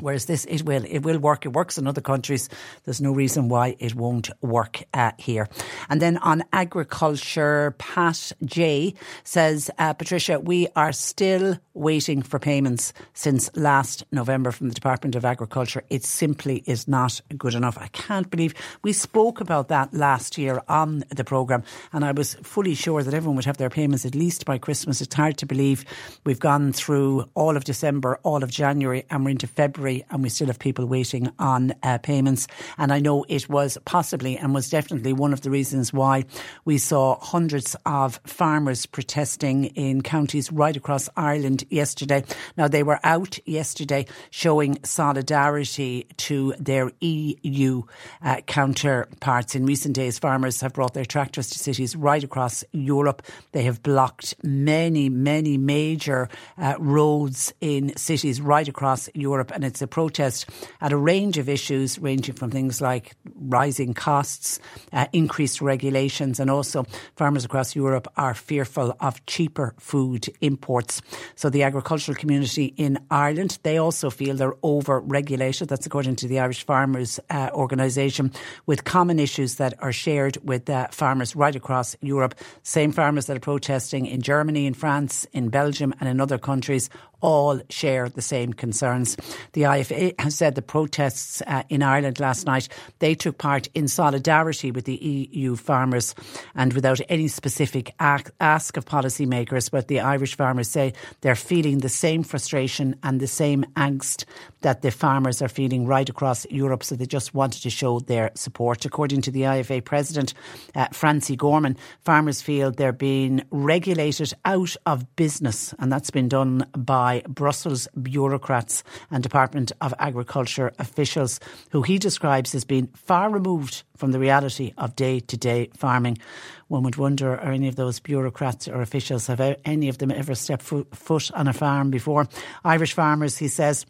Whereas 0.00 0.26
this, 0.26 0.44
it 0.46 0.62
will, 0.62 0.84
it 0.84 1.00
will 1.00 1.18
work. 1.18 1.44
It 1.44 1.52
works 1.52 1.78
in 1.78 1.86
other 1.86 2.00
countries. 2.00 2.48
There's 2.84 3.00
no 3.00 3.12
reason 3.12 3.48
why 3.48 3.76
it 3.78 3.94
won't 3.94 4.30
work 4.40 4.84
uh, 4.94 5.12
here. 5.18 5.48
And 5.88 6.00
then 6.00 6.18
on 6.18 6.44
agriculture, 6.52 7.74
Pat 7.78 8.32
J 8.44 8.94
says, 9.24 9.70
uh, 9.78 9.94
Patricia, 9.94 10.38
we 10.40 10.68
are 10.76 10.92
still 10.92 11.58
waiting 11.74 12.22
for 12.22 12.38
payments 12.38 12.92
since 13.14 13.50
last 13.56 14.04
November 14.12 14.50
from 14.52 14.68
the 14.68 14.74
Department 14.74 15.14
of 15.14 15.24
Agriculture. 15.24 15.82
It 15.90 16.04
simply 16.04 16.62
is 16.66 16.88
not 16.88 17.20
good 17.36 17.54
enough. 17.54 17.78
I 17.78 17.88
can't 17.88 18.30
believe 18.30 18.54
we 18.82 18.92
spoke 18.92 19.40
about 19.40 19.68
that 19.68 19.94
last 19.94 20.38
year 20.38 20.60
on 20.68 21.04
the 21.10 21.24
programme, 21.24 21.62
and 21.92 22.04
I 22.04 22.12
was 22.12 22.34
fully 22.42 22.74
sure 22.74 23.02
that 23.02 23.14
everyone 23.14 23.36
would 23.36 23.44
have 23.44 23.56
their 23.56 23.70
payments 23.70 24.04
at 24.04 24.14
least 24.14 24.44
by 24.44 24.58
Christmas. 24.58 25.00
It's 25.00 25.14
hard 25.14 25.38
to 25.38 25.46
believe 25.46 25.84
we've 26.24 26.40
gone 26.40 26.72
through 26.72 27.28
all 27.34 27.56
of 27.56 27.64
December, 27.64 28.18
all 28.22 28.42
of 28.42 28.50
January, 28.50 29.04
and 29.10 29.24
we're 29.24 29.30
into 29.30 29.46
February 29.46 29.87
delivery, 29.88 30.06
and 30.10 30.22
we 30.22 30.28
still 30.28 30.46
have 30.48 30.58
people 30.58 30.86
waiting 30.86 31.30
on 31.38 31.74
uh, 31.82 31.98
payments. 31.98 32.46
And 32.76 32.92
I 32.92 33.00
know 33.00 33.24
it 33.28 33.48
was 33.48 33.78
possibly 33.84 34.36
and 34.36 34.54
was 34.54 34.70
definitely 34.70 35.12
one 35.12 35.32
of 35.32 35.40
the 35.40 35.50
reasons 35.50 35.92
why 35.92 36.24
we 36.64 36.78
saw 36.78 37.18
hundreds 37.20 37.76
of 37.86 38.20
farmers 38.24 38.86
protesting 38.86 39.66
in 39.76 40.02
counties 40.02 40.52
right 40.52 40.76
across 40.76 41.08
Ireland 41.16 41.64
yesterday. 41.70 42.24
Now, 42.56 42.68
they 42.68 42.82
were 42.82 43.00
out 43.04 43.38
yesterday 43.46 44.06
showing 44.30 44.78
solidarity 44.84 46.06
to 46.28 46.54
their 46.58 46.90
EU 47.00 47.82
uh, 48.22 48.40
counterparts. 48.46 49.54
In 49.54 49.66
recent 49.66 49.94
days, 49.94 50.18
farmers 50.18 50.60
have 50.60 50.72
brought 50.72 50.94
their 50.94 51.04
tractors 51.04 51.50
to 51.50 51.58
cities 51.58 51.96
right 51.96 52.22
across 52.22 52.64
Europe. 52.72 53.22
They 53.52 53.64
have 53.64 53.82
blocked 53.82 54.34
many, 54.42 55.08
many 55.08 55.56
major 55.58 56.28
uh, 56.56 56.74
roads 56.78 57.52
in 57.60 57.96
cities 57.96 58.40
right 58.40 58.68
across 58.68 59.08
Europe, 59.14 59.50
and 59.54 59.64
it's 59.64 59.77
a 59.82 59.86
protest 59.86 60.48
at 60.80 60.92
a 60.92 60.96
range 60.96 61.38
of 61.38 61.48
issues, 61.48 61.98
ranging 61.98 62.34
from 62.34 62.50
things 62.50 62.80
like 62.80 63.14
rising 63.34 63.94
costs, 63.94 64.60
uh, 64.92 65.06
increased 65.12 65.60
regulations, 65.60 66.40
and 66.40 66.50
also 66.50 66.84
farmers 67.16 67.44
across 67.44 67.76
Europe 67.76 68.08
are 68.16 68.34
fearful 68.34 68.96
of 69.00 69.24
cheaper 69.26 69.74
food 69.78 70.26
imports. 70.40 71.02
So 71.34 71.50
the 71.50 71.62
agricultural 71.62 72.16
community 72.16 72.74
in 72.76 72.98
Ireland, 73.10 73.58
they 73.62 73.78
also 73.78 74.10
feel 74.10 74.36
they're 74.36 74.54
over 74.62 75.00
regulated. 75.00 75.68
That's 75.68 75.86
according 75.86 76.16
to 76.16 76.28
the 76.28 76.40
Irish 76.40 76.64
Farmers 76.64 77.20
uh, 77.30 77.50
Organisation, 77.52 78.32
with 78.66 78.84
common 78.84 79.18
issues 79.18 79.56
that 79.56 79.74
are 79.80 79.92
shared 79.92 80.38
with 80.44 80.68
uh, 80.68 80.88
farmers 80.90 81.36
right 81.36 81.56
across 81.56 81.96
Europe. 82.00 82.34
Same 82.62 82.92
farmers 82.92 83.26
that 83.26 83.36
are 83.36 83.40
protesting 83.40 84.06
in 84.06 84.20
Germany, 84.22 84.66
in 84.66 84.74
France, 84.74 85.26
in 85.32 85.48
Belgium, 85.48 85.94
and 86.00 86.08
in 86.08 86.20
other 86.20 86.38
countries 86.38 86.90
all 87.20 87.60
share 87.70 88.08
the 88.08 88.22
same 88.22 88.52
concerns. 88.52 89.16
The 89.52 89.62
IFA 89.62 90.20
has 90.20 90.34
said 90.34 90.54
the 90.54 90.62
protests 90.62 91.42
uh, 91.46 91.62
in 91.68 91.82
Ireland 91.82 92.20
last 92.20 92.46
night, 92.46 92.68
they 92.98 93.14
took 93.14 93.38
part 93.38 93.68
in 93.74 93.88
solidarity 93.88 94.70
with 94.70 94.84
the 94.84 94.96
EU 94.96 95.56
farmers 95.56 96.14
and 96.54 96.72
without 96.72 97.00
any 97.08 97.28
specific 97.28 97.94
ask 97.98 98.76
of 98.76 98.84
policymakers. 98.84 99.70
But 99.70 99.88
the 99.88 100.00
Irish 100.00 100.36
farmers 100.36 100.68
say 100.68 100.92
they're 101.20 101.34
feeling 101.34 101.78
the 101.78 101.88
same 101.88 102.22
frustration 102.22 102.96
and 103.02 103.20
the 103.20 103.26
same 103.26 103.64
angst 103.76 104.24
that 104.60 104.82
the 104.82 104.90
farmers 104.90 105.40
are 105.40 105.48
feeling 105.48 105.86
right 105.86 106.08
across 106.08 106.46
Europe. 106.50 106.82
So 106.84 106.96
they 106.96 107.06
just 107.06 107.34
wanted 107.34 107.62
to 107.62 107.70
show 107.70 108.00
their 108.00 108.30
support. 108.34 108.84
According 108.84 109.22
to 109.22 109.30
the 109.30 109.42
IFA 109.42 109.84
president, 109.84 110.34
uh, 110.74 110.88
Francie 110.92 111.36
Gorman, 111.36 111.76
farmers 112.00 112.42
feel 112.42 112.70
they're 112.70 112.92
being 112.92 113.42
regulated 113.50 114.32
out 114.44 114.76
of 114.86 115.16
business, 115.16 115.74
and 115.78 115.92
that's 115.92 116.10
been 116.10 116.28
done 116.28 116.66
by 116.76 117.07
by 117.08 117.22
Brussels 117.26 117.88
bureaucrats 118.02 118.84
and 119.10 119.22
Department 119.22 119.72
of 119.80 119.94
Agriculture 119.98 120.72
officials, 120.78 121.40
who 121.70 121.80
he 121.80 121.98
describes 121.98 122.54
as 122.54 122.66
being 122.66 122.88
far 122.88 123.30
removed 123.30 123.82
from 123.96 124.12
the 124.12 124.18
reality 124.18 124.74
of 124.76 124.94
day 124.94 125.18
to 125.20 125.36
day 125.38 125.70
farming. 125.74 126.18
One 126.66 126.82
would 126.82 126.96
wonder 126.96 127.32
are 127.32 127.52
any 127.52 127.66
of 127.66 127.76
those 127.76 127.98
bureaucrats 127.98 128.68
or 128.68 128.82
officials, 128.82 129.26
have 129.28 129.40
any 129.64 129.88
of 129.88 129.96
them 129.96 130.10
ever 130.10 130.34
stepped 130.34 130.62
foot 130.62 131.30
on 131.32 131.48
a 131.48 131.54
farm 131.54 131.90
before? 131.90 132.28
Irish 132.62 132.92
farmers, 132.92 133.38
he 133.38 133.48
says, 133.48 133.86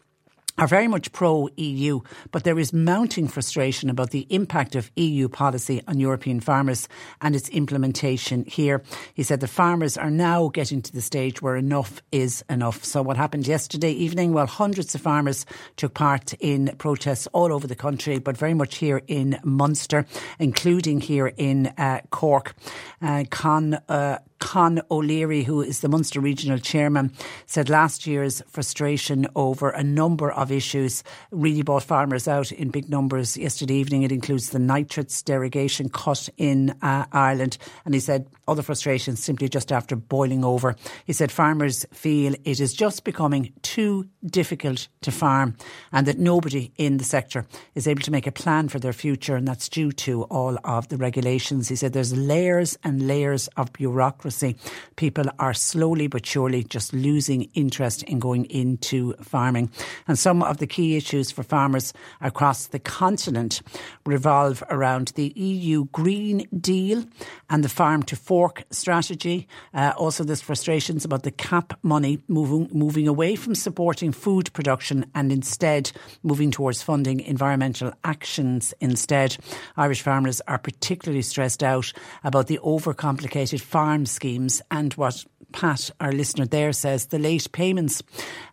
are 0.59 0.67
very 0.67 0.89
much 0.89 1.13
pro 1.13 1.49
EU, 1.57 2.01
but 2.33 2.45
there 2.45 2.59
is 2.59 2.73
mounting 2.73 3.29
frustration 3.29 3.89
about 3.89 4.11
the 4.11 4.27
impact 4.29 4.75
of 4.75 4.91
EU 4.97 5.29
policy 5.29 5.81
on 5.87 6.01
European 6.01 6.41
farmers 6.41 6.89
and 7.21 7.37
its 7.37 7.49
implementation 7.51 8.45
here. 8.45 8.83
He 9.15 9.23
said 9.23 9.41
the 9.41 9.47
farmers 9.47 9.97
are 9.97 10.11
now 10.11 10.49
getting 10.49 10.83
to 10.83 10.93
the 10.93 11.01
stage 11.01 11.41
where 11.41 11.57
enough 11.57 12.03
is 12.11 12.45
enough. 12.51 12.85
So, 12.85 13.03
what 13.03 13.17
happened 13.17 13.47
yesterday 13.47 13.93
evening? 13.93 14.33
Well, 14.33 14.47
hundreds 14.47 14.95
of 14.95 15.01
farmers 15.01 15.47
took 15.77 15.95
part 15.95 16.35
in 16.35 16.75
protests 16.79 17.29
all 17.33 17.53
over 17.53 17.67
the 17.67 17.77
country, 17.77 18.19
but 18.19 18.37
very 18.37 18.55
much 18.55 18.77
here 18.77 19.03
in 19.07 19.39
Munster, 19.45 20.07
including 20.39 21.01
here 21.01 21.33
in 21.37 21.69
uh, 21.79 22.01
Cork. 22.11 22.55
Uh, 23.01 23.25
Con 23.31 23.75
uh, 23.89 24.19
Con 24.39 24.81
O'Leary, 24.91 25.43
who 25.43 25.63
is 25.63 25.81
the 25.81 25.89
Munster 25.89 26.21
Regional 26.21 26.59
Chairman, 26.59 27.13
said 27.47 27.69
last 27.69 28.07
year's 28.07 28.43
frustration 28.49 29.27
over 29.35 29.71
a 29.71 29.83
number 29.83 30.31
of 30.31 30.53
issues 30.53 31.03
really 31.31 31.63
brought 31.63 31.83
farmers 31.83 32.29
out 32.29 32.53
in 32.53 32.71
big 32.71 32.89
numbers 32.89 33.37
yesterday 33.37 33.75
evening. 33.75 34.03
It 34.03 34.13
includes 34.13 34.51
the 34.51 34.59
nitrates 34.59 35.23
derogation 35.23 35.89
cut 35.89 36.29
in 36.37 36.71
uh, 36.83 37.07
Ireland. 37.13 37.59
And 37.85 37.95
he 37.95 38.01
said 38.01 38.29
other 38.47 38.63
frustrations 38.63 39.23
simply 39.23 39.49
just 39.49 39.73
after 39.73 39.97
boiling 39.97 40.45
over. 40.45 40.77
He 41.05 41.13
said 41.13 41.33
farmers 41.33 41.87
feel 41.93 42.35
it 42.45 42.61
is 42.61 42.73
just 42.73 43.05
becoming 43.05 43.53
too 43.63 44.09
difficult 44.25 44.89
to 45.03 45.11
farm 45.11 45.57
and 45.93 46.07
that 46.07 46.19
nobody 46.19 46.73
in 46.77 46.97
the 46.97 47.05
sector 47.05 47.47
is 47.75 47.87
able 47.87 48.03
to 48.03 48.11
make 48.11 48.27
a 48.27 48.33
plan 48.33 48.69
for 48.69 48.79
their 48.79 48.93
future. 48.93 49.37
And 49.37 49.47
that's 49.47 49.69
due 49.69 49.93
to 49.93 50.25
all 50.25 50.59
of 50.65 50.89
the 50.89 50.97
regulations. 50.97 51.69
He 51.69 51.77
said 51.77 51.93
there's 51.93 52.17
layers 52.17 52.77
and 52.83 53.07
layers 53.07 53.49
of 53.57 53.73
bureaucracy. 53.73 54.57
People 54.97 55.27
are 55.39 55.55
slowly 55.55 56.07
but 56.07 56.27
surely 56.27 56.65
just 56.65 56.93
losing 56.93 57.49
interest 57.55 58.03
in 58.05 58.19
going 58.19 58.47
into 58.47 59.15
farming. 59.15 59.71
And 60.07 60.19
some 60.19 60.43
of 60.43 60.59
the 60.59 60.67
key 60.67 60.97
issues 60.97 61.31
for 61.31 61.43
farmers 61.43 61.93
across 62.21 62.67
the 62.67 62.79
continent 62.79 63.63
revolve 64.05 64.63
around 64.71 65.13
the 65.15 65.33
EU 65.37 65.85
Green 65.87 66.47
Deal 66.59 67.05
and 67.51 67.63
the 67.63 67.69
farm 67.69 68.03
to 68.05 68.17
fork 68.17 68.65
strategy. 68.71 69.47
Uh, 69.73 69.93
also, 69.97 70.25
there's 70.25 70.41
frustrations 70.41 71.05
about 71.05 71.23
the 71.23 71.31
CAP 71.31 71.79
money 71.83 72.19
moving, 72.29 72.69
moving 72.73 73.09
away 73.09 73.37
from 73.37 73.55
supporting 73.55 74.13
food 74.19 74.53
production 74.53 75.07
and 75.15 75.31
instead 75.33 75.93
moving 76.23 76.51
towards 76.51 76.83
funding 76.83 77.21
environmental 77.21 77.93
actions 78.05 78.75
instead. 78.81 79.37
Irish 79.77 80.03
farmers 80.03 80.41
are 80.49 80.59
particularly 80.59 81.23
stressed 81.23 81.63
out 81.63 81.93
about 82.25 82.49
the 82.49 82.59
overcomplicated 82.59 83.61
farm 83.61 84.07
schemes 84.07 84.61
and 84.71 84.93
what 84.95 85.25
Pat, 85.53 85.91
our 86.01 86.13
listener 86.13 86.47
there, 86.47 86.73
says 86.73 87.07
the 87.07 87.19
late 87.19 87.51
payments 87.53 88.03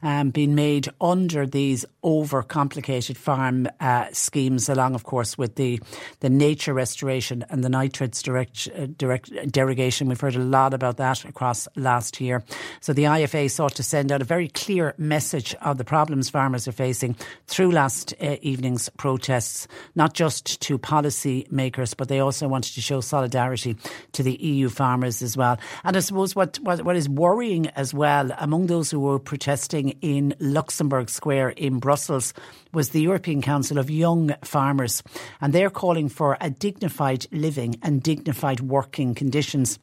um, 0.01 0.29
being 0.29 0.55
made 0.55 0.87
under 1.01 1.45
these 1.45 1.85
over 2.03 2.43
complicated 2.43 3.17
farm 3.17 3.67
uh, 3.79 4.05
schemes, 4.11 4.69
along, 4.69 4.95
of 4.95 5.03
course, 5.03 5.37
with 5.37 5.55
the, 5.55 5.79
the 6.19 6.29
nature 6.29 6.73
restoration 6.73 7.43
and 7.49 7.63
the 7.63 7.69
nitrates 7.69 8.21
direct, 8.21 8.69
uh, 8.77 8.85
direct 8.97 9.51
derogation. 9.51 10.07
We've 10.07 10.19
heard 10.19 10.35
a 10.35 10.39
lot 10.39 10.73
about 10.73 10.97
that 10.97 11.25
across 11.25 11.67
last 11.75 12.21
year. 12.21 12.43
So 12.79 12.93
the 12.93 13.03
IFA 13.03 13.49
sought 13.49 13.75
to 13.75 13.83
send 13.83 14.11
out 14.11 14.21
a 14.21 14.25
very 14.25 14.47
clear 14.47 14.93
message 14.97 15.55
of 15.55 15.77
the 15.77 15.83
problems 15.83 16.29
farmers 16.29 16.67
are 16.67 16.71
facing 16.71 17.15
through 17.47 17.71
last 17.71 18.13
uh, 18.21 18.37
evening's 18.41 18.89
protests, 18.89 19.67
not 19.95 20.13
just 20.13 20.61
to 20.61 20.77
policy 20.77 21.47
makers, 21.49 21.93
but 21.93 22.07
they 22.07 22.19
also 22.19 22.47
wanted 22.47 22.73
to 22.73 22.81
show 22.81 23.01
solidarity 23.01 23.75
to 24.11 24.23
the 24.23 24.35
EU 24.35 24.69
farmers 24.69 25.21
as 25.21 25.35
well. 25.35 25.57
And 25.83 25.97
I 25.97 25.99
suppose 25.99 26.35
what, 26.35 26.57
what 26.59 26.84
what 26.85 26.95
is 26.95 27.09
worrying 27.09 27.65
as 27.69 27.95
well 27.95 28.29
among 28.37 28.67
those 28.67 28.91
who 28.91 28.99
were 28.99 29.17
protesting 29.17 29.89
in 30.01 30.35
Luxembourg 30.39 31.09
Square 31.09 31.49
in 31.57 31.79
Brussels 31.79 32.31
was 32.73 32.89
the 32.89 33.01
European 33.01 33.41
Council 33.41 33.79
of 33.79 33.89
Young 33.89 34.35
Farmers. 34.43 35.01
And 35.41 35.51
they're 35.51 35.71
calling 35.71 36.09
for 36.09 36.37
a 36.39 36.51
dignified 36.51 37.25
living 37.31 37.79
and 37.81 38.03
dignified 38.03 38.59
working 38.59 39.15
conditions. 39.15 39.79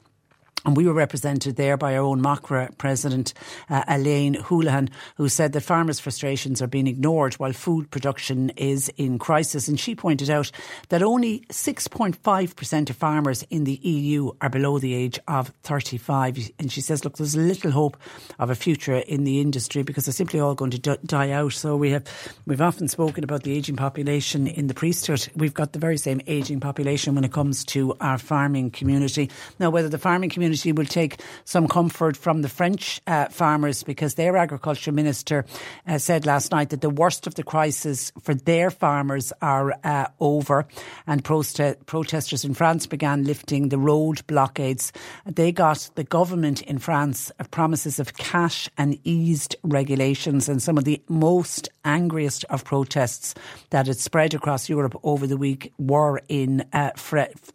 And 0.64 0.76
we 0.76 0.86
were 0.86 0.92
represented 0.92 1.56
there 1.56 1.76
by 1.76 1.96
our 1.96 2.04
own 2.04 2.22
MACRA 2.22 2.78
president, 2.78 3.34
uh, 3.68 3.82
Elaine 3.88 4.34
Houlihan, 4.34 4.90
who 5.16 5.28
said 5.28 5.52
that 5.52 5.62
farmers' 5.62 5.98
frustrations 5.98 6.62
are 6.62 6.68
being 6.68 6.86
ignored 6.86 7.34
while 7.34 7.52
food 7.52 7.90
production 7.90 8.50
is 8.50 8.88
in 8.96 9.18
crisis. 9.18 9.66
And 9.66 9.78
she 9.78 9.96
pointed 9.96 10.30
out 10.30 10.52
that 10.90 11.02
only 11.02 11.40
6.5% 11.48 12.90
of 12.90 12.96
farmers 12.96 13.42
in 13.50 13.64
the 13.64 13.80
EU 13.82 14.30
are 14.40 14.48
below 14.48 14.78
the 14.78 14.94
age 14.94 15.18
of 15.26 15.48
35. 15.64 16.50
And 16.60 16.70
she 16.70 16.80
says, 16.80 17.04
look, 17.04 17.16
there's 17.16 17.36
little 17.36 17.72
hope 17.72 17.96
of 18.38 18.48
a 18.48 18.54
future 18.54 18.98
in 18.98 19.24
the 19.24 19.40
industry 19.40 19.82
because 19.82 20.04
they're 20.04 20.12
simply 20.12 20.38
all 20.38 20.54
going 20.54 20.70
to 20.70 20.96
die 20.98 21.30
out. 21.30 21.54
So 21.54 21.76
we 21.76 21.90
have, 21.90 22.04
we've 22.46 22.62
often 22.62 22.86
spoken 22.86 23.24
about 23.24 23.42
the 23.42 23.52
ageing 23.52 23.76
population 23.76 24.46
in 24.46 24.68
the 24.68 24.74
priesthood. 24.74 25.28
We've 25.34 25.54
got 25.54 25.72
the 25.72 25.80
very 25.80 25.98
same 25.98 26.20
ageing 26.28 26.60
population 26.60 27.16
when 27.16 27.24
it 27.24 27.32
comes 27.32 27.64
to 27.66 27.96
our 28.00 28.18
farming 28.18 28.70
community. 28.70 29.28
Now, 29.58 29.70
whether 29.70 29.88
the 29.88 29.98
farming 29.98 30.30
community 30.30 30.51
community 30.52 30.72
will 30.72 30.86
take 30.86 31.20
some 31.44 31.66
comfort 31.66 32.16
from 32.16 32.42
the 32.42 32.48
French 32.48 33.00
uh, 33.06 33.26
farmers 33.26 33.82
because 33.82 34.14
their 34.14 34.36
agriculture 34.36 34.92
minister 34.92 35.44
uh, 35.86 35.98
said 35.98 36.26
last 36.26 36.52
night 36.52 36.70
that 36.70 36.80
the 36.80 36.90
worst 36.90 37.26
of 37.26 37.34
the 37.34 37.42
crisis 37.42 38.12
for 38.22 38.34
their 38.34 38.70
farmers 38.70 39.32
are 39.40 39.72
uh, 39.84 40.06
over. 40.20 40.66
And 41.06 41.24
prote- 41.24 41.86
protesters 41.86 42.44
in 42.44 42.54
France 42.54 42.86
began 42.86 43.24
lifting 43.24 43.70
the 43.70 43.78
road 43.78 44.26
blockades. 44.26 44.92
They 45.26 45.52
got 45.52 45.88
the 45.94 46.04
government 46.04 46.62
in 46.62 46.78
France 46.78 47.32
promises 47.50 47.98
of 47.98 48.14
cash 48.16 48.68
and 48.76 48.98
eased 49.04 49.56
regulations. 49.62 50.48
And 50.48 50.62
some 50.62 50.78
of 50.78 50.84
the 50.84 51.00
most 51.08 51.68
angriest 51.84 52.44
of 52.50 52.64
protests 52.64 53.34
that 53.70 53.86
had 53.86 53.98
spread 53.98 54.34
across 54.34 54.68
Europe 54.68 54.98
over 55.02 55.26
the 55.26 55.36
week 55.36 55.72
were 55.78 56.20
in 56.28 56.64
uh, 56.72 56.90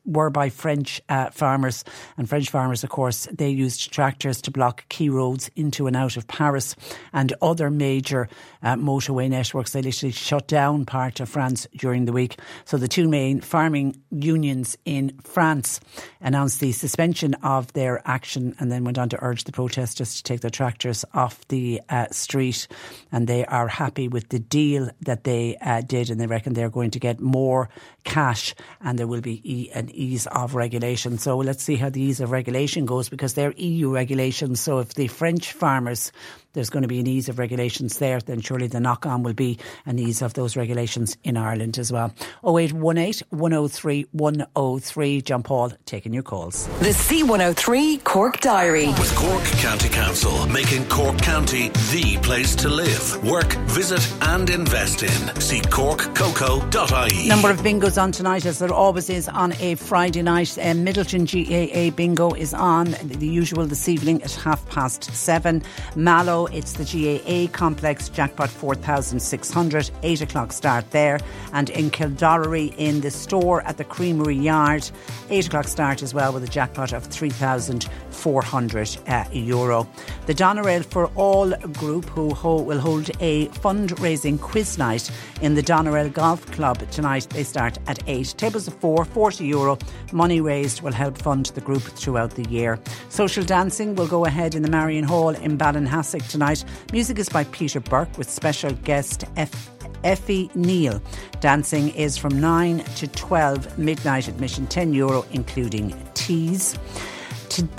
were 0.05 0.29
by 0.29 0.49
French 0.49 1.01
uh, 1.09 1.29
farmers 1.29 1.83
and 2.17 2.27
French 2.27 2.49
farmers 2.49 2.83
of 2.87 2.91
course, 2.91 3.27
they 3.33 3.49
used 3.49 3.91
tractors 3.91 4.41
to 4.43 4.49
block 4.49 4.87
key 4.87 5.09
roads 5.09 5.51
into 5.57 5.87
and 5.87 5.95
out 5.97 6.15
of 6.15 6.25
Paris 6.25 6.73
and 7.11 7.33
other 7.41 7.69
major 7.69 8.29
uh, 8.63 8.75
motorway 8.75 9.29
networks. 9.29 9.73
They 9.73 9.81
literally 9.81 10.13
shut 10.13 10.47
down 10.47 10.85
part 10.85 11.19
of 11.19 11.27
France 11.27 11.67
during 11.75 12.05
the 12.05 12.13
week. 12.13 12.39
So 12.63 12.77
the 12.77 12.87
two 12.87 13.09
main 13.09 13.41
farming 13.41 14.01
unions 14.09 14.77
in 14.85 15.19
France 15.21 15.81
announced 16.21 16.61
the 16.61 16.71
suspension 16.71 17.33
of 17.43 17.73
their 17.73 18.01
action 18.07 18.55
and 18.57 18.71
then 18.71 18.85
went 18.85 18.97
on 18.97 19.09
to 19.09 19.21
urge 19.21 19.43
the 19.43 19.51
protesters 19.51 20.15
to 20.15 20.23
take 20.23 20.39
their 20.39 20.49
tractors 20.49 21.03
off 21.13 21.45
the 21.49 21.81
uh, 21.89 22.07
street. 22.11 22.69
And 23.11 23.27
they 23.27 23.43
are 23.47 23.67
happy 23.67 24.07
with 24.07 24.29
the 24.29 24.39
deal 24.39 24.89
that 25.01 25.25
they 25.25 25.57
uh, 25.57 25.81
did, 25.81 26.09
and 26.09 26.21
they 26.21 26.27
reckon 26.27 26.53
they're 26.53 26.69
going 26.69 26.91
to 26.91 26.99
get 26.99 27.19
more 27.19 27.67
cash 28.07 28.55
and 28.81 28.97
there 28.97 29.05
will 29.05 29.21
be 29.21 29.41
e- 29.43 29.69
an 29.75 29.89
ease 29.93 30.25
of 30.27 30.55
regulation. 30.55 31.17
So 31.17 31.37
let's 31.37 31.61
see 31.63 31.75
how 31.75 31.89
the 31.89 32.01
ease 32.01 32.21
of 32.21 32.31
regulation 32.31 32.85
goes 32.85 33.09
because 33.09 33.33
they're 33.33 33.53
EU 33.57 33.93
regulations. 33.93 34.61
So 34.61 34.79
if 34.79 34.93
the 34.93 35.07
French 35.07 35.51
farmers 35.51 36.11
there's 36.57 36.71
going 36.71 36.81
to 36.81 36.87
be 36.87 36.99
an 36.99 37.05
ease 37.05 37.29
of 37.29 37.37
regulations 37.37 37.99
there, 37.99 38.19
then 38.19 38.41
surely 38.41 38.65
the 38.65 38.79
knock 38.79 39.05
on 39.05 39.21
will 39.21 39.35
be 39.35 39.59
an 39.85 39.99
ease 39.99 40.23
of 40.23 40.33
those 40.33 40.57
regulations 40.57 41.15
in 41.23 41.37
Ireland 41.37 41.77
as 41.77 41.91
well. 41.91 42.11
0818 42.43 43.27
103 43.29 44.07
103. 44.11 45.21
John 45.21 45.43
Paul 45.43 45.71
taking 45.85 46.15
your 46.15 46.23
calls. 46.23 46.65
The 46.79 46.89
C103 46.89 48.03
Cork 48.03 48.39
Diary. 48.39 48.87
With 48.87 49.15
Cork 49.15 49.43
County 49.61 49.87
Council, 49.89 50.47
making 50.47 50.89
Cork 50.89 51.19
County 51.19 51.69
the 51.91 52.17
place 52.23 52.55
to 52.55 52.69
live, 52.69 53.23
work, 53.23 53.53
visit, 53.67 54.01
and 54.23 54.49
invest 54.49 55.03
in. 55.03 55.39
See 55.39 55.61
corkcoco.ie. 55.61 57.27
Number 57.27 57.51
of 57.51 57.59
bingos 57.59 58.01
on 58.01 58.11
tonight, 58.11 58.47
as 58.47 58.57
there 58.57 58.73
always 58.73 59.11
is 59.11 59.29
on 59.29 59.53
a 59.59 59.75
Friday 59.75 60.23
night. 60.23 60.57
Um, 60.57 60.83
Midleton 60.83 61.27
GAA 61.27 61.95
bingo 61.95 62.31
is 62.31 62.55
on, 62.55 62.95
the 63.03 63.27
usual 63.27 63.67
this 63.67 63.87
evening 63.87 64.23
at 64.23 64.31
half 64.31 64.67
past 64.69 65.03
seven. 65.13 65.61
Mallow 65.95 66.46
it's 66.51 66.73
the 66.73 66.83
GAA 66.85 67.51
complex, 67.51 68.09
jackpot 68.09 68.49
4,600, 68.49 69.91
8 70.03 70.21
o'clock 70.21 70.51
start 70.51 70.89
there. 70.91 71.19
And 71.53 71.69
in 71.69 71.89
Kildorrery, 71.91 72.73
in 72.77 73.01
the 73.01 73.11
store 73.11 73.61
at 73.63 73.77
the 73.77 73.83
Creamery 73.83 74.35
Yard, 74.35 74.89
8 75.29 75.47
o'clock 75.47 75.67
start 75.67 76.01
as 76.03 76.13
well 76.13 76.33
with 76.33 76.43
a 76.43 76.47
jackpot 76.47 76.93
of 76.93 77.03
3,400 77.05 78.97
uh, 79.07 79.25
euro. 79.31 79.87
The 80.25 80.33
Doneraile 80.33 80.85
for 80.85 81.07
All 81.15 81.49
group, 81.73 82.05
who 82.05 82.33
ho- 82.33 82.61
will 82.61 82.79
hold 82.79 83.09
a 83.19 83.47
fundraising 83.49 84.39
quiz 84.39 84.77
night 84.77 85.09
in 85.41 85.55
the 85.55 85.63
Doneraile 85.63 86.13
Golf 86.13 86.45
Club 86.51 86.79
tonight. 86.91 87.27
They 87.29 87.43
start 87.43 87.77
at 87.87 88.01
8. 88.07 88.35
Tables 88.37 88.67
of 88.67 88.73
4, 88.75 89.05
40 89.05 89.45
euro. 89.45 89.77
Money 90.11 90.41
raised 90.41 90.81
will 90.81 90.93
help 90.93 91.17
fund 91.17 91.47
the 91.47 91.61
group 91.61 91.81
throughout 91.83 92.31
the 92.31 92.43
year. 92.49 92.79
Social 93.09 93.43
dancing 93.43 93.95
will 93.95 94.07
go 94.07 94.25
ahead 94.25 94.55
in 94.55 94.61
the 94.63 94.69
Marion 94.69 95.03
Hall 95.03 95.29
in 95.29 95.57
Ballinhassig 95.57 96.26
tonight. 96.27 96.63
Music 96.91 97.19
is 97.19 97.29
by 97.29 97.43
Peter 97.45 97.79
Burke 97.79 98.17
with 98.17 98.29
special 98.29 98.71
guest 98.83 99.25
F. 99.35 99.69
Effie 100.03 100.49
Neal. 100.55 101.01
Dancing 101.39 101.89
is 101.89 102.17
from 102.17 102.39
9 102.39 102.79
to 102.79 103.07
12 103.07 103.77
midnight 103.77 104.27
admission, 104.27 104.67
10 104.67 104.93
euro, 104.93 105.25
including 105.31 105.95
teas. 106.13 106.77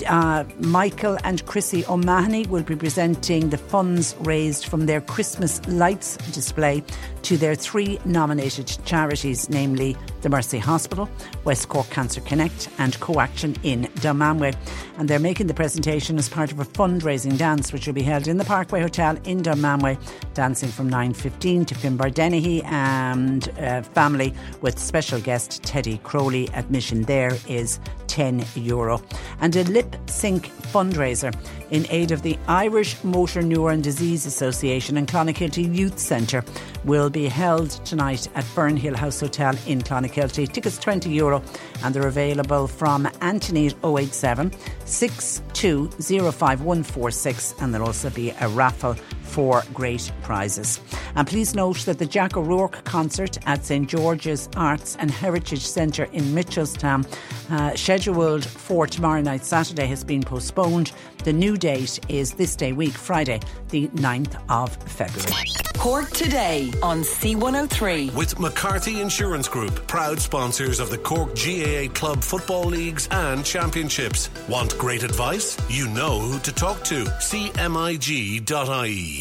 Uh, 0.07 0.43
Michael 0.59 1.17
and 1.23 1.45
Chrissy 1.45 1.85
O'Mahony 1.85 2.45
will 2.47 2.63
be 2.63 2.75
presenting 2.75 3.49
the 3.49 3.57
funds 3.57 4.15
raised 4.21 4.65
from 4.65 4.87
their 4.87 4.99
Christmas 4.99 5.65
lights 5.67 6.17
display 6.33 6.83
to 7.21 7.37
their 7.37 7.55
three 7.55 7.99
nominated 8.03 8.77
charities, 8.83 9.49
namely 9.49 9.95
the 10.21 10.29
Mercy 10.29 10.57
Hospital, 10.57 11.09
West 11.43 11.69
Cork 11.69 11.89
Cancer 11.89 12.21
Connect, 12.21 12.69
and 12.77 12.93
CoAction 12.99 13.57
in 13.63 13.83
Dunmanway. 14.01 14.55
And 14.97 15.09
they're 15.09 15.19
making 15.19 15.47
the 15.47 15.53
presentation 15.53 16.17
as 16.17 16.29
part 16.29 16.51
of 16.51 16.59
a 16.59 16.65
fundraising 16.65 17.37
dance, 17.37 17.71
which 17.71 17.87
will 17.87 17.93
be 17.93 18.03
held 18.03 18.27
in 18.27 18.37
the 18.37 18.45
Parkway 18.45 18.81
Hotel 18.81 19.17
in 19.23 19.41
Dunmanway, 19.41 19.97
dancing 20.33 20.69
from 20.69 20.89
9.15 20.89 21.67
to 21.67 21.75
Finbar 21.75 22.13
Dennehy 22.13 22.63
and 22.63 23.49
uh, 23.59 23.81
family 23.81 24.33
with 24.61 24.77
special 24.77 25.19
guest 25.19 25.63
Teddy 25.63 25.99
Crowley. 25.99 26.49
Admission 26.53 27.03
there 27.03 27.37
is 27.47 27.79
10 28.07 28.43
euro. 28.55 29.01
And 29.39 29.55
a 29.55 29.63
lip 29.63 29.95
sync 30.07 30.47
fundraiser 30.73 31.33
in 31.71 31.85
aid 31.89 32.11
of 32.11 32.21
the 32.23 32.37
Irish 32.47 33.01
Motor 33.03 33.41
Neuron 33.41 33.81
Disease 33.81 34.25
Association 34.25 34.97
and 34.97 35.07
Clonakilty 35.07 35.73
Youth 35.73 35.99
Centre 35.99 36.43
will 36.83 37.09
be 37.09 37.27
held 37.27 37.69
tonight 37.85 38.27
at 38.35 38.43
Fernhill 38.43 38.95
House 38.95 39.19
Hotel 39.19 39.55
in 39.67 39.81
Clonakilty. 39.81 40.08
Tickets 40.47 40.77
20 40.77 41.09
euro 41.09 41.41
and 41.83 41.93
they're 41.93 42.07
available 42.07 42.67
from 42.67 43.07
Anthony's 43.21 43.75
087 43.83 44.51
6205146 44.89 47.61
and 47.61 47.73
there'll 47.73 47.87
also 47.87 48.09
be 48.09 48.31
a 48.41 48.49
raffle 48.49 48.95
for 49.21 49.63
great 49.73 50.11
prizes. 50.23 50.81
And 51.15 51.25
please 51.27 51.55
note 51.55 51.77
that 51.85 51.99
the 51.99 52.05
Jack 52.05 52.35
O'Rourke 52.35 52.83
concert 52.83 53.37
at 53.45 53.63
St 53.63 53.87
George's 53.87 54.49
Arts 54.57 54.97
and 54.99 55.09
Heritage 55.11 55.65
Centre 55.65 56.03
in 56.05 56.23
Mitchelstown, 56.33 57.07
uh, 57.51 57.75
scheduled 57.75 58.43
for 58.45 58.87
tomorrow 58.87 59.21
night, 59.21 59.45
Saturday, 59.45 59.85
has 59.85 60.03
been 60.03 60.23
postponed. 60.23 60.91
The 61.23 61.33
new 61.33 61.57
date 61.57 61.99
is 62.09 62.33
this 62.33 62.55
day 62.55 62.73
week, 62.73 62.93
Friday, 62.93 63.41
the 63.69 63.89
9th 63.89 64.41
of 64.49 64.75
February. 64.83 65.53
Cork 65.79 66.09
today 66.09 66.73
on 66.83 67.03
C103. 67.03 68.13
With 68.13 68.37
McCarthy 68.37 68.99
Insurance 68.99 69.47
Group, 69.47 69.87
proud 69.87 70.19
sponsors 70.19 70.81
of 70.81 70.89
the 70.89 70.97
Cork 70.97 71.35
GAA 71.35 71.87
Club 71.93 72.21
Football 72.21 72.65
Leagues 72.65 73.07
and 73.11 73.45
Championships. 73.45 74.29
Want 74.49 74.77
great 74.79 75.03
advice? 75.03 75.57
You 75.69 75.89
know 75.89 76.19
who 76.19 76.39
to 76.39 76.53
talk 76.53 76.85
to. 76.85 77.03
CMIG.ie. 77.03 78.45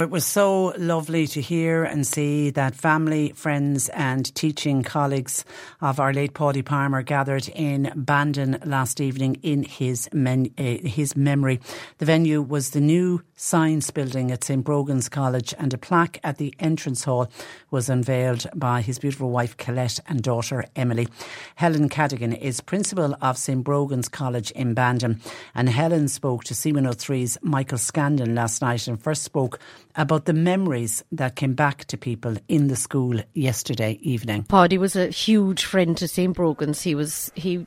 It 0.01 0.09
was 0.09 0.24
so 0.24 0.72
lovely 0.78 1.26
to 1.26 1.40
hear 1.40 1.82
and 1.82 2.06
see 2.06 2.51
that 2.51 2.76
family, 2.76 3.32
friends, 3.35 3.89
and 3.89 4.32
teaching 4.36 4.85
colleagues 4.85 5.44
of 5.80 5.98
our 5.98 6.12
late 6.12 6.32
Paudie 6.32 6.62
Palmer 6.64 7.02
gathered 7.02 7.48
in 7.48 7.93
Bandon 7.97 8.59
last 8.64 9.01
evening 9.01 9.40
in 9.43 9.64
his, 9.64 10.09
men, 10.12 10.48
uh, 10.56 10.62
his 10.62 11.16
memory. 11.16 11.59
The 11.98 12.06
venue 12.06 12.40
was 12.40 12.70
the 12.70 12.80
new 12.80 13.22
science 13.35 13.90
building 13.90 14.30
at 14.30 14.44
St 14.44 14.64
Brogan's 14.64 15.09
College, 15.09 15.55
and 15.59 15.74
a 15.74 15.78
plaque 15.78 16.20
at 16.22 16.39
the 16.39 16.55
entrance 16.60 17.02
hall 17.02 17.30
was 17.70 17.89
unveiled 17.89 18.47
by 18.55 18.80
his 18.80 19.01
beautiful 19.01 19.30
wife 19.30 19.56
Colette 19.56 19.98
and 20.06 20.22
daughter 20.22 20.64
Emily. 20.76 21.09
Helen 21.56 21.89
Cadigan 21.89 22.32
is 22.32 22.60
principal 22.60 23.16
of 23.20 23.36
St 23.36 23.64
Brogan's 23.64 24.09
College 24.09 24.52
in 24.52 24.74
Bandon, 24.74 25.20
and 25.55 25.69
Helen 25.69 26.09
spoke 26.09 26.45
to 26.45 26.55
C103's 26.55 27.39
Michael 27.43 27.79
Scandon 27.79 28.35
last 28.35 28.62
night 28.62 28.89
and 28.89 29.01
first 29.01 29.23
spoke 29.23 29.59
about 29.97 30.25
the 30.25 30.33
memories 30.33 31.03
that 31.12 31.37
came 31.37 31.55
back 31.55 31.85
to 31.87 31.97
people 31.97 32.37
in 32.49 32.69
the 32.69 32.77
school 32.77 33.20
yesterday 33.35 33.99
evening. 34.03 34.45
Paudie 34.45 34.79
was 34.79 34.97
a 34.97 35.09
huge 35.09 35.65
friend 35.65 35.97
to 35.97 36.09
St 36.09 36.37
Brogan's. 36.37 36.83
He 36.83 36.95
was 36.95 37.33
he 37.35 37.66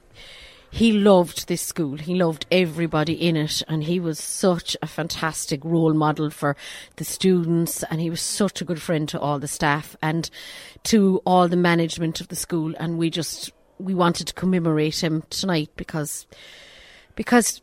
he 0.72 0.94
loved 0.94 1.50
this 1.50 1.62
school. 1.62 1.98
He 1.98 2.16
loved 2.16 2.46
everybody 2.50 3.14
in 3.14 3.36
it, 3.36 3.62
and 3.68 3.84
he 3.84 4.00
was 4.00 4.18
such 4.18 4.78
a 4.82 4.88
fantastic 4.88 5.64
role 5.66 5.94
model 5.94 6.30
for 6.30 6.56
the 6.96 7.04
students. 7.04 7.84
And 7.84 8.00
he 8.00 8.10
was 8.10 8.22
such 8.22 8.62
a 8.62 8.66
good 8.66 8.82
friend 8.82 9.08
to 9.10 9.20
all 9.20 9.38
the 9.38 9.50
staff 9.50 9.98
and 10.02 10.30
to 10.84 11.22
all 11.26 11.50
the 11.50 11.58
management 11.58 12.22
of 12.22 12.30
the 12.30 12.38
school. 12.38 12.74
And 12.80 12.98
we 12.98 13.10
just 13.10 13.52
we 13.80 13.94
wanted 13.94 14.28
to 14.28 14.34
commemorate 14.34 15.04
him 15.04 15.24
tonight 15.30 15.72
because 15.76 16.26
because 17.16 17.62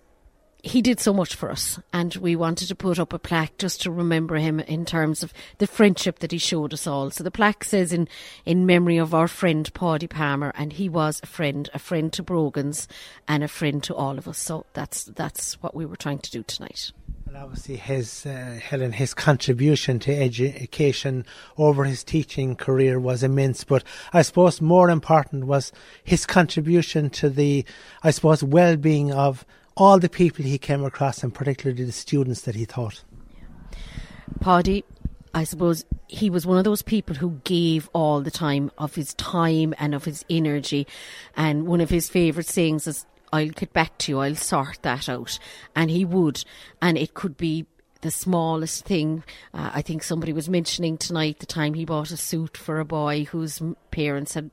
he 0.63 0.83
did 0.83 0.99
so 0.99 1.13
much 1.13 1.35
for 1.35 1.51
us, 1.51 1.79
and 1.93 2.15
we 2.17 2.35
wanted 2.35 2.69
to 2.69 2.75
put 2.75 2.99
up 2.99 3.13
a 3.13 3.19
plaque 3.19 3.59
just 3.59 3.83
to 3.83 3.91
remember 3.91 4.37
him 4.37 4.59
in 4.61 4.85
terms 4.85 5.23
of 5.23 5.33
the 5.59 5.67
friendship 5.67 6.19
that 6.19 6.33
he 6.33 6.39
showed 6.39 6.73
us 6.73 6.87
all. 6.87 7.11
So 7.11 7.23
the 7.23 7.31
plaque 7.31 7.65
says 7.65 7.93
in 7.93 8.09
in 8.45 8.67
memory 8.67 8.97
of 8.97 9.15
our 9.15 9.29
friend 9.29 9.73
Paudie 9.73 10.09
Palmer, 10.09 10.53
and 10.57 10.73
he 10.73 10.89
was 10.89 11.21
a 11.23 11.27
friend, 11.27 11.71
a 11.73 11.79
friend 11.79 12.13
to 12.15 12.23
Brogans, 12.23 12.89
and 13.29 13.45
a 13.45 13.49
friend 13.49 13.83
to 13.85 13.95
all 13.95 14.19
of 14.19 14.27
us. 14.27 14.39
So 14.39 14.67
that's 14.73 15.05
that's 15.05 15.55
what 15.63 15.75
we 15.75 15.87
were 15.87 15.97
trying 15.97 16.19
to 16.19 16.31
do 16.31 16.43
tonight. 16.43 16.93
And 17.27 17.37
obviously, 17.37 17.77
his 17.77 18.25
uh, 18.25 18.59
Helen, 18.61 18.93
his 18.93 19.13
contribution 19.13 19.99
to 20.01 20.17
education 20.17 21.27
over 21.59 21.85
his 21.85 22.03
teaching 22.03 22.57
career 22.57 22.99
was 22.99 23.23
immense. 23.23 23.65
But 23.65 23.85
I 24.15 24.23
suppose 24.23 24.63
more 24.63 24.89
important 24.89 25.45
was 25.45 25.71
his 26.03 26.25
contribution 26.25 27.11
to 27.11 27.29
the, 27.29 27.67
I 28.03 28.13
suppose, 28.13 28.43
well-being 28.43 29.13
of 29.13 29.45
all 29.79 30.01
the 30.01 30.09
people 30.09 30.45
he 30.45 30.59
came 30.59 30.85
across, 30.85 31.23
and 31.23 31.33
particularly 31.33 31.85
the 31.85 31.93
students 31.93 32.43
that 32.43 32.57
he 32.57 32.67
taught. 32.67 33.05
Paudie, 34.41 34.85
I 35.33 35.45
suppose 35.45 35.85
he 36.09 36.31
was 36.31 36.47
one 36.47 36.59
of 36.59 36.65
those 36.65 36.83
people 36.83 37.15
who 37.15 37.41
gave 37.45 37.89
all 37.93 38.21
the 38.21 38.31
time 38.31 38.73
of 38.77 38.97
his 38.97 39.15
time 39.15 39.75
and 39.79 39.95
of 39.95 40.05
his 40.05 40.25
energy. 40.29 40.87
And 41.37 41.67
one 41.67 41.81
of 41.81 41.91
his 41.91 42.09
favourite 42.09 42.49
sayings 42.49 42.87
is, 42.87 43.07
I'll 43.33 43.49
get 43.49 43.73
back 43.73 43.97
to 43.99 44.13
you, 44.13 44.19
I'll 44.19 44.35
sort 44.35 44.81
that 44.83 45.09
out. 45.09 45.39
And 45.77 45.91
he 45.91 46.05
would. 46.05 46.45
And 46.83 46.99
it 46.99 47.15
could 47.15 47.37
be 47.37 47.67
the 48.01 48.11
smallest 48.11 48.85
thing. 48.85 49.23
Uh, 49.55 49.71
I 49.75 49.83
think 49.83 50.03
somebody 50.03 50.33
was 50.33 50.49
mentioning 50.49 50.99
tonight 50.99 51.39
the 51.39 51.47
time 51.47 51.75
he 51.75 51.85
bought 51.85 52.11
a 52.11 52.17
suit 52.17 52.57
for 52.57 52.81
a 52.81 52.85
boy 52.85 53.25
whose 53.25 53.63
parents 53.91 54.35
had, 54.35 54.51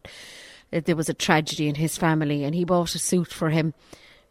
uh, 0.72 0.81
there 0.84 0.95
was 0.95 1.10
a 1.10 1.14
tragedy 1.14 1.68
in 1.68 1.76
his 1.76 1.97
family, 1.97 2.43
and 2.43 2.53
he 2.53 2.64
bought 2.64 2.95
a 2.95 2.99
suit 2.99 3.31
for 3.31 3.49
him 3.49 3.73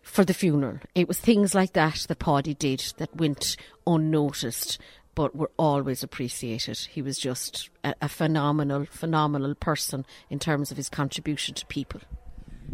for 0.05 0.25
the 0.25 0.35
funeral. 0.35 0.79
It 0.95 1.09
was 1.09 1.19
things 1.19 1.55
like 1.55 1.73
that 1.73 2.07
that 2.09 2.19
Paddy 2.19 2.55
did 2.55 2.93
that 2.99 3.17
went 3.17 3.57
unnoticed, 3.87 4.79
but 5.15 5.35
were 5.35 5.51
always 5.59 6.03
appreciated. 6.03 6.79
He 6.79 7.03
was 7.03 7.19
just 7.19 7.71
a, 7.83 7.95
a 8.03 8.09
phenomenal, 8.09 8.87
phenomenal 8.91 9.55
person 9.55 10.05
in 10.31 10.39
terms 10.39 10.71
of 10.71 10.77
his 10.77 10.89
contribution 10.89 11.55
to 11.57 11.67
people. 11.67 12.01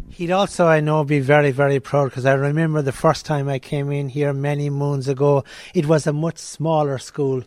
He'd 0.09 0.31
also, 0.31 0.67
I 0.67 0.81
know, 0.81 1.03
be 1.03 1.19
very, 1.19 1.51
very 1.51 1.79
proud 1.79 2.09
because 2.09 2.25
I 2.25 2.33
remember 2.33 2.81
the 2.81 2.91
first 2.91 3.25
time 3.25 3.47
I 3.47 3.59
came 3.59 3.91
in 3.91 4.09
here 4.09 4.33
many 4.33 4.69
moons 4.69 5.07
ago, 5.07 5.43
it 5.73 5.85
was 5.85 6.05
a 6.05 6.13
much 6.13 6.37
smaller 6.37 6.97
school. 6.97 7.43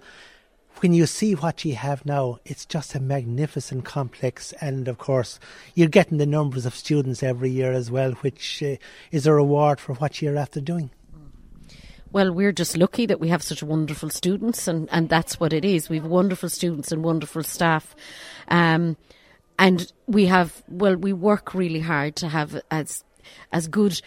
When 0.85 0.93
you 0.93 1.07
see 1.07 1.35
what 1.35 1.65
you 1.65 1.77
have 1.77 2.05
now, 2.05 2.41
it's 2.45 2.67
just 2.67 2.95
a 2.95 3.01
magnificent 3.01 3.87
complex, 3.87 4.53
and 4.61 4.87
of 4.87 4.99
course, 4.99 5.41
you're 5.75 5.89
getting 5.89 6.19
the 6.19 6.27
numbers 6.27 6.67
of 6.67 6.75
students 6.75 7.23
every 7.23 7.49
year 7.49 7.73
as 7.73 7.91
well, 7.91 8.13
which 8.21 8.63
uh, 8.63 8.77
is 9.11 9.27
a 9.27 9.33
reward 9.33 9.81
for 9.81 9.95
what 9.95 10.21
you're 10.21 10.37
after 10.37 10.61
doing. 10.61 10.91
Well, 12.13 12.35
we're 12.35 12.53
just 12.53 12.77
lucky 12.77 13.07
that 13.07 13.19
we 13.19 13.29
have 13.29 13.43
such 13.43 13.63
wonderful 13.63 14.11
students, 14.11 14.69
and, 14.69 14.87
and 14.93 15.09
that's 15.09 15.41
what 15.41 15.55
it 15.55 15.65
is. 15.65 15.89
We 15.89 15.97
have 15.97 16.05
wonderful 16.05 16.51
students 16.51 16.93
and 16.93 17.03
wonderful 17.03 17.45
staff. 17.45 17.97
Um, 18.49 18.99
and 19.59 19.91
we 20.07 20.27
have 20.27 20.63
well 20.69 20.97
we 20.97 21.15
work 21.15 21.55
really 21.55 21.81
hard 21.81 22.15
to 22.17 22.29
have 22.29 22.61
as 22.71 23.05
as 23.53 23.69
good 23.69 24.03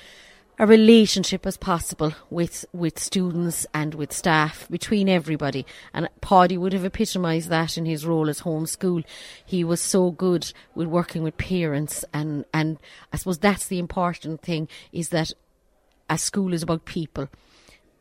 a 0.60 0.66
relationship 0.66 1.46
as 1.46 1.58
possible 1.58 2.14
with 2.30 2.66
with 2.74 2.98
students 2.98 3.66
and 3.74 3.94
with 3.94 4.12
staff 4.12 4.68
between 4.70 5.08
everybody. 5.08 5.66
And 5.94 6.10
Paddy 6.22 6.58
would 6.58 6.74
have 6.74 6.86
epitomised 6.86 7.50
that 7.50 7.78
in 7.78 7.86
his 7.86 8.06
role 8.06 8.30
as 8.30 8.42
homeschool 8.42 9.04
he 9.46 9.64
was 9.64 9.82
so 9.82 10.12
good 10.12 10.52
with 10.74 10.88
working 10.88 11.24
with 11.24 11.38
parents. 11.38 12.04
And 12.14 12.46
and 12.54 12.80
I 13.14 13.18
suppose 13.18 13.38
that's 13.38 13.68
the 13.68 13.80
important 13.80 14.42
thing 14.42 14.68
is 14.92 15.10
that 15.10 15.32
a 16.10 16.18
school 16.18 16.54
is 16.54 16.64
about 16.64 16.86
people 16.86 17.30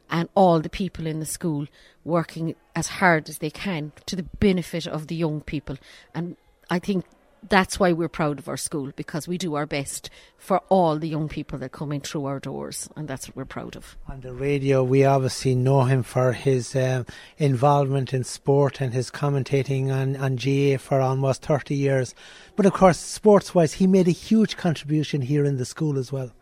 and 0.08 0.28
all 0.34 0.60
the 0.60 0.70
people 0.70 1.06
in 1.06 1.20
the 1.20 1.26
school 1.26 1.66
working 2.04 2.54
as 2.74 2.86
hard 2.86 3.28
as 3.28 3.38
they 3.38 3.50
can 3.50 3.92
to 4.06 4.16
the 4.16 4.22
benefit 4.22 4.86
of 4.86 5.08
the 5.08 5.16
young 5.16 5.40
people. 5.40 5.76
And 6.14 6.36
I 6.70 6.78
think 6.78 7.04
that's 7.48 7.78
why 7.78 7.92
we're 7.92 8.08
proud 8.08 8.38
of 8.38 8.48
our 8.48 8.56
school 8.56 8.92
because 8.96 9.28
we 9.28 9.38
do 9.38 9.54
our 9.54 9.66
best 9.66 10.10
for 10.38 10.58
all 10.68 10.98
the 10.98 11.08
young 11.08 11.28
people 11.28 11.58
that 11.58 11.72
come 11.72 11.92
in 11.92 12.00
through 12.00 12.24
our 12.24 12.38
doors, 12.38 12.88
and 12.96 13.08
that's 13.08 13.28
what 13.28 13.36
we're 13.36 13.44
proud 13.44 13.76
of. 13.76 13.96
On 14.08 14.20
the 14.20 14.32
radio, 14.32 14.82
we 14.82 15.04
obviously 15.04 15.54
know 15.54 15.82
him 15.84 16.02
for 16.02 16.32
his 16.32 16.74
um, 16.76 17.06
involvement 17.38 18.12
in 18.12 18.24
sport 18.24 18.80
and 18.80 18.92
his 18.92 19.10
commentating 19.10 19.90
on, 19.90 20.16
on 20.16 20.36
GAA 20.36 20.78
for 20.78 21.00
almost 21.00 21.42
30 21.42 21.74
years. 21.74 22.14
But 22.54 22.66
of 22.66 22.72
course, 22.72 22.98
sports 22.98 23.54
wise, 23.54 23.74
he 23.74 23.86
made 23.86 24.08
a 24.08 24.12
huge 24.12 24.56
contribution 24.56 25.22
here 25.22 25.44
in 25.44 25.56
the 25.56 25.64
school 25.64 25.98
as 25.98 26.12
well. 26.12 26.32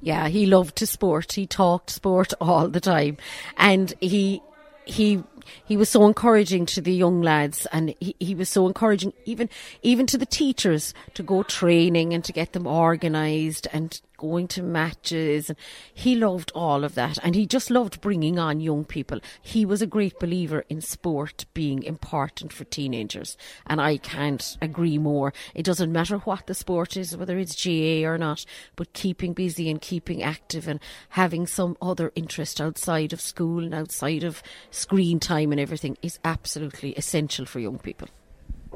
Yeah, 0.00 0.28
he 0.28 0.46
loved 0.46 0.76
to 0.76 0.86
sport. 0.86 1.32
He 1.32 1.46
talked 1.46 1.90
sport 1.90 2.32
all 2.40 2.68
the 2.68 2.80
time, 2.80 3.16
and 3.56 3.94
he 4.00 4.42
he 4.84 5.22
he 5.64 5.76
was 5.76 5.88
so 5.88 6.06
encouraging 6.06 6.66
to 6.66 6.80
the 6.80 6.92
young 6.92 7.22
lads 7.22 7.66
and 7.72 7.94
he, 8.00 8.14
he 8.18 8.34
was 8.34 8.48
so 8.48 8.66
encouraging 8.66 9.12
even 9.24 9.48
even 9.82 10.06
to 10.06 10.18
the 10.18 10.26
teachers 10.26 10.94
to 11.14 11.22
go 11.22 11.42
training 11.42 12.12
and 12.14 12.24
to 12.24 12.32
get 12.32 12.52
them 12.52 12.66
organised 12.66 13.66
and 13.72 14.00
going 14.18 14.46
to 14.48 14.62
matches 14.62 15.48
and 15.48 15.58
he 15.94 16.14
loved 16.14 16.52
all 16.54 16.84
of 16.84 16.94
that. 16.94 17.18
And 17.22 17.34
he 17.34 17.46
just 17.46 17.70
loved 17.70 18.02
bringing 18.02 18.38
on 18.38 18.60
young 18.60 18.84
people. 18.84 19.20
He 19.40 19.64
was 19.64 19.80
a 19.80 19.86
great 19.86 20.18
believer 20.18 20.66
in 20.68 20.82
sport 20.82 21.46
being 21.54 21.82
important 21.82 22.52
for 22.52 22.64
teenagers. 22.64 23.38
And 23.66 23.80
I 23.80 23.96
can't 23.96 24.58
agree 24.60 24.98
more. 24.98 25.32
It 25.54 25.64
doesn't 25.64 25.90
matter 25.90 26.18
what 26.18 26.46
the 26.46 26.54
sport 26.54 26.96
is 26.96 27.16
whether 27.16 27.38
it's 27.38 27.64
GAA 27.64 28.06
or 28.08 28.18
not 28.18 28.44
but 28.76 28.92
keeping 28.92 29.32
busy 29.32 29.70
and 29.70 29.80
keeping 29.80 30.22
active 30.22 30.68
and 30.68 30.80
having 31.10 31.46
some 31.46 31.76
other 31.80 32.12
interest 32.14 32.60
outside 32.60 33.12
of 33.12 33.20
school 33.20 33.64
and 33.64 33.74
outside 33.74 34.24
of 34.24 34.42
screen 34.70 35.18
time 35.20 35.52
and 35.52 35.60
everything 35.60 35.96
is 36.02 36.18
absolutely 36.24 36.92
essential 36.92 37.46
for 37.46 37.60
young 37.60 37.78
people. 37.78 38.08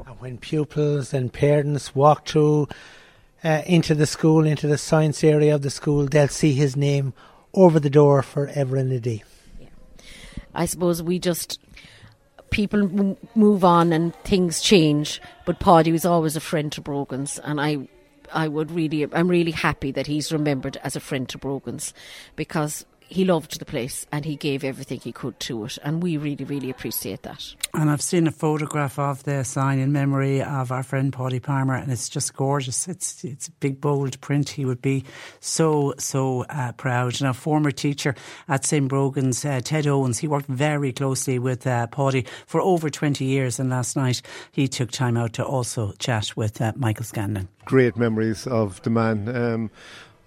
And 0.05 0.19
when 0.19 0.37
pupils 0.37 1.13
and 1.13 1.31
parents 1.31 1.95
walk 1.95 2.27
through 2.27 2.67
uh, 3.43 3.61
into 3.65 3.93
the 3.95 4.05
school, 4.05 4.45
into 4.45 4.67
the 4.67 4.77
science 4.77 5.23
area 5.23 5.53
of 5.53 5.61
the 5.61 5.69
school, 5.69 6.05
they'll 6.05 6.27
see 6.27 6.53
his 6.53 6.75
name 6.75 7.13
over 7.53 7.79
the 7.79 7.89
door 7.89 8.21
forever 8.21 8.77
and 8.77 8.91
a 8.91 8.99
day. 8.99 9.23
Yeah. 9.59 9.67
I 10.55 10.65
suppose 10.65 11.03
we 11.03 11.19
just 11.19 11.59
people 12.49 12.83
m- 12.83 13.17
move 13.35 13.63
on 13.63 13.91
and 13.91 14.15
things 14.23 14.61
change, 14.61 15.21
but 15.45 15.59
Paudie 15.59 15.91
was 15.91 16.05
always 16.05 16.35
a 16.35 16.41
friend 16.41 16.71
to 16.71 16.81
Brogan's, 16.81 17.39
and 17.39 17.59
I. 17.59 17.87
I 18.35 18.47
would 18.47 18.71
really, 18.71 19.07
I'm 19.13 19.27
really 19.27 19.51
happy 19.51 19.91
that 19.91 20.07
he's 20.07 20.31
remembered 20.31 20.77
as 20.77 20.95
a 20.95 20.99
friend 20.99 21.29
to 21.29 21.37
Brogan's 21.37 21.93
because 22.35 22.83
he 23.13 23.25
loved 23.25 23.59
the 23.59 23.65
place 23.65 24.07
and 24.11 24.25
he 24.25 24.35
gave 24.35 24.63
everything 24.63 24.99
he 24.99 25.11
could 25.11 25.39
to 25.41 25.65
it, 25.65 25.77
and 25.83 26.01
we 26.01 26.17
really, 26.17 26.45
really 26.45 26.69
appreciate 26.69 27.21
that. 27.21 27.55
And 27.73 27.89
I've 27.89 28.01
seen 28.01 28.27
a 28.27 28.31
photograph 28.31 28.97
of 28.97 29.23
the 29.23 29.43
sign 29.43 29.79
in 29.79 29.91
memory 29.91 30.41
of 30.41 30.71
our 30.71 30.83
friend 30.83 31.13
Paudie 31.13 31.39
Palmer, 31.39 31.75
and 31.75 31.91
it's 31.91 32.09
just 32.09 32.35
gorgeous. 32.35 32.87
It's 32.87 33.23
it's 33.23 33.49
big 33.49 33.79
bold 33.79 34.19
print. 34.21 34.49
He 34.49 34.65
would 34.65 34.81
be 34.81 35.03
so 35.39 35.93
so 35.97 36.45
uh, 36.49 36.71
proud. 36.73 37.21
Now, 37.21 37.33
former 37.33 37.71
teacher 37.71 38.15
at 38.47 38.65
St 38.65 38.87
Brogan's, 38.87 39.45
uh, 39.45 39.61
Ted 39.63 39.85
Owens, 39.85 40.19
he 40.19 40.27
worked 40.27 40.49
very 40.49 40.91
closely 40.91 41.39
with 41.39 41.67
uh, 41.67 41.87
Paudie 41.87 42.27
for 42.47 42.61
over 42.61 42.89
twenty 42.89 43.25
years, 43.25 43.59
and 43.59 43.69
last 43.69 43.95
night 43.95 44.21
he 44.51 44.67
took 44.67 44.91
time 44.91 45.17
out 45.17 45.33
to 45.33 45.45
also 45.45 45.93
chat 45.99 46.35
with 46.35 46.61
uh, 46.61 46.73
Michael 46.75 47.05
Scanlon. 47.05 47.47
Great 47.65 47.95
memories 47.95 48.47
of 48.47 48.81
the 48.81 48.89
man. 48.89 49.29
Um, 49.35 49.71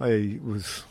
I 0.00 0.38
was 0.44 0.84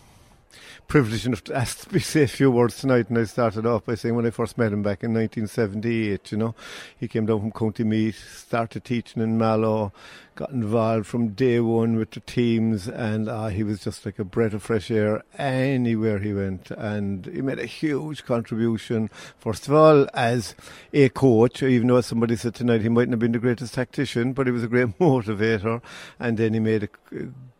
privileged 0.87 1.25
enough 1.25 1.43
to 1.45 1.55
ask 1.55 1.91
me 1.91 1.99
say 1.99 2.23
a 2.23 2.27
few 2.27 2.51
words 2.51 2.77
tonight, 2.77 3.09
and 3.09 3.17
I 3.17 3.23
started 3.25 3.65
off 3.65 3.85
by 3.85 3.95
saying 3.95 4.15
when 4.15 4.25
I 4.25 4.29
first 4.29 4.57
met 4.57 4.73
him 4.73 4.83
back 4.83 5.03
in 5.03 5.13
1978, 5.13 6.31
you 6.31 6.37
know, 6.37 6.55
he 6.97 7.07
came 7.07 7.25
down 7.25 7.39
from 7.39 7.51
County 7.51 7.83
Meath, 7.83 8.37
started 8.37 8.83
teaching 8.83 9.21
in 9.21 9.37
Mallow, 9.37 9.91
got 10.35 10.49
involved 10.49 11.07
from 11.07 11.29
day 11.29 11.59
one 11.59 11.95
with 11.95 12.11
the 12.11 12.19
teams, 12.21 12.87
and 12.87 13.29
uh, 13.29 13.47
he 13.47 13.63
was 13.63 13.79
just 13.79 14.05
like 14.05 14.19
a 14.19 14.23
breath 14.23 14.53
of 14.53 14.63
fresh 14.63 14.91
air 14.91 15.23
anywhere 15.37 16.19
he 16.19 16.33
went, 16.33 16.71
and 16.71 17.25
he 17.27 17.41
made 17.41 17.59
a 17.59 17.65
huge 17.65 18.25
contribution. 18.25 19.09
First 19.39 19.67
of 19.67 19.73
all, 19.73 20.07
as 20.13 20.55
a 20.93 21.09
coach, 21.09 21.63
even 21.63 21.87
though 21.87 21.97
as 21.97 22.05
somebody 22.05 22.35
said 22.35 22.55
tonight 22.55 22.81
he 22.81 22.89
mightn't 22.89 23.11
have 23.11 23.19
been 23.19 23.31
the 23.31 23.39
greatest 23.39 23.73
tactician, 23.73 24.33
but 24.33 24.47
he 24.47 24.51
was 24.51 24.63
a 24.63 24.67
great 24.67 24.87
motivator, 24.99 25.81
and 26.19 26.37
then 26.37 26.53
he 26.53 26.59
made 26.59 26.83
a 26.83 26.89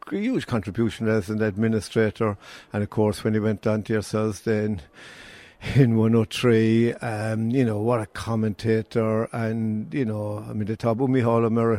huge 0.10 0.48
contribution 0.48 1.07
as 1.07 1.30
an 1.30 1.41
administrator. 1.41 2.38
And 2.72 2.84
of 2.84 2.90
course, 2.90 3.23
when 3.23 3.34
he 3.34 3.40
went 3.40 3.65
on 3.68 3.84
to 3.84 3.94
yourselves 3.94 4.41
then 4.41 4.82
in 5.76 5.98
103, 5.98 6.94
um, 6.94 7.49
you 7.49 7.65
know, 7.65 7.80
what 7.80 8.02
a 8.02 8.06
commentator. 8.07 9.23
And, 9.32 9.94
you 9.94 10.06
know, 10.06 10.45
I 10.48 10.53
mean, 10.53 10.65
the 10.65 10.73
of 10.73 10.98
Micheál 10.98 11.49
Murray 11.52 11.77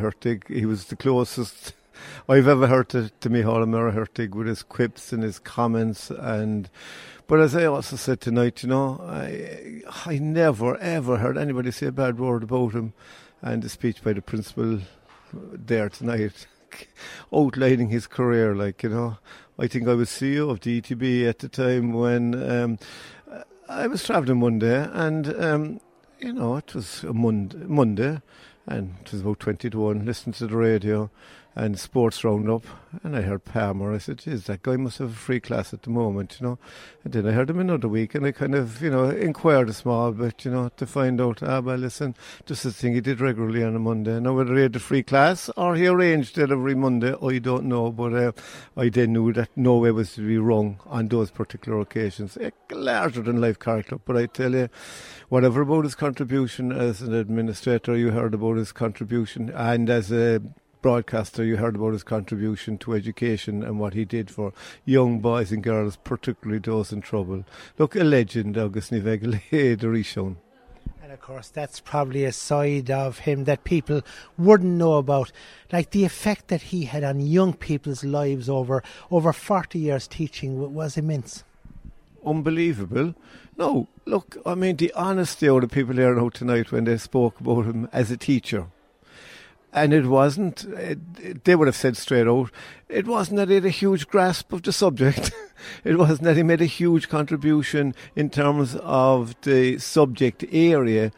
he 0.48 0.66
was 0.66 0.86
the 0.86 0.96
closest 0.96 1.74
I've 2.28 2.48
ever 2.48 2.66
heard 2.66 2.88
to, 2.90 3.10
to 3.20 3.30
Micheál 3.30 3.66
Murray 3.68 3.92
with 4.34 4.46
his 4.46 4.62
quips 4.62 5.12
and 5.12 5.22
his 5.22 5.38
comments. 5.38 6.10
And, 6.10 6.68
but 7.26 7.40
as 7.40 7.54
I 7.54 7.64
also 7.64 7.96
said 7.96 8.20
tonight, 8.20 8.62
you 8.62 8.68
know, 8.68 9.00
I, 9.02 9.82
I 10.04 10.18
never 10.18 10.76
ever 10.78 11.18
heard 11.18 11.38
anybody 11.38 11.70
say 11.70 11.86
a 11.86 11.92
bad 11.92 12.18
word 12.18 12.42
about 12.42 12.72
him. 12.72 12.92
And 13.42 13.62
the 13.62 13.68
speech 13.68 14.02
by 14.02 14.14
the 14.14 14.22
principal 14.22 14.80
there 15.32 15.88
tonight 15.88 16.46
outlining 17.32 17.88
his 17.88 18.06
career. 18.06 18.54
Like 18.54 18.82
you 18.82 18.88
know, 18.88 19.18
I 19.58 19.66
think 19.66 19.88
I 19.88 19.94
was 19.94 20.10
CEO 20.10 20.50
of 20.50 20.60
DTB 20.60 21.28
at 21.28 21.38
the 21.40 21.48
time 21.48 21.92
when 21.92 22.50
um, 22.50 22.78
I 23.68 23.86
was 23.86 24.04
travelling 24.04 24.40
one 24.40 24.58
day, 24.58 24.88
and 24.92 25.34
um, 25.42 25.80
you 26.20 26.32
know 26.32 26.56
it 26.56 26.74
was 26.74 27.04
a 27.04 27.12
Monday, 27.12 27.58
Monday, 27.58 28.20
and 28.66 28.94
it 29.00 29.12
was 29.12 29.22
about 29.22 29.40
twenty 29.40 29.70
to 29.70 29.78
one. 29.78 30.04
Listening 30.04 30.34
to 30.34 30.46
the 30.46 30.56
radio, 30.56 31.10
and 31.56 31.78
sports 31.78 32.22
roundup, 32.22 32.64
and 33.02 33.16
I 33.16 33.22
heard 33.22 33.46
Palmer. 33.46 33.94
I 33.94 33.98
said, 33.98 34.18
"Geez, 34.18 34.44
that 34.44 34.62
guy 34.62 34.76
must 34.76 34.98
have 34.98 35.10
a 35.10 35.14
free 35.14 35.40
class 35.40 35.72
at 35.72 35.82
the 35.82 35.90
moment," 35.90 36.36
you 36.38 36.46
know. 36.46 36.58
And 37.02 37.14
then 37.14 37.26
I 37.26 37.32
heard 37.32 37.48
him 37.48 37.58
another 37.58 37.88
week, 37.88 38.14
and 38.14 38.26
I 38.26 38.32
kind 38.32 38.54
of, 38.54 38.82
you 38.82 38.90
know, 38.90 39.08
inquired 39.08 39.70
a 39.70 39.72
small 39.72 40.12
bit, 40.12 40.44
you 40.44 40.50
know, 40.50 40.70
to 40.76 40.86
find 40.86 41.18
out. 41.18 41.42
Ah, 41.42 41.60
well, 41.60 41.78
listen, 41.78 42.14
just 42.44 42.66
a 42.66 42.70
thing 42.70 42.92
he 42.92 43.00
did 43.00 43.20
regularly 43.22 43.64
on 43.64 43.74
a 43.74 43.78
Monday. 43.78 44.20
Now 44.20 44.34
whether 44.34 44.54
he 44.54 44.62
had 44.62 44.76
a 44.76 44.80
free 44.80 45.02
class 45.02 45.48
or 45.56 45.76
he 45.76 45.86
arranged 45.86 46.36
it 46.36 46.52
every 46.52 46.74
Monday, 46.74 47.14
I 47.22 47.38
don't 47.38 47.64
know. 47.64 47.90
But 47.90 48.12
uh, 48.12 48.32
I 48.76 48.90
then 48.90 49.14
knew 49.14 49.32
that 49.32 49.48
no 49.56 49.78
way 49.78 49.92
was 49.92 50.12
to 50.14 50.26
be 50.26 50.36
wrong 50.36 50.78
on 50.84 51.08
those 51.08 51.30
particular 51.30 51.80
occasions. 51.80 52.36
A 52.36 52.52
larger 52.70 53.22
than 53.22 53.40
life 53.40 53.58
character, 53.58 53.98
but 54.04 54.16
I 54.16 54.26
tell 54.26 54.52
you, 54.52 54.68
whatever 55.30 55.62
about 55.62 55.84
his 55.84 55.94
contribution 55.94 56.70
as 56.70 57.00
an 57.00 57.14
administrator, 57.14 57.96
you 57.96 58.10
heard 58.10 58.34
about 58.34 58.58
his 58.58 58.72
contribution, 58.72 59.50
and 59.54 59.88
as 59.88 60.12
a 60.12 60.42
broadcaster, 60.86 61.44
you 61.44 61.56
heard 61.56 61.74
about 61.74 61.92
his 61.92 62.04
contribution 62.04 62.78
to 62.78 62.94
education 62.94 63.60
and 63.64 63.80
what 63.80 63.92
he 63.92 64.04
did 64.04 64.30
for 64.30 64.52
young 64.84 65.18
boys 65.18 65.50
and 65.50 65.60
girls, 65.60 65.96
particularly 65.96 66.60
those 66.60 66.92
in 66.92 67.00
trouble. 67.00 67.44
Look, 67.76 67.96
a 67.96 68.04
legend, 68.04 68.56
August 68.56 68.92
Nivegale, 68.92 69.40
the 69.50 69.86
Rishon. 69.88 70.36
And 71.02 71.10
of 71.10 71.20
course, 71.20 71.48
that's 71.48 71.80
probably 71.80 72.24
a 72.24 72.30
side 72.30 72.88
of 72.88 73.18
him 73.18 73.46
that 73.46 73.64
people 73.64 74.02
wouldn't 74.38 74.74
know 74.74 74.92
about. 74.92 75.32
Like 75.72 75.90
the 75.90 76.04
effect 76.04 76.46
that 76.48 76.62
he 76.62 76.84
had 76.84 77.02
on 77.02 77.18
young 77.18 77.54
people's 77.54 78.04
lives 78.04 78.48
over 78.48 78.84
over 79.10 79.32
40 79.32 79.80
years 79.80 80.06
teaching 80.06 80.72
was 80.72 80.96
immense. 80.96 81.42
Unbelievable. 82.24 83.16
No, 83.58 83.88
look, 84.04 84.36
I 84.46 84.54
mean, 84.54 84.76
the 84.76 84.92
honesty 84.92 85.48
of 85.48 85.62
the 85.62 85.66
people 85.66 85.96
here 85.96 86.14
now 86.14 86.28
tonight 86.28 86.70
when 86.70 86.84
they 86.84 86.96
spoke 86.96 87.40
about 87.40 87.64
him 87.64 87.88
as 87.92 88.12
a 88.12 88.16
teacher. 88.16 88.68
And 89.72 89.92
it 89.92 90.06
wasn't, 90.06 90.64
it, 90.64 90.98
it, 91.22 91.44
they 91.44 91.54
would 91.54 91.68
have 91.68 91.76
said 91.76 91.96
straight 91.96 92.26
out, 92.26 92.50
it 92.88 93.06
wasn't 93.06 93.36
that 93.36 93.48
he 93.48 93.56
had 93.56 93.64
a 93.64 93.70
huge 93.70 94.08
grasp 94.08 94.52
of 94.52 94.62
the 94.62 94.72
subject. 94.72 95.32
it 95.84 95.98
wasn't 95.98 96.22
that 96.22 96.36
he 96.36 96.42
made 96.42 96.62
a 96.62 96.66
huge 96.66 97.08
contribution 97.08 97.94
in 98.14 98.30
terms 98.30 98.76
of 98.76 99.38
the 99.42 99.78
subject 99.78 100.44
area, 100.50 101.12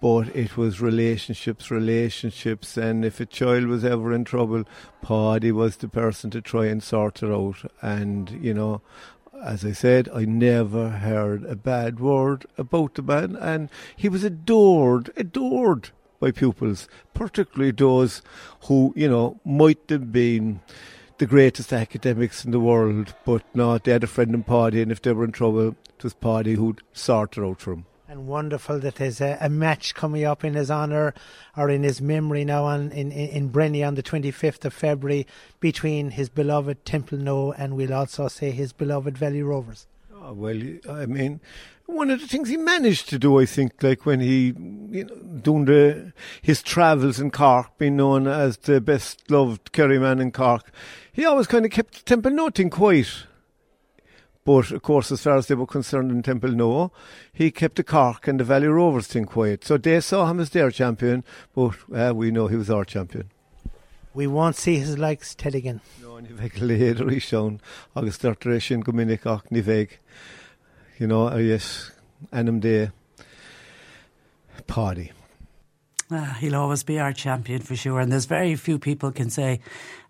but 0.00 0.34
it 0.34 0.56
was 0.56 0.80
relationships, 0.80 1.70
relationships, 1.70 2.76
and 2.76 3.04
if 3.04 3.20
a 3.20 3.26
child 3.26 3.66
was 3.66 3.84
ever 3.84 4.12
in 4.12 4.24
trouble, 4.24 4.64
Paudie 5.00 5.52
was 5.52 5.76
the 5.76 5.86
person 5.86 6.28
to 6.30 6.40
try 6.40 6.66
and 6.66 6.82
sort 6.82 7.22
it 7.22 7.30
out. 7.30 7.70
And, 7.80 8.30
you 8.30 8.52
know, 8.52 8.80
as 9.44 9.64
I 9.64 9.72
said, 9.72 10.08
I 10.12 10.24
never 10.24 10.88
heard 10.88 11.44
a 11.44 11.54
bad 11.54 12.00
word 12.00 12.46
about 12.58 12.94
the 12.94 13.02
man, 13.02 13.36
and 13.36 13.68
he 13.94 14.08
was 14.08 14.24
adored, 14.24 15.12
adored 15.16 15.90
by 16.22 16.30
pupils, 16.30 16.88
particularly 17.14 17.72
those 17.72 18.22
who, 18.66 18.94
you 18.94 19.08
know, 19.08 19.40
might 19.44 19.80
have 19.88 20.12
been 20.12 20.60
the 21.18 21.26
greatest 21.26 21.72
academics 21.72 22.44
in 22.44 22.52
the 22.52 22.60
world, 22.60 23.12
but 23.26 23.42
not. 23.56 23.82
They 23.82 23.90
had 23.90 24.04
a 24.04 24.06
friend 24.06 24.32
in 24.32 24.44
Paudie, 24.44 24.82
and 24.82 24.92
if 24.92 25.02
they 25.02 25.12
were 25.12 25.24
in 25.24 25.32
trouble, 25.32 25.70
it 25.70 26.04
was 26.04 26.14
Paudie 26.14 26.54
who'd 26.54 26.80
sort 26.92 27.36
it 27.36 27.42
out 27.42 27.60
for 27.60 27.70
them. 27.70 27.86
And 28.06 28.28
wonderful 28.28 28.78
that 28.78 28.96
there's 28.96 29.20
a, 29.20 29.36
a 29.40 29.48
match 29.48 29.96
coming 29.96 30.24
up 30.24 30.44
in 30.44 30.54
his 30.54 30.70
honour 30.70 31.12
or 31.56 31.68
in 31.68 31.82
his 31.82 32.00
memory 32.00 32.44
now 32.44 32.64
on 32.66 32.92
in, 32.92 33.10
in, 33.10 33.28
in 33.30 33.50
Brinny 33.50 33.84
on 33.84 33.96
the 33.96 34.02
25th 34.02 34.64
of 34.64 34.72
February 34.72 35.26
between 35.58 36.10
his 36.10 36.28
beloved 36.28 36.84
Temple 36.84 37.18
Templenoe 37.18 37.54
and 37.56 37.74
we'll 37.74 37.94
also 37.94 38.28
say 38.28 38.50
his 38.50 38.72
beloved 38.72 39.16
Valley 39.16 39.42
Rovers. 39.42 39.86
Well, 40.34 40.60
I 40.88 41.06
mean, 41.06 41.40
one 41.86 42.10
of 42.10 42.20
the 42.20 42.26
things 42.26 42.48
he 42.48 42.56
managed 42.56 43.08
to 43.10 43.18
do, 43.18 43.40
I 43.40 43.46
think, 43.46 43.82
like 43.82 44.06
when 44.06 44.20
he, 44.20 44.54
you 44.90 45.04
know, 45.04 45.14
doing 45.40 45.64
the, 45.66 46.12
his 46.40 46.62
travels 46.62 47.20
in 47.20 47.30
Cork, 47.30 47.76
being 47.78 47.96
known 47.96 48.26
as 48.26 48.56
the 48.56 48.80
best 48.80 49.30
loved 49.30 49.72
Kerryman 49.72 50.20
in 50.20 50.32
Cork, 50.32 50.70
he 51.12 51.24
always 51.24 51.46
kind 51.46 51.64
of 51.64 51.70
kept 51.70 52.06
Templenoe 52.06 52.54
thing 52.54 52.70
quiet. 52.70 53.26
But 54.44 54.72
of 54.72 54.82
course, 54.82 55.12
as 55.12 55.22
far 55.22 55.36
as 55.36 55.46
they 55.46 55.54
were 55.54 55.66
concerned 55.66 56.10
in 56.10 56.22
Templenoe, 56.22 56.90
he 57.32 57.50
kept 57.50 57.76
the 57.76 57.84
Cork 57.84 58.26
and 58.26 58.40
the 58.40 58.44
Valley 58.44 58.66
Rovers 58.66 59.06
thing 59.06 59.24
quiet. 59.24 59.64
So 59.64 59.76
they 59.76 60.00
saw 60.00 60.28
him 60.28 60.40
as 60.40 60.50
their 60.50 60.70
champion, 60.70 61.24
but 61.54 61.74
uh, 61.94 62.12
we 62.14 62.30
know 62.30 62.48
he 62.48 62.56
was 62.56 62.70
our 62.70 62.84
champion. 62.84 63.30
We 64.14 64.26
won't 64.26 64.56
see 64.56 64.76
his 64.76 64.98
likes, 64.98 65.34
Ted 65.34 65.54
again. 65.54 65.80
No, 66.02 66.18
ni 66.20 66.34
bheith 66.36 66.60
léad 66.60 67.00
í 67.08 67.20
seán 67.22 67.60
agus 67.96 68.18
startar 68.18 68.60
sin 68.60 68.84
go 68.84 68.92
minic 68.92 69.24
ach 69.26 69.48
ní 69.50 69.62
bheith, 69.64 69.96
you 70.98 71.06
know, 71.06 71.28
a 71.28 71.40
yes, 71.40 71.90
anam 72.30 72.60
dé 72.60 72.92
Paudie. 74.66 75.12
Uh, 76.10 76.34
he'll 76.34 76.56
always 76.56 76.82
be 76.82 76.98
our 76.98 77.12
champion 77.12 77.62
for 77.62 77.74
sure. 77.74 77.98
And 77.98 78.12
there's 78.12 78.26
very 78.26 78.54
few 78.54 78.78
people 78.78 79.12
can 79.12 79.30
say 79.30 79.60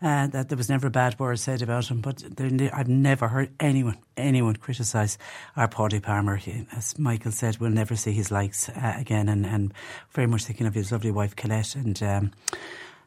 uh, 0.01 0.27
that 0.29 0.49
there 0.49 0.59
was 0.59 0.69
never 0.69 0.89
a 0.89 0.91
bad 0.91 1.17
word 1.21 1.39
said 1.39 1.63
about 1.63 1.89
him. 1.89 2.01
But 2.01 2.25
ne- 2.41 2.71
I've 2.71 2.89
never 2.89 3.29
heard 3.29 3.51
anyone 3.61 3.99
anyone 4.17 4.57
criticise 4.57 5.17
our 5.57 5.69
Paudie 5.69 6.01
Palmer. 6.01 6.37
He, 6.37 6.67
as 6.77 6.99
Michael 6.99 7.31
said, 7.31 7.59
we'll 7.59 7.71
never 7.71 7.95
see 7.95 8.11
his 8.11 8.33
likes 8.33 8.69
uh, 8.69 8.95
again. 8.99 9.29
And, 9.29 9.47
and 9.47 9.73
very 10.11 10.27
much 10.27 10.45
thinking 10.45 10.67
of 10.67 10.75
his 10.75 10.91
lovely 10.91 11.13
wife 11.13 11.37
Colette 11.37 11.77
and. 11.77 12.03
Um, 12.03 12.33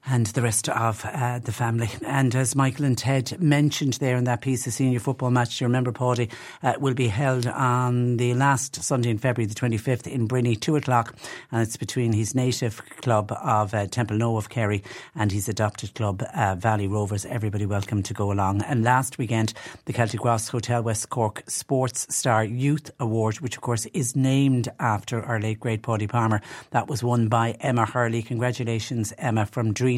and 0.08 0.28
the 0.28 0.42
rest 0.42 0.70
of 0.70 1.04
uh, 1.06 1.40
the 1.40 1.52
family. 1.52 1.90
And 2.06 2.36
as 2.36 2.56
Michael 2.56 2.86
and 2.86 2.98
Ted 2.98 3.42
mentioned 3.42 3.94
there 3.94 4.18
in 4.18 4.26
that 4.26 4.42
piece, 4.42 4.66
the 4.66 4.72
senior 4.72 5.00
football 5.00 5.32
match, 5.32 5.60
you 5.60 5.66
remember, 5.66 5.92
Paudie, 5.92 6.30
uh, 6.62 6.74
will 6.80 6.94
be 6.94 7.08
held 7.08 7.48
on 7.48 8.18
the 8.18 8.34
last 8.36 8.76
Sunday 8.84 9.10
in 9.10 9.18
February, 9.18 9.48
the 9.48 9.56
25th, 9.56 10.08
in 10.08 10.28
Brinny, 10.28 10.60
2 10.60 10.76
o'clock. 10.76 11.16
And 11.52 11.62
it's 11.62 11.78
between 11.78 12.14
his 12.14 12.36
native 12.36 12.86
club 13.02 13.32
of 13.32 13.74
uh, 13.74 13.88
Templenoe 13.88 14.38
of 14.38 14.50
Kerry 14.50 14.84
and 15.16 15.32
his 15.32 15.50
adopted 15.50 15.96
club, 15.96 16.24
uh, 16.36 16.56
Valley 16.56 16.88
Rovers. 16.88 17.26
Everybody 17.26 17.66
welcome 17.66 18.04
to 18.04 18.14
go 18.14 18.32
along. 18.32 18.62
And 18.64 18.84
last 18.84 19.18
weekend, 19.18 19.54
the 19.86 19.94
Celtic 19.94 20.20
Cross 20.20 20.50
Hotel 20.50 20.84
West 20.84 21.10
Cork 21.10 21.44
Sports 21.48 22.14
Star 22.16 22.44
Youth 22.44 22.92
Award, 23.00 23.40
which 23.40 23.56
of 23.56 23.62
course 23.62 23.88
is 23.88 24.16
named 24.16 24.70
after 24.80 25.24
our 25.24 25.40
late 25.40 25.60
great 25.60 25.82
Paudie 25.82 26.08
Palmer, 26.08 26.42
that 26.72 26.88
was 26.88 27.04
won 27.04 27.28
by 27.28 27.52
Emma 27.62 27.86
Hurley. 27.86 28.22
Congratulations, 28.22 29.12
Emma, 29.18 29.46
from 29.46 29.74
Dream 29.74 29.95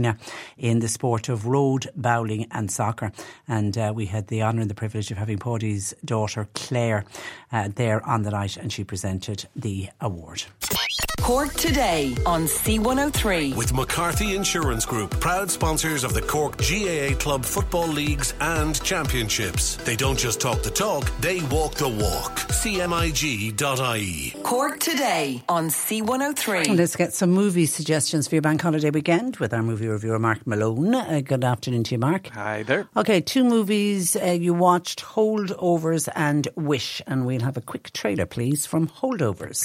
in 0.57 0.79
the 0.79 0.87
sport 0.87 1.29
of 1.29 1.45
road 1.45 1.89
bowling 1.95 2.47
and 2.51 2.71
soccer. 2.71 3.11
And 3.47 3.77
uh, 3.77 3.93
we 3.95 4.05
had 4.05 4.27
the 4.27 4.43
honour 4.43 4.61
and 4.61 4.69
the 4.69 4.75
privilege 4.75 5.11
of 5.11 5.17
having 5.17 5.37
Paudie's 5.37 5.93
daughter 6.03 6.47
Claire 6.53 7.05
uh, 7.51 7.69
there 7.75 8.05
on 8.05 8.23
the 8.23 8.31
night, 8.31 8.57
and 8.57 8.71
she 8.71 8.83
presented 8.83 9.47
the 9.55 9.89
award. 10.01 10.43
Cork 11.21 11.53
today 11.55 12.15
on 12.25 12.43
C103 12.43 13.55
with 13.57 13.73
McCarthy 13.73 14.33
Insurance 14.33 14.85
Group, 14.85 15.19
proud 15.19 15.51
sponsors 15.51 16.05
of 16.05 16.13
the 16.13 16.21
Cork 16.21 16.55
GAA 16.57 17.17
Club 17.19 17.43
football 17.43 17.87
leagues 17.87 18.33
and 18.39 18.81
championships. 18.81 19.75
They 19.77 19.97
don't 19.97 20.17
just 20.17 20.39
talk 20.39 20.63
the 20.63 20.69
talk, 20.69 21.11
they 21.19 21.41
walk 21.43 21.75
the 21.75 21.89
walk. 21.89 22.37
CMIG.ie. 22.47 24.41
Cork 24.43 24.79
today 24.79 25.43
on 25.49 25.67
C103. 25.67 26.77
Let's 26.77 26.95
get 26.95 27.13
some 27.13 27.31
movie 27.31 27.65
suggestions 27.65 28.29
for 28.29 28.35
your 28.35 28.41
bank 28.41 28.61
holiday 28.61 28.89
weekend 28.89 29.35
with 29.37 29.53
our 29.53 29.63
movie 29.63 29.86
reviewer 29.89 30.19
Mark 30.19 30.45
Malone. 30.45 30.95
Uh, 30.95 31.21
good 31.23 31.43
afternoon 31.43 31.83
to 31.85 31.95
you, 31.95 31.99
Mark. 31.99 32.27
Hi 32.27 32.63
there. 32.63 32.87
Okay, 32.95 33.21
two 33.21 33.43
movies 33.43 34.15
uh, 34.15 34.25
you 34.25 34.53
watched: 34.53 35.03
Holdovers 35.03 36.09
and 36.15 36.47
Wish, 36.55 37.01
and 37.07 37.25
we'll 37.25 37.41
have 37.41 37.57
a 37.57 37.61
quick 37.61 37.91
trailer, 37.93 38.25
please, 38.25 38.65
from 38.65 38.87
Holdovers. 38.87 39.63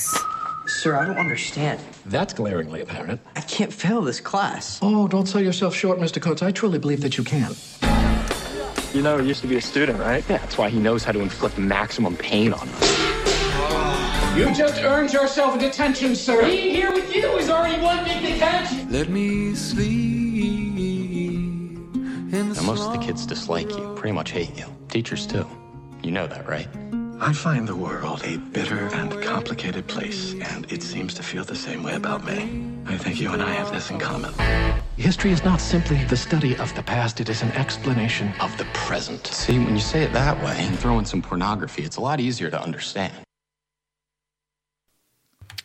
Sir, 0.66 0.96
I 0.96 1.04
don't 1.06 1.18
understand. 1.18 1.80
That's 2.06 2.32
glaringly 2.32 2.80
apparent. 2.80 3.20
I 3.34 3.40
can't 3.40 3.72
fail 3.72 4.00
this 4.00 4.20
class. 4.20 4.78
Oh, 4.80 5.08
don't 5.08 5.26
sell 5.26 5.42
yourself 5.42 5.74
short, 5.74 5.98
Mr. 5.98 6.22
Coates. 6.22 6.42
I 6.42 6.52
truly 6.52 6.78
believe 6.78 7.00
that 7.00 7.18
you 7.18 7.24
can. 7.24 7.54
You 8.94 9.02
know, 9.02 9.18
he 9.18 9.26
used 9.26 9.40
to 9.40 9.48
be 9.48 9.56
a 9.56 9.60
student, 9.60 9.98
right? 9.98 10.24
Yeah, 10.28 10.38
that's 10.38 10.58
why 10.58 10.68
he 10.68 10.78
knows 10.78 11.02
how 11.02 11.12
to 11.12 11.20
inflict 11.20 11.58
maximum 11.58 12.16
pain 12.16 12.52
on 12.52 12.68
us. 12.68 13.11
You 14.36 14.54
just 14.54 14.82
earned 14.82 15.12
yourself 15.12 15.56
a 15.56 15.58
detention, 15.58 16.16
sir. 16.16 16.42
Being 16.42 16.74
here 16.74 16.90
with 16.90 17.14
you 17.14 17.36
is 17.36 17.50
already 17.50 17.82
one 17.82 18.02
big 18.02 18.22
detention. 18.22 18.90
Let 18.90 19.10
me 19.10 19.54
sleep. 19.54 20.12
Now, 22.32 22.62
most 22.62 22.86
of 22.86 22.92
the 22.92 22.98
kids 22.98 23.26
dislike 23.26 23.68
you, 23.68 23.94
pretty 23.94 24.12
much 24.12 24.30
hate 24.30 24.56
you. 24.56 24.64
Teachers, 24.88 25.26
too. 25.26 25.46
You 26.02 26.12
know 26.12 26.26
that, 26.26 26.48
right? 26.48 26.66
I 27.20 27.34
find 27.34 27.68
the 27.68 27.76
world 27.76 28.22
a 28.24 28.38
bitter 28.38 28.88
and 28.94 29.22
complicated 29.22 29.86
place, 29.86 30.32
and 30.34 30.70
it 30.72 30.82
seems 30.82 31.12
to 31.14 31.22
feel 31.22 31.44
the 31.44 31.54
same 31.54 31.82
way 31.82 31.94
about 31.94 32.24
me. 32.24 32.64
I 32.86 32.96
think 32.96 33.20
you 33.20 33.32
and 33.32 33.42
I 33.42 33.52
have 33.52 33.70
this 33.70 33.90
in 33.90 33.98
common. 33.98 34.32
History 34.96 35.30
is 35.30 35.44
not 35.44 35.60
simply 35.60 36.04
the 36.04 36.16
study 36.16 36.56
of 36.56 36.74
the 36.74 36.82
past, 36.82 37.20
it 37.20 37.28
is 37.28 37.42
an 37.42 37.52
explanation 37.52 38.32
of 38.40 38.56
the 38.56 38.64
present. 38.72 39.26
See, 39.26 39.58
when 39.58 39.74
you 39.74 39.80
say 39.80 40.02
it 40.02 40.12
that 40.14 40.42
way 40.42 40.56
and 40.58 40.78
throw 40.78 40.98
in 40.98 41.04
some 41.04 41.20
pornography, 41.20 41.82
it's 41.82 41.98
a 41.98 42.00
lot 42.00 42.18
easier 42.18 42.50
to 42.50 42.60
understand. 42.60 43.12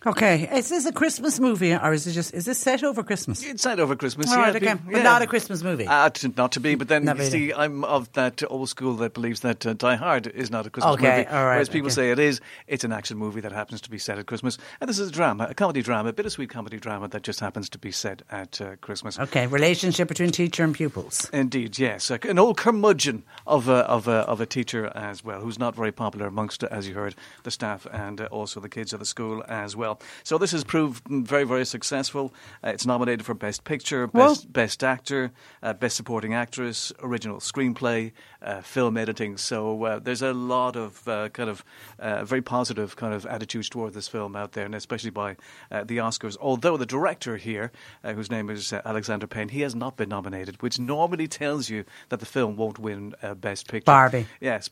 Okay, 0.08 0.48
is 0.58 0.70
this 0.70 0.86
a 0.86 0.94
Christmas 0.94 1.38
movie 1.38 1.74
or 1.76 1.92
is 1.92 2.08
it 2.08 2.14
just 2.14 2.34
is 2.34 2.46
this 2.46 2.58
set 2.58 2.82
over 2.82 3.04
Christmas? 3.04 3.44
It's 3.44 3.62
set 3.64 3.78
over 3.78 3.94
Christmas. 3.94 4.32
All 4.32 4.38
yeah, 4.38 4.52
okay, 4.52 4.76
but 4.90 5.04
not 5.04 5.22
a 5.22 5.28
Christmas 5.28 5.64
movie. 5.64 5.86
Uh, 5.86 6.10
not 6.38 6.54
to 6.54 6.62
be, 6.62 6.76
but 6.76 6.88
then 6.88 7.04
Not 7.04 7.18
you 7.18 7.24
really. 7.24 7.32
see, 7.50 7.54
I'm 7.54 7.84
of 7.84 8.14
that 8.14 8.42
old 8.50 8.70
school 8.70 8.94
that 8.98 9.14
believes 9.14 9.42
that 9.42 9.66
uh, 9.66 9.74
Die 9.74 9.96
Hard 9.96 10.28
is 10.28 10.50
not 10.50 10.66
a 10.66 10.70
Christmas 10.70 10.94
Okay, 10.94 11.18
movie. 11.18 11.28
all 11.28 11.44
right, 11.44 11.56
Whereas 11.56 11.68
people 11.68 11.88
okay. 11.88 11.96
say 11.96 12.12
it 12.12 12.20
is. 12.20 12.40
It's 12.68 12.86
an 12.86 12.94
action 12.94 13.18
movie 13.18 13.42
that 13.42 13.52
happens 13.52 13.82
to 13.82 13.90
be 13.90 13.98
set 13.98 14.18
at 14.18 14.28
Christmas, 14.28 14.58
and 14.80 14.90
this 14.90 14.98
is 14.98 15.10
a 15.10 15.12
drama, 15.12 15.48
a 15.50 15.54
comedy 15.54 15.82
drama, 15.82 16.08
a 16.10 16.14
bittersweet 16.14 16.50
comedy 16.52 16.78
drama 16.80 17.10
that 17.10 17.24
just 17.24 17.42
happens 17.42 17.68
to 17.72 17.78
be 17.78 17.92
set 17.92 18.22
at 18.32 18.62
uh, 18.62 18.78
Christmas. 18.78 19.20
Okay, 19.20 19.46
relationship 19.48 20.08
between 20.08 20.32
teacher 20.32 20.64
and 20.64 20.74
pupils. 20.74 21.30
Indeed, 21.34 21.78
yes, 21.78 22.10
an 22.12 22.40
old 22.40 22.56
curmudgeon 22.56 23.24
of 23.46 23.68
a, 23.68 23.80
of 23.90 24.08
a 24.08 24.20
of 24.30 24.40
a 24.40 24.46
teacher 24.46 24.90
as 24.96 25.22
well, 25.26 25.42
who's 25.42 25.60
not 25.60 25.76
very 25.76 25.92
popular 25.92 26.28
amongst, 26.28 26.64
as 26.64 26.88
you 26.88 26.94
heard, 26.94 27.14
the 27.44 27.52
staff 27.52 27.86
and 27.92 28.22
uh, 28.22 28.26
also 28.32 28.62
the 28.62 28.70
kids 28.70 28.94
of 28.94 29.00
the 29.00 29.06
school 29.06 29.44
as 29.50 29.76
well. 29.76 29.97
So 30.24 30.38
this 30.38 30.52
has 30.52 30.64
proved 30.64 31.04
very 31.08 31.44
very 31.44 31.66
successful. 31.66 32.34
Uh, 32.64 32.70
it's 32.70 32.86
nominated 32.86 33.26
for 33.26 33.34
best 33.34 33.64
picture, 33.64 34.08
Well- 34.14 34.30
best 34.30 34.54
best 34.54 34.84
actor, 34.84 35.32
uh, 35.64 35.74
best 35.74 35.96
supporting 35.96 36.34
actress, 36.34 36.92
original 37.02 37.40
screenplay, 37.40 38.12
uh, 38.42 38.62
film 38.62 38.98
editing. 38.98 39.38
So 39.38 39.84
uh, 39.84 40.00
there's 40.00 40.22
a 40.22 40.34
lot 40.34 40.76
of 40.76 41.08
uh, 41.08 41.30
kind 41.30 41.50
of 41.50 41.64
uh, 42.00 42.24
very 42.26 42.42
positive 42.42 42.96
kind 42.96 43.14
of 43.14 43.26
attitudes 43.26 43.70
toward 43.70 43.94
this 43.94 44.08
film 44.08 44.36
out 44.36 44.52
there, 44.52 44.66
and 44.66 44.76
especially 44.76 45.10
by 45.10 45.36
uh, 45.72 45.84
the 45.84 45.98
Oscars. 45.98 46.38
Although 46.40 46.78
the 46.78 46.86
director 46.86 47.38
here, 47.38 47.72
uh, 48.04 48.14
whose 48.14 48.30
name 48.30 48.50
is 48.50 48.74
uh, 48.74 48.82
Alexander 48.86 49.28
Payne, 49.28 49.50
he 49.50 49.62
has 49.62 49.74
not 49.76 49.98
been 49.98 50.10
nominated, 50.10 50.62
which 50.62 50.80
normally 50.80 51.28
tells 51.28 51.70
you 51.70 51.84
that 52.10 52.20
the 52.20 52.26
film 52.26 52.56
won't 52.56 52.80
win 52.80 53.16
uh, 53.24 53.34
best 53.34 53.68
picture. 53.68 53.86
Barbie. 53.86 54.28
Yes. 54.40 54.70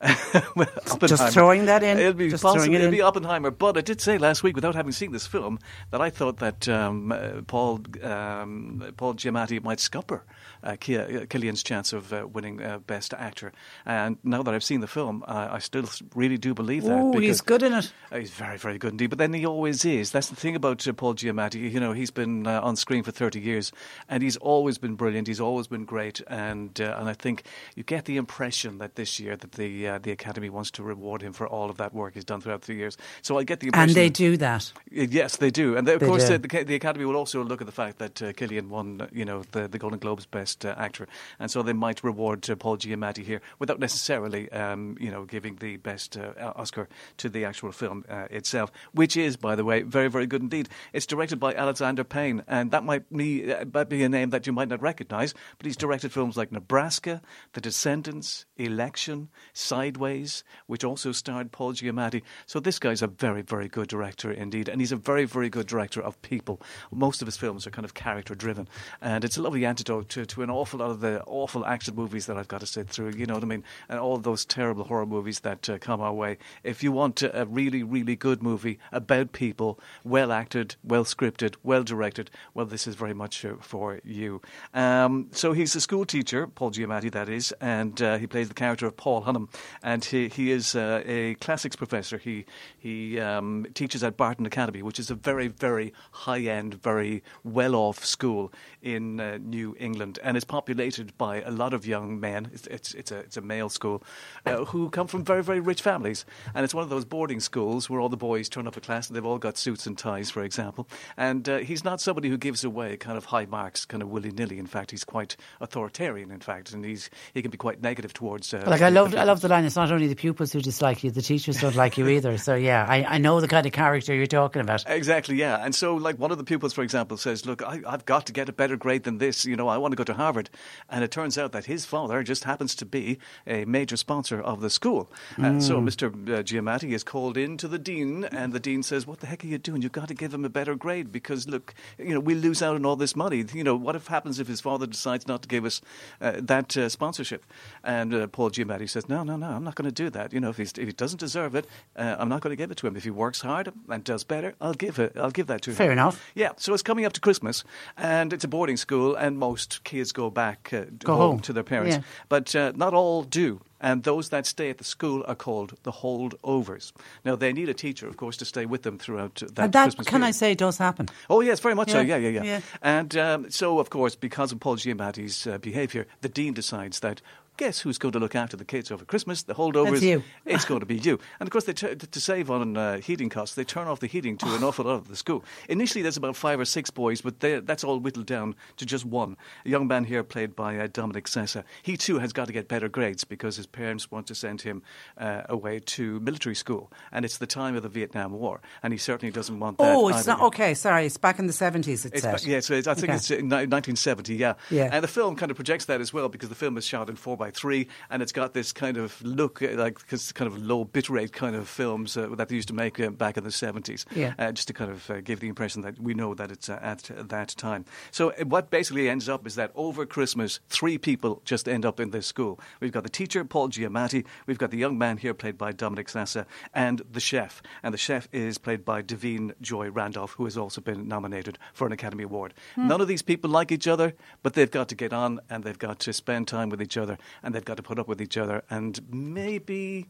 well, 0.54 0.68
Oppenheimer. 0.90 1.30
throwing 1.30 1.66
that 1.66 1.82
in, 1.82 1.98
It'll 1.98 2.12
be 2.12 2.30
just 2.30 2.42
throwing 2.42 2.72
it 2.72 2.80
It'll 2.80 2.90
be 2.90 3.02
Oppenheimer. 3.02 3.50
But 3.50 3.76
I 3.76 3.80
did 3.80 4.00
say 4.00 4.18
last 4.18 4.42
week 4.42 4.54
without 4.58 4.74
having 4.74 4.90
seen 4.90 5.12
this 5.12 5.24
film, 5.24 5.56
that 5.92 6.00
I 6.00 6.10
thought 6.10 6.38
that 6.38 6.68
um, 6.68 7.12
uh, 7.12 7.42
Paul 7.46 7.80
um, 8.02 8.82
Paul 8.96 9.14
Giamatti 9.14 9.62
might 9.62 9.78
scupper 9.78 10.24
uh, 10.64 10.72
Cillian's 10.72 11.62
chance 11.62 11.92
of 11.92 12.12
uh, 12.12 12.26
winning 12.26 12.60
uh, 12.60 12.78
Best 12.78 13.14
Actor. 13.14 13.52
And 13.86 14.16
now 14.24 14.42
that 14.42 14.52
I've 14.52 14.64
seen 14.64 14.80
the 14.80 14.88
film, 14.88 15.22
I 15.28 15.60
still 15.60 15.84
really 16.16 16.38
do 16.38 16.54
believe 16.54 16.82
that. 16.82 16.98
Oh, 16.98 17.20
he's 17.20 17.40
good 17.40 17.62
in 17.62 17.72
it. 17.72 17.92
he's 18.12 18.32
very, 18.32 18.58
very 18.58 18.78
good 18.78 18.90
indeed. 18.90 19.10
But 19.10 19.18
then 19.18 19.32
he 19.32 19.46
always 19.46 19.84
is. 19.84 20.10
That's 20.10 20.28
the 20.28 20.34
thing 20.34 20.56
about 20.56 20.84
Paul 20.96 21.14
Giamatti. 21.14 21.70
You 21.70 21.78
know, 21.78 21.92
he's 21.92 22.10
been 22.10 22.48
on 22.48 22.74
screen 22.74 23.04
for 23.04 23.12
30 23.12 23.38
years, 23.38 23.70
and 24.08 24.24
he's 24.24 24.36
always 24.38 24.76
been 24.76 24.96
brilliant. 24.96 25.28
He's 25.28 25.40
always 25.40 25.68
been 25.68 25.84
great, 25.84 26.20
and 26.26 26.80
and 26.80 27.08
I 27.08 27.14
think 27.14 27.44
you 27.76 27.84
get 27.84 28.06
the 28.06 28.16
impression 28.16 28.78
that 28.78 28.96
this 28.96 29.20
year 29.20 29.36
that 29.36 29.52
the 29.52 29.98
the 29.98 30.10
Academy 30.10 30.50
wants 30.50 30.72
to 30.72 30.82
reward 30.82 31.22
him 31.22 31.32
for 31.32 31.46
all 31.46 31.70
of 31.70 31.76
that 31.76 31.94
work 31.94 32.14
he's 32.14 32.24
done 32.24 32.40
throughout 32.40 32.62
the 32.62 32.74
years. 32.74 32.96
So 33.22 33.38
I 33.38 33.44
get 33.44 33.60
the 33.60 33.68
impression. 33.68 33.90
And 33.90 33.96
they 33.96 34.10
do 34.10 34.36
that. 34.38 34.47
Yes, 34.90 35.36
they 35.36 35.50
do. 35.50 35.76
And 35.76 35.86
they, 35.86 35.94
of 35.94 36.00
They 36.00 36.06
course, 36.06 36.28
the, 36.28 36.38
the, 36.38 36.74
Academy 36.74 37.04
will 37.04 37.16
also 37.16 37.44
look 37.44 37.60
at 37.60 37.66
the 37.66 37.72
fact 37.72 37.98
that 37.98 38.22
uh, 38.22 38.32
Cillian 38.32 38.68
won, 38.68 39.08
you 39.12 39.24
know, 39.24 39.42
the, 39.52 39.68
the 39.68 39.78
Golden 39.78 39.98
Globes 39.98 40.26
Best 40.26 40.64
uh, 40.64 40.74
Actor, 40.78 41.06
and 41.38 41.50
so 41.50 41.62
they 41.62 41.72
might 41.72 42.02
reward 42.02 42.48
uh, 42.48 42.56
Paul 42.56 42.78
Giamatti 42.78 43.24
here 43.24 43.40
without 43.58 43.78
necessarily, 43.78 44.50
um, 44.52 44.96
you 44.98 45.10
know, 45.10 45.24
giving 45.24 45.56
the 45.56 45.76
Best 45.76 46.16
uh, 46.16 46.52
Oscar 46.56 46.88
to 47.18 47.28
the 47.28 47.44
actual 47.44 47.72
film 47.72 48.04
uh, 48.08 48.26
itself, 48.30 48.72
which 48.92 49.16
is, 49.16 49.36
by 49.36 49.54
the 49.54 49.64
way, 49.64 49.82
very, 49.82 50.08
very 50.08 50.26
good 50.26 50.42
indeed. 50.42 50.68
It's 50.92 51.06
directed 51.06 51.38
by 51.38 51.54
Alexander 51.54 52.04
Payne, 52.04 52.42
and 52.48 52.70
that 52.70 52.84
might 52.84 53.10
be, 53.14 53.52
uh, 53.52 53.64
might 53.72 53.88
be 53.88 54.02
a 54.02 54.08
name 54.08 54.30
that 54.30 54.46
you 54.46 54.52
might 54.52 54.68
not 54.68 54.80
recognise, 54.80 55.34
but 55.58 55.66
he's 55.66 55.76
directed 55.76 56.12
films 56.12 56.36
like 56.36 56.52
Nebraska, 56.52 57.20
The 57.52 57.60
Descendants, 57.60 58.46
Election, 58.56 59.28
Sideways, 59.52 60.44
which 60.66 60.84
also 60.84 61.12
starred 61.12 61.52
Paul 61.52 61.74
Giamatti. 61.74 62.22
So 62.46 62.60
this 62.60 62.78
guy's 62.78 63.02
a 63.02 63.06
very, 63.06 63.42
very 63.42 63.68
good 63.68 63.88
director 63.88 64.32
indeed, 64.38 64.68
and 64.68 64.80
he's 64.80 64.92
a 64.92 64.96
very, 64.96 65.24
very 65.24 65.50
good 65.50 65.66
director 65.66 66.00
of 66.00 66.20
people. 66.22 66.60
Most 66.90 67.20
of 67.20 67.26
his 67.26 67.36
films 67.36 67.66
are 67.66 67.70
kind 67.70 67.84
of 67.84 67.94
character 67.94 68.34
driven, 68.34 68.68
and 69.00 69.24
it's 69.24 69.36
a 69.36 69.42
lovely 69.42 69.66
antidote 69.66 70.08
to, 70.10 70.24
to 70.26 70.42
an 70.42 70.50
awful 70.50 70.78
lot 70.80 70.90
of 70.90 71.00
the 71.00 71.22
awful 71.24 71.66
action 71.66 71.94
movies 71.94 72.26
that 72.26 72.36
I've 72.36 72.48
got 72.48 72.60
to 72.60 72.66
sit 72.66 72.88
through. 72.88 73.10
You 73.10 73.26
know 73.26 73.34
what 73.34 73.42
I 73.42 73.46
mean? 73.46 73.64
And 73.88 73.98
all 73.98 74.16
those 74.16 74.44
terrible 74.44 74.84
horror 74.84 75.06
movies 75.06 75.40
that 75.40 75.68
uh, 75.68 75.78
come 75.78 76.00
our 76.00 76.12
way. 76.12 76.38
If 76.62 76.82
you 76.82 76.92
want 76.92 77.22
a 77.22 77.46
really, 77.48 77.82
really 77.82 78.16
good 78.16 78.42
movie 78.42 78.78
about 78.92 79.32
people, 79.32 79.78
well 80.04 80.32
acted, 80.32 80.76
well 80.84 81.04
scripted, 81.04 81.56
well 81.62 81.82
directed, 81.82 82.30
well, 82.54 82.66
this 82.66 82.86
is 82.86 82.94
very 82.94 83.14
much 83.14 83.44
uh, 83.44 83.54
for 83.60 84.00
you. 84.04 84.40
Um, 84.74 85.28
so 85.32 85.52
he's 85.52 85.74
a 85.74 85.80
school 85.80 86.04
teacher, 86.04 86.46
Paul 86.46 86.70
Giamatti, 86.70 87.10
that 87.12 87.28
is, 87.28 87.52
and 87.60 88.00
uh, 88.00 88.18
he 88.18 88.26
plays 88.26 88.48
the 88.48 88.54
character 88.54 88.86
of 88.86 88.96
Paul 88.96 89.22
Hunham, 89.22 89.48
and 89.82 90.04
he, 90.04 90.28
he 90.28 90.50
is 90.50 90.74
uh, 90.74 91.02
a 91.04 91.34
classics 91.36 91.76
professor. 91.76 92.18
He 92.18 92.44
he 92.78 93.18
um, 93.20 93.66
teaches 93.74 94.04
at 94.04 94.16
Barton 94.28 94.44
Academy, 94.44 94.82
which 94.82 94.98
is 94.98 95.10
a 95.10 95.14
very, 95.14 95.48
very 95.48 95.94
high 96.10 96.42
end, 96.42 96.74
very 96.82 97.22
well 97.44 97.74
off 97.74 98.04
school 98.04 98.52
in 98.82 99.20
uh, 99.20 99.38
New 99.40 99.74
England, 99.78 100.18
and 100.22 100.36
it's 100.36 100.44
populated 100.44 101.16
by 101.18 101.42
a 101.42 101.50
lot 101.50 101.74
of 101.74 101.86
young 101.86 102.20
men. 102.20 102.50
It's 102.52 102.66
it's, 102.68 102.94
it's 102.94 103.10
a 103.12 103.18
it's 103.18 103.36
a 103.36 103.40
male 103.40 103.68
school 103.68 104.02
uh, 104.46 104.64
who 104.66 104.90
come 104.90 105.06
from 105.06 105.24
very, 105.24 105.42
very 105.42 105.60
rich 105.60 105.82
families, 105.82 106.24
and 106.54 106.64
it's 106.64 106.74
one 106.74 106.84
of 106.84 106.90
those 106.90 107.04
boarding 107.04 107.40
schools 107.40 107.88
where 107.90 108.00
all 108.00 108.08
the 108.08 108.16
boys 108.16 108.48
turn 108.48 108.66
up 108.66 108.76
at 108.76 108.82
class 108.84 109.08
and 109.08 109.16
they've 109.16 109.24
all 109.26 109.38
got 109.38 109.56
suits 109.58 109.86
and 109.86 109.98
ties, 109.98 110.30
for 110.30 110.42
example. 110.42 110.88
And 111.16 111.48
uh, 111.48 111.58
he's 111.58 111.84
not 111.84 112.00
somebody 112.00 112.28
who 112.28 112.36
gives 112.36 112.64
away 112.64 112.96
kind 112.96 113.18
of 113.18 113.26
high 113.26 113.46
marks, 113.46 113.84
kind 113.84 114.02
of 114.02 114.08
willy 114.10 114.30
nilly. 114.30 114.58
In 114.58 114.66
fact, 114.66 114.90
he's 114.90 115.04
quite 115.04 115.36
authoritarian. 115.60 116.30
In 116.30 116.40
fact, 116.40 116.72
and 116.72 116.84
he's 116.84 117.10
he 117.34 117.42
can 117.42 117.50
be 117.50 117.58
quite 117.58 117.82
negative 117.82 118.12
towards. 118.12 118.52
Uh, 118.52 118.64
Like 118.66 118.82
I 118.82 118.88
love. 118.88 119.14
I 119.14 119.24
love 119.24 119.40
the 119.40 119.48
line. 119.48 119.64
It's 119.64 119.76
not 119.76 119.90
only 119.90 120.06
the 120.08 120.16
pupils 120.16 120.52
who 120.52 120.60
dislike 120.60 121.04
you; 121.04 121.10
the 121.10 121.22
teachers 121.22 121.60
don't 121.60 121.76
like 121.76 121.98
you 121.98 122.08
either. 122.08 122.38
So 122.38 122.54
yeah, 122.54 122.86
I, 122.88 123.04
I 123.04 123.18
know 123.18 123.40
the 123.40 123.48
kind 123.48 123.66
of 123.66 123.72
character 123.72 124.14
you're 124.14 124.26
talking 124.26 124.60
about. 124.62 124.84
Exactly, 124.88 125.36
yeah. 125.36 125.64
And 125.64 125.74
so, 125.74 125.94
like, 125.94 126.18
one 126.18 126.30
of 126.30 126.38
the 126.38 126.44
pupils, 126.44 126.72
for 126.72 126.82
example, 126.82 127.16
says, 127.16 127.46
Look, 127.46 127.62
I, 127.62 127.80
I've 127.86 128.04
got 128.04 128.26
to 128.26 128.32
get 128.32 128.48
a 128.48 128.52
better 128.52 128.67
grade 128.76 129.04
than 129.04 129.18
this. 129.18 129.44
You 129.44 129.56
know, 129.56 129.68
I 129.68 129.76
want 129.78 129.92
to 129.92 129.96
go 129.96 130.04
to 130.04 130.14
Harvard. 130.14 130.50
And 130.88 131.02
it 131.04 131.10
turns 131.10 131.38
out 131.38 131.52
that 131.52 131.66
his 131.66 131.84
father 131.84 132.22
just 132.22 132.44
happens 132.44 132.74
to 132.76 132.84
be 132.86 133.18
a 133.46 133.64
major 133.64 133.96
sponsor 133.96 134.40
of 134.40 134.60
the 134.60 134.70
school. 134.70 135.10
And 135.36 135.62
so, 135.62 135.78
Mm. 135.78 135.88
Mr. 135.88 136.08
Uh, 136.08 136.42
Giamatti 136.42 136.92
is 136.92 137.04
called 137.04 137.36
in 137.36 137.56
to 137.56 137.68
the 137.68 137.78
dean, 137.78 138.24
and 138.24 138.52
the 138.52 138.58
dean 138.60 138.82
says, 138.82 139.06
What 139.06 139.20
the 139.20 139.26
heck 139.26 139.44
are 139.44 139.46
you 139.46 139.58
doing? 139.58 139.80
You've 139.82 139.92
got 139.92 140.08
to 140.08 140.14
give 140.14 140.34
him 140.34 140.44
a 140.44 140.48
better 140.48 140.74
grade 140.74 141.12
because, 141.12 141.46
look, 141.48 141.72
you 141.98 142.12
know, 142.14 142.20
we 142.20 142.34
lose 142.34 142.62
out 142.62 142.74
on 142.74 142.84
all 142.84 142.96
this 142.96 143.14
money. 143.14 143.44
You 143.54 143.62
know, 143.64 143.76
what 143.76 143.94
if 143.96 144.08
happens 144.08 144.38
if 144.40 144.48
his 144.48 144.60
father 144.60 144.86
decides 144.86 145.26
not 145.28 145.42
to 145.42 145.48
give 145.48 145.64
us 145.64 145.80
uh, 146.20 146.32
that 146.40 146.76
uh, 146.76 146.88
sponsorship? 146.88 147.44
And 147.84 148.12
uh, 148.12 148.26
Paul 148.26 148.50
Giamatti 148.50 148.88
says, 148.88 149.08
No, 149.08 149.22
no, 149.22 149.36
no, 149.36 149.46
I'm 149.46 149.62
not 149.64 149.76
going 149.76 149.88
to 149.88 149.94
do 149.94 150.10
that. 150.10 150.32
You 150.32 150.40
know, 150.40 150.50
if, 150.50 150.56
he's, 150.56 150.72
if 150.72 150.86
he 150.86 150.92
doesn't 150.92 151.20
deserve 151.20 151.54
it, 151.54 151.66
uh, 151.96 152.16
I'm 152.18 152.28
not 152.28 152.40
going 152.40 152.52
to 152.52 152.56
give 152.56 152.70
it 152.70 152.76
to 152.78 152.86
him. 152.86 152.96
If 152.96 153.04
he 153.04 153.10
works 153.10 153.40
hard 153.42 153.72
and 153.88 154.02
does 154.04 154.24
better, 154.24 154.54
I'll 154.60 154.74
give 154.74 154.98
it. 154.98 155.16
I'll 155.16 155.30
give 155.30 155.46
that 155.46 155.62
to 155.62 155.70
him. 155.70 155.76
Fair 155.76 155.92
enough. 155.92 156.20
Yeah. 156.34 156.50
So 156.56 156.74
it's 156.74 156.82
coming 156.82 157.04
up 157.04 157.12
to 157.14 157.20
Christmas, 157.20 157.62
and 157.96 158.32
it's 158.32 158.44
a 158.44 158.48
boarding 158.58 158.78
school, 158.78 159.14
and 159.16 159.36
most 159.38 159.80
kids 159.84 160.12
go 160.12 160.30
back 160.30 160.70
uh, 160.72 160.84
Go 161.04 161.14
home, 161.16 161.30
home. 161.30 161.40
to 161.40 161.52
their 161.52 161.64
parents, 161.64 161.96
Yeah. 161.96 162.02
but 162.28 162.54
uh, 162.54 162.72
not 162.76 162.92
all 162.94 163.22
do. 163.42 163.60
And 163.80 164.02
those 164.02 164.28
that 164.30 164.46
stay 164.46 164.70
at 164.70 164.78
the 164.78 164.84
school 164.84 165.22
are 165.28 165.36
called 165.36 165.70
the 165.82 165.92
holdovers. 165.92 166.92
Now 167.24 167.36
they 167.36 167.52
need 167.52 167.68
a 167.68 167.74
teacher, 167.74 168.08
of 168.08 168.16
course, 168.16 168.36
to 168.38 168.44
stay 168.44 168.66
with 168.66 168.82
them 168.82 168.98
throughout 168.98 169.42
uh, 169.42 169.46
that 169.54 169.64
and 169.64 169.72
that, 169.72 169.84
Christmas 169.84 170.06
can 170.08 170.22
I 170.22 170.32
period. 170.32 170.34
say, 170.34 170.54
does 170.54 170.78
happen. 170.78 171.08
Oh 171.28 171.40
yes, 171.42 171.60
very 171.60 171.74
much 171.74 171.90
so. 171.90 172.00
Yeah, 172.00 172.16
Yeah, 172.16 172.28
yeah, 172.28 172.42
yeah. 172.42 172.44
yeah. 172.44 172.60
And 172.82 173.16
um, 173.16 173.50
so, 173.50 173.78
of 173.78 173.88
course, 173.90 174.16
because 174.16 174.52
of 174.54 174.58
Paul 174.60 174.76
Giamatti's 174.76 175.46
uh, 175.46 175.58
behaviour, 175.58 176.06
the 176.20 176.28
dean 176.28 176.54
decides 176.54 177.00
that. 177.00 177.22
Guess 177.58 177.80
who's 177.80 177.98
going 177.98 178.12
to 178.12 178.18
look 178.20 178.34
after 178.36 178.56
the 178.56 178.64
kids 178.64 178.90
over 178.92 179.04
Christmas? 179.04 179.42
The 179.42 179.54
holdovers. 179.54 179.90
That's 179.90 180.02
you. 180.02 180.22
It's 180.46 180.64
going 180.70 180.80
to 180.80 180.86
be 180.86 180.96
you. 180.96 181.18
And 181.40 181.46
of 181.46 181.50
course, 181.50 181.64
they 181.64 181.72
t- 181.72 181.94
to 181.96 182.20
save 182.20 182.50
on 182.52 182.76
uh, 182.76 183.00
heating 183.00 183.28
costs, 183.28 183.56
they 183.56 183.64
turn 183.64 183.88
off 183.88 183.98
the 183.98 184.06
heating 184.06 184.36
to 184.38 184.46
an 184.54 184.62
awful 184.64 184.84
lot 184.84 184.94
of 184.94 185.08
the 185.08 185.16
school. 185.16 185.44
Initially, 185.68 186.00
there's 186.02 186.16
about 186.16 186.36
five 186.36 186.60
or 186.60 186.64
six 186.64 186.88
boys, 186.88 187.20
but 187.20 187.40
that's 187.40 187.82
all 187.82 187.98
whittled 187.98 188.26
down 188.26 188.54
to 188.76 188.86
just 188.86 189.04
one. 189.04 189.36
A 189.66 189.68
young 189.68 189.88
man 189.88 190.04
here, 190.04 190.22
played 190.22 190.54
by 190.54 190.78
uh, 190.78 190.86
Dominic 190.92 191.26
Sessa. 191.26 191.64
He 191.82 191.96
too 191.96 192.20
has 192.20 192.32
got 192.32 192.46
to 192.46 192.52
get 192.52 192.68
better 192.68 192.88
grades 192.88 193.24
because 193.24 193.56
his 193.56 193.66
parents 193.66 194.08
want 194.10 194.28
to 194.28 194.34
send 194.36 194.62
him 194.62 194.82
uh, 195.18 195.42
away 195.48 195.80
to 195.80 196.20
military 196.20 196.54
school, 196.54 196.92
and 197.10 197.24
it's 197.24 197.38
the 197.38 197.46
time 197.46 197.74
of 197.74 197.82
the 197.82 197.88
Vietnam 197.88 198.32
War, 198.32 198.60
and 198.84 198.92
he 198.92 198.98
certainly 198.98 199.32
doesn't 199.32 199.58
want 199.58 199.78
that. 199.78 199.96
Oh, 199.96 200.08
it's 200.08 200.18
either. 200.28 200.38
not 200.38 200.42
okay. 200.42 200.74
Sorry, 200.74 201.06
it's 201.06 201.16
back 201.16 201.40
in 201.40 201.48
the 201.48 201.52
seventies. 201.52 202.04
It's, 202.06 202.22
ba- 202.22 202.38
yeah, 202.44 202.60
so 202.60 202.74
it's, 202.74 202.86
I 202.86 202.94
think 202.94 203.08
Okay. 203.08 203.16
it's 203.16 203.30
1970, 203.30 204.36
yeah. 204.36 204.54
Yeah. 204.70 204.90
And 204.92 205.02
the 205.02 205.08
film 205.08 205.34
kind 205.34 205.50
of 205.50 205.56
projects 205.56 205.86
that 205.86 206.00
as 206.00 206.12
well 206.12 206.28
because 206.28 206.48
the 206.48 206.54
film 206.54 206.76
is 206.78 206.84
shot 206.86 207.10
in 207.10 207.16
4x3 207.52 207.86
and 208.10 208.22
it's 208.22 208.32
got 208.32 208.54
this 208.54 208.72
kind 208.72 208.96
of 208.96 209.20
look 209.22 209.60
like 209.60 210.06
cause 210.08 210.32
kind 210.32 210.50
of 210.50 210.58
low 210.58 210.84
bitrate 210.84 211.32
kind 211.32 211.56
of 211.56 211.68
films 211.68 212.16
uh, 212.16 212.28
that 212.36 212.48
they 212.48 212.54
used 212.54 212.68
to 212.68 212.74
make 212.74 213.00
uh, 213.00 213.10
back 213.10 213.36
in 213.36 213.44
the 213.44 213.50
70s. 213.50 214.04
Yeah. 214.14 214.34
Uh, 214.38 214.52
just 214.52 214.68
to 214.68 214.74
kind 214.74 214.90
of 214.90 215.10
uh, 215.10 215.20
give 215.20 215.40
the 215.40 215.48
impression 215.48 215.82
that 215.82 215.98
we 216.00 216.14
know 216.14 216.34
that 216.34 216.50
it's 216.50 216.68
uh, 216.68 216.78
at 216.82 217.10
that 217.28 217.48
time. 217.56 217.84
So 218.10 218.30
uh, 218.30 218.44
what 218.44 218.70
basically 218.70 219.08
ends 219.08 219.28
up 219.28 219.46
is 219.46 219.54
that 219.56 219.72
over 219.74 220.06
Christmas, 220.06 220.60
three 220.68 220.98
people 220.98 221.42
just 221.44 221.68
end 221.68 221.84
up 221.84 222.00
in 222.00 222.10
this 222.10 222.26
school. 222.26 222.60
We've 222.80 222.92
got 222.92 223.02
the 223.02 223.08
teacher, 223.08 223.44
Paul 223.44 223.68
Giamatti, 223.68 224.24
we've 224.46 224.58
got 224.58 224.70
the 224.70 224.78
young 224.78 224.98
man 224.98 225.18
here 225.18 225.34
played 225.34 225.58
by 225.58 225.72
Dominic 225.72 226.08
Sessa, 226.08 226.46
and 226.74 227.02
the 227.10 227.20
chef. 227.20 227.62
And 227.82 227.92
the 227.94 227.98
chef 227.98 228.28
is 228.32 228.58
played 228.58 228.84
by 228.84 229.02
Da'Vine 229.02 229.52
Joy 229.60 229.90
Randolph, 229.90 230.32
who 230.32 230.44
has 230.44 230.56
also 230.56 230.80
been 230.80 231.08
nominated 231.08 231.58
for 231.72 231.86
an 231.86 231.92
Academy 231.92 232.24
Award. 232.24 232.54
Hmm. 232.74 232.88
None 232.88 233.00
of 233.00 233.08
these 233.08 233.22
people 233.22 233.50
like 233.50 233.72
each 233.72 233.86
other, 233.86 234.14
but 234.42 234.54
they've 234.54 234.70
got 234.70 234.88
to 234.88 234.94
get 234.94 235.12
on 235.12 235.40
and 235.48 235.64
they've 235.64 235.78
got 235.78 235.98
to 236.00 236.12
spend 236.12 236.48
time 236.48 236.68
with 236.68 236.82
each 236.82 236.96
other 236.96 237.18
and 237.42 237.54
they've 237.54 237.64
got 237.64 237.76
to 237.76 237.82
put 237.82 237.98
up 237.98 238.08
with 238.08 238.20
each 238.20 238.36
other 238.36 238.62
and 238.70 239.00
maybe 239.12 240.06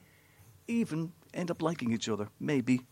even 0.66 1.12
end 1.34 1.50
up 1.50 1.62
liking 1.62 1.92
each 1.92 2.08
other. 2.08 2.28
Maybe. 2.40 2.82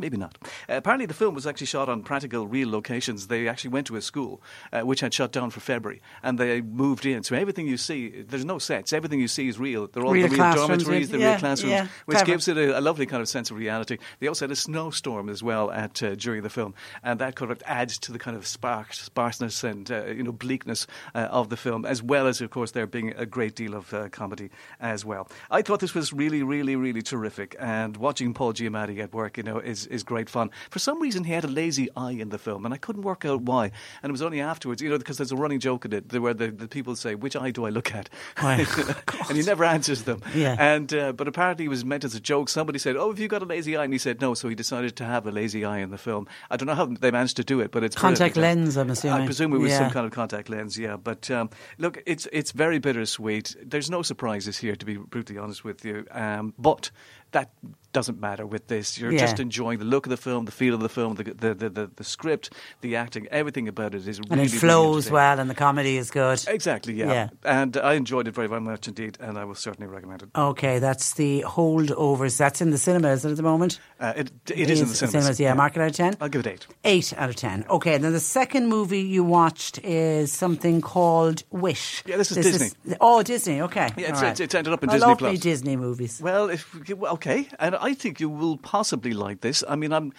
Maybe 0.00 0.16
not. 0.16 0.38
Uh, 0.68 0.74
apparently, 0.74 1.06
the 1.06 1.14
film 1.14 1.34
was 1.34 1.46
actually 1.46 1.66
shot 1.66 1.88
on 1.88 2.02
practical, 2.02 2.46
real 2.48 2.70
locations. 2.70 3.26
They 3.26 3.46
actually 3.48 3.70
went 3.70 3.86
to 3.88 3.96
a 3.96 4.02
school 4.02 4.42
uh, 4.72 4.80
which 4.80 5.00
had 5.00 5.12
shut 5.12 5.30
down 5.30 5.50
for 5.50 5.60
February, 5.60 6.00
and 6.22 6.38
they 6.38 6.62
moved 6.62 7.04
in. 7.04 7.22
So 7.22 7.36
everything 7.36 7.66
you 7.68 7.76
see, 7.76 8.22
there's 8.22 8.44
no 8.44 8.58
sets. 8.58 8.92
Everything 8.94 9.20
you 9.20 9.28
see 9.28 9.46
is 9.48 9.58
real. 9.58 9.86
They're 9.86 10.02
all 10.02 10.12
Real 10.12 10.26
the 10.28 10.36
real 10.36 10.54
dormitories, 10.54 11.10
the 11.10 11.18
yeah, 11.18 11.32
real 11.32 11.38
classrooms, 11.38 11.72
yeah, 11.72 11.86
which 12.06 12.16
clever. 12.16 12.26
gives 12.26 12.48
it 12.48 12.56
a, 12.56 12.78
a 12.78 12.80
lovely 12.80 13.06
kind 13.06 13.20
of 13.20 13.28
sense 13.28 13.50
of 13.50 13.58
reality. 13.58 13.98
They 14.20 14.26
also 14.26 14.46
had 14.46 14.50
a 14.50 14.56
snowstorm 14.56 15.28
as 15.28 15.42
well 15.42 15.70
at 15.70 16.02
uh, 16.02 16.14
during 16.14 16.42
the 16.42 16.50
film, 16.50 16.74
and 17.02 17.20
that 17.20 17.36
kind 17.36 17.50
of 17.52 17.62
adds 17.66 17.98
to 17.98 18.12
the 18.12 18.18
kind 18.18 18.36
of 18.36 18.46
spark, 18.46 18.94
sparseness 18.94 19.62
and 19.64 19.90
uh, 19.90 20.06
you 20.06 20.22
know 20.22 20.32
bleakness 20.32 20.86
uh, 21.14 21.28
of 21.30 21.50
the 21.50 21.56
film, 21.56 21.84
as 21.84 22.02
well 22.02 22.26
as 22.26 22.40
of 22.40 22.50
course 22.50 22.70
there 22.72 22.86
being 22.86 23.12
a 23.16 23.26
great 23.26 23.54
deal 23.54 23.74
of 23.74 23.92
uh, 23.92 24.08
comedy 24.08 24.50
as 24.80 25.04
well. 25.04 25.28
I 25.50 25.60
thought 25.62 25.80
this 25.80 25.94
was 25.94 26.12
really, 26.12 26.42
really, 26.42 26.74
really 26.76 27.02
terrific, 27.02 27.54
and 27.58 27.96
watching 27.96 28.32
Paul 28.34 28.54
Giamatti 28.54 28.98
at 29.00 29.12
work, 29.12 29.36
you 29.36 29.42
know, 29.42 29.58
is 29.58 29.86
is 29.90 30.02
great 30.02 30.30
fun. 30.30 30.50
For 30.70 30.78
some 30.78 31.00
reason, 31.00 31.24
he 31.24 31.32
had 31.32 31.44
a 31.44 31.48
lazy 31.48 31.88
eye 31.96 32.12
in 32.12 32.28
the 32.30 32.38
film, 32.38 32.64
and 32.64 32.72
I 32.72 32.76
couldn't 32.78 33.02
work 33.02 33.24
out 33.24 33.42
why. 33.42 33.70
And 34.02 34.10
it 34.10 34.12
was 34.12 34.22
only 34.22 34.40
afterwards, 34.40 34.80
you 34.80 34.88
know, 34.88 34.98
because 34.98 35.18
there's 35.18 35.32
a 35.32 35.36
running 35.36 35.60
joke 35.60 35.84
in 35.84 35.92
it 35.92 36.12
where 36.12 36.34
the, 36.34 36.48
the 36.50 36.68
people 36.68 36.96
say, 36.96 37.14
"Which 37.14 37.36
eye 37.36 37.50
do 37.50 37.66
I 37.66 37.70
look 37.70 37.94
at?" 37.94 38.08
Why? 38.38 38.64
and 39.28 39.36
he 39.36 39.42
never 39.42 39.64
answers 39.64 40.02
them. 40.04 40.22
Yeah. 40.34 40.56
And 40.58 40.92
uh, 40.94 41.12
but 41.12 41.28
apparently 41.28 41.64
it 41.66 41.68
was 41.68 41.84
meant 41.84 42.04
as 42.04 42.14
a 42.14 42.20
joke. 42.20 42.48
Somebody 42.48 42.78
said, 42.78 42.96
"Oh, 42.96 43.08
have 43.10 43.18
you 43.18 43.28
got 43.28 43.42
a 43.42 43.46
lazy 43.46 43.76
eye?" 43.76 43.84
And 43.84 43.92
he 43.92 43.98
said, 43.98 44.20
"No." 44.20 44.34
So 44.34 44.48
he 44.48 44.54
decided 44.54 44.96
to 44.96 45.04
have 45.04 45.26
a 45.26 45.30
lazy 45.30 45.64
eye 45.64 45.78
in 45.78 45.90
the 45.90 45.98
film. 45.98 46.26
I 46.50 46.56
don't 46.56 46.66
know 46.66 46.74
how 46.74 46.86
they 46.86 47.10
managed 47.10 47.36
to 47.36 47.44
do 47.44 47.60
it, 47.60 47.70
but 47.72 47.84
it's 47.84 47.96
Contact 47.96 48.34
brilliant. 48.34 48.60
lens, 48.60 48.76
I'm 48.76 48.90
assuming. 48.90 49.22
I 49.22 49.26
presume 49.26 49.52
it 49.52 49.58
was 49.58 49.70
Yeah. 49.72 49.78
some 49.78 49.90
kind 49.90 50.06
of 50.06 50.12
contact 50.12 50.48
lens. 50.48 50.78
Yeah, 50.78 50.96
but 50.96 51.30
um, 51.30 51.50
look, 51.78 52.02
it's 52.06 52.26
it's 52.32 52.52
very 52.52 52.78
bittersweet. 52.78 53.56
There's 53.64 53.90
no 53.90 54.02
surprises 54.02 54.56
here, 54.58 54.76
to 54.76 54.86
be 54.86 54.96
brutally 54.96 55.38
honest 55.38 55.64
with 55.64 55.84
you. 55.84 56.06
Um, 56.12 56.54
but 56.58 56.90
that 57.32 57.50
doesn't 57.92 58.20
matter 58.20 58.46
with 58.46 58.68
this. 58.68 58.98
You're 58.98 59.12
Yeah. 59.12 59.20
just 59.20 59.40
enjoying 59.40 59.78
the 59.78 59.84
look 59.84 60.06
of 60.06 60.10
the 60.10 60.16
film, 60.16 60.44
the 60.44 60.52
feel 60.52 60.74
of 60.74 60.80
the 60.80 60.88
film, 60.88 61.14
the 61.16 61.24
the 61.24 61.54
the, 61.54 61.68
the, 61.70 61.90
the 61.96 62.04
script, 62.04 62.50
the 62.80 62.96
acting, 62.96 63.26
everything 63.30 63.68
about 63.68 63.94
it 63.94 64.06
is 64.06 64.18
really 64.20 64.30
and 64.30 64.40
it 64.40 64.50
flows 64.50 65.06
interesting. 65.06 65.12
well, 65.14 65.40
and 65.40 65.50
the 65.50 65.54
comedy 65.54 65.96
is 65.96 66.10
good. 66.10 66.42
Exactly, 66.48 66.94
yeah. 66.94 67.12
Yeah. 67.12 67.28
And 67.44 67.76
I 67.76 67.94
enjoyed 67.94 68.28
it 68.28 68.34
very, 68.34 68.46
very 68.48 68.60
much 68.60 68.86
indeed, 68.88 69.16
and 69.20 69.36
I 69.38 69.44
will 69.44 69.54
certainly 69.54 69.90
recommend 69.90 70.22
it. 70.22 70.28
Okay, 70.36 70.78
that's 70.78 71.14
the 71.14 71.44
holdovers. 71.46 72.36
That's 72.36 72.60
in 72.60 72.70
the 72.70 72.78
cinema, 72.78 73.08
is 73.08 73.24
it 73.24 73.30
at 73.30 73.36
the 73.36 73.42
moment? 73.42 73.80
Uh, 73.98 74.12
it, 74.16 74.30
it 74.50 74.70
is 74.70 74.80
in 74.80 74.88
the 74.88 74.94
cinemas. 74.94 75.38
yeah. 75.40 75.54
Mark 75.54 75.76
it 75.76 75.80
out 75.82 75.90
of 75.90 75.96
ten. 75.96 76.14
I'll 76.20 76.28
give 76.28 76.46
it 76.46 76.50
eight. 76.50 76.66
Eight 76.84 77.12
out 77.16 77.28
of 77.28 77.36
ten. 77.36 77.64
Okay, 77.68 77.98
then 77.98 78.12
the 78.12 78.20
second 78.20 78.68
movie 78.68 79.00
you 79.02 79.24
watched 79.24 79.78
is 79.84 80.32
something 80.32 80.80
called 80.80 81.42
Wish. 81.50 82.02
Yeah, 82.06 82.16
this 82.16 82.30
is 82.32 82.36
Disney. 82.44 82.70
oh, 83.00 83.22
Disney. 83.22 83.60
Okay, 83.62 83.90
Yeah, 83.96 84.10
it's, 84.10 84.22
right. 84.22 84.30
it's, 84.30 84.40
it's 84.40 84.54
ended 84.54 84.72
up 84.72 84.82
in 84.82 84.90
I 84.90 84.94
Disney 84.94 85.08
love 85.08 85.18
Plus. 85.18 85.38
Disney 85.40 85.76
movies. 85.76 86.20
Well, 86.22 86.48
if, 86.50 86.74
okay, 86.90 87.48
and 87.58 87.74
I 87.80 87.94
think 87.94 88.20
you 88.20 88.28
will 88.28 88.56
possibly 88.56 89.12
like 89.12 89.40
this. 89.40 89.64
I 89.68 89.76
mean, 89.76 89.92
I'm. 89.92 90.12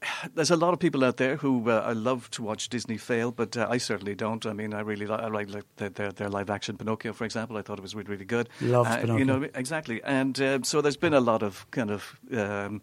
There's 0.34 0.50
a 0.50 0.56
lot 0.56 0.72
of 0.72 0.78
people 0.78 1.04
out 1.04 1.16
there 1.16 1.36
who 1.36 1.70
uh, 1.70 1.82
I 1.84 1.92
love 1.92 2.30
to 2.32 2.42
watch 2.42 2.68
Disney 2.68 2.98
fail, 2.98 3.32
but 3.32 3.56
uh, 3.56 3.66
I 3.68 3.78
certainly 3.78 4.14
don't. 4.14 4.46
I 4.46 4.52
mean, 4.52 4.72
I 4.72 4.80
really 4.80 5.06
li- 5.06 5.14
I 5.14 5.26
like, 5.26 5.50
like 5.50 5.64
their, 5.76 5.88
their, 5.88 6.12
their 6.12 6.28
live 6.28 6.50
action 6.50 6.76
Pinocchio, 6.76 7.12
for 7.12 7.24
example. 7.24 7.56
I 7.56 7.62
thought 7.62 7.78
it 7.78 7.82
was 7.82 7.94
really, 7.94 8.10
really 8.10 8.24
good. 8.24 8.48
Loved 8.60 8.90
uh, 8.90 8.96
Pinocchio. 8.98 9.18
You 9.18 9.24
know, 9.24 9.48
exactly. 9.54 10.02
And 10.04 10.40
uh, 10.40 10.60
so 10.62 10.80
there's 10.80 10.96
been 10.96 11.14
a 11.14 11.20
lot 11.20 11.42
of 11.42 11.68
kind 11.70 11.90
of. 11.90 12.18
Um, 12.32 12.82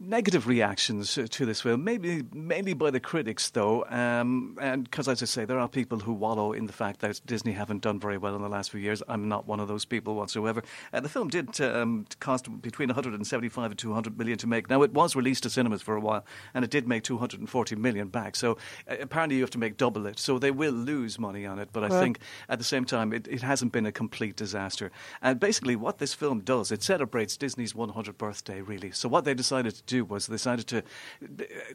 Negative 0.00 0.46
reactions 0.46 1.18
uh, 1.18 1.26
to 1.28 1.44
this 1.44 1.62
film, 1.62 1.82
maybe 1.82 2.22
mainly 2.32 2.72
by 2.72 2.88
the 2.92 3.00
critics, 3.00 3.50
though, 3.50 3.84
um, 3.86 4.56
and 4.60 4.84
because, 4.84 5.08
as 5.08 5.20
I 5.24 5.26
say, 5.26 5.44
there 5.44 5.58
are 5.58 5.68
people 5.68 5.98
who 5.98 6.12
wallow 6.12 6.52
in 6.52 6.66
the 6.66 6.72
fact 6.72 7.00
that 7.00 7.20
Disney 7.26 7.50
haven't 7.50 7.82
done 7.82 7.98
very 7.98 8.16
well 8.16 8.36
in 8.36 8.42
the 8.42 8.48
last 8.48 8.70
few 8.70 8.78
years. 8.78 9.02
I'm 9.08 9.28
not 9.28 9.48
one 9.48 9.58
of 9.58 9.66
those 9.66 9.84
people 9.84 10.14
whatsoever. 10.14 10.62
Uh, 10.92 11.00
the 11.00 11.08
film 11.08 11.26
did 11.26 11.60
um, 11.62 12.06
cost 12.20 12.46
between 12.62 12.90
175 12.90 13.70
and 13.72 13.76
200 13.76 14.16
million 14.16 14.38
to 14.38 14.46
make. 14.46 14.70
Now, 14.70 14.82
it 14.82 14.92
was 14.92 15.16
released 15.16 15.42
to 15.42 15.50
cinemas 15.50 15.82
for 15.82 15.96
a 15.96 16.00
while, 16.00 16.24
and 16.54 16.64
it 16.64 16.70
did 16.70 16.86
make 16.86 17.02
240 17.02 17.74
million 17.74 18.06
back. 18.06 18.36
So 18.36 18.56
uh, 18.88 18.94
apparently, 19.00 19.34
you 19.34 19.42
have 19.42 19.50
to 19.50 19.58
make 19.58 19.76
double 19.76 20.06
it. 20.06 20.20
So 20.20 20.38
they 20.38 20.52
will 20.52 20.72
lose 20.74 21.18
money 21.18 21.44
on 21.44 21.58
it. 21.58 21.70
But 21.72 21.82
I 21.82 21.88
Well- 21.88 22.00
think 22.00 22.20
at 22.48 22.58
the 22.58 22.64
same 22.64 22.84
time, 22.84 23.12
it, 23.12 23.26
it 23.26 23.42
hasn't 23.42 23.72
been 23.72 23.84
a 23.84 23.90
complete 23.90 24.36
disaster. 24.36 24.92
And 25.20 25.40
basically, 25.40 25.74
what 25.74 25.98
this 25.98 26.14
film 26.14 26.38
does, 26.38 26.70
it 26.70 26.84
celebrates 26.84 27.36
Disney's 27.36 27.72
100th 27.72 28.16
birthday, 28.16 28.60
really. 28.60 28.92
So 28.92 29.08
what 29.08 29.24
they 29.24 29.34
decided 29.34 29.74
to 29.74 29.87
do 29.88 30.04
was 30.04 30.26
they 30.26 30.34
decided 30.34 30.66
to, 30.68 30.82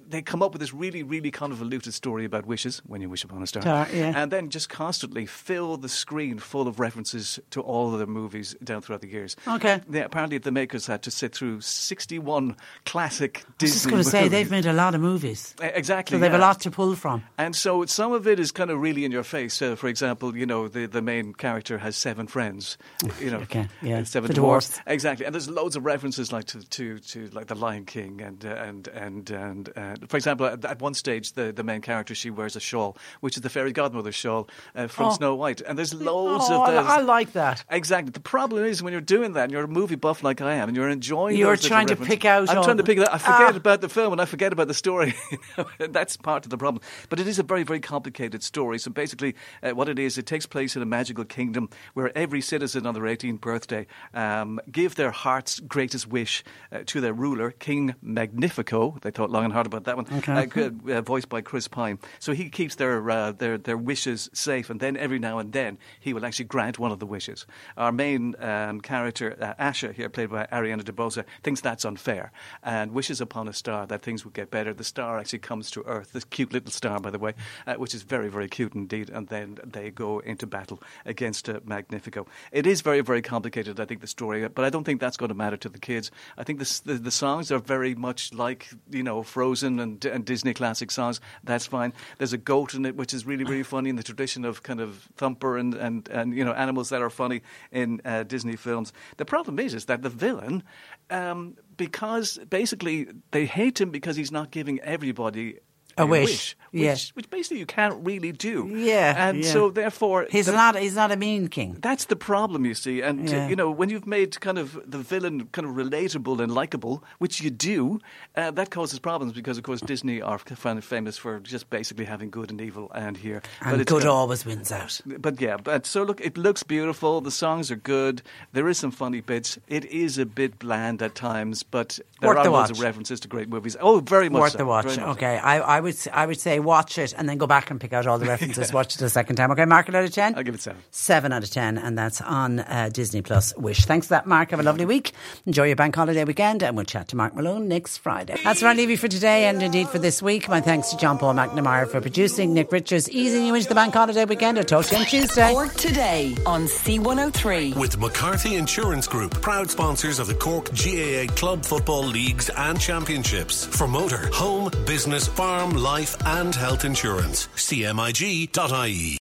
they 0.07 0.21
come 0.21 0.41
up 0.41 0.53
with 0.53 0.61
this 0.61 0.73
really, 0.73 1.03
really 1.03 1.31
convoluted 1.31 1.93
story 1.93 2.25
about 2.25 2.45
wishes, 2.45 2.81
when 2.87 3.01
you 3.01 3.09
wish 3.09 3.23
upon 3.23 3.43
a 3.43 3.47
star, 3.47 3.61
Star, 3.61 3.87
yeah. 3.93 4.13
and 4.15 4.31
then 4.31 4.49
just 4.49 4.69
constantly 4.69 5.25
fill 5.25 5.77
the 5.77 5.89
screen 5.89 6.37
full 6.39 6.67
of 6.67 6.79
references 6.79 7.39
to 7.51 7.61
all 7.61 7.91
of 7.91 7.97
their 7.97 8.07
movies 8.07 8.55
down 8.63 8.81
throughout 8.81 9.01
the 9.01 9.09
years. 9.09 9.35
Okay. 9.47 9.81
Yeah, 9.89 10.03
apparently 10.05 10.37
the 10.37 10.51
makers 10.51 10.87
had 10.87 11.01
to 11.03 11.11
sit 11.11 11.33
through 11.35 11.61
61 11.61 12.55
classic 12.85 13.43
Disney 13.57 13.65
I 13.65 13.65
was 13.65 13.73
just 13.73 13.89
going 13.89 14.03
to 14.03 14.09
say 14.09 14.27
they've 14.29 14.51
made 14.51 14.65
a 14.65 14.73
lot 14.73 14.95
of 14.95 15.01
movies, 15.01 15.55
Exactly. 15.61 16.15
so 16.17 16.19
they've 16.19 16.33
a 16.33 16.37
lot 16.37 16.59
to 16.61 16.71
pull 16.71 16.95
from. 16.95 17.23
And 17.37 17.55
so 17.55 17.85
some 17.85 18.11
of 18.13 18.27
it 18.27 18.39
is 18.39 18.51
kind 18.51 18.69
of 18.69 18.79
really 18.79 19.05
in 19.05 19.11
your 19.11 19.23
face. 19.23 19.61
Uh, 19.61 19.75
for 19.75 19.87
example, 19.87 20.35
you 20.37 20.45
know, 20.45 20.67
the, 20.67 20.85
the 20.85 21.01
main 21.01 21.33
character 21.33 21.77
has 21.79 21.95
seven 21.95 22.27
friends. 22.27 22.77
You 23.19 23.31
know, 23.31 23.39
Okay, 23.43 23.67
yeah. 23.81 24.03
seven 24.03 24.27
The 24.29 24.33
dwarfs. 24.35 24.67
dwarfs. 24.69 24.81
Exactly. 24.87 25.25
And 25.25 25.33
there's 25.35 25.49
loads 25.49 25.75
of 25.75 25.85
references 25.85 26.31
like 26.31 26.45
to, 26.45 26.61
to, 26.69 26.99
to 26.99 27.27
like 27.29 27.47
the 27.47 27.55
Lion 27.55 27.85
King 27.85 28.02
and 28.21 28.45
uh, 28.45 28.49
and 28.49 28.87
and 28.89 29.29
and 29.29 29.69
uh, 29.75 29.95
for 30.07 30.17
example, 30.17 30.45
at, 30.45 30.63
at 30.65 30.81
one 30.81 30.93
stage 30.93 31.33
the, 31.33 31.51
the 31.51 31.63
main 31.63 31.81
character 31.81 32.13
she 32.15 32.29
wears 32.29 32.55
a 32.55 32.59
shawl, 32.59 32.97
which 33.21 33.35
is 33.37 33.41
the 33.41 33.49
fairy 33.49 33.71
godmother's 33.71 34.15
shawl 34.15 34.47
uh, 34.75 34.87
from 34.87 35.07
Oh. 35.07 35.11
Snow 35.13 35.35
White. 35.35 35.61
And 35.61 35.77
there's 35.77 35.93
loads 35.93 36.45
Oh, 36.49 36.61
of 36.63 36.67
those. 36.67 36.85
I 36.85 37.01
like 37.01 37.33
that. 37.33 37.63
Exactly. 37.69 38.11
The 38.11 38.19
problem 38.19 38.65
is 38.65 38.81
when 38.83 38.91
you're 38.93 39.01
doing 39.01 39.33
that, 39.33 39.43
and 39.43 39.51
you're 39.51 39.63
a 39.63 39.67
movie 39.67 39.95
buff 39.95 40.23
like 40.23 40.41
I 40.41 40.53
am, 40.55 40.69
and 40.69 40.75
you're 40.77 40.89
enjoying. 40.89 41.37
You're 41.37 41.57
trying 41.57 41.87
to 41.87 41.95
pick 41.95 42.25
out 42.25 42.49
I'm 42.49 42.57
all 42.57 42.63
trying 42.63 42.77
to 42.77 42.83
pick 42.83 42.97
it 42.97 43.07
out. 43.07 43.13
I 43.13 43.17
forget 43.17 43.53
Ah. 43.53 43.57
about 43.57 43.81
the 43.81 43.89
film 43.89 44.11
and 44.13 44.21
I 44.21 44.25
forget 44.25 44.51
about 44.53 44.67
the 44.67 44.73
story. 44.73 45.13
That's 45.79 46.17
part 46.17 46.45
of 46.45 46.49
the 46.49 46.57
problem. 46.57 46.81
But 47.09 47.19
it 47.19 47.27
is 47.27 47.39
a 47.39 47.43
very, 47.43 47.63
very 47.63 47.79
complicated 47.79 48.43
story. 48.43 48.79
So 48.79 48.91
basically, 48.91 49.35
uh, 49.61 49.71
what 49.71 49.89
it 49.89 49.99
is, 49.99 50.17
it 50.17 50.25
takes 50.25 50.45
place 50.45 50.75
in 50.75 50.81
a 50.81 50.85
magical 50.85 51.25
kingdom 51.25 51.69
where 51.93 52.15
every 52.17 52.41
citizen 52.41 52.85
on 52.85 52.93
their 52.93 53.03
18th 53.03 53.41
birthday 53.41 53.87
um, 54.13 54.59
give 54.71 54.95
their 54.95 55.11
heart's 55.11 55.59
greatest 55.59 56.07
wish 56.07 56.43
uh, 56.71 56.79
to 56.87 57.01
their 57.01 57.13
ruler, 57.13 57.51
King 57.51 57.92
Magnifico. 58.01 58.97
They 59.01 59.11
thought 59.11 59.29
long 59.29 59.45
and 59.45 59.53
hard 59.53 59.65
about 59.65 59.85
that 59.85 59.95
one. 59.95 60.07
Okay. 60.11 60.69
Uh, 60.87 60.91
uh, 60.91 61.01
voiced 61.01 61.29
by 61.29 61.41
Chris 61.41 61.67
Pine. 61.67 61.99
So 62.19 62.33
he 62.33 62.49
keeps 62.49 62.75
their, 62.75 63.09
uh, 63.09 63.31
their 63.31 63.57
their 63.57 63.77
wishes 63.77 64.29
safe, 64.33 64.69
and 64.69 64.79
then 64.79 64.97
every 64.97 65.19
now 65.19 65.39
and 65.39 65.51
then 65.51 65.77
he 65.99 66.13
will 66.13 66.25
actually 66.25 66.45
grant 66.45 66.79
one 66.79 66.91
of 66.91 66.99
the 66.99 67.05
wishes. 67.05 67.45
Our 67.77 67.91
main 67.91 68.35
um, 68.39 68.81
character, 68.81 69.37
uh, 69.39 69.53
Asha, 69.61 69.93
here 69.93 70.09
played 70.09 70.29
by 70.29 70.45
Ariana 70.47 70.83
DeBose, 70.83 71.23
thinks 71.43 71.61
that's 71.61 71.85
unfair 71.85 72.31
and 72.63 72.91
wishes 72.91 73.21
upon 73.21 73.47
a 73.47 73.53
star 73.53 73.85
that 73.87 74.01
things 74.01 74.23
would 74.23 74.33
get 74.33 74.51
better. 74.51 74.73
The 74.73 74.83
star 74.83 75.19
actually 75.19 75.39
comes 75.39 75.71
to 75.71 75.83
Earth, 75.83 76.13
this 76.13 76.23
cute 76.23 76.53
little 76.53 76.71
star, 76.71 76.99
by 76.99 77.09
the 77.09 77.19
way, 77.19 77.33
uh, 77.67 77.75
which 77.75 77.93
is 77.93 78.03
very, 78.03 78.29
very 78.29 78.47
cute 78.47 78.73
indeed, 78.75 79.09
and 79.09 79.27
then 79.27 79.59
they 79.63 79.89
go 79.91 80.19
into 80.19 80.47
battle 80.47 80.81
against 81.05 81.49
uh, 81.49 81.59
Magnifico. 81.65 82.25
It 82.51 82.65
is 82.65 82.81
very, 82.81 83.01
very 83.01 83.21
complicated, 83.21 83.79
I 83.79 83.85
think, 83.85 84.01
the 84.01 84.07
story, 84.07 84.47
but 84.47 84.65
I 84.65 84.69
don't 84.69 84.83
think 84.83 85.01
that's 85.01 85.17
going 85.17 85.29
to 85.29 85.35
matter 85.35 85.57
to 85.57 85.69
the 85.69 85.79
kids. 85.79 86.11
I 86.37 86.43
think 86.43 86.59
the, 86.59 86.81
the, 86.85 86.93
the 86.95 87.11
songs 87.11 87.51
are 87.51 87.59
very 87.59 87.82
much 87.93 88.33
like, 88.33 88.69
you 88.89 89.03
know, 89.03 89.23
Frozen 89.23 89.79
and, 89.79 90.03
and 90.05 90.25
Disney 90.25 90.53
classic 90.53 90.91
songs. 90.91 91.19
That's 91.43 91.67
fine. 91.67 91.93
There's 92.17 92.33
a 92.33 92.37
goat 92.37 92.73
in 92.73 92.85
it, 92.85 92.95
which 92.95 93.13
is 93.13 93.25
really, 93.25 93.43
really 93.43 93.63
funny 93.63 93.89
in 93.89 93.95
the 93.95 94.03
tradition 94.03 94.45
of 94.45 94.63
kind 94.63 94.79
of 94.79 95.09
Thumper 95.17 95.57
and, 95.57 95.73
and, 95.73 96.07
and 96.09 96.33
you 96.33 96.45
know, 96.45 96.53
animals 96.53 96.89
that 96.89 97.01
are 97.01 97.09
funny 97.09 97.41
in 97.71 98.01
uh, 98.05 98.23
Disney 98.23 98.55
films. 98.55 98.93
The 99.17 99.25
problem 99.25 99.59
is, 99.59 99.73
is 99.73 99.85
that 99.85 100.01
the 100.01 100.09
villain, 100.09 100.63
um, 101.09 101.55
because 101.77 102.39
basically 102.49 103.07
they 103.31 103.45
hate 103.45 103.79
him 103.81 103.91
because 103.91 104.15
he's 104.15 104.31
not 104.31 104.51
giving 104.51 104.79
everybody 104.79 105.59
A 105.97 106.05
wish, 106.05 106.55
which, 106.71 106.81
yeah. 106.81 106.95
which 107.13 107.29
basically 107.29 107.59
you 107.59 107.65
can't 107.65 108.03
really 108.05 108.31
do. 108.31 108.67
Yeah, 108.73 109.27
and 109.29 109.43
yeah. 109.43 109.51
so 109.51 109.69
therefore 109.69 110.25
He's 110.29 110.47
the- 110.47 110.53
not. 110.53 110.75
He's 110.75 110.95
not 110.95 111.11
a 111.11 111.15
mean 111.17 111.47
king. 111.47 111.77
that's 111.81 112.05
the 112.05 112.15
problem, 112.15 112.65
you 112.65 112.73
see. 112.73 113.01
And, 113.01 113.29
uh, 113.29 113.31
Yeah. 113.31 113.47
you 113.49 113.55
know, 113.55 113.69
when 113.69 113.89
you've 113.89 114.07
made 114.07 114.39
kind 114.41 114.57
of 114.57 114.79
the 114.89 114.97
villain 114.97 115.47
kind 115.51 115.67
of 115.67 115.75
relatable 115.75 116.39
and 116.41 116.51
likable, 116.53 117.03
which 117.19 117.41
you 117.41 117.49
do, 117.51 117.99
uh, 118.35 118.49
that 118.51 118.69
causes 118.71 118.99
problems 118.99 119.33
because, 119.33 119.57
of 119.57 119.63
course, 119.63 119.81
Disney 119.81 120.21
are 120.21 120.39
famous 120.39 121.17
for 121.17 121.39
just 121.39 121.69
basically 121.69 122.05
having 122.05 122.29
good 122.31 122.49
and 122.49 122.59
evil 122.61 122.91
and 122.95 123.17
here. 123.17 123.41
And 123.61 123.79
it's 123.81 123.91
good 123.91 124.05
always 124.05 124.45
wins 124.45 124.71
out. 124.71 124.99
But 125.05 125.39
yeah, 125.39 125.57
but 125.57 125.85
so 125.85 126.03
look, 126.03 126.19
it 126.21 126.37
looks 126.37 126.63
beautiful. 126.63 127.21
The 127.21 127.31
songs 127.31 127.69
are 127.71 127.75
good. 127.75 128.21
There 128.53 128.67
is 128.67 128.77
some 128.79 128.91
funny 128.91 129.21
bits. 129.21 129.59
It 129.67 129.85
is 129.85 130.17
a 130.17 130.25
bit 130.25 130.57
bland 130.59 131.01
at 131.01 131.13
times, 131.15 131.63
but 131.63 131.99
there 132.19 132.29
Worth 132.29 132.37
are 132.39 132.43
the 132.45 132.49
loads 132.51 132.71
watch. 132.71 132.77
of 132.79 132.83
references 132.83 133.19
to 133.21 133.27
great 133.27 133.49
movies. 133.49 133.75
Oh, 133.79 133.99
very 133.99 134.29
much 134.29 134.41
Worth 134.41 134.51
so, 134.53 134.57
the 134.57 134.65
watch. 134.65 134.89
so. 134.89 135.03
Okay, 135.13 135.37
I, 135.37 135.59
I 135.77 135.79
would 135.83 135.93
s- 135.93 136.07
I 136.11 136.25
would 136.25 136.39
say 136.39 136.59
watch 136.59 136.97
it 136.97 137.13
and 137.15 137.29
then 137.29 137.37
go 137.37 137.45
back 137.45 137.69
and 137.69 137.79
pick 137.79 137.93
out 137.93 138.07
all 138.07 138.17
the 138.17 138.25
references. 138.33 138.73
Watch 138.73 138.95
it 138.95 139.01
a 139.03 139.09
second 139.09 139.35
time. 139.35 139.51
Okay, 139.51 139.65
mark 139.65 139.87
it 139.89 139.93
out 139.95 140.03
of 140.03 140.11
ten. 140.11 140.35
I'll 140.35 140.41
give 140.43 140.55
it 140.55 140.61
seven. 140.61 140.81
Seven 140.89 141.31
out 141.31 141.43
of 141.43 141.51
ten, 141.51 141.77
and 141.77 141.97
that's 141.97 142.21
on 142.21 142.59
uh, 142.61 142.89
Disney 142.91 143.21
Plus. 143.21 143.55
Wish. 143.57 143.85
Thanks 143.85 144.07
for 144.07 144.15
that, 144.15 144.25
Mark. 144.25 144.49
Have 144.51 144.59
a 144.59 144.63
lovely 144.63 144.85
week. 144.85 145.11
Enjoy 145.45 145.65
your 145.65 145.75
bank 145.75 145.95
holiday 145.95 146.23
weekend, 146.23 146.63
and 146.63 146.75
we'll 146.75 146.85
chat 146.85 147.09
to 147.09 147.15
Mark 147.15 147.35
Malone 147.35 147.67
next 147.67 147.97
Friday. 147.99 148.37
That's 148.43 148.61
where 148.63 148.71
I 148.71 148.73
leave 148.73 148.89
you 148.89 148.97
for 148.97 149.07
today, 149.07 149.45
and 149.45 149.61
indeed 149.61 149.89
for 149.89 149.99
this 149.99 150.21
week. 150.21 150.49
My 150.49 150.61
thanks 150.61 150.89
to 150.89 150.97
John 150.97 151.17
Paul 151.19 151.35
McNamara 151.35 151.87
for 151.87 152.01
producing, 152.01 152.53
Nick 152.53 152.71
Richards 152.71 153.09
easing 153.09 153.45
you 153.45 153.53
into 153.55 153.67
the 153.69 153.75
bank 153.75 153.93
holiday 153.93 154.25
weekend. 154.25 154.57
I'll 154.57 154.63
talk 154.63 154.85
to 154.85 154.95
you 154.95 155.01
on 155.01 155.05
Tuesday. 155.07 155.51
Cork 155.51 155.73
today 155.75 156.35
on 156.45 156.67
C103. 156.67 157.75
With 157.75 157.97
McCarthy 157.99 158.55
Insurance 158.55 159.07
Group, 159.07 159.33
proud 159.41 159.69
sponsors 159.69 160.19
of 160.19 160.27
the 160.27 160.33
Cork 160.35 160.69
GAA 160.73 161.33
Club 161.35 161.65
Football 161.65 162.03
Leagues 162.03 162.49
and 162.49 162.79
Championships. 162.79 163.65
For 163.65 163.87
motor, 163.87 164.29
home, 164.33 164.71
business, 164.85 165.27
farm, 165.27 165.71
life, 165.75 166.15
and 166.25 166.53
health 166.53 166.85
insurance. 166.85 167.47
CMIG.ie. 167.55 169.22